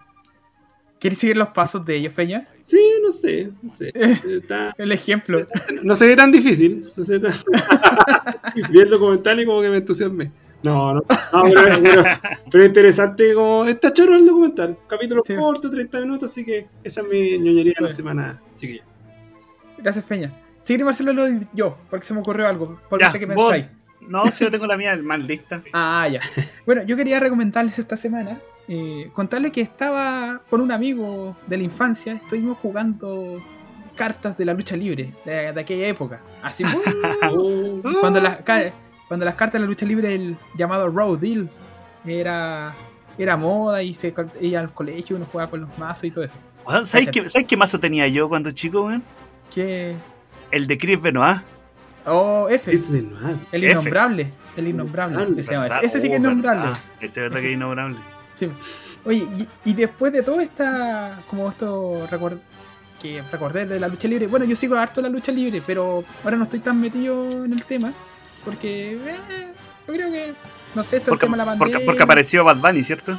¿Quieres 0.99 1.19
seguir 1.19 1.37
los 1.37 1.49
pasos 1.49 1.85
de 1.85 1.97
ellos, 1.97 2.12
Peña? 2.15 2.49
Sí, 2.66 2.80
no 3.01 3.12
sé, 3.12 3.52
no 3.62 3.68
sé. 3.68 3.93
Está- 3.94 4.74
El 4.76 4.90
ejemplo. 4.90 5.40
no 5.84 5.94
se 5.94 6.09
ve 6.09 6.16
tan 6.16 6.32
difícil. 6.32 6.84
No 6.97 7.05
se 7.05 7.18
ve 7.18 7.28
tan... 7.30 7.32
Vi 8.72 8.80
el 8.80 8.90
documental 8.90 9.38
y 9.40 9.47
como 9.47 9.62
que 9.62 9.70
me 9.70 9.76
entusiasmé. 9.76 10.32
No, 10.64 10.94
no, 10.94 11.01
no, 11.32 11.44
pero, 11.44 11.80
pero- 11.80 12.02
pero 12.51 12.64
interesante 12.64 13.34
como 13.34 13.66
está 13.66 13.93
choro 13.93 14.16
el 14.16 14.26
documental. 14.26 14.76
Capítulo 14.88 15.22
Sí. 15.24 15.36
corto, 15.36 15.70
30 15.70 16.01
minutos, 16.01 16.28
así 16.32 16.44
que 16.44 16.66
esa 16.82 17.02
es 17.02 17.06
mi 17.09 17.38
ñoñería 17.38 17.74
de 17.78 17.84
la 17.86 17.93
semana, 17.93 18.43
chiquilla. 18.56 18.82
Gracias, 19.78 20.05
Peña. 20.05 20.32
Seguir 20.64 20.84
Marcelo 20.84 21.12
lo 21.12 21.24
yo, 21.55 21.78
porque 21.88 22.05
se 22.05 22.14
me 22.14 22.20
ocurrió 22.20 22.48
algo. 22.48 22.80
Por 22.90 22.98
Ya, 23.01 23.10
vos. 23.12 23.18
pensáis. 23.52 23.68
No, 24.09 24.28
si 24.32 24.43
yo 24.44 24.51
tengo 24.51 24.66
la 24.66 24.76
mía 24.76 24.97
más 25.01 25.20
lista. 25.24 25.62
Ah, 25.72 26.09
ya. 26.10 26.20
Bueno, 26.64 26.82
yo 26.84 26.97
quería 26.97 27.20
recomendarles 27.20 27.78
esta 27.78 27.97
semana, 27.97 28.40
eh, 28.68 29.10
contarles 29.12 29.52
que 29.52 29.60
estaba 29.60 30.40
con 30.51 30.60
un 30.60 30.72
amigo 30.72 31.36
de 31.47 31.56
la 31.59 31.62
infancia, 31.62 32.14
estuvimos 32.14 32.59
jugando 32.59 33.40
cartas 33.94 34.36
de 34.36 34.44
la 34.44 34.52
lucha 34.55 34.76
libre 34.76 35.14
de, 35.24 35.52
de 35.52 35.60
aquella 35.60 35.88
época. 35.88 36.20
Así, 36.43 36.64
Oh, 37.30 37.80
cuando, 38.01 38.20
las, 38.20 38.38
cuando 39.09 39.24
las 39.24 39.34
cartas 39.34 39.55
de 39.55 39.60
la 39.60 39.66
lucha 39.66 39.86
libre, 39.86 40.14
el 40.14 40.36
llamado 40.56 40.88
Road 40.88 41.18
Deal, 41.18 41.48
era, 42.06 42.74
era 43.18 43.36
moda 43.36 43.82
y 43.82 43.94
se 43.94 44.14
iba 44.40 44.60
al 44.60 44.72
colegio, 44.72 45.16
uno 45.16 45.26
jugaba 45.30 45.51
con 45.51 45.60
los 45.62 45.78
mazos 45.78 46.05
y 46.05 46.10
todo 46.10 46.24
eso. 46.24 46.34
¿Sabes 46.84 47.09
qué, 47.12 47.28
¿Sabes 47.28 47.47
qué 47.47 47.56
mazo 47.56 47.78
tenía 47.80 48.09
yo 48.09 48.28
cuando 48.28 48.51
chico, 48.51 48.86
weón? 48.86 49.02
Que. 49.55 49.94
El 50.51 50.66
de 50.66 50.76
Chris 50.78 51.01
Benoit. 51.01 51.38
Oh, 52.05 52.48
F, 52.51 52.76
Benoit. 52.88 53.36
el 53.52 53.64
F. 53.64 53.72
innombrable. 53.72 54.30
El 54.56 54.68
innombrable. 54.68 55.34
que 55.36 55.43
se 55.43 55.52
llama 55.52 55.64
¿verdad? 55.64 55.78
ese. 55.84 55.98
Ese 55.98 56.01
sí 56.02 56.09
que 56.09 56.16
es 56.16 56.20
Oh, 56.20 56.24
innombrable. 56.26 56.62
verdad. 56.62 56.78
Ese 57.01 57.06
es 57.06 57.16
verdad 57.22 57.40
que 57.40 57.47
es 57.48 57.52
innombrable. 57.55 57.97
Sí. 58.38 58.48
Oye, 59.04 59.18
y, 59.64 59.70
y 59.70 59.72
después 59.74 60.12
de 60.12 60.22
todo 60.22 60.40
esta, 60.40 61.20
como 61.30 61.48
esto 61.50 62.06
recuer- 62.10 62.38
que 63.00 63.22
recordé 63.30 63.66
de 63.66 63.78
la 63.80 63.88
lucha 63.88 64.08
libre, 64.08 64.26
bueno, 64.26 64.44
yo 64.46 64.56
sigo 64.56 64.74
harto 64.76 65.00
la 65.00 65.08
lucha 65.08 65.30
libre, 65.32 65.62
pero 65.66 66.02
ahora 66.24 66.36
no 66.36 66.44
estoy 66.44 66.60
tan 66.60 66.80
metido 66.80 67.44
en 67.44 67.52
el 67.52 67.64
tema, 67.64 67.92
porque 68.44 68.92
eh, 68.94 69.48
yo 69.86 69.94
creo 69.94 70.10
que, 70.10 70.34
no 70.74 70.82
sé, 70.82 70.96
esto 70.96 71.10
es 71.10 71.12
el 71.14 71.18
Porque, 71.18 71.26
tema 71.26 71.36
de 71.36 71.44
la 71.44 71.44
porque, 71.56 71.58
pandemia. 71.74 71.86
porque 71.86 72.02
apareció 72.02 72.42
Bad 72.44 72.56
Bunny, 72.56 72.82
¿cierto? 72.82 73.16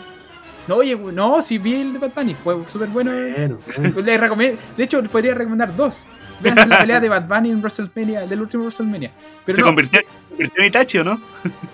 No, 0.68 0.76
oye, 0.76 0.95
no, 0.98 1.41
si 1.41 1.57
vi 1.57 1.76
el 1.81 1.94
de 1.94 1.99
Bad 1.99 2.11
Bunny, 2.15 2.35
fue 2.35 2.57
súper 2.68 2.89
bueno. 2.89 3.11
Bueno, 3.11 3.60
bueno. 3.94 4.18
Recomiendo, 4.18 4.60
de 4.76 4.84
hecho, 4.84 5.02
le 5.02 5.07
podría 5.10 5.34
recomendar 5.34 5.73
dos. 5.76 6.06
Vean 6.41 6.69
la 6.69 6.77
pelea 6.80 6.99
de 6.99 7.10
Bad 7.10 7.27
Bunny 7.27 7.49
en 7.52 7.60
WrestleMania, 7.61 8.27
del 8.27 8.41
último 8.41 8.64
WrestleMania. 8.64 9.11
Pero 9.45 9.56
Se 9.56 9.61
no, 9.61 9.68
convirtió, 9.68 10.02
convirtió 10.30 10.61
en 10.61 10.68
Itachi, 10.68 10.98
¿o 10.99 11.03
no? 11.03 11.22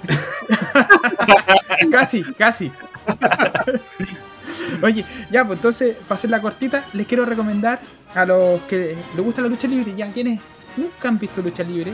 Casi, 1.91 2.23
casi. 2.37 2.71
Oye, 4.81 5.05
ya, 5.31 5.45
pues 5.45 5.59
entonces, 5.59 5.95
para 6.07 6.15
hacer 6.15 6.29
la 6.29 6.41
cortita, 6.41 6.85
les 6.93 7.07
quiero 7.07 7.25
recomendar 7.25 7.79
a 8.13 8.25
los 8.25 8.61
que 8.63 8.95
les 9.15 9.25
gusta 9.25 9.41
la 9.41 9.47
lucha 9.47 9.67
libre, 9.67 9.93
ya 9.95 10.11
quienes 10.11 10.39
nunca 10.77 11.09
han 11.09 11.19
visto 11.19 11.41
lucha 11.41 11.63
libre, 11.63 11.93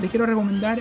les 0.00 0.10
quiero 0.10 0.26
recomendar 0.26 0.80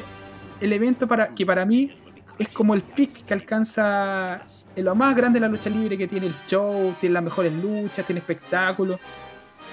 el 0.59 0.73
evento 0.73 1.07
para 1.07 1.29
que 1.29 1.45
para 1.45 1.65
mí 1.65 1.91
es 2.37 2.49
como 2.49 2.73
el 2.73 2.81
pick 2.81 3.25
que 3.25 3.33
alcanza 3.33 4.45
en 4.75 4.85
lo 4.85 4.95
más 4.95 5.15
grande 5.15 5.39
de 5.39 5.45
la 5.45 5.51
lucha 5.51 5.69
libre, 5.69 5.97
que 5.97 6.07
tiene 6.07 6.27
el 6.27 6.35
show, 6.47 6.95
tiene 6.99 7.13
las 7.13 7.23
mejores 7.23 7.53
luchas, 7.53 8.05
tiene 8.05 8.19
espectáculos, 8.19 8.99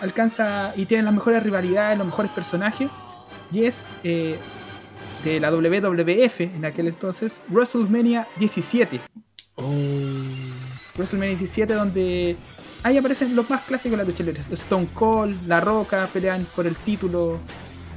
alcanza 0.00 0.72
y 0.76 0.86
tiene 0.86 1.04
las 1.04 1.14
mejores 1.14 1.42
rivalidades, 1.42 1.96
los 1.96 2.06
mejores 2.06 2.30
personajes, 2.32 2.90
y 3.52 3.64
es 3.64 3.84
eh, 4.02 4.36
de 5.24 5.40
la 5.40 5.50
WWF 5.50 6.40
en 6.40 6.64
aquel 6.64 6.88
entonces, 6.88 7.40
WrestleMania 7.48 8.26
17. 8.38 9.00
Oh, 9.56 9.72
WrestleMania 10.96 11.30
17 11.36 11.72
donde 11.74 12.36
ahí 12.82 12.98
aparecen 12.98 13.34
los 13.34 13.48
más 13.50 13.62
clásicos 13.62 13.98
de 13.98 14.04
la 14.04 14.08
lucha 14.10 14.22
libre. 14.22 14.42
Stone 14.52 14.88
Cold, 14.94 15.46
La 15.46 15.60
Roca 15.60 16.08
pelean 16.12 16.46
por 16.54 16.66
el 16.66 16.76
título 16.76 17.38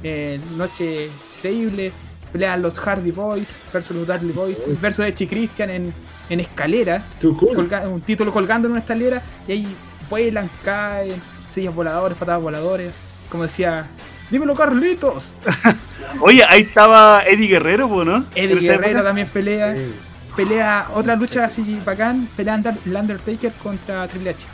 eh, 0.02 0.40
Noche 0.56 1.08
Increíble, 1.36 1.92
pelean 2.32 2.62
los 2.62 2.78
Hardy 2.78 3.10
Boys 3.10 3.48
versus 3.72 3.96
los 3.96 4.06
Dudley 4.06 4.32
Boys 4.32 4.58
versus 4.80 5.04
Edge 5.04 5.24
y 5.24 5.26
Christian 5.26 5.70
en, 5.70 5.94
en 6.30 6.40
escalera, 6.40 7.04
too 7.20 7.36
cool. 7.36 7.56
colga- 7.68 7.86
un 7.88 8.00
título 8.00 8.32
colgando 8.32 8.66
en 8.66 8.72
una 8.72 8.80
escalera 8.80 9.22
y 9.46 9.52
ahí 9.52 9.66
vuelan, 10.08 10.48
caen, 10.64 11.14
sillas 11.52 11.74
voladores, 11.74 12.16
patadas 12.18 12.40
voladores, 12.42 12.92
como 13.30 13.42
decía, 13.44 13.86
dímelo 14.30 14.54
Carlitos. 14.54 15.34
Oye, 16.20 16.42
ahí 16.48 16.62
estaba 16.62 17.22
Eddie 17.24 17.48
Guerrero, 17.48 18.04
¿no? 18.04 18.24
Eddie 18.34 18.56
Guerrero 18.60 18.88
época. 18.90 19.04
también 19.04 19.28
pelea. 19.28 19.74
Sí. 19.76 19.92
Pelea 20.36 20.88
otra 20.94 21.16
lucha 21.16 21.44
así 21.44 21.80
bacán. 21.84 22.28
Pelea 22.36 22.60
el 22.86 22.96
Undertaker 22.96 23.52
contra 23.62 24.06
Triple 24.08 24.30
H. 24.30 24.46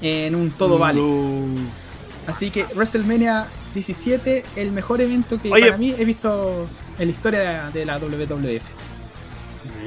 En 0.00 0.34
un 0.34 0.50
todo 0.50 0.78
vale. 0.78 1.00
Así 2.26 2.50
que 2.50 2.64
WrestleMania 2.74 3.46
17, 3.74 4.44
el 4.56 4.70
mejor 4.72 5.00
evento 5.00 5.40
que 5.40 5.50
Oye. 5.52 5.66
para 5.66 5.76
mí 5.76 5.94
he 5.98 6.04
visto 6.04 6.68
en 6.98 7.08
la 7.08 7.12
historia 7.12 7.40
de, 7.72 7.80
de 7.80 7.86
la 7.86 7.98
WWF. 7.98 8.62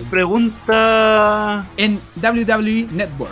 Pregunta. 0.09 1.65
En 1.77 1.99
WWE 2.21 2.87
Network. 2.91 3.31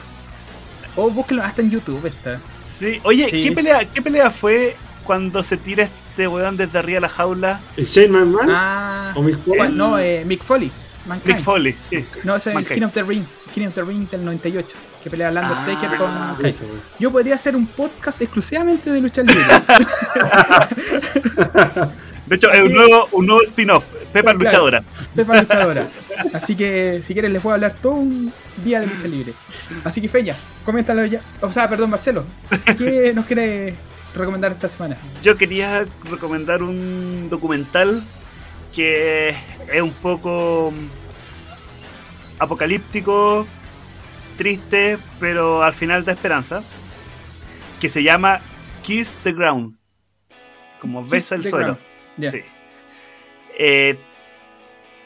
O 0.96 1.10
búsquenlo 1.10 1.44
hasta 1.44 1.62
en 1.62 1.72
YouTube 1.72 2.06
está. 2.06 2.40
Sí. 2.62 3.00
Oye, 3.04 3.30
Sí. 3.30 3.42
¿qué, 3.42 3.52
pelea, 3.52 3.86
¿qué 3.86 4.02
pelea 4.02 4.32
fue 4.32 4.76
cuando 5.04 5.44
se 5.44 5.58
tira 5.58 5.84
este 5.84 6.28
weón 6.28 6.58
desde 6.58 6.78
arriba 6.80 6.98
de 6.98 7.02
la 7.02 7.10
jaula? 7.10 7.60
¿El 7.78 7.86
Shane 7.86 8.10
McMahon? 8.10 8.50
Ah, 8.52 9.14
¿O 9.16 9.22
Mick 9.22 9.38
Foley? 9.38 9.58
¿cuál? 9.58 9.78
no, 9.78 10.00
eh, 10.00 10.24
Mick 10.26 10.44
Foley. 10.44 10.72
Mankind. 11.10 11.36
Mick 11.36 11.44
Foley, 11.44 11.74
sí. 11.74 12.06
No, 12.24 12.36
ese 12.36 12.52
es 12.52 12.56
el. 12.56 12.66
King 12.66 12.84
of 12.84 12.94
the 12.94 13.04
Ring. 13.04 13.24
King 13.54 13.68
of 13.68 13.74
the 13.76 13.84
Ring 13.84 14.10
del 14.10 14.24
98. 14.24 14.68
Que 15.04 15.10
pelea 15.10 15.30
Undertaker 15.30 15.90
Ah, 15.94 15.98
con 15.98 16.08
Ah, 16.10 16.34
Kane. 16.38 16.50
esa, 16.50 16.64
güey. 16.66 16.78
Yo 17.00 17.12
podría 17.12 17.36
hacer 17.36 17.56
un 17.56 17.66
podcast 17.68 18.22
exclusivamente 18.22 18.92
de 18.92 19.02
lucha 19.02 19.22
libre. 19.24 19.44
De 22.26 22.36
hecho, 22.36 22.52
es 22.52 22.62
un 22.62 22.74
nuevo, 22.74 23.08
un 23.14 23.26
nuevo 23.26 23.42
spin-off. 23.42 23.86
Pepa 24.14 24.32
Claro. 24.32 24.40
Luchadora. 24.40 24.84
Pepa 25.16 25.42
Luchadora. 25.42 25.88
Así 26.34 26.56
que 26.56 27.02
si 27.06 27.14
quieren 27.14 27.34
les 27.34 27.42
puedo 27.42 27.56
hablar 27.56 27.74
todo 27.82 27.94
un 27.94 28.32
día 28.64 28.82
de 28.82 28.88
lucha 28.88 29.08
libre. 29.08 29.34
Así 29.84 30.00
que 30.00 30.08
Feña, 30.10 30.36
coméntalo 30.64 31.04
ya. 31.06 31.22
O 31.42 31.52
sea, 31.52 31.68
perdón, 31.68 31.90
Marcelo. 31.90 32.26
¿Qué 32.78 33.14
nos 33.16 33.26
quiere 33.26 33.74
recomendar 34.14 34.52
esta 34.52 34.68
semana? 34.68 34.96
Yo 35.24 35.38
quería 35.38 35.88
recomendar 36.12 36.62
un 36.62 37.30
documental 37.32 38.04
que 38.76 39.30
es 39.74 39.82
un 39.82 39.92
poco 39.94 40.72
apocalíptico, 42.40 43.46
triste, 44.38 44.98
pero 45.20 45.64
al 45.64 45.74
final 45.74 46.06
da 46.06 46.14
esperanza. 46.14 46.64
Que 47.80 47.90
se 47.90 48.04
llama 48.04 48.40
Kiss 48.82 49.14
the 49.24 49.32
Ground. 49.32 49.76
Como 50.82 51.06
besa 51.06 51.36
el 51.36 51.46
suelo. 51.46 51.78
Sí. 52.18 52.42
Eh, 53.58 53.98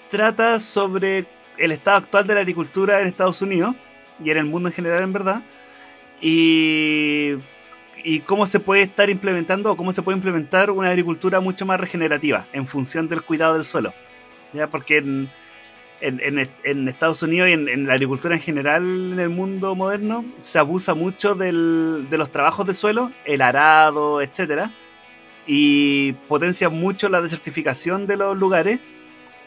trata 0.09 0.59
sobre 0.59 1.25
el 1.57 1.71
estado 1.71 1.97
actual 1.97 2.27
de 2.27 2.35
la 2.35 2.41
agricultura 2.41 3.01
en 3.01 3.07
Estados 3.07 3.41
Unidos 3.41 3.75
y 4.23 4.29
en 4.29 4.37
el 4.37 4.45
mundo 4.45 4.69
en 4.69 4.73
general, 4.73 5.03
en 5.03 5.13
verdad. 5.13 5.43
Y, 6.21 7.33
y 8.03 8.19
cómo 8.21 8.45
se 8.45 8.59
puede 8.59 8.83
estar 8.83 9.09
implementando 9.09 9.71
o 9.71 9.77
cómo 9.77 9.91
se 9.91 10.01
puede 10.01 10.17
implementar 10.17 10.71
una 10.71 10.89
agricultura 10.89 11.39
mucho 11.39 11.65
más 11.65 11.79
regenerativa 11.79 12.47
en 12.53 12.67
función 12.67 13.07
del 13.07 13.23
cuidado 13.23 13.55
del 13.55 13.63
suelo. 13.63 13.93
¿ya? 14.53 14.69
Porque 14.69 15.27
en, 16.03 16.19
en- 16.21 16.49
en- 16.63 16.87
Estados 16.87 17.23
Unidos 17.23 17.49
y 17.49 17.53
en, 17.53 17.67
en 17.69 17.87
la 17.87 17.93
agricultura 17.93 18.35
en 18.35 18.41
general 18.41 18.83
en 19.13 19.19
el 19.19 19.29
mundo 19.29 19.73
moderno 19.75 20.25
se 20.37 20.59
abusa 20.59 20.93
mucho 20.93 21.33
del- 21.35 22.07
de 22.09 22.17
los 22.17 22.29
trabajos 22.31 22.65
de 22.67 22.73
suelo, 22.73 23.11
el 23.25 23.41
arado, 23.41 24.21
etcétera 24.21 24.71
y 25.45 26.13
potencia 26.29 26.69
mucho 26.69 27.09
la 27.09 27.21
desertificación 27.21 28.07
de 28.07 28.17
los 28.17 28.37
lugares. 28.37 28.79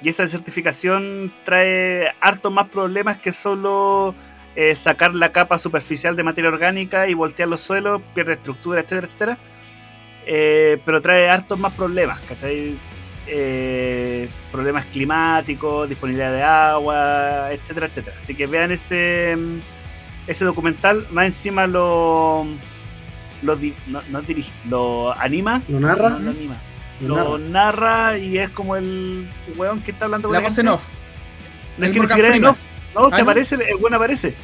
Y 0.03 0.11
esa 0.11 0.24
desertificación 0.24 1.33
trae 1.45 2.12
hartos 2.20 2.53
más 2.53 2.69
problemas 2.69 3.16
que 3.16 3.33
solo 3.33 4.15
eh, 4.55 4.74
sacar 4.74 5.15
la 5.15 5.33
capa 5.33 5.57
superficial 5.57 6.15
de 6.16 6.23
materia 6.23 6.51
orgánica 6.51 7.09
y 7.09 7.15
voltear 7.15 7.49
los 7.49 7.61
suelos, 7.61 8.03
pierde 8.15 8.35
estructura, 8.35 8.81
etcétera, 8.81 9.07
etcétera. 9.07 9.39
Eh, 10.27 10.78
pero 10.85 11.01
trae 11.01 11.31
hartos 11.31 11.59
más 11.59 11.73
problemas, 11.73 12.20
¿cachai? 12.20 12.77
Eh, 13.28 14.28
problemas 14.53 14.85
climáticos, 14.86 15.89
disponibilidad 15.89 16.32
de 16.32 16.43
agua, 16.43 17.53
etcétera, 17.53 17.86
etcétera. 17.86 18.16
Así 18.19 18.35
que 18.35 18.47
vean 18.47 18.70
ese, 18.73 19.36
ese 20.27 20.44
documental. 20.44 21.07
Más 21.11 21.27
encima 21.27 21.66
lo, 21.66 22.47
lo, 23.43 23.57
di- 23.57 23.74
no, 23.89 24.01
no 24.11 24.23
dirige, 24.23 24.53
lo 24.69 25.12
anima 25.19 25.62
¿Lo 25.69 25.81
narra? 25.81 26.11
no, 26.11 26.19
lo 26.20 26.31
anima. 26.31 26.57
Lo 27.01 27.09
Lo 27.09 27.39
narra. 27.39 28.11
narra 28.11 28.19
y 28.19 28.39
es 28.39 28.48
como 28.51 28.77
el 28.77 29.28
weón 29.57 29.82
que 29.82 29.90
está 29.90 30.05
hablando 30.07 30.28
con 30.28 30.35
La 30.35 30.40
la, 30.40 30.48
voz 30.48 30.59
en 30.59 30.66
gente. 30.66 30.74
off. 30.74 30.82
No 31.78 31.85
es 31.86 31.90
que 31.93 32.01
ni 32.01 32.07
siquiera 32.07 32.28
es 32.31 32.36
en 32.36 32.44
off. 32.47 32.59
No, 32.94 33.11
se 33.11 33.16
¿no? 33.19 33.23
aparece, 33.24 33.55
el 33.57 33.77
weón 33.77 33.94
aparece. 33.94 34.35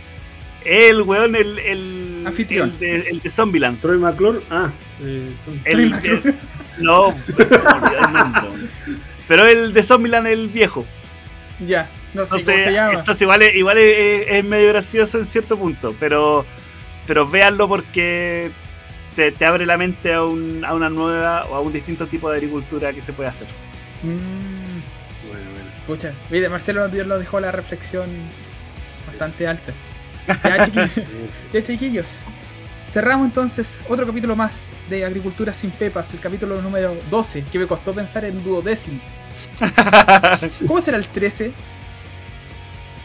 El 0.64 1.02
weón, 1.02 1.34
el. 1.34 1.58
el 1.60 2.24
Anfitrión. 2.26 2.70
El 2.72 2.78
de, 2.78 2.96
el 3.10 3.20
de 3.20 3.30
Zombieland. 3.30 3.80
Troy 3.80 3.96
McClure. 3.98 4.40
Ah, 4.50 4.70
eh, 5.02 5.32
son- 5.38 5.60
El, 5.64 5.72
Troy 5.72 5.88
McClure. 5.88 6.34
No, 6.78 7.22
se 7.58 7.72
me 7.80 7.96
olvidó 7.96 8.54
el. 8.54 8.70
Pero 9.28 9.46
el 9.46 9.72
de 9.72 9.82
Zombieland, 9.82 10.26
el 10.26 10.48
viejo. 10.48 10.86
Ya, 11.58 11.92
no 12.14 12.26
sé 12.26 12.40
cómo 12.46 12.50
Entonces, 12.50 12.64
se 12.64 12.72
llama. 12.72 12.94
entonces 12.98 13.22
igual, 13.22 13.42
es, 13.42 13.54
igual 13.54 13.78
es, 13.78 14.26
es 14.28 14.44
medio 14.44 14.68
gracioso 14.68 15.18
en 15.18 15.26
cierto 15.26 15.58
punto. 15.58 15.94
Pero, 15.98 16.46
pero 17.06 17.28
véanlo 17.28 17.68
porque 17.68 18.56
te, 19.14 19.32
te 19.32 19.44
abre 19.46 19.66
la 19.66 19.76
mente 19.78 20.12
a, 20.14 20.24
un, 20.24 20.64
a 20.64 20.74
una 20.74 20.90
nueva 20.90 21.46
o 21.46 21.54
a 21.56 21.60
un 21.60 21.72
distinto 21.72 22.08
tipo 22.08 22.30
de 22.30 22.36
agricultura 22.36 22.92
que 22.92 23.02
se 23.02 23.12
puede 23.12 23.28
hacer. 23.30 23.48
Mm, 24.02 24.82
Bueno, 25.20 25.50
bueno. 25.52 25.70
pucha, 25.86 26.20
mire, 26.30 26.48
Marcelo 26.48 26.88
nos 26.88 27.06
lo 27.06 27.18
dejó 27.18 27.40
la 27.40 27.52
reflexión 27.52 28.34
bastante 29.06 29.46
alta. 29.46 29.74
Ya, 30.44 30.60
chiquillos. 30.60 31.08
ya, 31.52 31.62
chiquillos. 31.64 32.24
Cerramos 32.92 33.26
entonces 33.26 33.78
otro 33.88 34.06
capítulo 34.06 34.36
más 34.36 34.66
de 34.90 35.04
Agricultura 35.04 35.54
sin 35.54 35.70
Pepas, 35.70 36.12
el 36.12 36.20
capítulo 36.20 36.60
número 36.60 36.94
12, 37.10 37.44
que 37.50 37.58
me 37.58 37.66
costó 37.66 37.92
pensar 37.92 38.24
en 38.26 38.42
duodécimo. 38.44 38.98
¿Cómo 40.66 40.80
será 40.80 40.98
el 40.98 41.06
13? 41.06 41.52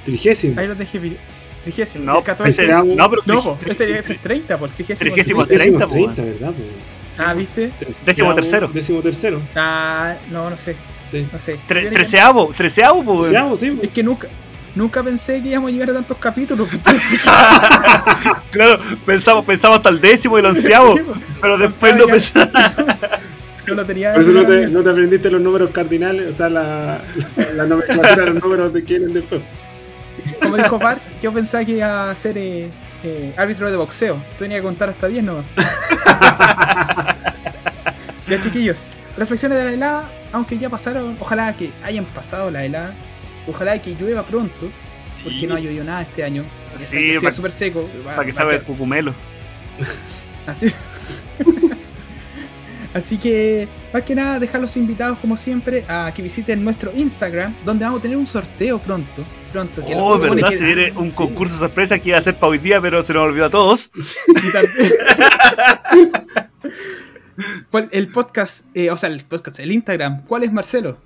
Trigésimo. 0.05 0.59
Ahí 0.59 0.68
lo 0.68 0.76
dejé. 0.76 1.18
Trigésimo. 1.64 2.03
No, 2.05 2.18
el 2.19 2.23
14. 2.23 2.49
ese- 2.64 2.68
no, 2.72 3.09
pero 3.09 3.22
No, 3.26 3.57
ese 3.65 3.97
ese 3.99 4.14
es 4.14 4.19
30, 4.22 4.57
por 4.57 4.69
trigésimo. 4.72 5.09
Trigésimo 5.09 5.45
treinta. 5.45 5.85
30, 5.85 5.88
po, 5.88 5.93
30, 5.93 6.22
¿verdad? 6.23 6.51
po? 6.51 6.64
Sí, 7.09 7.23
Ah, 7.26 7.34
¿viste? 7.34 7.72
Décimo 8.05 8.34
tercero. 8.34 8.68
Décimo 8.73 9.01
tercero. 9.01 9.41
Ah, 9.55 10.15
no, 10.31 10.49
no 10.49 10.57
sé, 10.57 10.76
Sí. 11.09 11.26
no 11.31 11.39
sé. 11.39 11.57
Tre- 11.68 11.89
treceavo, 11.91 12.51
treceavo, 12.55 13.03
po, 13.03 13.14
weón. 13.22 13.31
Seamos, 13.31 13.59
sí. 13.59 13.80
Es 13.81 13.89
que 13.89 14.03
nunca, 14.03 14.27
nunca 14.78 15.04
pensé 15.04 15.41
que 15.41 15.49
íbamos 15.49 15.70
a 15.70 15.72
llegar 15.74 15.90
a 15.90 15.94
tantos 15.94 16.18
capítulos. 16.18 16.72
entonces- 16.72 17.22
Claro, 18.52 18.80
pensamos, 19.06 19.44
pensamos 19.45 19.78
hasta 19.78 19.90
el 19.90 19.99
décimo 19.99 20.38
y 20.38 20.40
el 20.41 20.45
onceavo, 20.48 20.95
Sí, 20.98 21.04
po. 21.04 21.14
pero 21.41 21.58
después 21.58 21.95
no 21.98 22.06
Pensaba 22.08 22.45
pensamos. 22.52 22.95
No 23.68 23.74
lo 23.74 23.86
tenía. 23.86 24.14
Por 24.14 24.22
eso 24.22 24.32
no 24.32 24.45
te, 24.48 24.68
no 24.68 24.82
te 24.82 24.90
aprendiste 24.90 25.30
los 25.30 25.41
números 25.41 25.72
cardinales, 25.72 26.34
o 26.34 26.38
sea, 26.38 26.48
la, 26.48 27.02
la, 27.36 27.52
la 27.54 27.66
nomenclatura 27.66 28.16
de 28.16 28.26
los 28.32 28.41
números 28.41 28.72
de 28.74 28.82
quién 28.82 29.12
después. 29.14 29.41
Como 30.41 30.56
dijo 30.56 30.80
Bart, 30.80 31.02
yo 31.22 31.34
pensaba 31.34 31.66
que 31.66 31.74
iba 31.74 32.10
a 32.10 32.16
ser 32.16 32.38
eh, 32.38 32.70
eh, 33.04 33.34
árbitro 33.36 33.70
de 33.70 33.76
boxeo. 33.76 34.16
Tenía 34.40 34.56
que 34.60 34.64
contar 34.64 34.88
hasta 34.88 35.08
10 35.08 35.22
nomás. 35.26 35.44
ya, 38.28 38.41
chiquillos. 38.41 38.78
Reflexiones 39.18 39.58
de 39.58 39.64
la 39.66 39.74
helada, 39.74 40.10
aunque 40.32 40.58
ya 40.58 40.70
pasaron, 40.70 41.18
ojalá 41.20 41.52
que 41.54 41.72
hayan 41.84 42.06
pasado 42.06 42.49
la 42.52 42.64
helada. 42.64 42.94
Ojalá 43.48 43.82
que 43.82 43.95
llueva 43.95 44.24
pronto, 44.24 44.69
porque 45.24 45.48
no 45.48 45.56
ha 45.56 45.60
llovido 45.60 45.84
nada 45.84 46.02
este 46.02 46.24
año. 46.24 46.44
Sí, 46.76 46.98
Este 46.98 47.10
sido 47.10 47.22
pa- 47.22 47.32
súper 47.32 47.52
seco. 47.52 47.90
Para 48.06 48.26
que 48.26 48.32
sabe 48.32 48.56
el 48.56 48.61
cucumelo. 48.64 49.14
Así. 50.48 50.72
Así 52.94 53.18
que, 53.18 53.68
más 53.94 54.03
que 54.03 54.15
nada, 54.15 54.40
dejar 54.40 54.60
los 54.61 54.76
invitados, 54.76 55.19
como 55.19 55.38
siempre, 55.38 55.84
a 55.88 56.11
que 56.15 56.22
visiten 56.24 56.64
nuestro 56.64 56.91
Instagram, 56.95 57.53
donde 57.64 57.86
vamos 57.86 57.99
a 57.99 58.02
tener 58.02 58.18
un 58.18 58.26
sorteo 58.28 58.80
pronto. 58.80 59.24
Pronto. 59.52 59.86
que 59.86 59.94
Oh, 59.95 60.18
verdad, 60.19 60.49
se 60.52 60.65
viene 60.65 60.91
un 60.95 61.10
Sí. 61.10 61.15
concurso 61.15 61.57
sorpresa 61.57 61.99
que 61.99 62.10
iba 62.10 62.18
a 62.18 62.22
ser 62.22 62.36
para 62.36 62.52
hoy 62.52 62.57
día, 62.57 62.82
pero 62.82 63.02
se 63.03 63.14
nos 63.14 63.24
olvidó 63.24 63.45
a 63.45 63.49
todos. 63.49 63.91
Y 64.28 64.52
también- 64.52 64.94
¿Cuál- 67.69 67.90
el 67.91 68.07
podcast, 68.07 68.65
eh, 68.74 68.90
o 68.90 68.98
sea, 68.98 69.10
el 69.10 69.24
podcast, 69.26 69.60
el 69.60 69.72
Instagram, 69.72 70.24
¿cuál 70.26 70.44
es 70.44 70.52
Marcelo? 70.52 70.98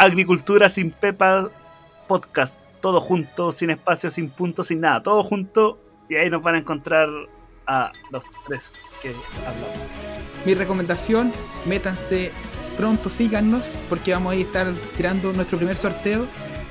Agricultura 0.00 0.70
sin 0.70 0.92
Pepa 0.92 1.50
Podcast. 2.08 2.58
Todo 2.80 3.02
junto, 3.02 3.52
sin 3.52 3.68
espacio, 3.68 4.08
sin 4.08 4.30
punto, 4.30 4.64
sin 4.64 4.80
nada. 4.80 5.02
Todo 5.02 5.22
junto. 5.22 5.78
Y 6.08 6.16
ahí 6.16 6.30
nos 6.30 6.42
van 6.42 6.54
a 6.54 6.58
encontrar 6.58 7.08
a 7.66 7.92
los 8.10 8.24
tres 8.46 8.72
que 9.02 9.10
hablamos. 9.46 9.90
Mi 10.46 10.54
recomendación, 10.54 11.30
métanse 11.66 12.32
pronto, 12.78 13.10
síganos, 13.10 13.74
porque 13.90 14.14
vamos 14.14 14.32
a 14.32 14.36
estar 14.36 14.66
tirando 14.96 15.34
nuestro 15.34 15.58
primer 15.58 15.76
sorteo. 15.76 16.24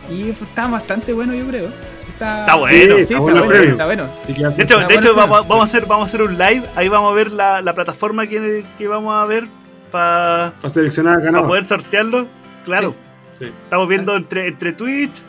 Y 0.09 0.31
está 0.31 0.65
bastante 0.65 1.13
bueno, 1.13 1.35
yo 1.35 1.45
creo. 1.47 1.69
Está, 2.09 2.39
Está 2.41 2.55
bueno. 2.55 2.95
Sí, 2.95 3.01
Está 3.01 3.13
está, 3.13 3.19
bueno 3.21 3.53
está 3.53 3.85
bueno. 3.85 4.09
De 4.25 4.63
hecho, 4.63 4.79
de 4.79 4.95
hecho 4.95 5.13
vamos, 5.13 5.47
vamos 5.47 5.61
a 5.61 5.65
hacer, 5.65 5.85
vamos 5.85 6.07
a 6.07 6.09
hacer 6.09 6.23
un 6.23 6.35
live. 6.35 6.63
Ahí 6.75 6.89
vamos 6.89 7.11
a 7.11 7.13
ver 7.13 7.31
la, 7.31 7.61
la 7.61 7.75
plataforma 7.75 8.25
que, 8.25 8.65
que 8.75 8.87
vamos 8.87 9.13
a 9.13 9.25
ver 9.25 9.47
para 9.91 10.51
para 10.59 10.73
seleccionar 10.73 11.21
ganador. 11.21 11.47
poder 11.47 11.63
sortearlo. 11.63 12.25
Claro. 12.63 12.91
Sí, 12.91 13.08
sí. 13.39 13.45
Estamos 13.63 13.87
viendo 13.87 14.15
entre, 14.15 14.47
entre 14.47 14.73
Twitch, 14.73 15.21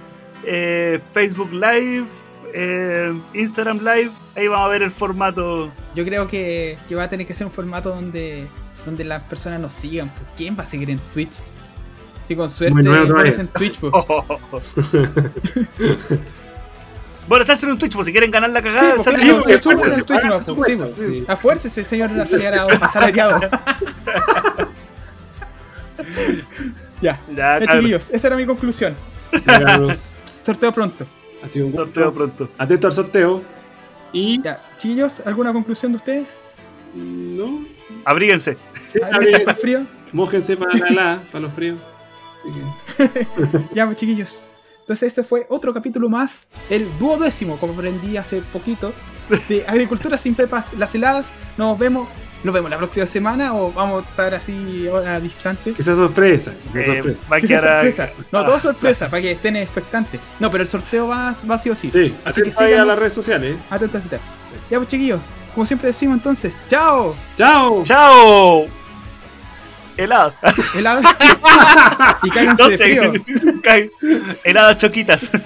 eh, 0.44 1.00
Facebook 1.12 1.52
Live, 1.52 2.06
eh, 2.54 3.12
Instagram 3.34 3.78
Live. 3.78 4.10
Ahí 4.36 4.48
vamos 4.48 4.66
a 4.66 4.70
ver 4.70 4.82
el 4.82 4.90
formato. 4.90 5.70
Yo 5.94 6.04
creo 6.04 6.28
que, 6.28 6.78
que 6.88 6.94
va 6.94 7.04
a 7.04 7.08
tener 7.08 7.26
que 7.26 7.34
ser 7.34 7.46
un 7.46 7.52
formato 7.52 7.90
donde 7.90 8.46
donde 8.84 9.04
las 9.04 9.22
personas 9.22 9.60
nos 9.60 9.72
sigan. 9.72 10.08
Pues, 10.10 10.28
¿Quién 10.36 10.56
va 10.58 10.64
a 10.64 10.66
seguir 10.66 10.90
en 10.90 10.98
Twitch? 11.12 11.30
Si 12.26 12.36
con 12.36 12.50
suerte 12.50 12.82
pones 12.82 13.38
en 13.38 13.48
Twitch, 13.48 13.78
pues. 13.78 13.92
bueno, 17.28 17.44
se 17.44 17.52
hacen 17.52 17.70
un 17.70 17.78
Twitch, 17.78 17.94
por 17.94 18.04
si 18.04 18.12
quieren 18.12 18.30
ganar 18.30 18.50
la 18.50 18.60
Sí, 18.60 18.66
cagada, 18.68 18.90
pues, 18.94 19.04
salen 19.04 19.20
claro, 19.20 19.36
en 19.36 19.42
se 19.42 19.48
Twitch. 19.58 19.62
suben 19.62 19.78
en 19.78 19.84
se 19.96 20.02
Twitch, 20.02 20.20
pagan 20.20 20.30
no, 20.30 20.36
pues, 20.36 20.46
sí, 20.46 20.54
cuenta, 20.76 20.84
pues. 20.84 20.96
sí. 20.96 21.24
Afuércese, 21.26 21.84
señor 21.84 22.10
asalariado. 22.20 23.40
ya, 27.01 27.18
Ya, 27.28 27.35
ya 27.35 27.66
cabrón. 27.66 27.78
chiquillos, 27.81 28.10
esa 28.10 28.27
era 28.28 28.36
mi 28.36 28.47
conclusión. 28.47 28.94
Sorteo 30.44 30.72
pronto. 30.72 31.06
Ha 31.44 31.48
sido 31.48 31.66
un 31.66 31.72
Sorteo 31.72 32.10
gusto. 32.10 32.14
pronto. 32.14 32.48
Atento 32.59 32.86
al 32.86 32.93
sorteo. 32.93 33.43
Y. 34.12 34.43
Ya, 34.43 34.60
chiquillos, 34.77 35.20
¿alguna 35.24 35.52
conclusión 35.52 35.93
de 35.93 35.97
ustedes? 35.97 36.28
No. 36.94 37.64
Abríguense. 38.05 38.56
¿Alguien 39.12 39.14
abre- 39.14 39.32
está 39.39 39.55
frío? 39.55 39.86
Mójense 40.12 40.56
para 40.56 40.74
la 40.77 40.89
helada, 40.89 41.22
para 41.31 41.43
los 41.43 41.52
fríos. 41.55 41.78
Así 42.98 43.09
que- 43.14 43.27
Ya, 43.74 43.86
pues, 43.86 43.97
chiquillos. 43.98 44.43
Entonces, 44.81 45.09
este 45.09 45.22
fue 45.22 45.47
otro 45.48 45.72
capítulo 45.72 46.09
más, 46.09 46.48
el 46.68 46.89
duodécimo, 46.98 47.56
como 47.59 47.74
aprendí 47.74 48.16
hace 48.16 48.40
poquito, 48.52 48.93
de 49.48 49.64
Agricultura 49.68 50.18
sin 50.18 50.35
Pepas, 50.35 50.72
las 50.74 50.93
heladas. 50.94 51.28
Nos 51.56 51.78
vemos, 51.78 52.09
nos 52.44 52.54
vemos 52.54 52.70
la 52.70 52.78
próxima 52.78 53.06
semana 53.06 53.54
o 53.54 53.72
vamos 53.72 54.04
a 54.04 54.08
estar 54.10 54.34
así 54.34 54.88
ahora 54.88 55.20
distante. 55.20 55.72
Que 55.74 55.82
sea 55.82 55.94
sorpresa. 55.94 56.52
que 56.72 56.84
sea 56.84 56.94
Eh, 56.94 56.96
sorpresa. 57.02 57.18
va 57.32 57.36
a 57.36 57.40
Que 57.40 57.46
sea 57.46 57.60
quedar. 57.60 57.74
sorpresa. 57.92 58.08
No, 58.32 58.38
Ah, 58.40 58.44
todo 58.46 58.60
sorpresa, 58.60 59.08
para 59.08 59.22
que 59.22 59.32
estén 59.32 59.56
expectantes. 59.56 60.20
No, 60.38 60.50
pero 60.50 60.62
el 60.64 60.68
sorteo 60.70 61.08
va, 61.08 61.34
va 61.50 61.58
sí 61.58 61.70
o 61.70 61.74
sí. 61.74 61.90
Sí, 61.90 62.14
Así 62.24 62.42
que 62.42 62.52
ahí 62.62 62.74
a 62.74 62.84
las 62.84 62.98
redes 62.98 63.12
sociales. 63.12 63.56
¿eh? 63.56 63.60
Atentos 63.70 64.00
a 64.00 64.02
citar. 64.02 64.20
Ya, 64.70 64.78
pues, 64.78 64.88
chiquillos, 64.88 65.20
como 65.54 65.66
siempre 65.66 65.88
decimos 65.88 66.16
entonces, 66.16 66.56
¡chao! 66.68 67.14
¡Chao! 67.36 67.82
¡Chao! 67.82 68.66
Heladas. 69.96 70.34
Heladas. 70.76 71.04
y 72.22 72.30
cáganse 72.30 72.62
No 72.62 72.68
de 72.70 72.78
frío. 72.78 73.12
sé. 73.26 73.60
Caen. 73.62 73.90
Heladas 74.44 74.78
choquitas. 74.78 75.30